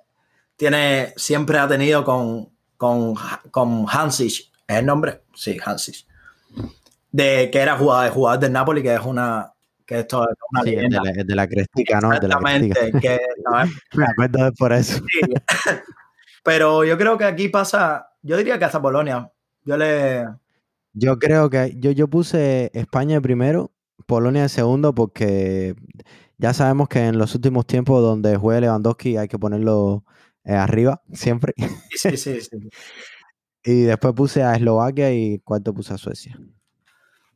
tiene, 0.57 1.15
siempre 1.17 1.59
ha 1.59 1.67
tenido 1.67 2.05
con, 2.05 2.51
con, 2.77 3.15
con 3.51 3.87
Hansich, 3.89 4.53
¿es 4.67 4.77
el 4.77 4.85
nombre? 4.85 5.23
Sí, 5.35 5.57
Hansich. 5.65 6.07
De 7.11 7.51
que 7.51 7.59
era 7.59 7.79
jugador, 7.79 8.11
jugador 8.13 8.41
del 8.41 8.53
Napoli, 8.53 8.83
que 8.83 8.95
es 8.95 9.01
una, 9.01 9.55
que 9.87 10.01
esto 10.01 10.23
es 10.25 10.37
una 10.51 10.63
sí, 10.63 10.75
de, 10.75 10.89
la, 10.91 11.01
de 11.25 11.35
la 11.35 11.49
crestica, 11.49 12.01
¿no? 12.01 12.13
Exactamente, 12.13 12.93
que, 13.01 13.19
Me 13.95 14.05
acuerdo 14.05 14.53
por 14.59 14.73
eso. 14.73 15.01
Pero 16.45 16.85
yo 16.85 16.99
creo 16.99 17.17
que 17.17 17.25
aquí 17.25 17.49
pasa, 17.49 18.11
yo 18.21 18.37
diría 18.37 18.59
que 18.59 18.67
hasta 18.67 18.83
Polonia. 18.83 19.33
Yo 19.65 19.77
le... 19.77 20.27
Yo 20.93 21.19
creo 21.19 21.51
que 21.51 21.75
yo, 21.77 21.91
yo 21.91 22.09
puse 22.09 22.71
España 22.73 23.21
primero, 23.21 23.73
Polonia 24.07 24.43
en 24.43 24.49
segundo, 24.49 24.95
porque 24.95 25.75
ya 26.39 26.55
sabemos 26.55 26.89
que 26.89 27.07
en 27.07 27.19
los 27.19 27.35
últimos 27.35 27.67
tiempos 27.67 28.03
donde 28.03 28.37
juega 28.37 28.61
Lewandowski 28.61 29.17
hay 29.17 29.29
que 29.29 29.39
ponerlo 29.39 30.05
eh, 30.45 30.55
arriba, 30.55 31.03
siempre. 31.13 31.55
Sí, 31.91 32.17
sí, 32.17 32.41
sí. 32.41 32.51
y 33.65 33.83
después 33.83 34.15
puse 34.15 34.43
a 34.43 34.55
Eslovaquia 34.55 35.13
y 35.13 35.41
cuarto 35.41 35.75
puse 35.75 35.95
a 35.95 35.99
Suecia. 35.99 36.39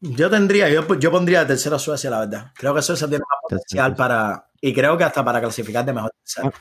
Yo 0.02 0.30
tendría, 0.30 0.70
yo, 0.70 0.86
yo 0.98 1.10
pondría 1.10 1.46
tercero 1.46 1.76
a 1.76 1.78
Suecia, 1.78 2.08
la 2.08 2.20
verdad. 2.20 2.52
Creo 2.54 2.74
que 2.74 2.80
Suecia 2.80 3.06
tiene 3.06 3.22
más 3.28 3.38
potencial 3.42 3.94
para, 3.94 4.48
y 4.60 4.72
creo 4.72 4.96
que 4.96 5.04
hasta 5.04 5.22
para 5.22 5.40
clasificar 5.40 5.84
de 5.84 5.92
mejor 5.92 6.12
tercero. 6.24 6.54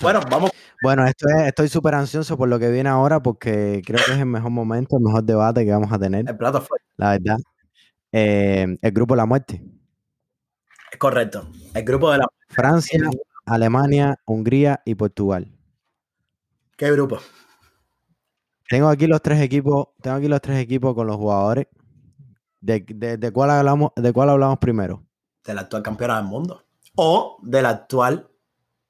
Bueno, 0.00 0.20
vamos. 0.28 0.50
Bueno, 0.82 1.06
esto 1.06 1.28
estoy 1.46 1.68
súper 1.68 1.94
ansioso 1.94 2.36
por 2.36 2.48
lo 2.48 2.58
que 2.58 2.70
viene 2.70 2.88
ahora 2.88 3.22
porque 3.22 3.82
creo 3.86 4.04
que 4.04 4.12
es 4.12 4.18
el 4.18 4.26
mejor 4.26 4.50
momento, 4.50 4.96
el 4.96 5.04
mejor 5.04 5.22
debate 5.22 5.64
que 5.64 5.70
vamos 5.70 5.92
a 5.92 5.98
tener. 5.98 6.28
El 6.28 6.36
plato. 6.36 6.66
La 6.96 7.10
verdad. 7.10 7.38
Eh, 8.12 8.78
el 8.80 8.92
grupo 8.92 9.14
de 9.14 9.16
la 9.16 9.26
muerte. 9.26 9.62
Correcto. 10.98 11.48
El 11.74 11.84
grupo 11.84 12.12
de 12.12 12.18
la 12.18 12.28
Francia, 12.48 13.00
Alemania, 13.46 14.20
Hungría 14.26 14.82
y 14.84 14.94
Portugal. 14.94 15.50
¿Qué 16.76 16.90
grupo? 16.92 17.18
Tengo 18.68 18.88
aquí 18.88 19.06
los 19.06 19.22
tres 19.22 19.40
equipos, 19.40 19.88
tengo 20.00 20.16
aquí 20.16 20.28
los 20.28 20.40
tres 20.40 20.58
equipos 20.58 20.94
con 20.94 21.06
los 21.06 21.16
jugadores. 21.16 21.66
¿De, 22.60 23.30
cuál 23.32 23.50
hablamos, 23.50 23.90
¿De 23.96 24.12
cuál 24.12 24.30
hablamos 24.30 24.58
primero? 24.58 25.04
Del 25.44 25.58
actual 25.58 25.82
campeón 25.82 26.16
del 26.16 26.24
mundo. 26.24 26.64
O 26.94 27.38
del 27.42 27.66
actual 27.66 28.28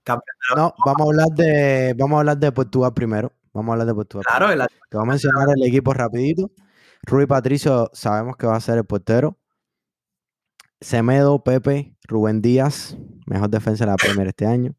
campeón 0.02 0.36
No, 0.56 0.74
vamos 0.84 1.00
a 1.00 1.04
hablar 1.04 1.28
de 1.36 1.94
vamos 1.96 2.16
a 2.16 2.20
hablar 2.20 2.38
de 2.38 2.52
Portugal 2.52 2.92
primero. 2.92 3.32
Vamos 3.52 3.70
a 3.70 3.72
hablar 3.72 3.86
de 3.86 3.94
Portugal. 3.94 4.24
Claro, 4.26 4.66
Te 4.90 4.96
voy 4.96 5.06
a 5.06 5.10
mencionar 5.10 5.48
el 5.56 5.62
equipo 5.64 5.92
rapidito. 5.94 6.50
Rui 7.02 7.26
Patricio, 7.26 7.90
sabemos 7.92 8.36
que 8.36 8.46
va 8.46 8.56
a 8.56 8.60
ser 8.60 8.78
el 8.78 8.84
portero. 8.84 9.38
Semedo, 10.80 11.42
Pepe, 11.44 11.96
Rubén 12.08 12.42
Díaz, 12.42 12.96
mejor 13.26 13.50
defensa 13.50 13.84
de 13.84 13.90
la 13.90 13.96
Premier 13.96 14.28
este 14.28 14.46
año. 14.46 14.74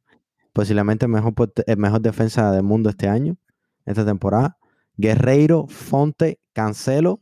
Posiblemente 0.52 1.08
mejor, 1.08 1.34
el 1.66 1.78
mejor 1.78 2.02
defensa 2.02 2.52
del 2.52 2.64
mundo 2.64 2.90
este 2.90 3.08
año, 3.08 3.38
esta 3.86 4.06
temporada. 4.06 4.58
Guerreiro, 4.98 5.68
Fonte, 5.68 6.40
Cancelo, 6.54 7.22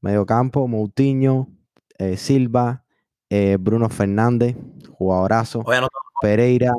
Mediocampo, 0.00 0.66
Moutinho, 0.68 1.48
eh, 1.98 2.16
Silva, 2.16 2.84
eh, 3.28 3.56
Bruno 3.60 3.88
Fernández, 3.88 4.56
jugadorazo, 4.92 5.64
Pereira, 6.22 6.72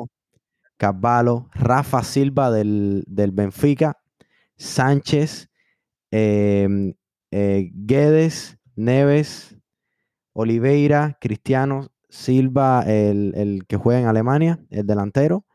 Caballo, 0.76 1.48
Rafa 1.52 2.02
Silva 2.02 2.50
del, 2.50 3.04
Benfica, 3.06 3.98
Sánchez, 4.56 5.49
em, 6.10 6.94
eh, 7.30 7.70
Guedes, 7.72 8.58
Neves, 8.76 9.56
Oliveira, 10.32 11.18
Cristiano, 11.20 11.88
Silva, 12.08 12.82
el, 12.86 13.64
que 13.68 13.76
juega 13.76 14.00
en 14.00 14.06
Alemania, 14.06 14.58
el 14.70 14.86
delantero, 14.86 15.46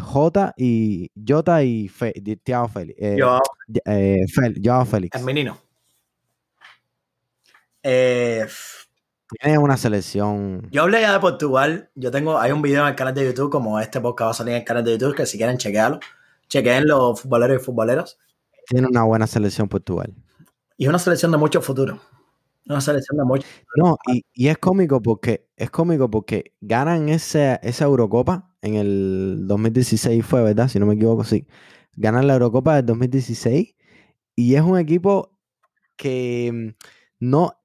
Jota 0.00 0.54
y 0.56 1.10
Jota 1.26 1.62
y 1.62 1.88
Fe, 1.88 2.12
Thiago 2.42 2.68
Félix. 2.68 3.00
Joao 4.62 4.86
Félix. 4.86 5.18
El 5.18 5.24
menino. 5.24 5.68
Eh, 7.82 8.46
Tiene 9.40 9.58
una 9.58 9.76
selección. 9.76 10.68
Yo 10.70 10.82
hablé 10.82 11.00
ya 11.00 11.12
de 11.12 11.20
Portugal. 11.20 11.90
Yo 11.94 12.10
tengo, 12.10 12.38
hay 12.38 12.52
un 12.52 12.62
video 12.62 12.82
en 12.82 12.88
el 12.88 12.94
canal 12.94 13.14
de 13.14 13.24
YouTube, 13.24 13.50
como 13.50 13.80
este 13.80 14.00
podcast 14.00 14.26
va 14.26 14.30
a 14.30 14.34
salir 14.34 14.54
en 14.54 14.60
el 14.60 14.64
canal 14.64 14.84
de 14.84 14.92
YouTube, 14.92 15.14
que 15.14 15.26
si 15.26 15.38
quieren 15.38 15.58
chequearlo, 15.58 16.00
chequeen 16.48 16.86
los 16.86 17.20
futboleros 17.20 17.62
y 17.62 17.64
futboleras. 17.64 18.18
Tiene 18.68 18.86
una 18.86 19.02
buena 19.04 19.26
selección 19.26 19.68
Portugal. 19.68 20.14
Y 20.76 20.86
una 20.86 20.98
selección 20.98 21.32
de 21.32 21.38
mucho 21.38 21.60
futuro. 21.60 22.00
Una 22.66 22.80
selección 22.80 23.16
de 23.16 23.24
mucho 23.24 23.46
No, 23.76 23.96
y, 24.06 24.48
es 24.48 24.58
cómico 24.58 25.00
porque 25.00 25.48
es 25.56 25.70
cómico 25.70 26.10
porque 26.10 26.52
ganan 26.60 27.08
esa, 27.08 27.56
esa 27.56 27.86
Eurocopa 27.86 28.54
en 28.60 28.74
el 28.74 29.46
2016 29.46 30.24
fue, 30.24 30.42
¿verdad? 30.42 30.68
Si 30.68 30.78
no 30.78 30.86
me 30.86 30.94
equivoco, 30.94 31.24
sí. 31.24 31.46
Ganan 31.96 32.26
la 32.26 32.34
Eurocopa 32.34 32.76
del 32.76 32.86
2016 32.86 33.74
y 34.36 34.54
es 34.54 34.62
un 34.62 34.78
equipo 34.78 35.38
que 35.96 36.52
mm, 36.52 36.84
no, 37.20 37.58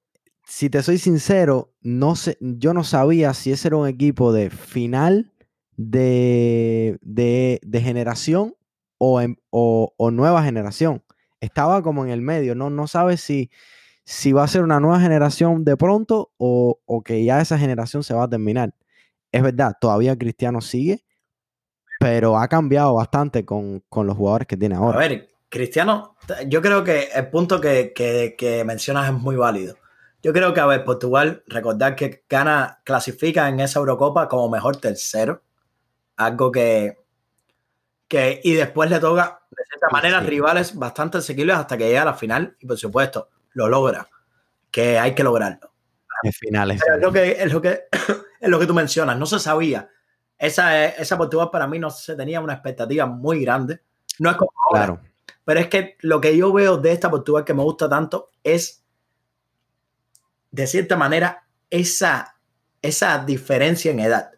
si 0.45 0.69
te 0.69 0.81
soy 0.83 0.97
sincero, 0.97 1.73
no 1.81 2.15
sé, 2.15 2.37
yo 2.39 2.73
no 2.73 2.83
sabía 2.83 3.33
si 3.33 3.51
ese 3.51 3.69
era 3.69 3.77
un 3.77 3.87
equipo 3.87 4.33
de 4.33 4.49
final 4.49 5.33
de, 5.77 6.99
generación 7.71 8.55
o, 9.49 10.11
nueva 10.11 10.43
generación. 10.43 11.03
Estaba 11.39 11.81
como 11.81 12.05
en 12.05 12.11
el 12.11 12.21
medio, 12.21 12.55
no, 12.55 12.69
no 12.69 12.87
sabes 12.87 13.21
si, 13.21 13.51
si 14.05 14.31
va 14.31 14.43
a 14.43 14.47
ser 14.47 14.63
una 14.63 14.79
nueva 14.79 14.99
generación 14.99 15.65
de 15.65 15.75
pronto 15.75 16.31
o, 16.37 17.03
que 17.03 17.23
ya 17.23 17.41
esa 17.41 17.57
generación 17.57 18.03
se 18.03 18.13
va 18.13 18.23
a 18.23 18.29
terminar. 18.29 18.73
Es 19.31 19.41
verdad, 19.41 19.73
todavía 19.79 20.17
Cristiano 20.17 20.61
sigue, 20.61 21.03
pero 21.99 22.37
ha 22.37 22.47
cambiado 22.47 22.93
bastante 22.95 23.45
con, 23.45 23.83
con 23.89 24.07
los 24.07 24.15
jugadores 24.15 24.47
que 24.47 24.57
tiene 24.57 24.75
ahora. 24.75 24.97
A 24.97 25.07
ver, 25.07 25.29
Cristiano, 25.49 26.15
yo 26.47 26.61
creo 26.61 26.83
que 26.83 27.09
el 27.13 27.29
punto 27.29 27.59
que, 27.59 27.93
que 27.95 28.63
mencionas 28.65 29.07
es 29.07 29.13
muy 29.13 29.35
válido. 29.35 29.75
Yo 30.23 30.31
creo 30.31 30.53
que, 30.53 30.61
a 30.61 30.65
ver, 30.65 30.85
Portugal, 30.85 31.43
recordar 31.47 31.97
que 31.97 32.23
gana, 32.29 32.79
clasifica 32.85 33.49
en 33.49 33.59
esa 33.59 33.79
Eurocopa 33.79 34.29
como 34.29 34.49
mejor 34.49 34.77
tercero. 34.77 35.43
Algo 36.15 36.49
que. 36.49 36.97
Que 38.13 38.41
y 38.43 38.53
después 38.53 38.91
le 38.91 38.99
toca, 38.99 39.41
de 39.49 39.63
cierta 39.65 39.87
manera, 39.91 40.19
rivales 40.19 40.75
bastante 40.75 41.17
asequibles 41.17 41.55
hasta 41.55 41.75
que 41.75 41.87
llega 41.87 42.03
a 42.03 42.05
la 42.05 42.13
final. 42.13 42.55
Y 42.59 42.67
por 42.67 42.77
supuesto, 42.77 43.29
lo 43.53 43.67
logra. 43.67 44.07
Que 44.69 44.99
hay 44.99 45.15
que 45.15 45.23
lograrlo. 45.23 45.73
Es 46.21 46.37
finales. 46.37 46.79
es 46.79 47.01
lo 47.01 47.11
que, 47.11 47.31
es 47.31 47.51
lo 47.51 47.59
que, 47.59 47.85
es 48.39 48.49
lo 48.49 48.59
que 48.59 48.67
tú 48.67 48.73
mencionas. 48.75 49.17
No 49.17 49.25
se 49.25 49.39
sabía. 49.39 49.89
Esa, 50.37 50.85
esa 50.85 51.17
Portugal 51.17 51.49
para 51.51 51.65
mí 51.65 51.79
no 51.79 51.89
se 51.89 52.15
tenía 52.15 52.39
una 52.39 52.53
expectativa 52.53 53.07
muy 53.07 53.41
grande. 53.41 53.81
No 54.19 54.29
es 54.29 54.37
como 54.37 54.51
claro. 54.69 54.99
Pero 55.43 55.59
es 55.59 55.67
que 55.67 55.97
lo 56.01 56.21
que 56.21 56.37
yo 56.37 56.53
veo 56.53 56.77
de 56.77 56.91
esta 56.91 57.09
Portugal 57.09 57.43
que 57.43 57.55
me 57.55 57.63
gusta 57.63 57.89
tanto 57.89 58.29
es, 58.43 58.83
de 60.51 60.67
cierta 60.67 60.95
manera, 60.97 61.47
esa, 61.71 62.37
esa 62.79 63.25
diferencia 63.25 63.91
en 63.91 64.01
edad. 64.01 64.33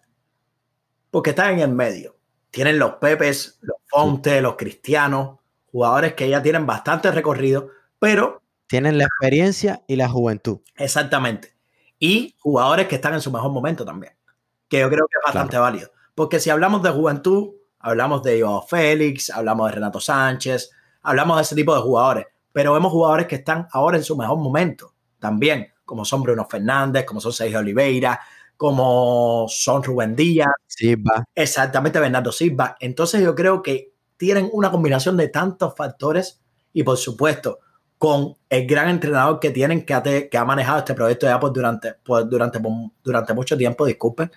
Porque 1.11 1.32
están 1.32 1.55
en 1.55 1.59
el 1.59 1.69
medio. 1.71 2.14
Tienen 2.56 2.80
los 2.80 2.93
Pepes, 2.93 3.60
los 3.64 3.76
Fonte, 3.86 4.39
los 4.39 4.56
Cristianos, 4.56 5.39
jugadores 5.74 6.14
que 6.14 6.30
ya 6.30 6.41
tienen 6.41 6.66
bastante 6.66 7.12
recorrido, 7.12 7.68
pero... 7.99 8.41
Tienen 8.68 8.97
la 8.97 9.03
experiencia 9.03 9.84
y 9.88 9.97
la 9.97 10.08
juventud. 10.08 10.62
Exactamente. 10.78 11.53
Y 11.99 12.34
jugadores 12.39 12.88
que 12.88 12.95
están 12.95 13.14
en 13.14 13.20
su 13.20 13.30
mejor 13.30 13.51
momento 13.51 13.84
también, 13.84 14.14
que 14.70 14.80
yo 14.80 14.89
creo 14.89 15.06
que 15.06 15.18
es 15.18 15.26
bastante 15.26 15.58
válido. 15.58 15.91
Porque 16.16 16.39
si 16.39 16.49
hablamos 16.49 16.82
de 16.82 16.91
juventud, 16.91 17.56
hablamos 17.78 18.24
de 18.24 18.41
Joao 18.41 18.66
Félix, 18.66 19.32
hablamos 19.32 19.68
de 19.68 19.76
Renato 19.76 19.99
Sánchez, 19.99 20.72
hablamos 21.01 21.36
de 21.36 21.43
ese 21.43 21.56
tipo 21.56 21.76
de 21.76 21.82
jugadores, 21.82 22.26
pero 22.53 22.72
vemos 22.72 22.89
jugadores 22.89 23.28
que 23.28 23.36
están 23.36 23.68
ahora 23.74 23.97
en 23.97 24.03
su 24.06 24.16
mejor 24.16 24.38
momento 24.38 24.93
también, 25.20 25.74
como 25.84 26.06
son 26.06 26.24
Bruno 26.24 26.47
Fernández, 26.49 27.03
como 27.03 27.20
son 27.20 27.34
Sergio 27.34 27.60
Oliveira, 27.60 28.18
como 28.58 29.45
son 29.49 29.84
Rubén 29.84 30.16
Díaz, 30.16 30.51
Silva. 30.68 31.26
exactamente 31.36 31.99
Bernardo 31.99 32.32
Silva. 32.32 32.78
Entonces 32.80 33.22
yo 33.22 33.36
creo 33.36 33.62
que 33.62 33.93
tienen 34.18 34.49
una 34.53 34.72
combinación 34.72 35.18
de 35.18 35.28
tantos 35.28 35.76
factores 35.76 36.41
y 36.74 36.84
por 36.84 36.97
supuesto 36.97 37.60
con 37.97 38.36
el 38.49 38.68
gran 38.68 38.89
entrenador 38.89 39.39
que 39.39 39.51
tienen 39.51 39.86
que 39.86 39.93
ha, 39.93 40.03
que 40.03 40.38
ha 40.38 40.45
manejado 40.45 40.80
este 40.80 40.93
proyecto 40.93 41.26
de 41.26 41.32
Apple 41.32 41.51
durante, 41.53 41.93
pues, 41.93 42.30
durante, 42.30 42.60
durante 43.03 43.34
mucho 43.34 43.58
tiempo, 43.58 43.86
disculpen. 43.86 44.32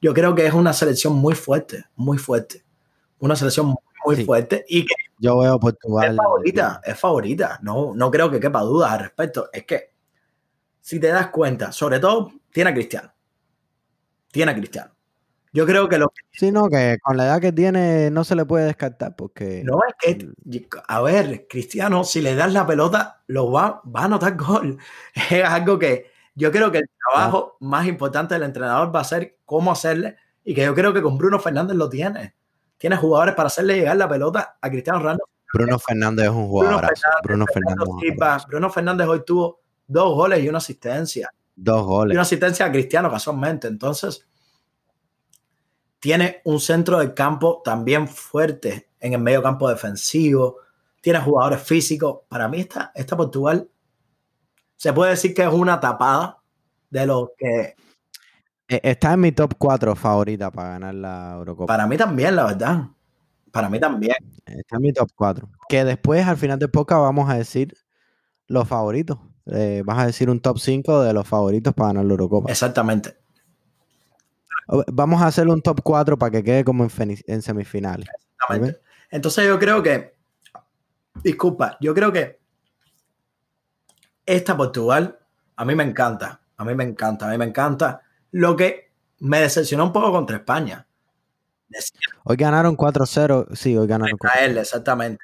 Yo 0.00 0.14
creo 0.14 0.34
que 0.34 0.46
es 0.46 0.54
una 0.54 0.72
selección 0.72 1.14
muy 1.14 1.34
fuerte, 1.34 1.84
muy 1.96 2.18
fuerte. 2.18 2.64
Una 3.18 3.36
selección 3.36 3.74
muy, 4.04 4.24
fuerte 4.24 4.64
y 4.66 4.86
que 4.86 4.94
yo 5.18 5.38
veo 5.38 5.60
Portugal. 5.60 6.12
Es 6.12 6.16
favorita, 6.16 6.80
es 6.82 6.98
favorita. 6.98 7.58
No, 7.62 7.92
no 7.94 8.10
creo 8.10 8.30
que 8.30 8.40
quepa 8.40 8.60
dudas 8.62 8.90
al 8.92 9.00
respecto. 9.00 9.50
Es 9.52 9.64
que, 9.64 9.92
si 10.80 10.98
te 10.98 11.08
das 11.08 11.28
cuenta, 11.28 11.70
sobre 11.72 11.98
todo, 11.98 12.32
tiene 12.50 12.70
a 12.70 12.74
Cristiano. 12.74 13.12
Tiene 14.30 14.52
a 14.52 14.54
Cristiano. 14.54 14.92
Yo 15.52 15.66
creo 15.66 15.88
que 15.88 15.98
lo 15.98 16.12
Sí, 16.30 16.52
no, 16.52 16.68
que 16.68 16.98
con 17.02 17.16
la 17.16 17.24
edad 17.24 17.40
que 17.40 17.52
tiene 17.52 18.10
no 18.10 18.22
se 18.22 18.36
le 18.36 18.44
puede 18.44 18.66
descartar 18.66 19.16
porque... 19.16 19.62
No, 19.64 19.80
es 19.88 19.94
que, 20.16 20.68
a 20.86 21.02
ver, 21.02 21.46
Cristiano, 21.48 22.04
si 22.04 22.20
le 22.20 22.36
das 22.36 22.52
la 22.52 22.66
pelota, 22.66 23.22
lo 23.26 23.50
va, 23.50 23.82
va 23.84 24.02
a 24.02 24.04
anotar 24.04 24.36
gol. 24.36 24.78
Es 25.30 25.44
algo 25.44 25.78
que 25.78 26.10
yo 26.36 26.52
creo 26.52 26.70
que 26.70 26.78
el 26.78 26.90
trabajo 27.10 27.56
más 27.60 27.86
importante 27.86 28.34
del 28.34 28.44
entrenador 28.44 28.94
va 28.94 29.00
a 29.00 29.04
ser 29.04 29.38
cómo 29.44 29.72
hacerle 29.72 30.16
y 30.44 30.54
que 30.54 30.62
yo 30.62 30.74
creo 30.74 30.94
que 30.94 31.02
con 31.02 31.18
Bruno 31.18 31.40
Fernández 31.40 31.76
lo 31.76 31.88
tiene 31.88 32.34
tiene 32.80 32.96
jugadores 32.96 33.34
para 33.34 33.48
hacerle 33.48 33.76
llegar 33.76 33.94
la 33.98 34.08
pelota 34.08 34.56
a 34.58 34.70
Cristiano 34.70 35.00
Ronaldo. 35.00 35.24
Bruno 35.52 35.78
Fernández 35.78 36.24
es 36.24 36.30
un 36.30 36.48
jugador. 36.48 36.90
Bruno 37.22 37.44
Fernández, 37.52 38.46
Bruno 38.48 38.70
Fernández 38.70 39.06
hoy 39.06 39.22
tuvo 39.22 39.60
dos 39.86 40.14
goles 40.14 40.42
y 40.42 40.48
una 40.48 40.58
asistencia. 40.58 41.30
Dos 41.62 41.84
goles. 41.84 42.14
Y 42.14 42.16
una 42.16 42.22
asistencia 42.22 42.66
a 42.66 42.72
Cristiano 42.72 43.10
casualmente. 43.10 43.68
Entonces, 43.68 44.26
tiene 45.98 46.40
un 46.44 46.58
centro 46.58 46.98
del 46.98 47.12
campo 47.12 47.60
también 47.62 48.08
fuerte 48.08 48.88
en 48.98 49.12
el 49.12 49.20
medio 49.20 49.42
campo 49.42 49.68
defensivo. 49.68 50.56
Tiene 51.02 51.20
jugadores 51.20 51.62
físicos. 51.62 52.20
Para 52.28 52.48
mí, 52.48 52.60
esta, 52.60 52.92
esta 52.94 53.16
Portugal 53.16 53.68
se 54.76 54.92
puede 54.94 55.10
decir 55.10 55.34
que 55.34 55.42
es 55.42 55.52
una 55.52 55.78
tapada 55.78 56.38
de 56.88 57.06
lo 57.06 57.32
que 57.36 57.76
eh, 58.68 58.80
está 58.82 59.12
en 59.12 59.20
mi 59.20 59.32
top 59.32 59.54
4 59.58 59.94
favorita 59.96 60.50
para 60.50 60.70
ganar 60.70 60.94
la 60.94 61.34
Eurocopa. 61.34 61.66
Para 61.66 61.86
mí 61.86 61.96
también, 61.98 62.36
la 62.36 62.44
verdad. 62.46 62.84
Para 63.50 63.68
mí 63.68 63.78
también. 63.78 64.16
Está 64.46 64.76
en 64.76 64.82
mi 64.82 64.92
top 64.92 65.10
4. 65.14 65.46
Que 65.68 65.84
después, 65.84 66.26
al 66.26 66.38
final 66.38 66.58
de 66.58 66.68
poca, 66.68 66.96
vamos 66.96 67.28
a 67.28 67.34
decir 67.34 67.76
los 68.46 68.66
favoritos. 68.66 69.18
Eh, 69.52 69.82
vas 69.84 69.98
a 69.98 70.06
decir 70.06 70.30
un 70.30 70.40
top 70.40 70.58
5 70.58 71.02
de 71.02 71.12
los 71.12 71.26
favoritos 71.26 71.74
para 71.74 71.88
ganar 71.88 72.04
la 72.04 72.12
Eurocopa. 72.12 72.50
Exactamente. 72.50 73.16
Vamos 74.92 75.20
a 75.20 75.26
hacer 75.26 75.48
un 75.48 75.60
top 75.60 75.80
4 75.82 76.18
para 76.18 76.30
que 76.30 76.44
quede 76.44 76.64
como 76.64 76.84
en, 76.84 77.42
semifinales. 77.42 78.08
Exactamente. 78.34 78.80
Entonces 79.10 79.46
yo 79.46 79.58
creo 79.58 79.82
que, 79.82 80.14
disculpa, 81.24 81.76
yo 81.80 81.92
creo 81.92 82.12
que 82.12 82.38
esta 84.24 84.56
Portugal 84.56 85.18
a 85.56 85.64
mí 85.64 85.74
me 85.74 85.82
encanta. 85.82 86.40
A 86.56 86.64
mí 86.64 86.74
me 86.74 86.84
encanta, 86.84 87.26
a 87.26 87.30
mí 87.30 87.38
me 87.38 87.46
encanta. 87.46 88.02
Lo 88.32 88.54
que 88.54 88.92
me 89.18 89.40
decepcionó 89.40 89.84
un 89.84 89.92
poco 89.92 90.12
contra 90.12 90.36
España. 90.36 90.86
Hoy 92.24 92.36
ganaron 92.36 92.76
4-0, 92.76 93.54
sí, 93.54 93.76
hoy 93.76 93.86
ganaron 93.86 94.18
4 94.18 94.60
exactamente. 94.60 95.22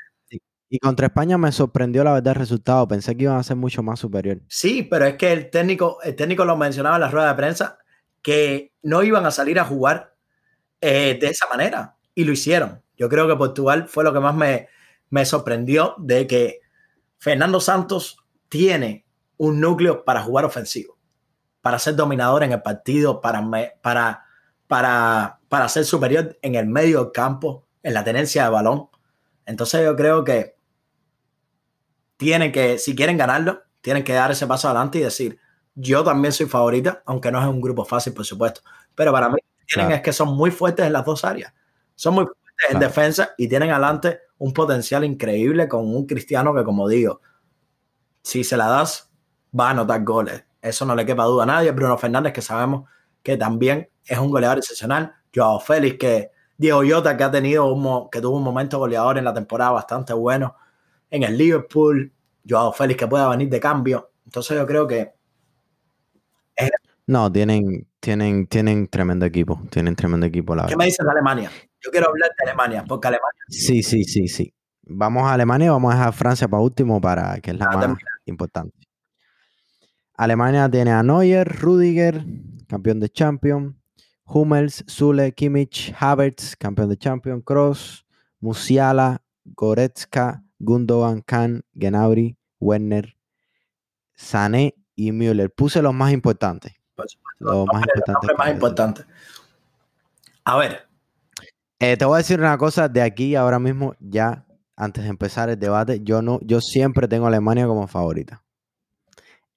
Y 0.68 0.78
contra 0.78 1.06
España 1.06 1.38
me 1.38 1.52
sorprendió 1.52 2.02
la 2.02 2.12
verdad 2.12 2.34
el 2.34 2.40
resultado. 2.40 2.88
Pensé 2.88 3.16
que 3.16 3.24
iban 3.24 3.36
a 3.36 3.42
ser 3.42 3.56
mucho 3.56 3.82
más 3.82 4.00
superior. 4.00 4.40
Sí, 4.48 4.82
pero 4.82 5.06
es 5.06 5.16
que 5.16 5.32
el 5.32 5.50
técnico, 5.50 5.98
el 6.02 6.16
técnico 6.16 6.44
lo 6.44 6.56
mencionaba 6.56 6.96
en 6.96 7.02
la 7.02 7.10
rueda 7.10 7.28
de 7.28 7.34
prensa 7.34 7.78
que 8.22 8.72
no 8.82 9.02
iban 9.02 9.24
a 9.26 9.30
salir 9.30 9.60
a 9.60 9.64
jugar 9.64 10.16
eh, 10.80 11.16
de 11.20 11.28
esa 11.28 11.46
manera. 11.48 11.96
Y 12.14 12.24
lo 12.24 12.32
hicieron. 12.32 12.82
Yo 12.96 13.08
creo 13.08 13.28
que 13.28 13.36
Portugal 13.36 13.86
fue 13.88 14.02
lo 14.02 14.12
que 14.12 14.20
más 14.20 14.34
me, 14.34 14.68
me 15.10 15.24
sorprendió 15.24 15.94
de 15.98 16.26
que 16.26 16.60
Fernando 17.18 17.60
Santos 17.60 18.18
tiene 18.48 19.06
un 19.36 19.60
núcleo 19.60 20.04
para 20.04 20.22
jugar 20.22 20.44
ofensivo 20.44 20.96
para 21.66 21.80
ser 21.80 21.96
dominador 21.96 22.44
en 22.44 22.52
el 22.52 22.62
partido, 22.62 23.20
para, 23.20 23.44
para, 23.82 24.24
para, 24.68 25.40
para 25.48 25.68
ser 25.68 25.84
superior 25.84 26.38
en 26.40 26.54
el 26.54 26.68
medio 26.68 27.02
del 27.02 27.10
campo, 27.12 27.66
en 27.82 27.92
la 27.92 28.04
tenencia 28.04 28.44
de 28.44 28.50
balón. 28.50 28.88
Entonces 29.46 29.84
yo 29.84 29.96
creo 29.96 30.22
que 30.22 30.55
tienen 32.16 32.52
que, 32.52 32.78
si 32.78 32.94
quieren 32.94 33.16
ganarlo, 33.16 33.62
tienen 33.80 34.04
que 34.04 34.12
dar 34.12 34.30
ese 34.30 34.46
paso 34.46 34.68
adelante 34.68 34.98
y 34.98 35.02
decir, 35.02 35.38
yo 35.74 36.02
también 36.02 36.32
soy 36.32 36.46
favorita, 36.46 37.02
aunque 37.06 37.30
no 37.30 37.40
es 37.40 37.46
un 37.46 37.60
grupo 37.60 37.84
fácil, 37.84 38.14
por 38.14 38.24
supuesto. 38.24 38.62
Pero 38.94 39.12
para 39.12 39.28
mí, 39.28 39.38
tienen 39.66 39.92
es 39.92 40.00
que 40.00 40.12
son 40.12 40.34
muy 40.34 40.50
fuertes 40.50 40.86
en 40.86 40.92
las 40.92 41.04
dos 41.04 41.24
áreas. 41.24 41.52
Son 41.94 42.14
muy 42.14 42.24
fuertes 42.24 42.70
en 42.70 42.80
defensa 42.80 43.34
y 43.36 43.48
tienen 43.48 43.70
adelante 43.70 44.20
un 44.38 44.52
potencial 44.52 45.04
increíble 45.04 45.68
con 45.68 45.94
un 45.94 46.06
cristiano 46.06 46.54
que, 46.54 46.64
como 46.64 46.88
digo, 46.88 47.20
si 48.22 48.42
se 48.42 48.56
la 48.56 48.66
das, 48.68 49.10
va 49.58 49.68
a 49.68 49.70
anotar 49.70 50.02
goles. 50.02 50.44
Eso 50.60 50.84
no 50.84 50.94
le 50.94 51.06
quepa 51.06 51.24
duda 51.24 51.44
a 51.44 51.46
nadie. 51.46 51.70
Bruno 51.70 51.96
Fernández, 51.98 52.32
que 52.32 52.42
sabemos 52.42 52.88
que 53.22 53.36
también 53.36 53.90
es 54.04 54.18
un 54.18 54.30
goleador 54.30 54.58
excepcional. 54.58 55.14
Joao 55.34 55.60
Félix, 55.60 55.98
que 55.98 56.30
Diego 56.56 56.82
Yota, 56.82 57.16
que 57.16 57.24
ha 57.24 57.30
tenido 57.30 57.66
un, 57.66 58.08
que 58.10 58.20
tuvo 58.20 58.36
un 58.38 58.42
momento 58.42 58.78
goleador 58.78 59.18
en 59.18 59.24
la 59.24 59.34
temporada 59.34 59.72
bastante 59.72 60.12
bueno 60.12 60.56
en 61.10 61.22
el 61.22 61.36
Liverpool. 61.36 62.12
Joao 62.48 62.72
Félix, 62.72 63.00
que 63.00 63.06
pueda 63.06 63.28
venir 63.28 63.48
de 63.48 63.60
cambio. 63.60 64.12
Entonces 64.24 64.56
yo 64.56 64.66
creo 64.66 64.86
que... 64.86 65.12
No, 67.08 67.30
tienen, 67.30 67.86
tienen, 68.00 68.46
tienen 68.46 68.88
tremendo 68.88 69.26
equipo. 69.26 69.62
Tienen 69.70 69.94
tremendo 69.94 70.26
equipo, 70.26 70.54
la 70.54 70.66
¿Qué 70.66 70.76
me 70.76 70.86
dices 70.86 71.04
de 71.04 71.10
Alemania? 71.10 71.50
Yo 71.80 71.90
quiero 71.90 72.08
hablar 72.08 72.30
de 72.30 72.50
Alemania, 72.50 72.84
porque 72.86 73.08
Alemania... 73.08 73.42
Sí, 73.48 73.82
sí, 73.82 74.04
sí, 74.04 74.26
sí. 74.26 74.52
Vamos 74.82 75.24
a 75.24 75.32
Alemania 75.32 75.66
y 75.66 75.70
vamos 75.70 75.92
a 75.92 75.96
dejar 75.96 76.12
Francia 76.12 76.48
para 76.48 76.62
último, 76.62 77.00
para 77.00 77.38
que 77.40 77.50
es 77.50 77.58
la 77.58 77.66
más 77.66 77.98
importante. 78.24 78.76
Alemania 80.14 80.68
tiene 80.68 80.92
a 80.92 81.02
Neuer, 81.02 81.46
Rudiger, 81.60 82.24
campeón 82.68 83.00
de 83.00 83.08
Champions, 83.08 83.74
Hummels, 84.24 84.84
Zule, 84.88 85.32
Kimmich, 85.32 85.94
Havertz, 85.98 86.56
campeón 86.56 86.88
de 86.88 86.96
Champions, 86.96 87.42
Kroos, 87.44 88.06
Musiala, 88.40 89.22
Goretzka, 89.44 90.42
Gundogan, 90.58 91.22
Kahn, 91.22 91.64
Gnabry, 91.74 92.36
Werner, 92.60 93.16
Sané 94.14 94.74
y 94.94 95.12
Müller. 95.12 95.50
Puse 95.50 95.82
los 95.82 95.94
más 95.94 96.12
importantes. 96.12 96.72
los, 97.38 97.66
más, 97.66 98.50
importantes. 98.50 99.06
A 100.44 100.56
ver. 100.56 100.86
Eh, 101.78 101.96
te 101.96 102.04
voy 102.04 102.14
a 102.14 102.18
decir 102.18 102.38
una 102.40 102.56
cosa 102.56 102.88
de 102.88 103.02
aquí 103.02 103.34
ahora 103.34 103.58
mismo, 103.58 103.94
ya 104.00 104.46
antes 104.76 105.04
de 105.04 105.10
empezar 105.10 105.50
el 105.50 105.58
debate. 105.58 106.00
Yo 106.02 106.22
no, 106.22 106.40
yo 106.42 106.60
siempre 106.60 107.08
tengo 107.08 107.26
a 107.26 107.28
Alemania 107.28 107.66
como 107.66 107.86
favorita. 107.86 108.42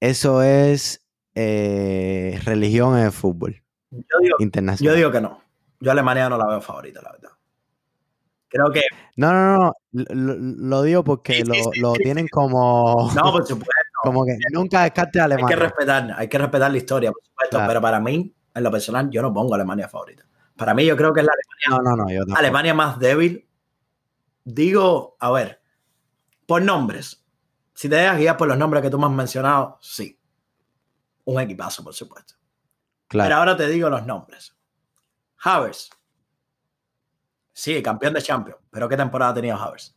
Eso 0.02 0.44
es 0.44 1.06
eh, 1.36 2.40
religión 2.44 2.98
en 2.98 3.06
el 3.06 3.12
fútbol 3.12 3.62
yo 3.92 4.20
digo, 4.22 4.36
internacional. 4.40 4.94
Yo 4.94 4.98
digo 4.98 5.12
que 5.12 5.22
no. 5.22 5.42
Yo 5.80 5.92
Alemania 5.92 6.30
no 6.30 6.38
la 6.38 6.48
veo 6.48 6.62
favorita, 6.62 7.02
la 7.02 7.12
verdad. 7.12 7.32
Creo 8.50 8.72
que. 8.72 8.82
No, 9.16 9.32
no, 9.32 9.58
no. 9.58 9.76
Lo, 9.92 10.82
digo 10.82 11.04
porque 11.04 11.44
lo, 11.80 11.94
tienen 11.94 12.28
como. 12.28 13.12
No, 13.16 13.32
por 13.32 13.46
supuesto. 13.46 13.74
Como 14.02 14.26
que 14.26 14.38
nunca 14.52 14.84
descarte 14.84 15.20
a 15.20 15.26
Alemania. 15.26 15.48
Hay 15.48 15.56
que 15.56 15.62
respetar, 15.62 16.16
hay 16.18 16.28
que 16.28 16.38
respetar 16.38 16.72
la 16.72 16.78
historia, 16.78 17.12
por 17.12 17.22
supuesto. 17.24 17.60
Pero 17.68 17.82
para 17.82 18.00
mí, 18.00 18.34
en 18.54 18.64
lo 18.64 18.72
personal, 18.72 19.10
yo 19.10 19.22
no 19.22 19.34
pongo 19.34 19.54
a 19.54 19.58
Alemania 19.58 19.88
favorita. 19.88 20.24
Para 20.56 20.74
mí, 20.74 20.86
yo 20.86 20.98
creo 20.98 21.14
que 21.14 21.20
es 21.20 21.26
la 21.26 21.34
Alemania. 21.34 21.84
No, 21.84 21.96
no, 21.96 22.26
no. 22.26 22.36
Alemania 22.36 22.74
más 22.74 22.98
débil. 22.98 23.48
Digo, 24.44 25.16
a 25.20 25.32
ver, 25.32 25.62
por 26.46 26.62
nombres. 26.62 27.26
Si 27.74 27.88
te 27.88 27.96
dejas 27.96 28.18
guiar 28.18 28.36
por 28.36 28.48
los 28.48 28.58
nombres 28.58 28.82
que 28.82 28.90
tú 28.90 28.98
me 28.98 29.06
has 29.06 29.12
mencionado, 29.12 29.78
sí. 29.82 30.20
Un 31.26 31.40
equipazo, 31.40 31.84
por 31.84 31.94
supuesto. 31.94 32.34
Pero 33.08 33.36
ahora 33.36 33.56
te 33.56 33.68
digo 33.68 33.90
los 33.90 34.06
nombres. 34.06 34.56
Havers. 35.38 35.90
Sí, 37.60 37.84
campeón 37.84 38.14
de 38.14 38.22
Champions. 38.22 38.58
Pero 38.72 38.88
¿qué 38.88 38.96
temporada 38.96 39.32
ha 39.32 39.36
tenido 39.36 39.58
Havers? 39.58 39.94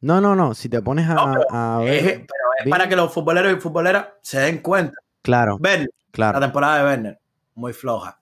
No, 0.00 0.20
no, 0.20 0.36
no. 0.36 0.54
Si 0.54 0.68
te 0.68 0.80
pones 0.80 1.08
a, 1.10 1.14
No, 1.14 1.32
pero 1.32 1.44
a 1.50 1.84
Es, 1.84 2.02
pero 2.20 2.70
para 2.70 2.88
que 2.88 2.94
los 2.94 3.12
futboleros 3.12 3.52
y 3.52 3.56
futboleras 3.60 4.10
se 4.22 4.38
den 4.38 4.58
cuenta. 4.58 4.96
Claro, 5.22 5.56
Werner, 5.56 5.88
la 5.88 6.12
claro. 6.12 6.38
temporada 6.40 6.78
de 6.78 6.84
Werner, 6.84 7.20
muy 7.56 7.72
floja. 7.72 8.20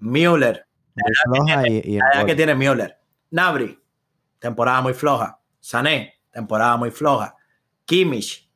Müller, 0.00 0.66
Muy 0.96 1.12
floja 1.44 1.68
y, 1.68 1.82
y 1.84 1.92
el 1.94 1.98
la 1.98 2.08
edad 2.08 2.20
gol. 2.22 2.26
que 2.26 2.34
tiene 2.34 2.54
Müller. 2.56 2.98
Nabri, 3.30 3.80
temporada 4.40 4.80
muy 4.80 4.94
floja. 4.94 5.38
Sané, 5.60 6.14
temporada 6.32 6.76
muy 6.78 6.90
floja. 6.90 7.36
Kimmich, 7.84 8.50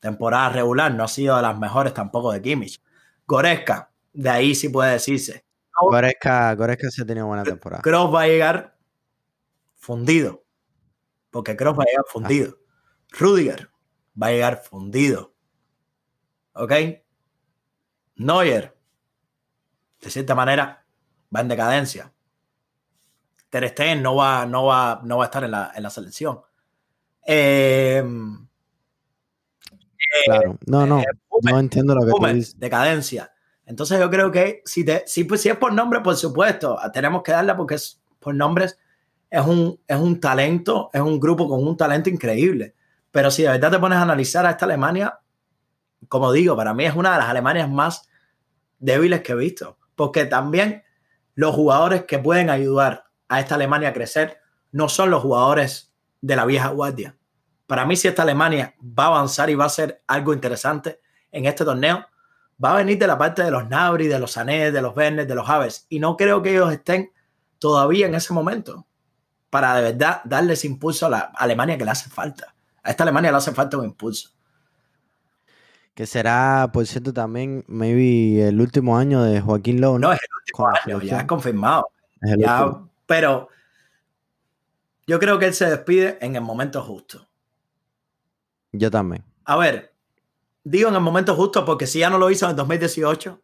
temporada 0.00 0.48
regular, 0.48 0.94
no 0.94 1.04
ha 1.04 1.08
sido 1.08 1.36
de 1.36 1.42
las 1.42 1.58
mejores 1.58 1.92
tampoco 1.92 2.32
de 2.32 2.40
Kimmich. 2.40 2.80
Goretzka, 3.26 3.90
de 4.14 4.30
ahí 4.30 4.54
sí 4.54 4.70
puede 4.70 4.92
decirse. 4.92 5.44
Goretzka, 5.80 6.54
Goretzka 6.54 6.90
se 6.90 7.02
ha 7.02 7.06
tenido 7.06 7.26
buena 7.26 7.42
temporada. 7.44 7.82
Kroos 7.82 8.14
va 8.14 8.22
a 8.22 8.26
llegar 8.26 8.76
fundido. 9.76 10.44
Porque 11.30 11.56
Kroos 11.56 11.78
va 11.78 11.82
a 11.84 11.86
llegar 11.86 12.04
fundido. 12.08 12.58
Rudiger 13.10 13.70
va 14.20 14.26
a 14.28 14.30
llegar 14.30 14.62
fundido. 14.62 15.34
¿Ok? 16.54 16.72
Neuer, 18.16 18.76
de 20.00 20.10
cierta 20.10 20.34
manera, 20.34 20.84
va 21.34 21.40
en 21.40 21.48
decadencia. 21.48 22.12
Ter 23.48 23.68
Stegen 23.70 24.02
no 24.02 24.14
va, 24.16 24.46
no 24.46 24.64
va, 24.66 25.00
no 25.04 25.18
va 25.18 25.24
a 25.24 25.26
estar 25.26 25.44
en 25.44 25.50
la, 25.50 25.72
en 25.74 25.82
la 25.82 25.90
selección. 25.90 26.40
Eh, 27.26 28.02
Claro. 30.26 30.58
No, 30.66 30.86
no. 30.86 30.96
Hummels, 31.30 31.52
No 31.54 31.58
entiendo 31.58 31.94
lo 31.94 32.02
que 32.04 32.10
tú 32.12 32.26
dices. 32.34 32.58
decadencia. 32.58 33.31
Entonces 33.66 33.98
yo 33.98 34.10
creo 34.10 34.30
que 34.30 34.62
si, 34.64 34.84
te, 34.84 35.04
si, 35.06 35.24
pues, 35.24 35.40
si 35.40 35.48
es 35.48 35.56
por 35.56 35.72
nombre, 35.72 36.00
por 36.00 36.16
supuesto, 36.16 36.78
tenemos 36.92 37.22
que 37.22 37.32
darla 37.32 37.56
porque 37.56 37.76
es, 37.76 38.00
por 38.18 38.34
nombres 38.34 38.78
es 39.30 39.46
un, 39.46 39.80
es 39.86 39.96
un 39.96 40.20
talento, 40.20 40.90
es 40.92 41.00
un 41.00 41.18
grupo 41.18 41.48
con 41.48 41.66
un 41.66 41.76
talento 41.76 42.10
increíble. 42.10 42.74
Pero 43.10 43.30
si 43.30 43.42
de 43.42 43.48
verdad 43.48 43.70
te 43.70 43.78
pones 43.78 43.98
a 43.98 44.02
analizar 44.02 44.44
a 44.44 44.50
esta 44.50 44.64
Alemania, 44.64 45.20
como 46.08 46.32
digo, 46.32 46.56
para 46.56 46.74
mí 46.74 46.84
es 46.84 46.94
una 46.94 47.12
de 47.12 47.18
las 47.18 47.28
Alemanias 47.28 47.70
más 47.70 48.08
débiles 48.78 49.22
que 49.22 49.32
he 49.32 49.36
visto. 49.36 49.78
Porque 49.94 50.26
también 50.26 50.82
los 51.34 51.54
jugadores 51.54 52.04
que 52.04 52.18
pueden 52.18 52.50
ayudar 52.50 53.04
a 53.28 53.40
esta 53.40 53.54
Alemania 53.54 53.90
a 53.90 53.92
crecer 53.92 54.38
no 54.70 54.88
son 54.88 55.10
los 55.10 55.22
jugadores 55.22 55.94
de 56.20 56.36
la 56.36 56.44
vieja 56.44 56.68
guardia. 56.68 57.16
Para 57.66 57.86
mí, 57.86 57.96
si 57.96 58.08
esta 58.08 58.22
Alemania 58.22 58.74
va 58.82 59.04
a 59.04 59.08
avanzar 59.08 59.48
y 59.48 59.54
va 59.54 59.66
a 59.66 59.70
ser 59.70 60.02
algo 60.06 60.34
interesante 60.34 61.00
en 61.30 61.46
este 61.46 61.64
torneo, 61.64 62.06
va 62.62 62.72
a 62.72 62.76
venir 62.76 62.98
de 62.98 63.06
la 63.06 63.18
parte 63.18 63.42
de 63.42 63.50
los 63.50 63.68
Nabri, 63.68 64.06
de 64.06 64.18
los 64.18 64.32
Sané, 64.32 64.70
de 64.70 64.82
los 64.82 64.96
Werner, 64.96 65.26
de 65.26 65.34
los 65.34 65.48
Havers. 65.48 65.86
Y 65.88 65.98
no 65.98 66.16
creo 66.16 66.42
que 66.42 66.50
ellos 66.52 66.72
estén 66.72 67.10
todavía 67.58 68.06
en 68.06 68.14
ese 68.14 68.32
momento 68.32 68.86
para 69.50 69.74
de 69.76 69.82
verdad 69.92 70.20
darles 70.24 70.64
impulso 70.64 71.06
a 71.06 71.10
la 71.10 71.18
Alemania 71.34 71.76
que 71.76 71.84
le 71.84 71.90
hace 71.90 72.08
falta. 72.08 72.54
A 72.82 72.90
esta 72.90 73.02
Alemania 73.04 73.30
le 73.30 73.36
hace 73.36 73.52
falta 73.52 73.76
un 73.78 73.84
impulso. 73.84 74.30
Que 75.94 76.06
será, 76.06 76.70
por 76.72 76.86
cierto, 76.86 77.12
también, 77.12 77.64
maybe 77.68 78.48
el 78.48 78.60
último 78.60 78.96
año 78.96 79.22
de 79.22 79.40
Joaquín 79.42 79.80
Lowe. 79.80 79.98
No, 79.98 80.12
es 80.12 80.20
el 80.20 80.28
último 80.40 80.68
año, 80.68 81.02
ya 81.02 81.18
es 81.20 81.24
confirmado. 81.26 81.88
Es 82.22 82.32
el 82.32 82.40
Ya, 82.40 82.64
último. 82.64 82.90
pero 83.06 83.48
yo 85.06 85.18
creo 85.18 85.38
que 85.38 85.46
él 85.46 85.54
se 85.54 85.68
despide 85.68 86.16
en 86.22 86.34
el 86.36 86.42
momento 86.42 86.82
justo. 86.82 87.28
Yo 88.72 88.90
también. 88.90 89.22
A 89.44 89.56
ver, 89.58 89.91
digo 90.64 90.88
en 90.88 90.94
el 90.94 91.00
momento 91.00 91.34
justo 91.34 91.64
porque 91.64 91.86
si 91.86 92.00
ya 92.00 92.10
no 92.10 92.18
lo 92.18 92.30
hizo 92.30 92.46
en 92.46 92.50
el 92.50 92.56
2018, 92.56 93.42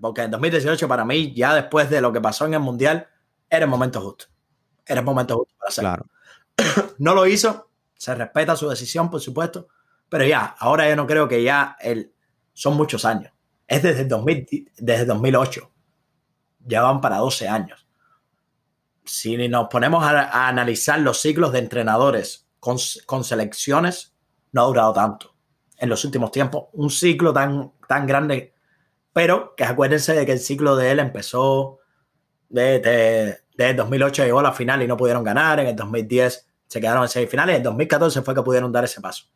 porque 0.00 0.22
en 0.22 0.30
2018 0.30 0.88
para 0.88 1.04
mí, 1.04 1.34
ya 1.34 1.54
después 1.54 1.90
de 1.90 2.00
lo 2.00 2.12
que 2.12 2.20
pasó 2.20 2.46
en 2.46 2.54
el 2.54 2.60
Mundial, 2.60 3.08
era 3.48 3.64
el 3.64 3.70
momento 3.70 4.00
justo. 4.00 4.26
Era 4.86 5.00
el 5.00 5.06
momento 5.06 5.38
justo 5.38 5.54
para 5.58 5.68
hacerlo. 5.68 6.06
Claro. 6.56 6.94
No 6.98 7.14
lo 7.14 7.26
hizo, 7.26 7.70
se 7.94 8.14
respeta 8.14 8.54
su 8.54 8.68
decisión, 8.68 9.10
por 9.10 9.20
supuesto, 9.20 9.68
pero 10.08 10.24
ya, 10.24 10.54
ahora 10.58 10.88
yo 10.88 10.94
no 10.94 11.06
creo 11.06 11.26
que 11.26 11.42
ya 11.42 11.76
él, 11.80 12.12
son 12.52 12.76
muchos 12.76 13.04
años. 13.04 13.32
Es 13.66 13.82
desde, 13.82 14.02
el 14.02 14.08
2000 14.08 14.70
desde 14.76 15.04
2008. 15.06 15.70
Ya 16.66 16.82
van 16.82 17.00
para 17.00 17.16
12 17.16 17.48
años. 17.48 17.86
Si 19.04 19.36
nos 19.48 19.68
ponemos 19.68 20.04
a, 20.04 20.22
a 20.22 20.48
analizar 20.48 21.00
los 21.00 21.20
ciclos 21.20 21.52
de 21.52 21.58
entrenadores 21.58 22.46
con, 22.60 22.76
con 23.06 23.24
selecciones, 23.24 24.14
no 24.52 24.62
ha 24.62 24.66
durado 24.66 24.92
tanto. 24.92 25.33
En 25.76 25.88
los 25.88 26.04
últimos 26.04 26.30
tiempos, 26.30 26.66
un 26.72 26.88
ciclo 26.90 27.32
tan, 27.32 27.72
tan 27.88 28.06
grande, 28.06 28.54
pero 29.12 29.54
que 29.56 29.64
acuérdense 29.64 30.14
de 30.14 30.24
que 30.24 30.32
el 30.32 30.38
ciclo 30.38 30.76
de 30.76 30.90
él 30.92 31.00
empezó 31.00 31.78
desde 32.48 33.40
de 33.56 33.74
2008 33.74 34.24
llegó 34.24 34.40
a 34.40 34.44
la 34.44 34.52
final 34.52 34.82
y 34.82 34.86
no 34.86 34.96
pudieron 34.96 35.24
ganar, 35.24 35.60
en 35.60 35.66
el 35.68 35.76
2010 35.76 36.46
se 36.66 36.80
quedaron 36.80 37.02
en 37.02 37.08
semifinales, 37.08 37.54
en 37.54 37.60
el 37.60 37.62
2014 37.64 38.22
fue 38.22 38.34
que 38.34 38.42
pudieron 38.42 38.72
dar 38.72 38.84
ese 38.84 39.00
paso. 39.00 39.26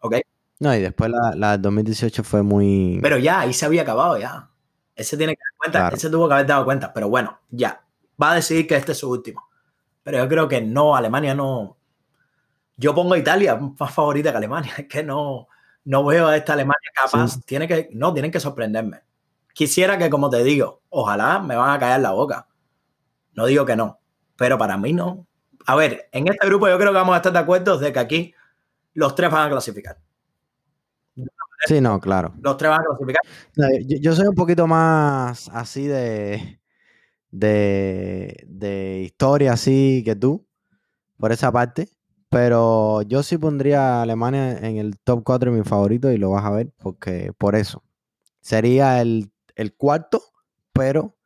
¿Ok? 0.00 0.16
No, 0.60 0.74
y 0.74 0.80
después 0.80 1.10
la, 1.10 1.34
la 1.34 1.52
del 1.52 1.62
2018 1.62 2.22
fue 2.24 2.42
muy. 2.42 2.98
Pero 3.02 3.18
ya, 3.18 3.40
ahí 3.40 3.52
se 3.52 3.66
había 3.66 3.82
acabado 3.82 4.16
ya. 4.18 4.50
Ese 4.94 5.16
tiene 5.16 5.34
que 5.34 5.40
dar 5.40 5.56
cuenta, 5.58 5.78
Claro. 5.80 5.96
ese 5.96 6.10
tuvo 6.10 6.28
que 6.28 6.34
haber 6.34 6.46
dado 6.46 6.64
cuenta, 6.64 6.92
pero 6.92 7.08
bueno, 7.08 7.40
ya. 7.50 7.82
Va 8.22 8.32
a 8.32 8.34
decidir 8.36 8.66
que 8.68 8.76
este 8.76 8.92
es 8.92 8.98
su 8.98 9.10
último. 9.10 9.48
Pero 10.04 10.18
yo 10.18 10.28
creo 10.28 10.46
que 10.46 10.60
no, 10.60 10.94
Alemania 10.94 11.34
no. 11.34 11.76
Yo 12.76 12.94
pongo 12.94 13.14
a 13.14 13.18
Italia 13.18 13.56
más 13.56 13.92
favorita 13.92 14.30
que 14.30 14.36
Alemania. 14.36 14.72
Es 14.78 14.86
que 14.86 15.02
no, 15.02 15.48
no 15.84 16.04
veo 16.04 16.26
a 16.26 16.36
esta 16.36 16.54
Alemania 16.54 16.90
capaz. 16.94 17.34
Sí. 17.34 17.40
Tiene 17.46 17.68
que, 17.68 17.88
no, 17.92 18.12
tienen 18.12 18.30
que 18.30 18.40
sorprenderme. 18.40 19.02
Quisiera 19.52 19.98
que, 19.98 20.10
como 20.10 20.30
te 20.30 20.42
digo, 20.42 20.82
ojalá 20.88 21.38
me 21.38 21.56
van 21.56 21.70
a 21.70 21.78
callar 21.78 22.00
la 22.00 22.12
boca. 22.12 22.48
No 23.34 23.46
digo 23.46 23.64
que 23.64 23.76
no, 23.76 24.00
pero 24.36 24.58
para 24.58 24.76
mí 24.76 24.92
no. 24.92 25.26
A 25.66 25.76
ver, 25.76 26.08
en 26.12 26.28
este 26.28 26.46
grupo 26.46 26.68
yo 26.68 26.76
creo 26.78 26.90
que 26.90 26.98
vamos 26.98 27.14
a 27.14 27.18
estar 27.18 27.32
de 27.32 27.38
acuerdo 27.38 27.78
de 27.78 27.92
que 27.92 27.98
aquí 27.98 28.34
los 28.94 29.14
tres 29.14 29.30
van 29.30 29.46
a 29.46 29.50
clasificar. 29.50 29.98
Sí, 31.66 31.80
no, 31.80 31.98
claro. 32.00 32.34
Los 32.40 32.56
tres 32.56 32.70
van 32.70 32.80
a 32.80 32.84
clasificar. 32.84 33.22
No, 33.56 33.68
yo, 33.86 33.96
yo 34.00 34.14
soy 34.14 34.26
un 34.26 34.34
poquito 34.34 34.66
más 34.66 35.48
así 35.48 35.86
de, 35.86 36.60
de, 37.30 38.44
de 38.46 39.02
historia 39.02 39.52
así 39.52 40.02
que 40.04 40.14
tú, 40.14 40.46
por 41.16 41.32
esa 41.32 41.50
parte. 41.50 41.88
Pero 42.34 43.02
yo 43.02 43.22
sí 43.22 43.38
pondría 43.38 44.00
a 44.00 44.02
Alemania 44.02 44.58
en 44.58 44.78
el 44.78 44.98
top 44.98 45.22
4 45.22 45.52
de 45.52 45.58
mis 45.58 45.68
favoritos 45.68 46.12
y 46.12 46.18
lo 46.18 46.30
vas 46.30 46.44
a 46.44 46.50
ver 46.50 46.72
porque 46.82 47.32
por 47.38 47.54
eso. 47.54 47.84
Sería 48.40 49.00
el, 49.00 49.30
el 49.54 49.76
cuarto, 49.76 50.20
pero 50.72 51.16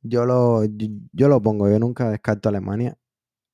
yo 0.00 0.24
lo, 0.24 0.64
yo, 0.64 1.28
lo 1.28 1.42
pongo. 1.42 1.68
Yo 1.68 1.78
nunca 1.78 2.08
descarto 2.08 2.48
a 2.48 2.50
Alemania 2.50 2.96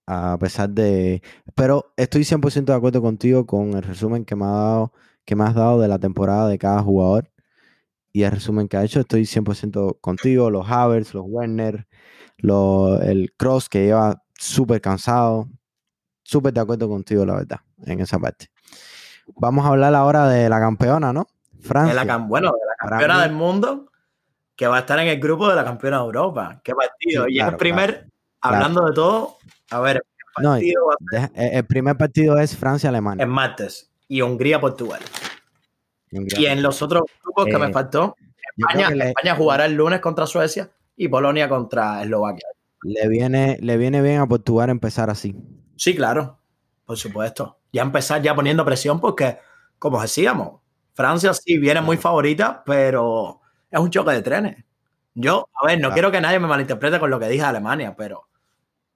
a 0.06 0.38
pesar 0.38 0.70
de... 0.70 1.20
Pero 1.56 1.92
estoy 1.96 2.22
100% 2.22 2.66
de 2.66 2.74
acuerdo 2.74 3.02
contigo 3.02 3.44
con 3.44 3.74
el 3.74 3.82
resumen 3.82 4.24
que 4.24 4.36
me, 4.36 4.44
ha 4.44 4.50
dado, 4.50 4.92
que 5.24 5.34
me 5.34 5.42
has 5.42 5.56
dado 5.56 5.80
de 5.80 5.88
la 5.88 5.98
temporada 5.98 6.48
de 6.48 6.58
cada 6.58 6.80
jugador 6.80 7.32
y 8.12 8.22
el 8.22 8.30
resumen 8.30 8.68
que 8.68 8.76
ha 8.76 8.84
hecho. 8.84 9.00
Estoy 9.00 9.22
100% 9.22 9.98
contigo. 10.00 10.48
Los 10.48 10.70
Havertz, 10.70 11.12
los 11.14 11.24
Werner, 11.26 11.88
el 12.38 13.34
Cross 13.36 13.68
que 13.68 13.86
lleva 13.86 14.22
súper 14.38 14.80
cansado. 14.80 15.48
Súper 16.30 16.52
de 16.52 16.60
acuerdo 16.60 16.88
contigo, 16.88 17.26
la 17.26 17.34
verdad, 17.34 17.58
en 17.86 17.98
esa 17.98 18.16
parte. 18.16 18.46
Vamos 19.34 19.64
a 19.66 19.70
hablar 19.70 19.92
ahora 19.96 20.28
de 20.28 20.48
la 20.48 20.60
campeona, 20.60 21.12
¿no? 21.12 21.26
De 21.50 21.66
Francia. 21.66 22.04
la, 22.04 22.16
bueno, 22.18 22.52
de 22.52 22.58
la 22.68 22.88
campeona 22.88 23.14
mí- 23.16 23.20
del 23.22 23.32
mundo 23.32 23.90
que 24.54 24.68
va 24.68 24.76
a 24.76 24.80
estar 24.80 24.96
en 25.00 25.08
el 25.08 25.18
grupo 25.18 25.48
de 25.48 25.56
la 25.56 25.64
campeona 25.64 25.96
de 25.98 26.04
Europa. 26.04 26.60
¿Qué 26.62 26.72
partido? 26.72 27.24
Sí, 27.24 27.32
y 27.32 27.34
claro, 27.38 27.50
el 27.50 27.56
primer, 27.56 28.06
hablando 28.42 28.84
de 28.86 28.92
todo, 28.92 29.38
a 29.70 29.80
ver, 29.80 29.96
el 29.96 30.42
No, 30.44 30.50
partido 30.52 30.86
va 30.86 30.92
a 30.92 30.96
Deja- 31.10 31.32
eh, 31.34 31.50
el 31.54 31.64
primer 31.66 31.96
partido 31.96 32.38
es 32.38 32.56
Francia-Alemania. 32.56 33.22
ser 33.24 33.28
en 33.28 33.34
martes 33.34 33.90
y 34.06 34.20
Hungría-Portugal. 34.22 35.00
Y 36.12 36.46
en 36.46 36.62
los 36.62 36.80
otros 36.80 37.02
grupos 37.24 37.46
que 37.46 37.52
Eh, 37.56 37.58
me 37.58 37.72
faltó, 37.72 38.14
Yo 38.56 38.66
creo 38.66 38.68
España, 38.68 38.88
que 38.88 38.94
le- 38.94 39.08
España 39.08 39.34
jugará 39.34 39.64
el 39.66 39.74
lunes 39.74 39.98
contra 39.98 40.26
Suecia 40.26 40.70
y 40.96 41.08
Polonia 41.08 41.48
contra 41.48 42.04
Eslovaquia. 42.04 42.46
le, 42.84 43.08
viene, 43.08 43.58
le 43.60 43.76
viene 43.76 44.00
bien 44.00 44.20
a 44.20 44.26
Portugal 44.28 44.70
empezar 44.70 45.10
así. 45.10 45.34
Sí, 45.80 45.96
claro, 45.96 46.38
por 46.84 46.98
supuesto. 46.98 47.58
Ya 47.72 47.80
empezar 47.80 48.20
ya 48.20 48.34
poniendo 48.34 48.66
presión 48.66 49.00
porque, 49.00 49.38
como 49.78 49.98
decíamos, 50.02 50.60
Francia 50.92 51.32
sí 51.32 51.56
viene 51.56 51.80
muy 51.80 51.96
favorita, 51.96 52.62
pero 52.66 53.40
es 53.70 53.80
un 53.80 53.88
choque 53.88 54.10
de 54.12 54.20
trenes. 54.20 54.62
Yo, 55.14 55.48
a 55.54 55.66
ver, 55.66 55.78
no 55.78 55.84
Claro. 55.84 55.94
quiero 55.94 56.10
que 56.12 56.20
nadie 56.20 56.38
me 56.38 56.46
malinterprete 56.48 57.00
con 57.00 57.08
lo 57.08 57.18
que 57.18 57.28
dije 57.28 57.40
de 57.44 57.48
Alemania, 57.48 57.94
pero 57.96 58.28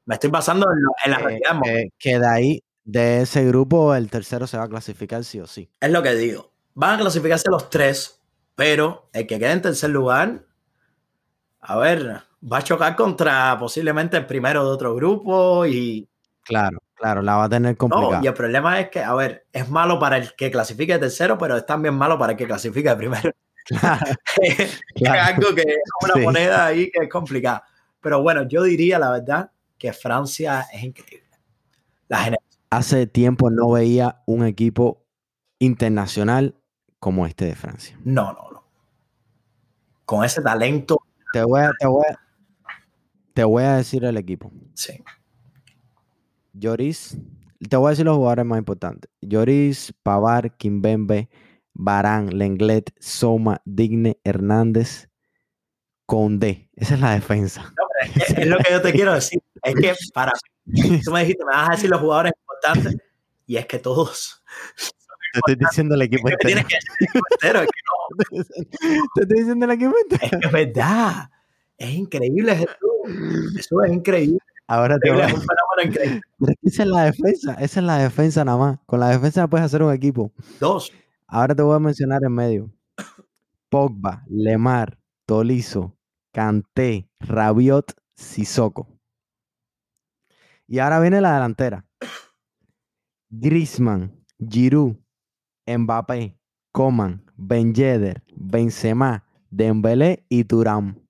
me 0.05 0.16
estoy 0.16 0.28
basando 0.28 0.66
en, 0.70 0.82
lo- 0.82 0.93
en 1.06 1.11
la 1.12 1.16
Eh, 1.19 1.23
realidad. 1.23 1.61
eh, 1.66 1.90
que 1.98 2.19
de 2.19 2.28
ahí, 2.28 2.62
de 2.85 3.23
ese 3.23 3.47
grupo, 3.47 3.94
el 3.94 4.11
tercero 4.11 4.47
se 4.47 4.59
va 4.59 4.65
a 4.65 4.69
clasificar 4.69 5.24
sí 5.24 5.40
o 5.40 5.47
sí. 5.47 5.70
Es 5.81 5.90
lo 5.90 6.02
que 6.02 6.15
digo. 6.15 6.52
Van 6.74 6.97
a 6.97 6.98
clasificarse 7.01 7.48
los 7.51 7.70
tres, 7.70 8.20
pero 8.56 9.09
el 9.15 9.27
que 9.27 9.39
quede 9.39 9.52
en 9.52 9.62
tercer 9.62 9.89
lugar, 9.89 10.44
a 11.61 11.77
ver, 11.78 12.20
va 12.52 12.59
a 12.59 12.62
chocar 12.62 12.94
contra 12.97 13.56
posiblemente 13.59 14.16
el 14.19 14.27
primero 14.27 14.65
de 14.65 14.70
otro 14.70 14.94
grupo 14.94 15.65
y 15.66 16.06
Claro, 16.44 16.78
claro, 16.94 17.22
la 17.22 17.36
va 17.36 17.44
a 17.44 17.48
tener 17.48 17.72
No, 17.72 17.78
complicada. 17.78 18.20
y 18.22 18.26
el 18.26 18.34
problema 18.34 18.78
es 18.80 18.88
que, 18.90 19.00
a 19.02 19.14
ver, 19.14 19.46
es 19.52 19.68
malo 19.68 19.98
para 19.98 20.16
el 20.18 20.34
que 20.36 20.50
clasifique 20.50 20.92
de 20.94 20.98
tercero, 21.00 21.38
pero 21.38 21.56
es 21.56 21.66
también 21.66 21.94
malo 21.94 22.18
para 22.18 22.32
el 22.32 22.38
que 22.38 22.46
clasifique 22.46 22.88
de 22.88 22.96
primero. 22.96 23.30
Claro, 23.66 24.04
es 24.42 25.08
algo 25.08 25.54
que 25.54 25.62
es 25.62 25.78
una 26.02 26.14
Sí. 26.14 26.20
moneda 26.20 26.66
ahí 26.66 26.90
que 26.90 27.04
es 27.04 27.08
complicada. 27.08 27.64
Pero 28.00 28.20
bueno, 28.22 28.46
yo 28.46 28.62
diría 28.62 28.98
la 28.98 29.10
verdad 29.10 29.50
que 29.78 29.92
Francia 29.94 30.66
es 30.70 30.82
increíble. 30.84 31.24
La 32.08 32.36
hace 32.68 33.06
tiempo 33.06 33.50
no 33.50 33.70
veía 33.70 34.20
un 34.26 34.44
equipo 34.44 35.06
internacional 35.58 36.54
como 36.98 37.26
este 37.26 37.46
de 37.46 37.54
Francia. 37.54 37.98
No, 38.04 38.34
no, 38.34 38.50
no. 38.50 38.64
Con 40.04 40.24
ese 40.24 40.42
talento. 40.42 40.98
Te 41.32 41.42
voy 41.42 41.62
a, 41.62 41.70
te 41.78 41.86
voy 41.86 42.04
a, 42.10 42.18
te 43.32 43.44
voy 43.44 43.62
a 43.64 43.76
decir 43.76 44.04
el 44.04 44.18
equipo. 44.18 44.52
Sí. 44.74 45.02
Lloris, 46.55 47.18
te 47.68 47.76
voy 47.76 47.89
a 47.89 47.90
decir 47.90 48.05
los 48.05 48.16
jugadores 48.16 48.44
más 48.47 48.59
importantes. 48.59 49.10
Lloris, 49.20 49.93
Pavar, 50.02 50.56
Kimbembe, 50.56 51.28
Barán, 51.72 52.39
Lenglet, 52.39 52.94
Soma, 53.01 53.60
Digne, 53.64 54.18
Hernández, 54.24 55.09
Conde. 56.06 56.70
Esa 56.74 56.94
es 56.94 57.01
la 57.01 57.12
defensa. 57.14 57.62
No, 57.62 57.86
pero 58.01 58.12
es, 58.24 58.35
que 58.35 58.40
es 58.43 58.47
lo 58.47 58.56
que 58.59 58.72
yo 58.72 58.82
te 58.82 58.93
quiero 58.93 59.14
decir. 59.14 59.40
Es 59.62 59.74
que 59.74 59.94
para 60.12 60.32
mí, 60.66 61.01
tú 61.05 61.10
me 61.10 61.20
dijiste, 61.20 61.44
me 61.44 61.52
vas 61.52 61.68
a 61.68 61.72
decir 61.72 61.90
los 61.90 62.01
jugadores 62.01 62.32
importantes, 62.40 62.97
y 63.47 63.56
es 63.56 63.66
que 63.66 63.78
todos. 63.78 64.43
Te 65.32 65.40
estoy 65.40 65.66
diciendo 65.66 65.94
el 65.97 66.02
equipo 66.02 66.28
Es 66.28 66.36
que 66.36 66.52
entero. 66.52 66.66
tienes 66.66 66.66
que 66.66 66.76
decir 66.76 66.98
el 67.01 67.09
equipo 67.09 67.26
entero, 67.32 67.60
es 67.60 67.66
que 67.66 67.81
no. 67.89 69.09
Te 69.14 69.22
estoy 69.22 69.39
diciendo 69.39 69.64
el 69.66 69.72
equipo 69.72 69.94
entero. 70.01 70.22
Es 70.22 70.31
que 70.31 70.47
es 70.47 70.52
verdad. 70.52 71.31
Es 71.76 71.90
increíble, 71.90 72.55
Jesús. 72.55 73.59
Eso 73.59 73.82
es 73.82 73.93
increíble. 73.93 74.39
Ahora 74.66 74.98
te 74.98 75.10
voy 75.10 75.20
a... 75.20 75.26
Esa 76.62 76.82
es 76.82 76.88
la 76.88 77.04
defensa. 77.04 77.54
Esa 77.54 77.80
es 77.80 77.86
la 77.86 77.98
defensa 77.98 78.44
nada 78.44 78.58
más. 78.58 78.78
Con 78.86 79.00
la 79.00 79.08
defensa 79.08 79.46
puedes 79.46 79.64
hacer 79.64 79.82
un 79.82 79.92
equipo. 79.92 80.32
Dos. 80.60 80.92
Ahora 81.26 81.54
te 81.54 81.62
voy 81.62 81.76
a 81.76 81.78
mencionar 81.78 82.22
en 82.24 82.32
medio. 82.32 82.70
Pogba, 83.68 84.24
Lemar, 84.28 84.98
Tolizo, 85.26 85.96
Kanté, 86.32 87.08
Rabiot, 87.20 87.92
Sissoko. 88.14 88.88
Y 90.66 90.78
ahora 90.78 91.00
viene 91.00 91.20
la 91.20 91.34
delantera. 91.34 91.84
Griezmann, 93.30 94.24
Giroud, 94.38 94.96
Mbappé, 95.66 96.38
Coman, 96.72 97.24
Ben 97.36 97.74
Yedder, 97.74 98.22
Benzema, 98.36 99.24
Dembélé 99.50 100.24
y 100.28 100.44
Turam. 100.44 101.03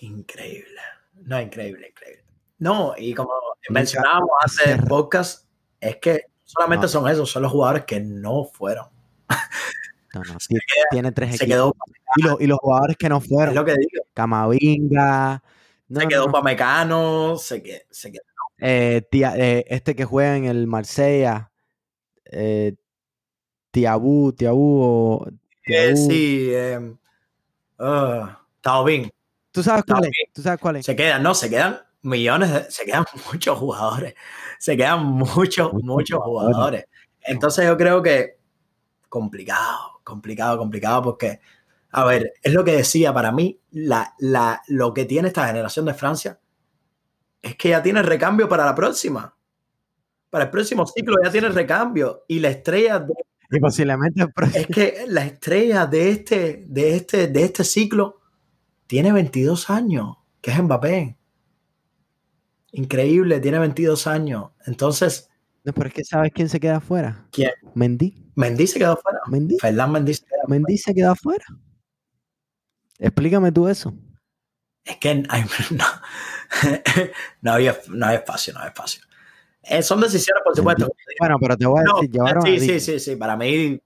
Increíble. 0.00 0.80
No, 1.14 1.40
increíble, 1.40 1.88
increíble. 1.88 2.24
No, 2.58 2.94
y 2.96 3.14
como 3.14 3.32
mencionábamos 3.70 4.30
hace 4.42 4.76
podcast, 4.82 5.46
es 5.80 5.96
que 5.96 6.24
solamente 6.44 6.84
No. 6.84 6.88
son 6.88 7.08
esos, 7.08 7.30
son 7.30 7.42
los 7.42 7.52
jugadores 7.52 7.84
que 7.84 8.00
no 8.00 8.44
fueron. 8.44 8.86
No, 10.14 10.22
no, 10.24 10.36
ti- 10.48 10.56
tiene 10.90 11.12
tres 11.12 11.36
Se 11.36 11.44
equipos. 11.44 11.48
quedó, 11.54 11.74
Y, 12.16 12.22
los, 12.22 12.40
y 12.40 12.46
los 12.46 12.58
jugadores 12.58 12.96
que 12.96 13.08
no 13.08 13.18
es 13.18 13.28
fueron. 13.28 13.54
lo 13.54 13.64
que 13.64 13.72
digo, 13.72 14.04
Camavinga. 14.14 15.42
no, 15.88 16.00
se 16.00 16.08
quedó 16.08 16.26
no. 16.26 16.32
Pamecano, 16.32 17.36
se 17.36 17.62
quedó, 17.62 17.80
se 17.90 18.12
quedó. 18.12 18.22
Eh, 18.58 19.06
eh, 19.12 19.64
este 19.68 19.94
que 19.96 20.04
juega 20.04 20.36
en 20.36 20.44
el 20.44 20.66
Marsella, 20.66 21.50
eh, 22.26 22.74
Tiabú, 23.70 24.32
Tiabú 24.32 24.82
o 24.82 25.26
Tiabú. 25.64 25.96
sí, 26.10 26.52
ah, 27.78 28.40
Taubín. 28.60 29.10
¿Tú 29.52 29.62
sabes 29.62 29.84
cuál 29.86 30.04
es? 30.04 30.12
¿Tú 30.32 30.42
sabes 30.42 30.60
cuál 30.60 30.76
es? 30.76 30.86
Se 30.86 30.94
quedan, 30.96 31.22
no, 31.22 31.34
se 31.34 31.50
quedan 31.50 31.80
millones, 32.02 32.52
de- 32.52 32.70
se 32.70 32.84
quedan 32.84 33.04
muchos 33.32 33.58
jugadores. 33.58 34.14
Se 34.58 34.76
quedan 34.76 35.04
muchos, 35.04 35.72
Muchos 35.72 36.18
jugadores. 36.20 36.54
jugadores. 36.56 36.84
Entonces 37.22 37.66
yo 37.66 37.76
creo 37.76 38.02
que 38.02 38.38
complicado, 39.08 40.00
complicado, 40.04 40.56
complicado, 40.58 41.02
porque, 41.02 41.40
a 41.90 42.04
ver, 42.04 42.32
es 42.42 42.52
lo 42.52 42.64
que 42.64 42.72
decía, 42.72 43.12
para 43.12 43.32
mí, 43.32 43.58
la, 43.72 44.14
la, 44.18 44.62
lo 44.68 44.94
que 44.94 45.04
tiene 45.04 45.28
esta 45.28 45.46
generación 45.46 45.84
de 45.86 45.94
Francia 45.94 46.38
es 47.42 47.56
que 47.56 47.70
ya 47.70 47.82
tiene 47.82 48.02
recambio 48.02 48.48
para 48.48 48.64
la 48.64 48.74
próxima. 48.74 49.34
Para 50.30 50.44
el 50.44 50.50
próximo 50.50 50.86
ciclo 50.86 51.16
ya 51.24 51.30
tiene 51.30 51.48
recambio. 51.48 52.24
Y 52.28 52.38
la 52.38 52.50
estrella 52.50 53.00
de 53.00 53.12
Y 53.50 53.58
posiblemente 53.58 54.22
el 54.22 54.32
próximo- 54.32 54.60
es 54.60 54.66
que 54.68 55.04
la 55.08 55.24
estrella 55.24 55.86
de 55.86 56.10
este, 56.10 56.64
de 56.68 56.94
este, 56.96 57.26
de 57.26 57.42
este 57.44 57.64
ciclo 57.64 58.19
tiene 58.90 59.12
22 59.12 59.70
años, 59.70 60.16
que 60.40 60.50
es 60.50 60.60
Mbappé. 60.60 61.16
Increíble, 62.72 63.38
tiene 63.38 63.60
22 63.60 64.08
años. 64.08 64.50
Entonces, 64.66 65.28
No, 65.62 65.72
pero 65.72 65.88
es 65.88 65.94
que 65.94 66.02
¿sabes 66.04 66.32
quién 66.34 66.48
se 66.48 66.58
queda 66.58 66.78
afuera? 66.78 67.24
¿quién? 67.30 67.52
Mendy. 67.74 68.32
Mendy 68.34 68.66
se 68.66 68.80
quedó 68.80 68.96
fuera. 68.96 69.20
Mendy. 69.28 69.58
Fernán 69.60 69.92
Mendy 69.92 70.14
se 70.14 70.24
quedó 70.24 70.42
Mendy 70.48 70.76
se 70.76 70.92
queda 70.92 71.12
afuera. 71.12 71.44
Explícame 72.98 73.52
tú 73.52 73.68
eso. 73.68 73.94
Es 74.84 74.96
que 74.96 75.08
hay- 75.28 75.44
no, 75.70 75.84
no, 77.42 77.52
había, 77.52 77.78
no 77.90 78.06
hay 78.06 78.16
espacio, 78.16 78.52
no 78.54 78.60
hay 78.60 78.68
espacio. 78.70 79.02
Eh, 79.62 79.82
son 79.84 80.00
decisiones, 80.00 80.42
por 80.44 80.56
supuesto. 80.56 80.88
Bueno, 81.20 81.36
pero 81.40 81.56
te 81.56 81.66
voy 81.66 81.78
a 81.80 81.82
No, 81.84 81.94
decir, 81.96 82.10
llevaron 82.10 82.42
sí, 82.42 82.56
a 82.56 82.58
sí, 82.60 82.80
sí, 82.80 82.98
sí, 82.98 83.14
para 83.14 83.36
mí. 83.36 83.80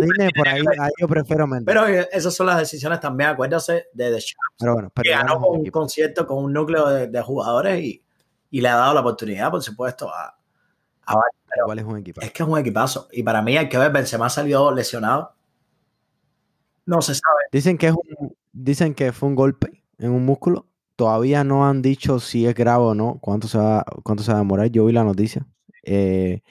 Disney, 0.00 0.30
por 0.36 0.48
ahí, 0.48 0.62
ahí 0.80 0.90
yo 0.98 1.08
prefiero. 1.08 1.46
Pero 1.64 1.86
eh, 1.86 2.08
esas 2.12 2.34
son 2.34 2.46
las 2.46 2.58
decisiones 2.58 3.00
también, 3.00 3.30
acuérdase 3.30 3.86
de 3.92 4.10
The 4.10 4.18
Champs, 4.18 4.56
Pero 4.58 4.74
bueno, 4.74 4.90
pero 4.94 5.02
que 5.02 5.10
ganó 5.10 5.40
con 5.40 5.60
un 5.60 5.66
concierto 5.66 6.26
con 6.26 6.44
un 6.44 6.52
núcleo 6.52 6.88
de, 6.88 7.08
de 7.08 7.22
jugadores 7.22 7.80
y, 7.80 8.04
y 8.50 8.60
le 8.60 8.68
ha 8.68 8.76
dado 8.76 8.94
la 8.94 9.00
oportunidad, 9.00 9.50
por 9.50 9.62
supuesto, 9.62 10.08
a, 10.12 10.36
a 11.06 11.14
pero 11.54 11.66
¿Cuál 11.66 11.78
es 11.78 11.84
un 11.84 11.98
equipo? 11.98 12.20
es 12.20 12.32
que 12.32 12.42
es 12.42 12.48
un 12.48 12.58
equipazo. 12.58 13.08
Y 13.12 13.22
para 13.22 13.40
mí 13.40 13.56
hay 13.56 13.68
que 13.68 13.78
ver, 13.78 13.92
Benzema 13.92 14.28
salió 14.28 14.72
lesionado. 14.72 15.34
No 16.86 17.00
se 17.00 17.14
sabe. 17.14 17.44
Dicen 17.52 17.78
que 17.78 17.88
es 17.88 17.92
un, 17.92 18.36
dicen 18.52 18.94
que 18.94 19.12
fue 19.12 19.28
un 19.28 19.36
golpe 19.36 19.84
en 19.98 20.10
un 20.10 20.24
músculo. 20.24 20.66
Todavía 20.96 21.44
no 21.44 21.66
han 21.66 21.80
dicho 21.82 22.20
si 22.20 22.46
es 22.46 22.54
grave 22.54 22.84
o 22.84 22.94
no, 22.94 23.18
cuánto 23.20 23.48
se 23.48 23.58
va, 23.58 23.84
cuánto 24.02 24.22
se 24.22 24.32
va 24.32 24.38
a 24.38 24.40
demorar. 24.40 24.68
Yo 24.68 24.84
vi 24.84 24.92
la 24.92 25.04
noticia. 25.04 25.46
Eh, 25.82 26.42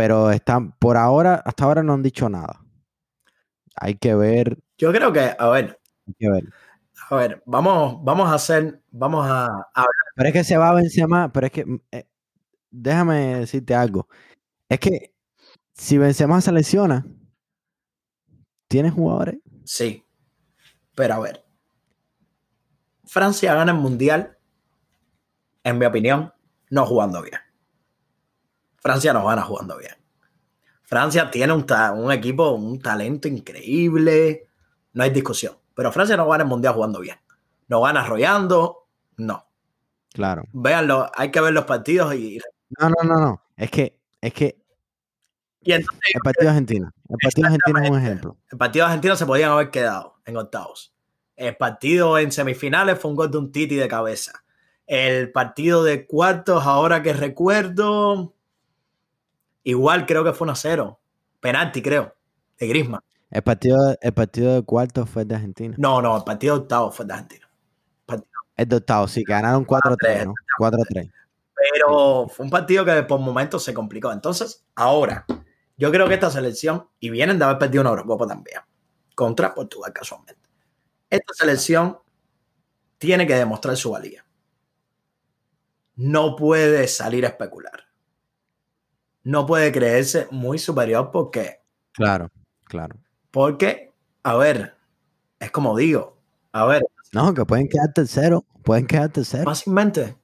pero 0.00 0.30
están, 0.30 0.72
por 0.78 0.96
ahora, 0.96 1.42
hasta 1.44 1.64
ahora 1.64 1.82
no 1.82 1.92
han 1.92 2.02
dicho 2.02 2.26
nada. 2.30 2.64
Hay 3.76 3.96
que 3.96 4.14
ver, 4.14 4.56
Yo 4.78 4.90
creo 4.92 5.12
que, 5.12 5.36
a 5.38 5.48
ver, 5.50 5.78
hay 6.06 6.14
que 6.18 6.30
ver. 6.30 6.44
a 7.10 7.16
ver, 7.16 7.42
vamos, 7.44 8.02
vamos 8.02 8.30
a 8.30 8.34
hacer, 8.36 8.80
vamos 8.90 9.26
a, 9.26 9.44
a 9.44 9.70
hablar. 9.74 9.94
Pero 10.16 10.28
es 10.30 10.32
que 10.32 10.44
se 10.44 10.56
va 10.56 10.70
a 10.70 10.74
Benzema, 10.74 11.30
pero 11.30 11.48
es 11.48 11.52
que 11.52 11.66
mm, 11.66 11.80
eh, 11.92 12.08
déjame 12.70 13.40
decirte 13.40 13.74
algo. 13.74 14.08
Es 14.70 14.80
que 14.80 15.12
si 15.74 15.98
Benzema 15.98 16.40
se 16.40 16.52
lesiona, 16.52 17.06
¿tienes 18.68 18.94
jugadores? 18.94 19.36
Sí. 19.66 20.02
Pero 20.94 21.12
a 21.12 21.18
ver. 21.18 21.44
Francia 23.04 23.52
gana 23.52 23.72
el 23.72 23.78
mundial, 23.78 24.38
en 25.62 25.76
mi 25.76 25.84
opinión, 25.84 26.32
no 26.70 26.86
jugando 26.86 27.20
bien. 27.20 27.49
Francia 28.80 29.12
no 29.12 29.24
gana 29.24 29.42
jugando 29.42 29.78
bien. 29.78 29.94
Francia 30.82 31.30
tiene 31.30 31.52
un, 31.52 31.66
un 31.96 32.12
equipo, 32.12 32.50
un 32.50 32.80
talento 32.80 33.28
increíble, 33.28 34.48
no 34.92 35.04
hay 35.04 35.10
discusión. 35.10 35.56
Pero 35.74 35.92
Francia 35.92 36.16
no 36.16 36.28
gana 36.28 36.42
el 36.42 36.48
mundial 36.48 36.74
jugando 36.74 37.00
bien. 37.00 37.18
No 37.68 37.82
gana 37.82 38.00
arrollando, 38.00 38.88
no. 39.16 39.46
Claro. 40.12 40.42
Véanlo, 40.52 41.10
hay 41.14 41.30
que 41.30 41.40
ver 41.40 41.52
los 41.52 41.64
partidos 41.64 42.14
y, 42.14 42.40
No, 42.80 42.88
no, 42.88 43.04
no, 43.04 43.20
no. 43.20 43.42
Es 43.56 43.70
que, 43.70 44.00
es 44.20 44.32
que 44.32 44.60
y 45.62 45.72
entonces 45.72 46.00
el 46.14 46.20
partido 46.22 46.44
de 46.44 46.50
Argentina. 46.50 46.92
El 47.08 47.16
partido 47.22 47.46
Argentina 47.46 47.84
es 47.84 47.90
un 47.90 47.98
ejemplo. 47.98 48.36
El 48.50 48.58
partido 48.58 48.84
de 48.84 48.88
Argentina 48.88 49.16
se 49.16 49.26
podían 49.26 49.50
haber 49.50 49.70
quedado 49.70 50.16
en 50.24 50.36
octavos. 50.36 50.94
El 51.36 51.56
partido 51.56 52.18
en 52.18 52.32
semifinales 52.32 52.98
fue 52.98 53.10
un 53.10 53.16
gol 53.16 53.30
de 53.30 53.38
un 53.38 53.52
Titi 53.52 53.76
de 53.76 53.88
cabeza. 53.88 54.44
El 54.86 55.30
partido 55.32 55.84
de 55.84 56.06
cuartos, 56.06 56.64
ahora 56.66 57.02
que 57.02 57.12
recuerdo, 57.12 58.34
igual 59.64 60.06
creo 60.06 60.24
que 60.24 60.32
fue 60.32 60.46
1 60.46 60.52
a 60.52 60.56
0. 60.56 61.00
Penalti, 61.40 61.82
creo, 61.82 62.14
de 62.58 62.68
Grisman. 62.68 63.00
El 63.30 63.42
partido, 63.42 63.96
el 64.00 64.12
partido 64.12 64.54
de 64.54 64.62
cuarto 64.62 65.06
fue 65.06 65.24
de 65.24 65.36
Argentina. 65.36 65.74
No, 65.78 66.02
no, 66.02 66.16
el 66.16 66.24
partido 66.24 66.56
de 66.56 66.62
octavos 66.62 66.96
fue 66.96 67.06
de 67.06 67.12
Argentina. 67.14 67.48
El 68.56 68.68
de 68.68 68.76
octavo, 68.76 69.08
sí, 69.08 69.22
ganaron 69.22 69.64
4-3, 69.64 70.26
¿no? 70.26 70.34
4-3. 70.58 71.10
Pero 71.72 72.28
fue 72.28 72.44
un 72.44 72.50
partido 72.50 72.84
que 72.84 73.02
por 73.04 73.20
momentos 73.20 73.62
se 73.64 73.72
complicó. 73.72 74.12
Entonces, 74.12 74.66
ahora, 74.74 75.24
yo 75.76 75.90
creo 75.90 76.08
que 76.08 76.14
esta 76.14 76.30
selección, 76.30 76.88
y 76.98 77.08
vienen 77.08 77.38
de 77.38 77.44
haber 77.44 77.58
perdido 77.58 77.80
una 77.80 77.90
Eurocopa 77.90 78.26
también, 78.26 78.60
contra 79.14 79.54
Portugal 79.54 79.92
casualmente. 79.92 80.42
Esta 81.08 81.32
selección 81.34 81.98
tiene 82.98 83.26
que 83.26 83.34
demostrar 83.34 83.76
su 83.76 83.92
valía. 83.92 84.24
No 85.96 86.36
puede 86.36 86.86
salir 86.86 87.24
a 87.24 87.28
especular. 87.28 87.89
No 89.22 89.46
puede 89.46 89.70
creerse 89.72 90.26
muy 90.30 90.58
superior 90.58 91.10
porque, 91.12 91.60
Claro, 91.92 92.30
claro. 92.64 92.96
porque, 93.30 93.92
a 94.22 94.36
ver, 94.36 94.74
es 95.38 95.50
como 95.50 95.76
digo, 95.76 96.16
a 96.52 96.64
ver, 96.66 96.82
No, 97.12 97.34
que 97.34 97.44
pueden 97.44 97.68
quedar 97.68 97.92
tercero, 97.92 98.44
pueden 98.62 98.86
quedar 98.86 99.10
tercero 99.10 99.44
fácilmente. 99.44 100.16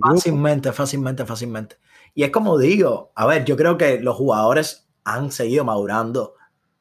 Fácilmente, 0.00 0.72
fácilmente, 0.72 1.24
fácilmente. 1.26 1.76
Y 2.14 2.24
es 2.24 2.30
como 2.30 2.58
digo, 2.58 3.10
a 3.14 3.26
ver, 3.26 3.44
yo 3.44 3.56
creo 3.56 3.76
que 3.78 4.00
los 4.00 4.16
jugadores 4.16 4.88
han 5.04 5.32
seguido 5.32 5.64
madurando. 5.64 6.34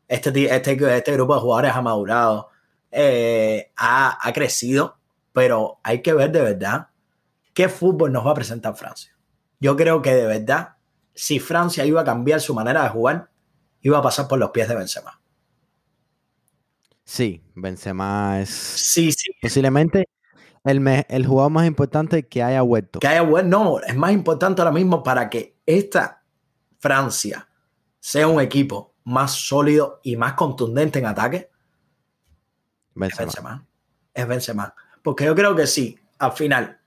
Este, 0.07 0.29
este, 0.53 0.97
este 0.97 1.13
grupo 1.13 1.35
de 1.35 1.41
jugadores 1.41 1.71
ha 1.73 1.81
madurado, 1.81 2.49
eh, 2.91 3.71
ha, 3.77 4.17
ha 4.27 4.33
crecido, 4.33 4.97
pero 5.31 5.79
hay 5.83 6.01
que 6.01 6.13
ver 6.13 6.31
de 6.31 6.41
verdad 6.41 6.87
qué 7.53 7.69
fútbol 7.69 8.11
nos 8.11 8.25
va 8.25 8.31
a 8.31 8.35
presentar 8.35 8.75
Francia. 8.75 9.15
yo 9.59 9.75
creo 9.77 10.01
que 10.01 10.13
de 10.13 10.25
verdad, 10.25 10.75
si 11.13 11.39
Francia 11.39 11.85
iba 11.85 12.01
a 12.01 12.03
cambiar 12.05 12.41
su 12.41 12.53
manera 12.53 12.83
de 12.83 12.89
jugar, 12.89 13.29
iba 13.81 13.97
a 13.97 14.01
pasar 14.01 14.27
por 14.27 14.39
los 14.39 14.51
pies 14.51 14.67
de 14.67 14.75
Benzema. 14.75 15.19
Sí, 17.03 17.43
Benzema 17.55 18.39
es 18.41 18.49
Sí, 18.49 19.11
sí. 19.11 19.31
posiblemente 19.41 20.07
el, 20.63 20.79
me- 20.79 21.05
el 21.09 21.25
jugador 21.25 21.51
más 21.51 21.67
importante 21.67 22.27
que 22.27 22.43
haya 22.43 22.61
vuelto. 22.61 22.99
Que 22.99 23.07
haya 23.07 23.23
buen, 23.23 23.49
no, 23.49 23.79
es 23.81 23.95
más 23.95 24.11
importante 24.13 24.61
ahora 24.61 24.71
mismo 24.71 25.03
para 25.03 25.29
que 25.29 25.57
esta 25.65 26.23
Francia 26.79 27.47
sea 27.99 28.27
un 28.27 28.39
equipo 28.39 28.93
más 29.03 29.31
sólido 29.33 29.99
y 30.03 30.15
más 30.15 30.33
contundente 30.33 30.99
en 30.99 31.07
ataque, 31.07 31.37
es 31.37 31.49
Benzema. 32.95 33.25
Benzema. 33.25 33.67
Es 34.13 34.27
Benzema. 34.27 34.75
Porque 35.01 35.25
yo 35.25 35.35
creo 35.35 35.55
que 35.55 35.65
sí, 35.67 35.97
al 36.19 36.31
final, 36.33 36.79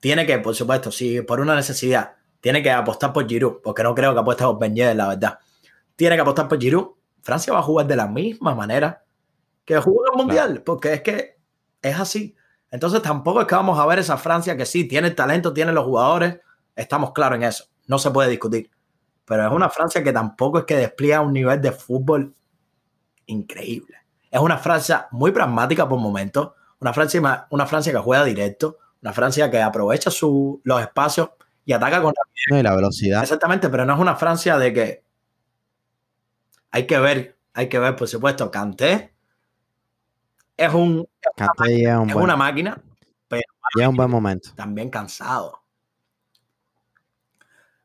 tiene 0.00 0.26
que, 0.26 0.38
por 0.38 0.54
supuesto, 0.54 0.92
si 0.92 1.22
por 1.22 1.40
una 1.40 1.54
necesidad, 1.56 2.16
tiene 2.42 2.60
que 2.60 2.72
apostar 2.72 3.12
por 3.12 3.26
Giroud, 3.26 3.62
porque 3.62 3.84
no 3.84 3.94
creo 3.94 4.12
que 4.12 4.18
apueste 4.20 4.42
por 4.42 4.58
Ben 4.58 4.74
la 4.96 5.08
verdad. 5.08 5.38
Tiene 5.94 6.16
que 6.16 6.22
apostar 6.22 6.48
por 6.48 6.60
Giroud. 6.60 6.88
Francia 7.22 7.52
va 7.52 7.60
a 7.60 7.62
jugar 7.62 7.86
de 7.86 7.94
la 7.94 8.08
misma 8.08 8.52
manera 8.52 9.04
que 9.64 9.78
jugó 9.78 10.04
en 10.06 10.12
el 10.12 10.26
Mundial, 10.26 10.62
porque 10.62 10.92
es 10.94 11.02
que 11.02 11.38
es 11.80 12.00
así. 12.00 12.34
Entonces 12.68 13.00
tampoco 13.00 13.40
es 13.40 13.46
que 13.46 13.54
vamos 13.54 13.78
a 13.78 13.86
ver 13.86 14.00
esa 14.00 14.16
Francia 14.16 14.56
que 14.56 14.66
sí, 14.66 14.88
tiene 14.88 15.06
el 15.08 15.14
talento, 15.14 15.52
tiene 15.52 15.70
los 15.70 15.84
jugadores, 15.84 16.40
estamos 16.74 17.12
claros 17.12 17.36
en 17.36 17.44
eso, 17.44 17.66
no 17.86 17.98
se 18.00 18.10
puede 18.10 18.28
discutir. 18.28 18.68
Pero 19.24 19.46
es 19.46 19.52
una 19.52 19.68
Francia 19.70 20.02
que 20.02 20.12
tampoco 20.12 20.58
es 20.58 20.64
que 20.64 20.74
despliega 20.76 21.20
un 21.20 21.32
nivel 21.32 21.60
de 21.60 21.70
fútbol 21.70 22.34
increíble. 23.26 23.96
Es 24.30 24.40
una 24.40 24.58
Francia 24.58 25.06
muy 25.12 25.30
pragmática 25.30 25.88
por 25.88 26.00
momentos, 26.00 26.52
una 26.80 26.92
Francia, 26.92 27.46
una 27.50 27.66
Francia 27.66 27.92
que 27.92 27.98
juega 27.98 28.24
directo, 28.24 28.78
una 29.00 29.12
Francia 29.12 29.48
que 29.48 29.62
aprovecha 29.62 30.10
su- 30.10 30.60
los 30.64 30.80
espacios 30.80 31.30
y 31.64 31.72
ataca 31.72 32.02
con. 32.02 32.14
No, 32.50 32.58
y 32.58 32.62
la 32.62 32.74
velocidad. 32.74 33.22
Exactamente, 33.22 33.68
pero 33.68 33.84
no 33.84 33.94
es 33.94 34.00
una 34.00 34.16
Francia 34.16 34.58
de 34.58 34.72
que 34.72 35.04
hay 36.70 36.86
que 36.86 36.98
ver, 36.98 37.38
hay 37.54 37.68
que 37.68 37.78
ver, 37.78 37.96
por 37.96 38.08
supuesto, 38.08 38.50
Kanté 38.50 39.14
es, 40.56 40.72
un, 40.72 41.06
Kanté 41.36 41.76
llega 41.76 42.00
un 42.00 42.08
es 42.08 42.14
buen, 42.14 42.24
una 42.24 42.36
máquina 42.36 42.80
llega 43.74 43.88
un 43.88 43.96
buen 43.96 44.10
momento. 44.10 44.50
también 44.54 44.90
cansado. 44.90 45.62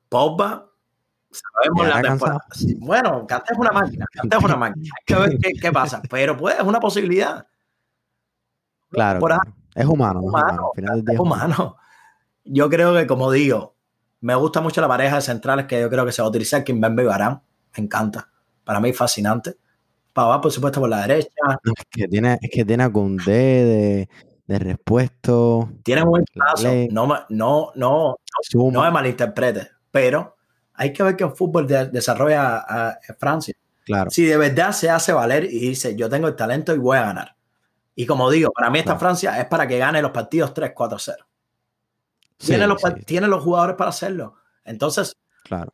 Pogba, 0.09 0.69
sabemos 1.31 1.87
¿Ya 1.87 1.95
la 1.95 2.01
temporada. 2.01 2.45
Sí, 2.51 2.75
Bueno, 2.79 3.25
Kanté 3.27 3.53
es 3.53 3.59
una 3.59 3.71
máquina, 3.71 4.05
Kanté 4.11 4.37
es 4.37 4.43
una 4.43 4.55
máquina. 4.57 4.85
Hay 4.97 5.05
que 5.05 5.15
ver 5.15 5.37
qué, 5.41 5.53
qué 5.61 5.71
pasa, 5.71 6.01
pero 6.09 6.35
pues 6.37 6.55
es 6.57 6.63
una 6.63 6.79
posibilidad. 6.79 7.45
Claro. 8.89 9.19
Es 9.75 9.85
humano, 9.85 10.21
es 10.21 10.25
humano. 10.25 10.27
humano, 10.27 10.71
Al 10.73 10.75
final 10.75 10.89
del 10.95 10.99
es 10.99 11.05
día 11.05 11.13
es 11.13 11.19
humano. 11.19 11.55
humano. 11.55 11.77
Yo 12.49 12.69
creo 12.69 12.93
que, 12.93 13.05
como 13.07 13.31
digo, 13.31 13.75
me 14.21 14.35
gusta 14.35 14.61
mucho 14.61 14.81
la 14.81 14.87
pareja 14.87 15.15
de 15.17 15.21
centrales 15.21 15.65
que 15.65 15.79
yo 15.81 15.89
creo 15.89 16.05
que 16.05 16.11
se 16.11 16.21
va 16.21 16.27
a 16.27 16.29
utilizar, 16.29 16.63
Kimpembe 16.63 17.03
y 17.03 17.05
Varane. 17.05 17.39
Me 17.77 17.83
encanta. 17.83 18.29
Para 18.63 18.79
mí, 18.79 18.91
fascinante. 18.93 19.55
Pavard, 20.13 20.41
por 20.41 20.51
supuesto, 20.51 20.79
por 20.79 20.89
la 20.89 21.01
derecha. 21.05 21.29
Es 21.63 21.85
que 21.89 22.07
tiene, 22.07 22.39
es 22.41 22.49
que 22.51 22.65
tiene 22.65 22.83
a 22.83 22.89
de, 22.89 24.09
de 24.47 24.59
repuesto. 24.59 25.69
Tiene 25.83 26.03
un 26.03 26.09
buen. 26.09 26.25
Ley. 26.63 26.87
No, 26.91 27.05
me- 27.05 27.19
no, 27.29 27.71
no, 27.75 28.15
Suma. 28.41 28.71
no 28.71 28.81
me 28.81 28.91
malinterprete, 28.91 29.69
pero 29.91 30.35
hay 30.73 30.91
que 30.91 31.03
ver 31.03 31.15
que 31.15 31.23
el 31.23 31.31
fútbol 31.31 31.67
de- 31.67 31.87
desarrolla 31.89 32.57
a, 32.57 32.89
a 32.89 32.99
Francia. 33.19 33.53
Claro. 33.85 34.09
Si 34.09 34.25
de 34.25 34.37
verdad 34.37 34.71
se 34.71 34.89
hace 34.89 35.13
valer 35.13 35.45
y 35.45 35.59
dice, 35.59 35.95
yo 35.95 36.09
tengo 36.09 36.27
el 36.27 36.35
talento 36.35 36.73
y 36.73 36.77
voy 36.79 36.97
a 36.97 37.01
ganar. 37.03 37.35
Y 37.95 38.05
como 38.05 38.29
digo, 38.31 38.51
para 38.51 38.69
mí 38.69 38.79
esta 38.79 38.91
Claro. 38.93 38.99
Francia 38.99 39.39
es 39.39 39.45
para 39.45 39.67
que 39.67 39.77
gane 39.77 40.01
los 40.01 40.11
partidos 40.11 40.53
3-4-0. 40.53 41.15
Sí, 42.39 42.47
Tiene, 42.47 42.67
los, 42.67 42.81
sí, 42.81 42.87
tiene 43.05 43.27
los 43.27 43.43
jugadores 43.43 43.75
para 43.75 43.89
hacerlo. 43.89 44.35
Entonces, 44.63 45.15
claro. 45.43 45.73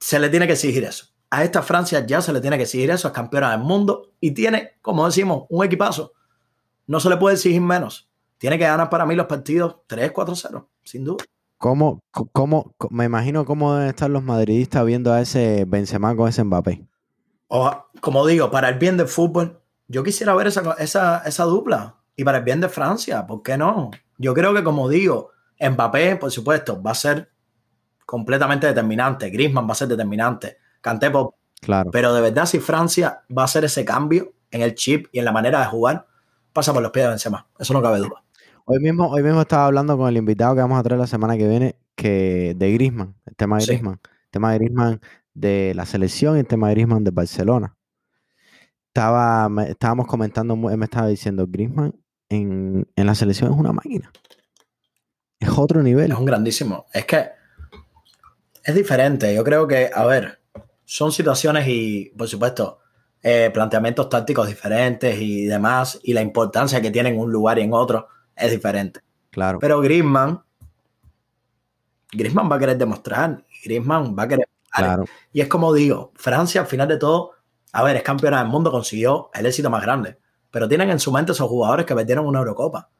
se 0.00 0.18
le 0.18 0.28
tiene 0.28 0.46
que 0.46 0.54
exigir 0.54 0.84
eso. 0.84 1.06
A 1.30 1.44
esta 1.44 1.62
Francia 1.62 2.04
ya 2.04 2.20
se 2.20 2.32
le 2.32 2.40
tiene 2.40 2.56
que 2.56 2.64
exigir 2.64 2.90
eso, 2.90 3.08
es 3.08 3.14
campeona 3.14 3.52
del 3.52 3.60
mundo 3.60 4.10
y 4.20 4.32
tiene, 4.32 4.72
como 4.82 5.06
decimos, 5.06 5.44
un 5.48 5.64
equipazo. 5.64 6.12
No 6.86 7.00
se 7.00 7.08
le 7.08 7.16
puede 7.16 7.36
exigir 7.36 7.60
menos. 7.60 8.08
Tiene 8.38 8.58
que 8.58 8.64
ganar 8.64 8.90
para 8.90 9.06
mí 9.06 9.14
los 9.14 9.26
partidos 9.26 9.76
3-4-0, 9.88 10.66
sin 10.82 11.04
duda. 11.04 11.24
¿Cómo, 11.58 12.00
cómo, 12.32 12.74
me 12.90 13.04
imagino 13.04 13.44
cómo 13.44 13.74
deben 13.74 13.88
estar 13.88 14.10
los 14.10 14.24
madridistas 14.24 14.84
viendo 14.84 15.12
a 15.12 15.20
ese 15.20 15.64
Benzema 15.64 16.16
con 16.16 16.28
ese 16.28 16.42
Mbappé? 16.42 16.84
O, 17.46 17.70
como 18.00 18.26
digo, 18.26 18.50
para 18.50 18.68
el 18.68 18.78
bien 18.78 18.96
del 18.96 19.06
fútbol, 19.06 19.60
yo 19.86 20.02
quisiera 20.02 20.34
ver 20.34 20.48
esa, 20.48 20.72
esa, 20.80 21.18
esa 21.24 21.44
dupla. 21.44 21.96
Y 22.16 22.24
para 22.24 22.38
el 22.38 22.44
bien 22.44 22.60
de 22.60 22.68
Francia, 22.68 23.26
¿por 23.26 23.42
qué 23.42 23.56
no? 23.56 23.92
Yo 24.18 24.34
creo 24.34 24.52
que, 24.52 24.64
como 24.64 24.88
digo, 24.88 25.31
Mbappé, 25.70 26.16
por 26.16 26.30
supuesto, 26.30 26.82
va 26.82 26.90
a 26.92 26.94
ser 26.94 27.30
completamente 28.06 28.66
determinante. 28.66 29.30
Griezmann 29.30 29.66
va 29.68 29.72
a 29.72 29.76
ser 29.76 29.88
determinante. 29.88 30.58
Kanté, 30.80 31.10
por- 31.10 31.34
Claro. 31.60 31.90
Pero 31.92 32.12
de 32.12 32.20
verdad, 32.20 32.46
si 32.46 32.58
Francia 32.58 33.22
va 33.36 33.42
a 33.42 33.44
hacer 33.44 33.64
ese 33.64 33.84
cambio 33.84 34.32
en 34.50 34.62
el 34.62 34.74
chip 34.74 35.06
y 35.12 35.20
en 35.20 35.24
la 35.24 35.30
manera 35.32 35.60
de 35.60 35.66
jugar, 35.66 36.06
pasa 36.52 36.72
por 36.72 36.82
los 36.82 36.90
pies 36.90 37.04
de 37.04 37.10
Benzema. 37.10 37.46
Eso 37.58 37.72
no 37.72 37.80
cabe 37.80 37.98
duda. 37.98 38.24
Hoy 38.64 38.80
mismo, 38.80 39.08
hoy 39.08 39.22
mismo 39.22 39.40
estaba 39.40 39.66
hablando 39.66 39.96
con 39.96 40.08
el 40.08 40.16
invitado 40.16 40.54
que 40.56 40.60
vamos 40.60 40.78
a 40.78 40.82
traer 40.82 40.98
la 41.00 41.06
semana 41.06 41.36
que 41.36 41.46
viene, 41.46 41.76
que 41.94 42.54
de 42.56 42.72
Griezmann, 42.72 43.14
el 43.26 43.36
tema 43.36 43.56
de 43.58 43.62
Sí. 43.62 43.66
Griezmann, 43.68 44.00
el 44.02 44.30
tema 44.32 44.50
de 44.52 44.58
Griezmann 44.58 45.00
de 45.34 45.72
la 45.76 45.86
selección 45.86 46.36
y 46.36 46.40
el 46.40 46.46
tema 46.46 46.66
de 46.68 46.74
Griezmann 46.74 47.04
de 47.04 47.10
Barcelona. 47.12 47.76
Estaba, 48.88 49.48
estábamos 49.68 50.06
comentando, 50.06 50.54
él 50.70 50.76
me 50.76 50.84
estaba 50.84 51.06
diciendo, 51.06 51.46
Griezmann 51.48 51.94
en, 52.28 52.86
en 52.96 53.06
la 53.06 53.14
selección 53.14 53.52
es 53.52 53.58
una 53.58 53.72
máquina. 53.72 54.10
Es 55.42 55.58
otro 55.58 55.82
nivel. 55.82 56.12
Es 56.12 56.18
un 56.18 56.24
grandísimo. 56.24 56.86
Es 56.92 57.04
que 57.04 57.30
es 58.62 58.74
diferente. 58.74 59.34
Yo 59.34 59.42
creo 59.42 59.66
que, 59.66 59.90
a 59.92 60.04
ver, 60.06 60.40
son 60.84 61.10
situaciones 61.10 61.66
y, 61.66 62.12
por 62.16 62.28
supuesto, 62.28 62.78
eh, 63.22 63.50
planteamientos 63.52 64.08
tácticos 64.08 64.46
diferentes 64.48 65.20
y 65.20 65.44
demás, 65.44 65.98
y 66.02 66.12
la 66.12 66.22
importancia 66.22 66.80
que 66.80 66.90
tiene 66.90 67.10
en 67.10 67.18
un 67.18 67.30
lugar 67.30 67.58
y 67.58 67.62
en 67.62 67.72
otro 67.72 68.08
es 68.36 68.50
diferente. 68.50 69.00
Claro. 69.30 69.58
Pero 69.60 69.80
Griezmann, 69.80 70.42
Griezmann 72.12 72.50
va 72.50 72.56
a 72.56 72.58
querer 72.58 72.76
demostrar, 72.76 73.44
Griezmann 73.64 74.16
va 74.18 74.24
a 74.24 74.28
querer. 74.28 74.48
Claro. 74.70 75.04
Y 75.32 75.40
es 75.40 75.48
como 75.48 75.72
digo, 75.72 76.12
Francia 76.14 76.62
al 76.62 76.66
final 76.66 76.88
de 76.88 76.98
todo, 76.98 77.32
a 77.72 77.82
ver, 77.82 77.96
es 77.96 78.02
campeona 78.02 78.38
del 78.38 78.48
mundo, 78.48 78.70
consiguió 78.70 79.30
el 79.34 79.46
éxito 79.46 79.70
más 79.70 79.82
grande, 79.82 80.18
pero 80.50 80.68
tienen 80.68 80.90
en 80.90 80.98
su 80.98 81.12
mente 81.12 81.32
esos 81.32 81.48
jugadores 81.48 81.86
que 81.86 81.94
perdieron 81.94 82.26
una 82.26 82.40
Eurocopa, 82.40 82.90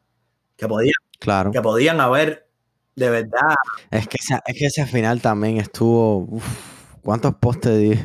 que 0.57 0.69
podían, 0.69 0.93
Claro. 1.19 1.51
que 1.51 1.61
podían 1.63 2.01
haber 2.01 2.49
de 2.95 3.09
verdad 3.11 3.55
Es 3.91 4.07
que 4.09 4.19
esa, 4.21 4.43
es 4.47 4.59
que 4.59 4.67
ese 4.67 4.87
final 4.87 5.21
también 5.21 5.57
estuvo. 5.59 6.19
uf, 6.19 6.45
¿Cuántos 7.03 7.35
postes 7.37 7.79
di? 7.79 7.99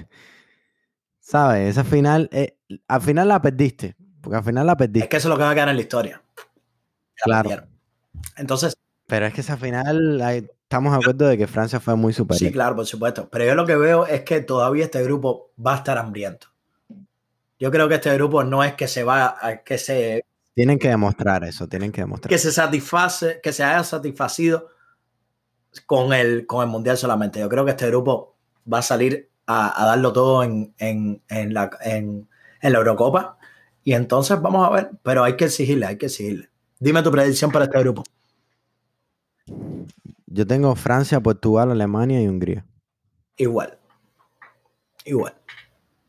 ¿Sabes? 1.20 1.70
Esa 1.72 1.84
final. 1.84 2.30
eh, 2.32 2.58
al 2.88 3.02
final 3.02 3.28
la 3.28 3.42
perdiste. 3.42 3.96
Porque 4.22 4.38
al 4.38 4.44
final 4.44 4.66
la 4.66 4.74
Es 4.74 4.78
perdiste. 4.78 5.10
que 5.10 5.18
eso 5.18 5.28
es 5.28 5.30
lo 5.30 5.38
que 5.38 5.44
va 5.44 5.52
a 5.52 5.54
quedar 5.54 5.70
en 5.70 5.76
la 5.76 5.82
historia. 5.82 6.22
La 7.18 7.24
Claro. 7.24 7.50
perdieron. 7.50 7.70
Entonces, 8.38 8.76
Pero 9.08 9.26
es 9.26 9.34
que 9.34 9.42
esa 9.42 9.58
final. 9.58 10.20
estamos 10.22 10.92
de 10.94 10.98
acuerdo 11.00 11.28
de 11.28 11.38
que 11.38 11.48
Francia 11.48 11.80
fue 11.80 11.96
muy 11.96 12.12
superior. 12.14 12.40
sí, 12.40 12.52
claro, 12.52 12.76
por 12.76 12.86
supuesto. 12.86 13.30
Pero 13.30 13.46
yo 13.46 13.56
lo 13.56 13.66
que 13.66 13.76
veo 13.78 14.06
es 14.06 14.22
que 14.22 14.42
todavía 14.42 14.86
este 14.86 15.02
grupo 15.04 15.52
va 15.66 15.74
a 15.76 15.78
estar 15.78 15.98
hambriento. 15.98 16.48
Yo 17.60 17.72
creo 17.72 17.88
que 17.90 17.96
este 17.96 18.14
grupo 18.16 18.44
no 18.44 18.64
es 18.64 18.74
que 18.74 18.88
se 18.88 19.04
va 19.04 19.38
a, 19.42 19.64
que 19.64 19.78
se 19.78 20.26
Tienen 20.58 20.80
que 20.80 20.88
demostrar 20.88 21.44
eso. 21.44 21.70
Tienen 21.70 21.92
que 21.92 22.02
demostrar. 22.02 22.30
que 22.32 22.40
se 22.40 22.52
satisface, 22.52 23.40
que 23.44 23.54
se 23.54 23.64
haya 23.64 23.84
satisfacido 23.84 24.70
con 25.86 26.14
el, 26.14 26.48
con 26.48 26.64
el 26.64 26.68
mundial 26.68 26.98
solamente. 26.98 27.40
Yo 27.40 27.48
creo 27.48 27.64
que 27.64 27.70
este 27.70 27.86
grupo 27.86 28.36
va 28.74 28.80
a 28.80 28.82
salir 28.82 29.30
a, 29.46 29.84
a 29.84 29.86
darlo 29.86 30.12
todo 30.14 30.44
en, 30.44 30.74
en, 30.80 31.22
en 31.30 31.54
la, 31.54 31.70
en, 31.82 32.28
en 32.60 32.74
la 32.74 32.80
Eurocopa. 32.80 33.38
Y 33.84 33.94
entonces 33.94 34.42
vamos 34.42 34.68
a 34.68 34.72
ver, 34.72 34.90
pero 35.04 35.24
hay 35.24 35.36
que 35.38 35.46
exigirle, 35.46 35.86
hay 35.86 36.00
que 36.00 36.08
exigirle. 36.08 36.50
Dime 36.80 37.04
tu 37.04 37.12
predicción 37.12 37.52
para 37.52 37.66
este 37.66 37.78
grupo. 37.78 38.04
Yo 40.26 40.48
tengo 40.48 40.76
Francia, 40.76 41.20
Portugal, 41.20 41.70
Alemania 41.70 42.20
y 42.20 42.28
Hungría. 42.28 42.66
Igual. 43.36 43.78
Igual. 45.06 45.36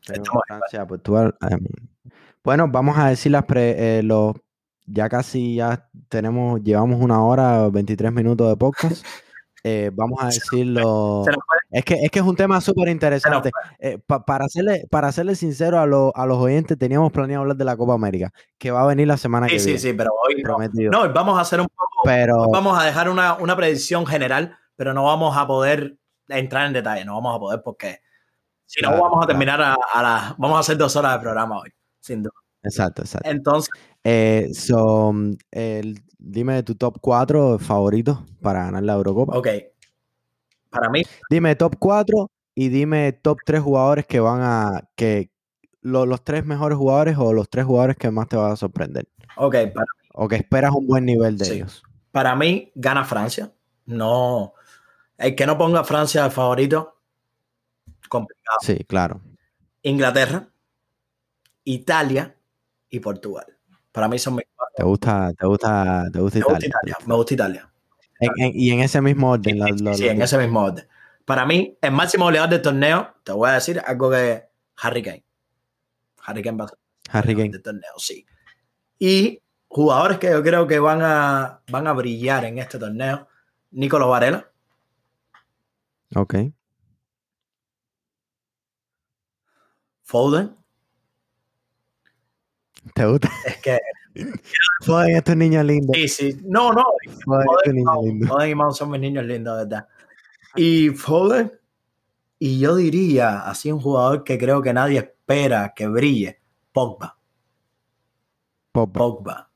Tengo 0.07 0.41
Francia, 0.47 0.87
Portugal, 0.87 1.37
Alemania. 1.39 1.83
Bueno, 2.43 2.67
vamos 2.69 2.97
a 2.97 3.09
decir 3.09 3.31
las 3.31 3.45
pre- 3.45 3.99
eh, 3.99 4.03
los. 4.03 4.35
Ya 4.85 5.07
casi 5.07 5.55
ya 5.55 5.87
tenemos, 6.07 6.61
llevamos 6.63 6.99
una 7.01 7.23
hora, 7.23 7.69
23 7.69 8.11
minutos 8.11 8.49
de 8.49 8.55
podcast. 8.57 9.05
Eh, 9.63 9.91
vamos 9.93 10.19
a 10.23 10.25
decir 10.27 10.65
los. 10.67 11.25
Se 11.25 11.31
nos 11.31 11.39
fue. 11.45 11.57
Es 11.71 11.85
que, 11.85 11.93
es 11.95 12.09
que 12.09 12.19
es 12.19 12.25
un 12.25 12.35
tema 12.35 12.59
súper 12.61 12.87
interesante. 12.89 13.51
Eh, 13.77 13.99
pa- 13.99 14.25
para, 14.25 14.47
serle, 14.49 14.87
para 14.89 15.11
serle 15.11 15.35
sincero 15.35 15.79
a, 15.79 15.85
los- 15.85 16.11
a 16.15 16.25
los 16.25 16.37
oyentes, 16.39 16.77
teníamos 16.77 17.11
planeado 17.11 17.41
hablar 17.43 17.57
de 17.57 17.65
la 17.65 17.77
Copa 17.77 17.93
América, 17.93 18.31
que 18.57 18.71
va 18.71 18.81
a 18.81 18.87
venir 18.87 19.07
la 19.07 19.17
semana 19.17 19.47
Sí, 19.47 19.53
que 19.53 19.59
sí, 19.59 19.65
viene. 19.67 19.79
sí, 19.79 19.93
pero 19.93 20.09
hoy 20.25 20.35
no. 20.41 20.43
prometido. 20.43 20.91
No, 20.91 21.01
hoy 21.01 21.09
vamos 21.13 21.37
a 21.37 21.41
hacer 21.41 21.59
un 21.61 21.67
poco, 21.67 22.01
Pero 22.05 22.49
vamos 22.49 22.81
a 22.81 22.85
dejar 22.85 23.09
una, 23.09 23.35
una 23.35 23.55
predicción 23.55 24.05
general, 24.07 24.57
pero 24.75 24.93
no 24.95 25.03
vamos 25.03 25.37
a 25.37 25.45
poder 25.45 25.97
entrar 26.29 26.65
en 26.65 26.73
detalle, 26.73 27.05
no 27.05 27.13
vamos 27.15 27.35
a 27.35 27.39
poder 27.39 27.61
porque 27.63 27.99
si 28.65 28.81
no 28.81 28.89
Claro, 28.89 29.03
vamos 29.03 29.17
a 29.17 29.27
claro. 29.27 29.27
terminar 29.27 29.61
a, 29.61 29.77
a 29.93 30.01
las, 30.03 30.37
vamos 30.37 30.57
a 30.57 30.59
hacer 30.61 30.77
dos 30.77 30.95
horas 30.95 31.13
de 31.13 31.19
programa 31.19 31.59
hoy, 31.59 31.69
sin 32.09 32.23
duda. 32.23 32.33
exacto, 32.63 33.03
exacto. 33.03 33.29
Entonces, 33.29 33.69
Eh, 34.03 34.49
so, 34.53 35.13
el- 35.51 36.01
dime 36.17 36.63
tu 36.63 36.73
top 36.75 36.99
4 37.01 37.59
favoritos 37.59 38.17
para 38.41 38.63
ganar 38.65 38.83
la 38.83 38.93
Eurocopa. 38.93 39.37
ok. 39.37 39.47
Para 40.69 40.89
mí, 40.89 41.01
Dime 41.29 41.55
top 41.55 41.75
4 41.79 42.29
y 42.55 42.69
dime 42.69 43.11
top 43.13 43.37
3 43.45 43.61
jugadores 43.61 44.05
que 44.05 44.19
van 44.19 44.41
a. 44.41 44.81
que 44.95 45.31
lo- 45.81 46.05
los 46.05 46.23
tres 46.23 46.45
mejores 46.45 46.77
jugadores 46.77 47.17
o 47.17 47.31
los 47.33 47.49
tres 47.49 47.65
jugadores 47.65 47.95
que 47.97 48.11
más 48.11 48.27
te 48.27 48.35
van 48.37 48.51
a 48.51 48.55
sorprender. 48.55 49.07
ok, 49.37 49.55
para, 49.73 49.85
O 50.13 50.27
que 50.27 50.35
esperas 50.35 50.71
un 50.73 50.85
buen 50.87 51.05
nivel 51.05 51.37
de 51.37 51.45
Sí. 51.45 51.53
ellos. 51.53 51.83
para 52.11 52.35
mí 52.35 52.71
gana 52.75 53.05
Francia. 53.05 53.51
No, 53.85 54.53
el 55.17 55.35
que 55.35 55.45
no 55.45 55.57
ponga 55.57 55.83
Francia 55.83 56.23
de 56.23 56.29
favorito, 56.31 56.95
complicado. 58.09 58.57
Sí, 58.61 58.83
claro. 58.85 59.21
Inglaterra, 59.83 60.49
Italia 61.63 62.35
y 62.89 62.99
Portugal. 62.99 63.45
Para 63.91 64.07
mí 64.07 64.17
son 64.19 64.35
mis 64.35 64.45
cuatro. 64.55 64.73
Te 64.75 64.83
gusta, 64.83 65.31
te 65.37 65.45
gusta, 65.45 66.05
te 66.11 66.19
gusta 66.19 66.39
Me 66.39 66.43
gusta 66.45 66.65
Italia. 66.65 66.67
Italia, 66.67 66.97
me 67.07 67.15
gusta 67.15 67.33
Italia. 67.33 67.71
En- 68.19 68.31
en- 68.37 68.51
y 68.55 68.71
en 68.71 68.79
ese 68.81 69.01
mismo 69.01 69.31
orden. 69.31 69.95
Sí, 69.95 70.07
en 70.07 70.21
ese 70.21 70.37
mismo 70.37 70.63
orden. 70.63 70.87
Para 71.25 71.45
mí, 71.45 71.77
el 71.81 71.91
máximo 71.91 72.25
goleador 72.25 72.49
del 72.49 72.61
torneo, 72.61 73.15
te 73.23 73.31
voy 73.31 73.49
a 73.49 73.53
decir 73.53 73.81
algo 73.85 74.09
que 74.09 74.43
Harry 74.77 75.01
Kane. 75.03 75.23
Harry 76.23 76.41
Kane 76.41 76.57
va 76.57 76.65
a 76.65 76.67
ser 76.69 76.77
Harry 77.11 77.35
Kane. 77.35 77.49
del 77.49 77.61
torneo, 77.61 77.91
sí. 77.97 78.25
Y 78.97 79.41
jugadores 79.67 80.17
que 80.17 80.29
yo 80.31 80.41
creo 80.43 80.67
que 80.67 80.79
van 80.79 81.01
a, 81.01 81.61
van 81.71 81.87
a 81.87 81.93
brillar 81.93 82.45
en 82.45 82.57
este 82.57 82.77
torneo, 82.79 83.27
Nicolás 83.71 84.07
Varela, 84.09 84.51
Ok. 86.15 86.35
Foden, 90.03 90.55
¿Te 92.93 93.05
gusta? 93.05 93.29
es 93.45 93.57
que 93.57 93.79
Foden, 94.85 95.15
estos 95.15 95.35
niños 95.35 95.63
lindos. 95.65 95.95
sí, 95.95 96.07
sí, 96.07 96.41
no, 96.45 96.71
no, 96.73 96.83
Foden, 97.25 97.47
estos 97.57 97.73
niños 97.73 98.03
lindos. 98.03 98.47
Y 98.47 98.55
Mount 98.55 98.73
son 98.75 98.91
mis 98.91 99.01
niños 99.01 99.25
lindos, 99.25 99.57
¿verdad? 99.57 99.87
Y 100.55 100.89
Foden, 100.89 101.51
y 102.39 102.59
yo 102.59 102.75
diría, 102.75 103.41
así 103.41 103.71
un 103.71 103.79
jugador 103.79 104.23
que 104.23 104.37
creo 104.37 104.61
que 104.61 104.73
nadie 104.73 104.99
espera 104.99 105.73
que 105.75 105.87
brille, 105.87 106.41
Pogba, 106.71 107.17
Pogba. 108.71 108.93
Pogba. 108.93 109.49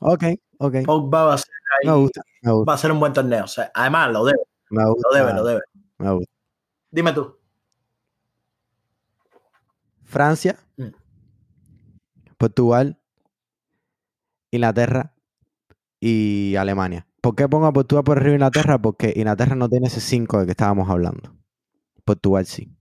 Ok, 0.00 0.24
ok. 0.58 0.74
Pogba 0.84 1.24
va 1.24 1.34
a 1.34 1.38
ser 1.38 1.50
ahí, 1.80 1.88
Me 1.88 1.96
gusta, 1.96 2.22
me 2.42 2.52
gusta, 2.52 2.70
va 2.70 2.74
a 2.74 2.78
ser 2.78 2.92
un 2.92 3.00
buen 3.00 3.12
torneo. 3.12 3.44
O 3.44 3.48
sea, 3.48 3.70
además, 3.74 4.12
lo 4.12 4.24
debe, 4.24 4.38
me 4.70 4.84
gusta. 4.86 5.08
lo 5.08 5.14
debe, 5.16 5.32
lo 5.34 5.44
debe. 5.44 5.60
me 5.98 6.12
gusta. 6.12 6.32
Dime 6.90 7.12
tú. 7.12 7.38
Francia. 10.04 10.56
Portugal, 12.38 13.00
Inglaterra 14.50 15.14
y 16.00 16.56
Alemania. 16.56 17.06
¿Por 17.20 17.34
qué 17.34 17.48
pongo 17.48 17.66
a 17.66 17.72
Portugal 17.72 18.04
por 18.04 18.18
arriba 18.18 18.30
de 18.30 18.36
Inglaterra? 18.36 18.80
Porque 18.80 19.12
Inglaterra 19.16 19.56
no 19.56 19.68
tiene 19.68 19.88
ese 19.88 20.00
5 20.00 20.40
de 20.40 20.44
que 20.46 20.52
estábamos 20.52 20.88
hablando. 20.88 21.34
Portugal 22.04 22.46
sí. 22.46 22.72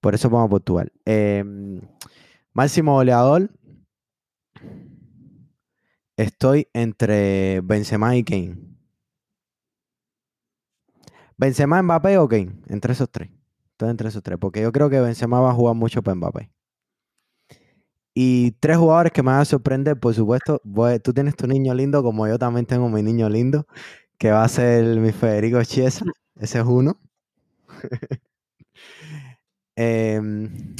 Por 0.00 0.14
eso 0.14 0.30
pongo 0.30 0.44
a 0.44 0.48
Portugal. 0.48 0.92
Em, 1.04 1.80
máximo 2.52 2.94
goleador. 2.94 3.50
Estoy 6.16 6.68
entre 6.72 7.60
Benzema 7.62 8.16
y 8.16 8.24
Kane. 8.24 8.56
Benzema, 11.36 11.82
Mbappé 11.82 12.18
o 12.18 12.28
Kane. 12.28 12.60
Entre 12.68 12.92
esos 12.92 13.10
tres. 13.10 13.30
Estoy 13.70 13.90
entre 13.90 14.08
esos 14.08 14.22
tres. 14.22 14.38
Porque 14.38 14.60
yo 14.60 14.72
creo 14.72 14.90
que 14.90 15.00
Benzema 15.00 15.40
va 15.40 15.50
a 15.50 15.54
jugar 15.54 15.76
mucho 15.76 16.02
para 16.02 16.16
Mbappé. 16.16 16.50
Y 18.20 18.50
tres 18.58 18.76
jugadores 18.78 19.12
que 19.12 19.22
me 19.22 19.30
van 19.30 19.42
a 19.42 19.44
sorprender, 19.44 19.96
por 20.00 20.12
supuesto. 20.12 20.60
tú 21.04 21.12
tienes 21.14 21.36
tu 21.36 21.46
niño 21.46 21.72
lindo, 21.72 22.02
como 22.02 22.26
yo 22.26 22.36
también 22.36 22.66
tengo 22.66 22.88
mi 22.88 23.00
niño 23.00 23.28
lindo, 23.28 23.64
que 24.18 24.32
va 24.32 24.42
a 24.42 24.48
ser 24.48 24.98
mi 24.98 25.12
Federico 25.12 25.62
Chiesa. 25.62 26.04
Ese 26.34 26.58
es 26.58 26.64
uno. 26.64 26.98
Em, 29.76 30.74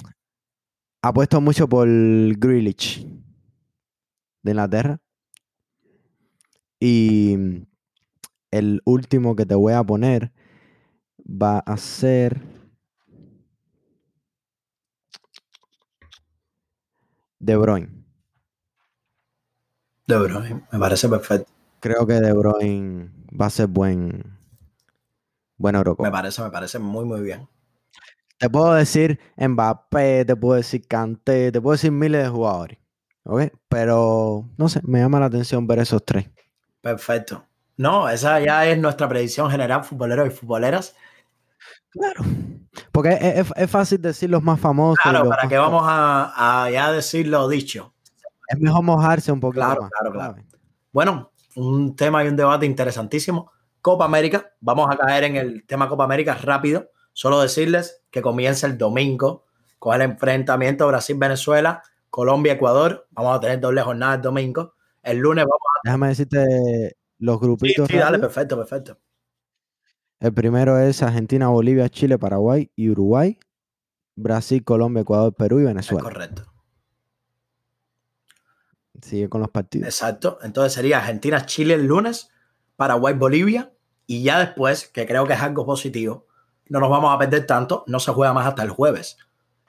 apuesto 1.00 1.40
mucho 1.40 1.68
por 1.68 1.88
Grealish 1.88 3.06
de 4.42 4.50
Inglaterra. 4.50 5.00
Y 6.80 7.36
el 8.50 8.82
último 8.84 9.36
que 9.36 9.46
te 9.46 9.54
voy 9.54 9.74
a 9.74 9.84
poner 9.84 10.32
va 11.24 11.60
a 11.60 11.76
ser 11.76 12.57
De 17.40 17.56
Bruyne. 17.56 17.88
De 20.06 20.16
Bruyne, 20.18 20.62
me 20.72 20.78
parece 20.78 21.08
perfecto. 21.08 21.50
Creo 21.80 22.06
que 22.06 22.14
De 22.14 22.32
Bruyne 22.32 23.10
va 23.40 23.46
a 23.46 23.50
ser 23.50 23.66
buen 23.68 24.38
buen 25.56 25.74
Me 25.74 25.78
Eurocopa. 25.78 26.10
parece, 26.10 26.42
me 26.42 26.50
parece 26.50 26.78
muy, 26.78 27.04
muy 27.04 27.20
bien. 27.20 27.48
Te 28.38 28.48
puedo 28.48 28.74
decir 28.74 29.18
Mbappé, 29.36 30.24
te 30.24 30.36
puedo 30.36 30.54
decir 30.54 30.86
Kanté, 30.86 31.50
te 31.52 31.60
puedo 31.60 31.72
decir 31.72 31.90
miles 31.92 32.22
de 32.22 32.28
jugadores. 32.28 32.78
¿Ok? 33.24 33.52
Pero 33.68 34.48
no 34.56 34.68
sé, 34.68 34.80
me 34.84 35.00
llama 35.00 35.20
la 35.20 35.26
atención 35.26 35.66
ver 35.66 35.80
esos 35.80 36.04
tres. 36.04 36.30
Perfecto. 36.80 37.44
No, 37.76 38.08
esa 38.08 38.40
ya 38.40 38.66
es 38.66 38.78
nuestra 38.78 39.08
predicción 39.08 39.50
general, 39.50 39.84
futboleros 39.84 40.28
y 40.28 40.30
futboleras. 40.30 40.96
Claro. 41.98 42.24
Porque 42.92 43.10
es, 43.10 43.22
es- 43.46 43.52
es 43.56 43.70
fácil 43.70 44.00
decir 44.00 44.30
los 44.30 44.42
más 44.42 44.58
famosos. 44.60 44.98
Claro, 45.02 45.28
para 45.28 45.42
top. 45.48 45.52
vamos 45.58 45.82
a, 45.86 46.64
a 46.64 46.70
ya 46.70 46.92
decir 46.92 47.26
lo 47.28 47.48
dicho. 47.48 47.94
Es 48.48 48.58
mejor 48.58 48.82
mojarse 48.82 49.30
un 49.32 49.40
poquito 49.40 49.64
Claro, 49.64 49.82
más. 49.82 49.90
claro, 49.90 50.12
claro. 50.12 50.36
Bueno, 50.92 51.32
un 51.56 51.94
tema 51.96 52.24
y 52.24 52.28
un 52.28 52.36
debate 52.36 52.66
interesantísimo. 52.66 53.50
Copa 53.82 54.04
América, 54.04 54.52
vamos 54.60 54.88
a 54.90 54.96
caer 54.96 55.24
en 55.24 55.36
el 55.36 55.66
tema 55.66 55.88
Copa 55.88 56.04
América 56.04 56.34
rápido. 56.34 56.90
Solo 57.12 57.40
decirles 57.40 58.02
que 58.10 58.22
comienza 58.22 58.66
el 58.66 58.78
domingo 58.78 59.44
con 59.78 59.94
el 59.94 60.02
enfrentamiento 60.02 60.86
Brasil-Venezuela, 60.86 61.82
Colombia-Ecuador. 62.10 63.06
Vamos 63.10 63.36
a 63.36 63.40
tener 63.40 63.60
doble 63.60 63.82
jornada 63.82 64.14
el 64.14 64.22
domingo. 64.22 64.74
El 65.02 65.18
lunes 65.18 65.44
vamos 65.44 65.60
a... 65.76 65.80
Déjame 65.84 66.08
decirte 66.08 66.96
los 67.18 67.36
Sí, 67.38 67.44
grupitos. 67.44 67.88
sí, 67.88 67.94
dale, 67.94 68.04
rápido. 68.18 68.20
perfecto, 68.28 68.56
perfecto. 68.56 68.98
El 70.20 70.34
primero 70.34 70.78
es 70.78 71.02
Argentina, 71.02 71.48
Bolivia, 71.48 71.88
Chile, 71.88 72.18
Paraguay 72.18 72.70
y 72.74 72.90
Uruguay. 72.90 73.38
Brasil, 74.16 74.64
Colombia, 74.64 75.02
Ecuador, 75.02 75.32
Perú 75.32 75.58
y 75.60 75.62
Es 75.62 75.68
Venezuela. 75.68 76.02
correcto. 76.02 76.42
Sigue 79.00 79.28
con 79.28 79.40
los 79.40 79.50
partidos. 79.50 79.86
Exacto. 79.86 80.38
Entonces 80.42 80.72
sería 80.72 80.98
Argentina, 80.98 81.46
Chile 81.46 81.74
el 81.74 81.86
lunes, 81.86 82.30
Paraguay, 82.74 83.14
Bolivia. 83.14 83.72
Y 84.06 84.24
ya 84.24 84.40
después, 84.40 84.88
que 84.88 85.06
creo 85.06 85.26
que 85.26 85.34
es 85.34 85.40
algo 85.40 85.64
positivo, 85.66 86.26
no 86.68 86.80
nos 86.80 86.90
vamos 86.90 87.14
a 87.14 87.18
perder 87.18 87.46
tanto, 87.46 87.84
no 87.86 88.00
se 88.00 88.10
juega 88.10 88.32
más 88.32 88.46
hasta 88.46 88.62
el 88.62 88.70
jueves, 88.70 89.18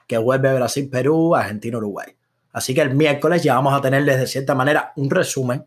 que 0.06 0.18
vuelve 0.18 0.52
Brasil, 0.54 0.88
Perú, 0.90 1.36
Argentina, 1.36 1.76
Uruguay. 1.76 2.16
Así 2.52 2.74
que 2.74 2.80
el 2.80 2.94
miércoles 2.94 3.42
ya 3.42 3.54
vamos 3.54 3.74
a 3.74 3.80
tener 3.80 4.04
de 4.04 4.26
cierta 4.26 4.54
manera 4.54 4.92
un 4.96 5.10
resumen, 5.10 5.64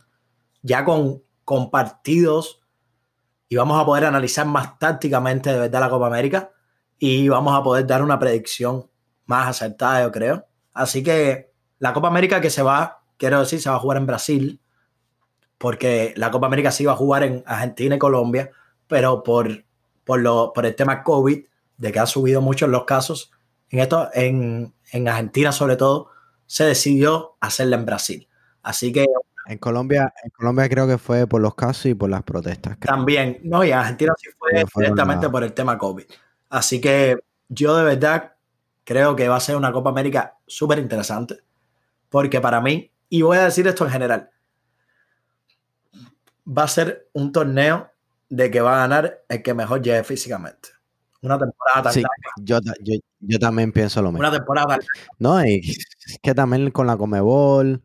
ya 0.63 0.83
con, 0.83 1.21
con 1.45 1.69
partidos, 1.69 2.62
y 3.53 3.55
vamos 3.55 3.79
a 3.79 3.85
poder 3.85 4.05
analizar 4.05 4.47
más 4.47 4.79
tácticamente 4.79 5.53
de 5.53 5.59
verdad 5.59 5.81
la 5.81 5.89
Copa 5.91 6.07
América 6.07 6.51
y 6.97 7.29
vamos 7.29 7.53
a 7.55 7.61
poder 7.61 7.85
dar 7.85 8.01
una 8.01 8.17
predicción 8.17 8.89
más 9.27 9.47
acertada, 9.47 10.01
yo 10.01 10.11
creo. 10.11 10.47
Así 10.73 11.03
que 11.03 11.51
la 11.77 11.93
Copa 11.93 12.07
América 12.07 12.41
que 12.41 12.49
se 12.49 12.63
va, 12.63 13.03
quiero 13.15 13.41
decir, 13.41 13.61
se 13.61 13.69
va 13.69 13.75
a 13.75 13.79
jugar 13.79 13.99
en 13.99 14.07
Brasil, 14.07 14.59
porque 15.59 16.15
la 16.17 16.31
Copa 16.31 16.47
América 16.47 16.71
se 16.71 16.81
iba 16.81 16.93
a 16.93 16.95
jugar 16.95 17.21
en 17.21 17.43
Argentina 17.45 17.95
y 17.95 17.99
Colombia, 17.99 18.49
pero 18.87 19.21
por, 19.21 19.63
por, 20.03 20.19
lo, 20.19 20.51
por 20.51 20.65
el 20.65 20.73
tema 20.73 21.03
COVID, 21.03 21.45
de 21.77 21.91
que 21.91 21.99
han 21.99 22.07
subido 22.07 22.41
mucho 22.41 22.65
los 22.65 22.85
casos, 22.85 23.29
en, 23.69 23.81
esto, 23.81 24.09
en, 24.15 24.73
en 24.91 25.07
Argentina 25.07 25.51
sobre 25.51 25.75
todo, 25.75 26.09
se 26.47 26.65
decidió 26.65 27.37
hacerla 27.39 27.75
en 27.75 27.85
Brasil. 27.85 28.27
Así 28.63 28.91
que 28.91 29.05
En 29.45 29.57
Colombia, 29.57 30.13
en 30.23 30.29
Colombia 30.31 30.69
creo 30.69 30.87
que 30.87 30.97
fue 30.97 31.27
por 31.27 31.41
los 31.41 31.55
casos 31.55 31.87
y 31.87 31.93
por 31.93 32.09
las 32.09 32.23
protestas. 32.23 32.77
creo. 32.79 32.95
también, 32.95 33.39
no, 33.43 33.63
y 33.63 33.71
en 33.71 33.77
Argentina 33.77 34.13
sí 34.17 34.29
fue 34.37 34.63
directamente 34.83 35.29
por 35.29 35.43
el 35.43 35.53
tema 35.53 35.77
COVID. 35.77 36.05
Así 36.49 36.79
que 36.79 37.17
yo 37.49 37.75
de 37.75 37.83
verdad 37.83 38.33
creo 38.83 39.15
que 39.15 39.27
va 39.27 39.37
a 39.37 39.39
ser 39.41 39.55
una 39.55 39.71
Copa 39.71 39.89
América 39.89 40.37
súper 40.47 40.79
interesante, 40.79 41.37
porque 42.09 42.39
para 42.41 42.61
mí, 42.61 42.91
y 43.09 43.21
voy 43.21 43.37
a 43.37 43.45
decir 43.45 43.67
esto 43.67 43.85
en 43.85 43.91
general, 43.91 44.29
va 46.45 46.63
a 46.63 46.67
ser 46.67 47.09
un 47.13 47.31
torneo 47.31 47.89
de 48.29 48.49
que 48.51 48.61
va 48.61 48.75
a 48.75 48.87
ganar 48.87 49.23
el 49.29 49.43
que 49.43 49.53
mejor 49.53 49.81
llegue 49.81 50.03
físicamente. 50.03 50.69
Una 51.21 51.37
temporada 51.39 51.83
tan 51.83 51.93
Sí, 51.93 52.01
larga, 52.01 52.17
yo, 52.41 52.59
yo, 52.81 52.99
yo 53.19 53.39
también 53.39 53.71
pienso 53.71 54.01
lo 54.01 54.11
mismo. 54.11 54.27
una 54.27 54.31
temporada 54.37 54.67
tan 54.77 54.79
No, 55.19 55.45
y 55.45 55.59
es 55.59 56.19
que 56.21 56.33
también 56.33 56.69
con 56.71 56.87
la 56.87 56.97
Comebol, 56.97 57.81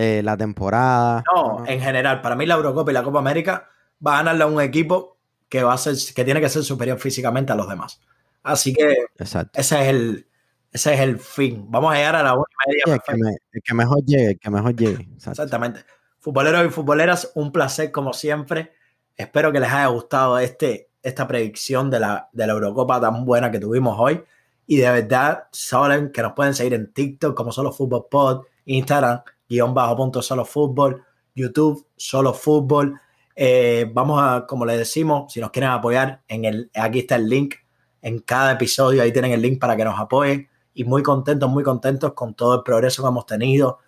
eh, 0.00 0.22
la 0.22 0.36
temporada. 0.36 1.24
No, 1.34 1.64
en 1.66 1.80
general, 1.80 2.20
para 2.20 2.36
mí 2.36 2.46
la 2.46 2.54
Eurocopa 2.54 2.90
y 2.90 2.94
la 2.94 3.02
Copa 3.02 3.18
América 3.18 3.68
va 4.06 4.14
a 4.14 4.16
ganarle 4.18 4.44
a 4.44 4.46
un 4.46 4.60
equipo 4.60 5.18
que 5.48 5.62
va 5.64 5.72
a 5.72 5.78
ser, 5.78 5.96
que 6.14 6.24
tiene 6.24 6.40
que 6.40 6.48
ser 6.48 6.62
superior 6.62 6.98
físicamente 7.00 7.52
a 7.52 7.56
los 7.56 7.68
demás. 7.68 8.00
Así 8.44 8.72
que 8.72 9.06
Exacto. 9.18 9.58
ese 9.58 9.80
es 9.82 9.88
el, 9.88 10.26
ese 10.72 10.94
es 10.94 11.00
el 11.00 11.18
fin. 11.18 11.66
Vamos 11.68 11.92
a 11.92 11.96
llegar 11.96 12.14
a 12.14 12.22
la 12.22 12.34
una 12.34 12.44
y 12.66 12.70
media. 12.70 12.82
Sí, 12.84 12.90
el, 12.92 12.96
que 13.00 13.00
perfecto. 13.06 13.24
me- 13.28 13.36
el 13.52 13.62
que 13.62 13.74
mejor 13.74 14.04
llegue, 14.04 14.26
el 14.30 14.38
que 14.38 14.50
mejor 14.50 14.76
llegue. 14.76 15.02
Exacto. 15.14 15.30
Exactamente. 15.42 15.80
Futboleros 16.20 16.64
y 16.66 16.70
futboleras, 16.70 17.32
un 17.34 17.50
placer 17.50 17.90
como 17.90 18.12
siempre. 18.12 18.72
Espero 19.16 19.50
que 19.50 19.58
les 19.58 19.70
haya 19.72 19.86
gustado 19.86 20.38
este, 20.38 20.90
esta 21.02 21.26
predicción 21.26 21.90
de 21.90 21.98
la, 21.98 22.28
de 22.32 22.46
la 22.46 22.52
Eurocopa 22.52 23.00
tan 23.00 23.24
buena 23.24 23.50
que 23.50 23.58
tuvimos 23.58 23.96
hoy. 23.98 24.22
Y 24.66 24.76
de 24.76 24.90
verdad, 24.90 25.44
saben 25.50 26.12
que 26.12 26.22
nos 26.22 26.34
pueden 26.34 26.54
seguir 26.54 26.74
en 26.74 26.92
TikTok 26.92 27.34
como 27.36 27.50
Solo 27.50 27.72
Fútbol 27.72 28.06
Pod, 28.08 28.42
Instagram, 28.66 29.22
guion 29.48 29.74
bajo 29.74 29.96
punto 29.96 30.22
Solo 30.22 30.44
Fútbol, 30.44 31.04
YouTube, 31.34 31.86
Solo 31.96 32.34
Fútbol. 32.34 33.00
Eh, 33.34 33.90
vamos 33.92 34.20
a, 34.22 34.46
como 34.46 34.66
les 34.66 34.78
decimos, 34.78 35.32
si 35.32 35.40
nos 35.40 35.50
quieren 35.50 35.70
apoyar, 35.70 36.22
en 36.28 36.44
el, 36.44 36.70
aquí 36.74 37.00
está 37.00 37.16
el 37.16 37.28
link 37.28 37.54
en 38.02 38.20
cada 38.20 38.52
episodio, 38.52 39.02
ahí 39.02 39.12
tienen 39.12 39.32
el 39.32 39.42
link 39.42 39.60
para 39.60 39.76
que 39.76 39.84
nos 39.84 39.98
apoyen. 39.98 40.48
Y 40.74 40.84
muy 40.84 41.02
contentos, 41.02 41.50
muy 41.50 41.64
contentos 41.64 42.12
con 42.12 42.34
todo 42.34 42.56
el 42.56 42.62
progreso 42.62 43.02
que 43.02 43.08
hemos 43.08 43.26
tenido. 43.26 43.78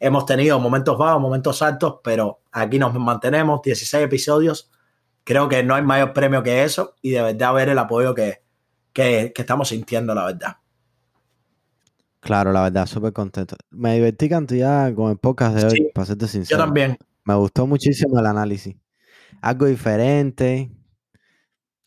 Hemos 0.00 0.24
tenido 0.26 0.58
momentos 0.60 0.96
bajos, 0.96 1.20
momentos 1.20 1.60
altos, 1.60 1.96
pero 2.02 2.40
aquí 2.52 2.78
nos 2.78 2.94
mantenemos, 2.94 3.60
16 3.62 4.04
episodios. 4.04 4.70
Creo 5.24 5.48
que 5.48 5.62
no 5.62 5.74
hay 5.74 5.82
mayor 5.82 6.12
premio 6.12 6.42
que 6.42 6.62
eso 6.64 6.94
y 7.02 7.10
de 7.10 7.22
verdad 7.22 7.52
ver 7.52 7.68
el 7.68 7.78
apoyo 7.78 8.14
que, 8.14 8.42
que, 8.92 9.32
estamos 9.34 9.68
sintiendo, 9.68 10.14
la 10.14 10.24
verdad. 10.24 10.56
Claro, 12.20 12.52
la 12.52 12.62
verdad, 12.62 12.86
súper 12.86 13.12
contento. 13.12 13.56
Me 13.70 13.94
divertí 13.94 14.28
cantidad 14.28 14.92
con 14.94 15.10
el 15.10 15.18
podcast 15.18 15.56
de 15.56 15.66
hoy, 15.66 15.90
para 15.94 16.06
serte 16.06 16.26
sincero. 16.26 16.58
Yo 16.58 16.64
también. 16.64 16.98
Me 17.24 17.34
gustó 17.34 17.66
muchísimo 17.66 18.18
el 18.18 18.26
análisis. 18.26 18.76
Algo 19.40 19.66
diferente, 19.66 20.70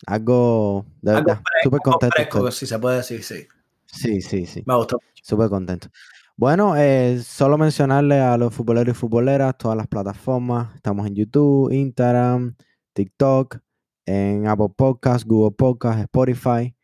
algo 0.06 0.86
de 1.00 1.12
verdad, 1.14 1.42
súper 1.62 1.80
contento. 1.80 2.50
si 2.50 2.66
se 2.66 2.78
puede 2.78 2.98
decir, 2.98 3.22
sí. 3.22 3.46
Sí, 3.86 4.22
sí, 4.22 4.46
sí. 4.46 4.62
Me 4.66 4.74
gustó. 4.74 4.98
Súper 5.22 5.48
contento. 5.48 5.88
Bueno, 6.36 6.74
eh, 6.76 7.20
solo 7.22 7.58
mencionarle 7.58 8.18
a 8.20 8.36
los 8.38 8.54
futboleros 8.54 8.96
y 8.96 8.98
futboleras 8.98 9.56
todas 9.58 9.76
las 9.76 9.86
plataformas. 9.86 10.74
Estamos 10.74 11.06
en 11.06 11.14
YouTube, 11.14 11.70
Instagram, 11.70 12.56
TikTok, 12.94 13.58
en 14.06 14.48
Apple 14.48 14.70
Podcasts, 14.74 15.26
Google 15.26 15.54
Podcasts, 15.56 16.02
Spotify. 16.02 16.74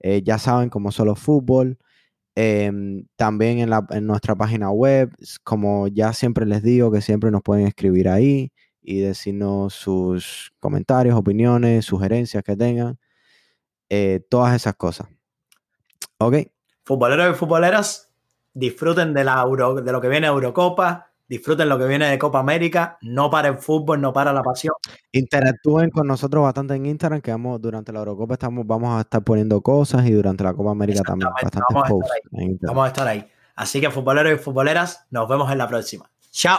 Eh, 0.00 0.22
ya 0.22 0.38
saben, 0.38 0.68
como 0.68 0.92
solo 0.92 1.14
fútbol. 1.14 1.78
Em, 2.40 3.04
también 3.16 3.58
en, 3.58 3.68
la, 3.68 3.84
en, 3.90 4.06
nuestra 4.06 4.36
página 4.36 4.70
web, 4.70 5.10
como 5.42 5.88
ya 5.88 6.12
siempre 6.12 6.46
les 6.46 6.62
digo, 6.62 6.92
que 6.92 7.00
siempre 7.00 7.32
nos 7.32 7.42
pueden 7.42 7.66
escribir 7.66 8.08
ahí 8.08 8.52
y 8.80 9.00
decirnos 9.00 9.74
sus 9.74 10.52
comentarios, 10.60 11.18
opiniones, 11.18 11.84
sugerencias 11.84 12.44
que 12.44 12.54
tengan, 12.54 12.96
eh, 13.88 14.20
todas 14.30 14.54
esas 14.54 14.76
cosas. 14.76 15.08
Ok. 16.18 16.36
Futboleros 16.84 17.34
y 17.34 17.36
futboleras, 17.36 18.12
disfruten 18.54 19.14
de, 19.14 19.24
la 19.24 19.42
Euro, 19.42 19.74
de 19.74 19.90
lo 19.90 20.00
que 20.00 20.08
viene 20.08 20.28
Eurocopa, 20.28 21.07
disfruten 21.28 21.68
lo 21.68 21.78
que 21.78 21.86
viene 21.86 22.06
de 22.06 22.18
Copa 22.18 22.38
América, 22.40 22.98
no 23.02 23.30
para 23.30 23.48
el 23.48 23.58
fútbol, 23.58 24.00
no 24.00 24.12
para 24.12 24.32
la 24.32 24.42
pasión. 24.42 24.74
Interactúen 25.12 25.90
con 25.90 26.06
nosotros 26.06 26.42
bastante 26.42 26.74
en 26.74 26.86
Instagram, 26.86 27.20
que 27.20 27.30
vamos, 27.30 27.60
durante 27.60 27.92
la 27.92 28.00
Eurocopa 28.00 28.34
estamos, 28.34 28.66
vamos 28.66 28.96
a 28.96 29.00
estar 29.02 29.22
poniendo 29.22 29.60
cosas 29.60 30.06
y 30.06 30.12
durante 30.12 30.42
la 30.44 30.54
Copa 30.54 30.70
América 30.70 31.02
también 31.02 31.30
bastante 31.30 31.60
vamos, 31.70 32.02
vamos 32.62 32.84
a 32.84 32.88
estar 32.88 33.06
ahí. 33.06 33.26
Así 33.54 33.80
que 33.80 33.90
futboleros 33.90 34.32
y 34.32 34.42
futboleras, 34.42 35.06
nos 35.10 35.28
vemos 35.28 35.50
en 35.50 35.58
la 35.58 35.68
próxima. 35.68 36.10
Chao. 36.30 36.58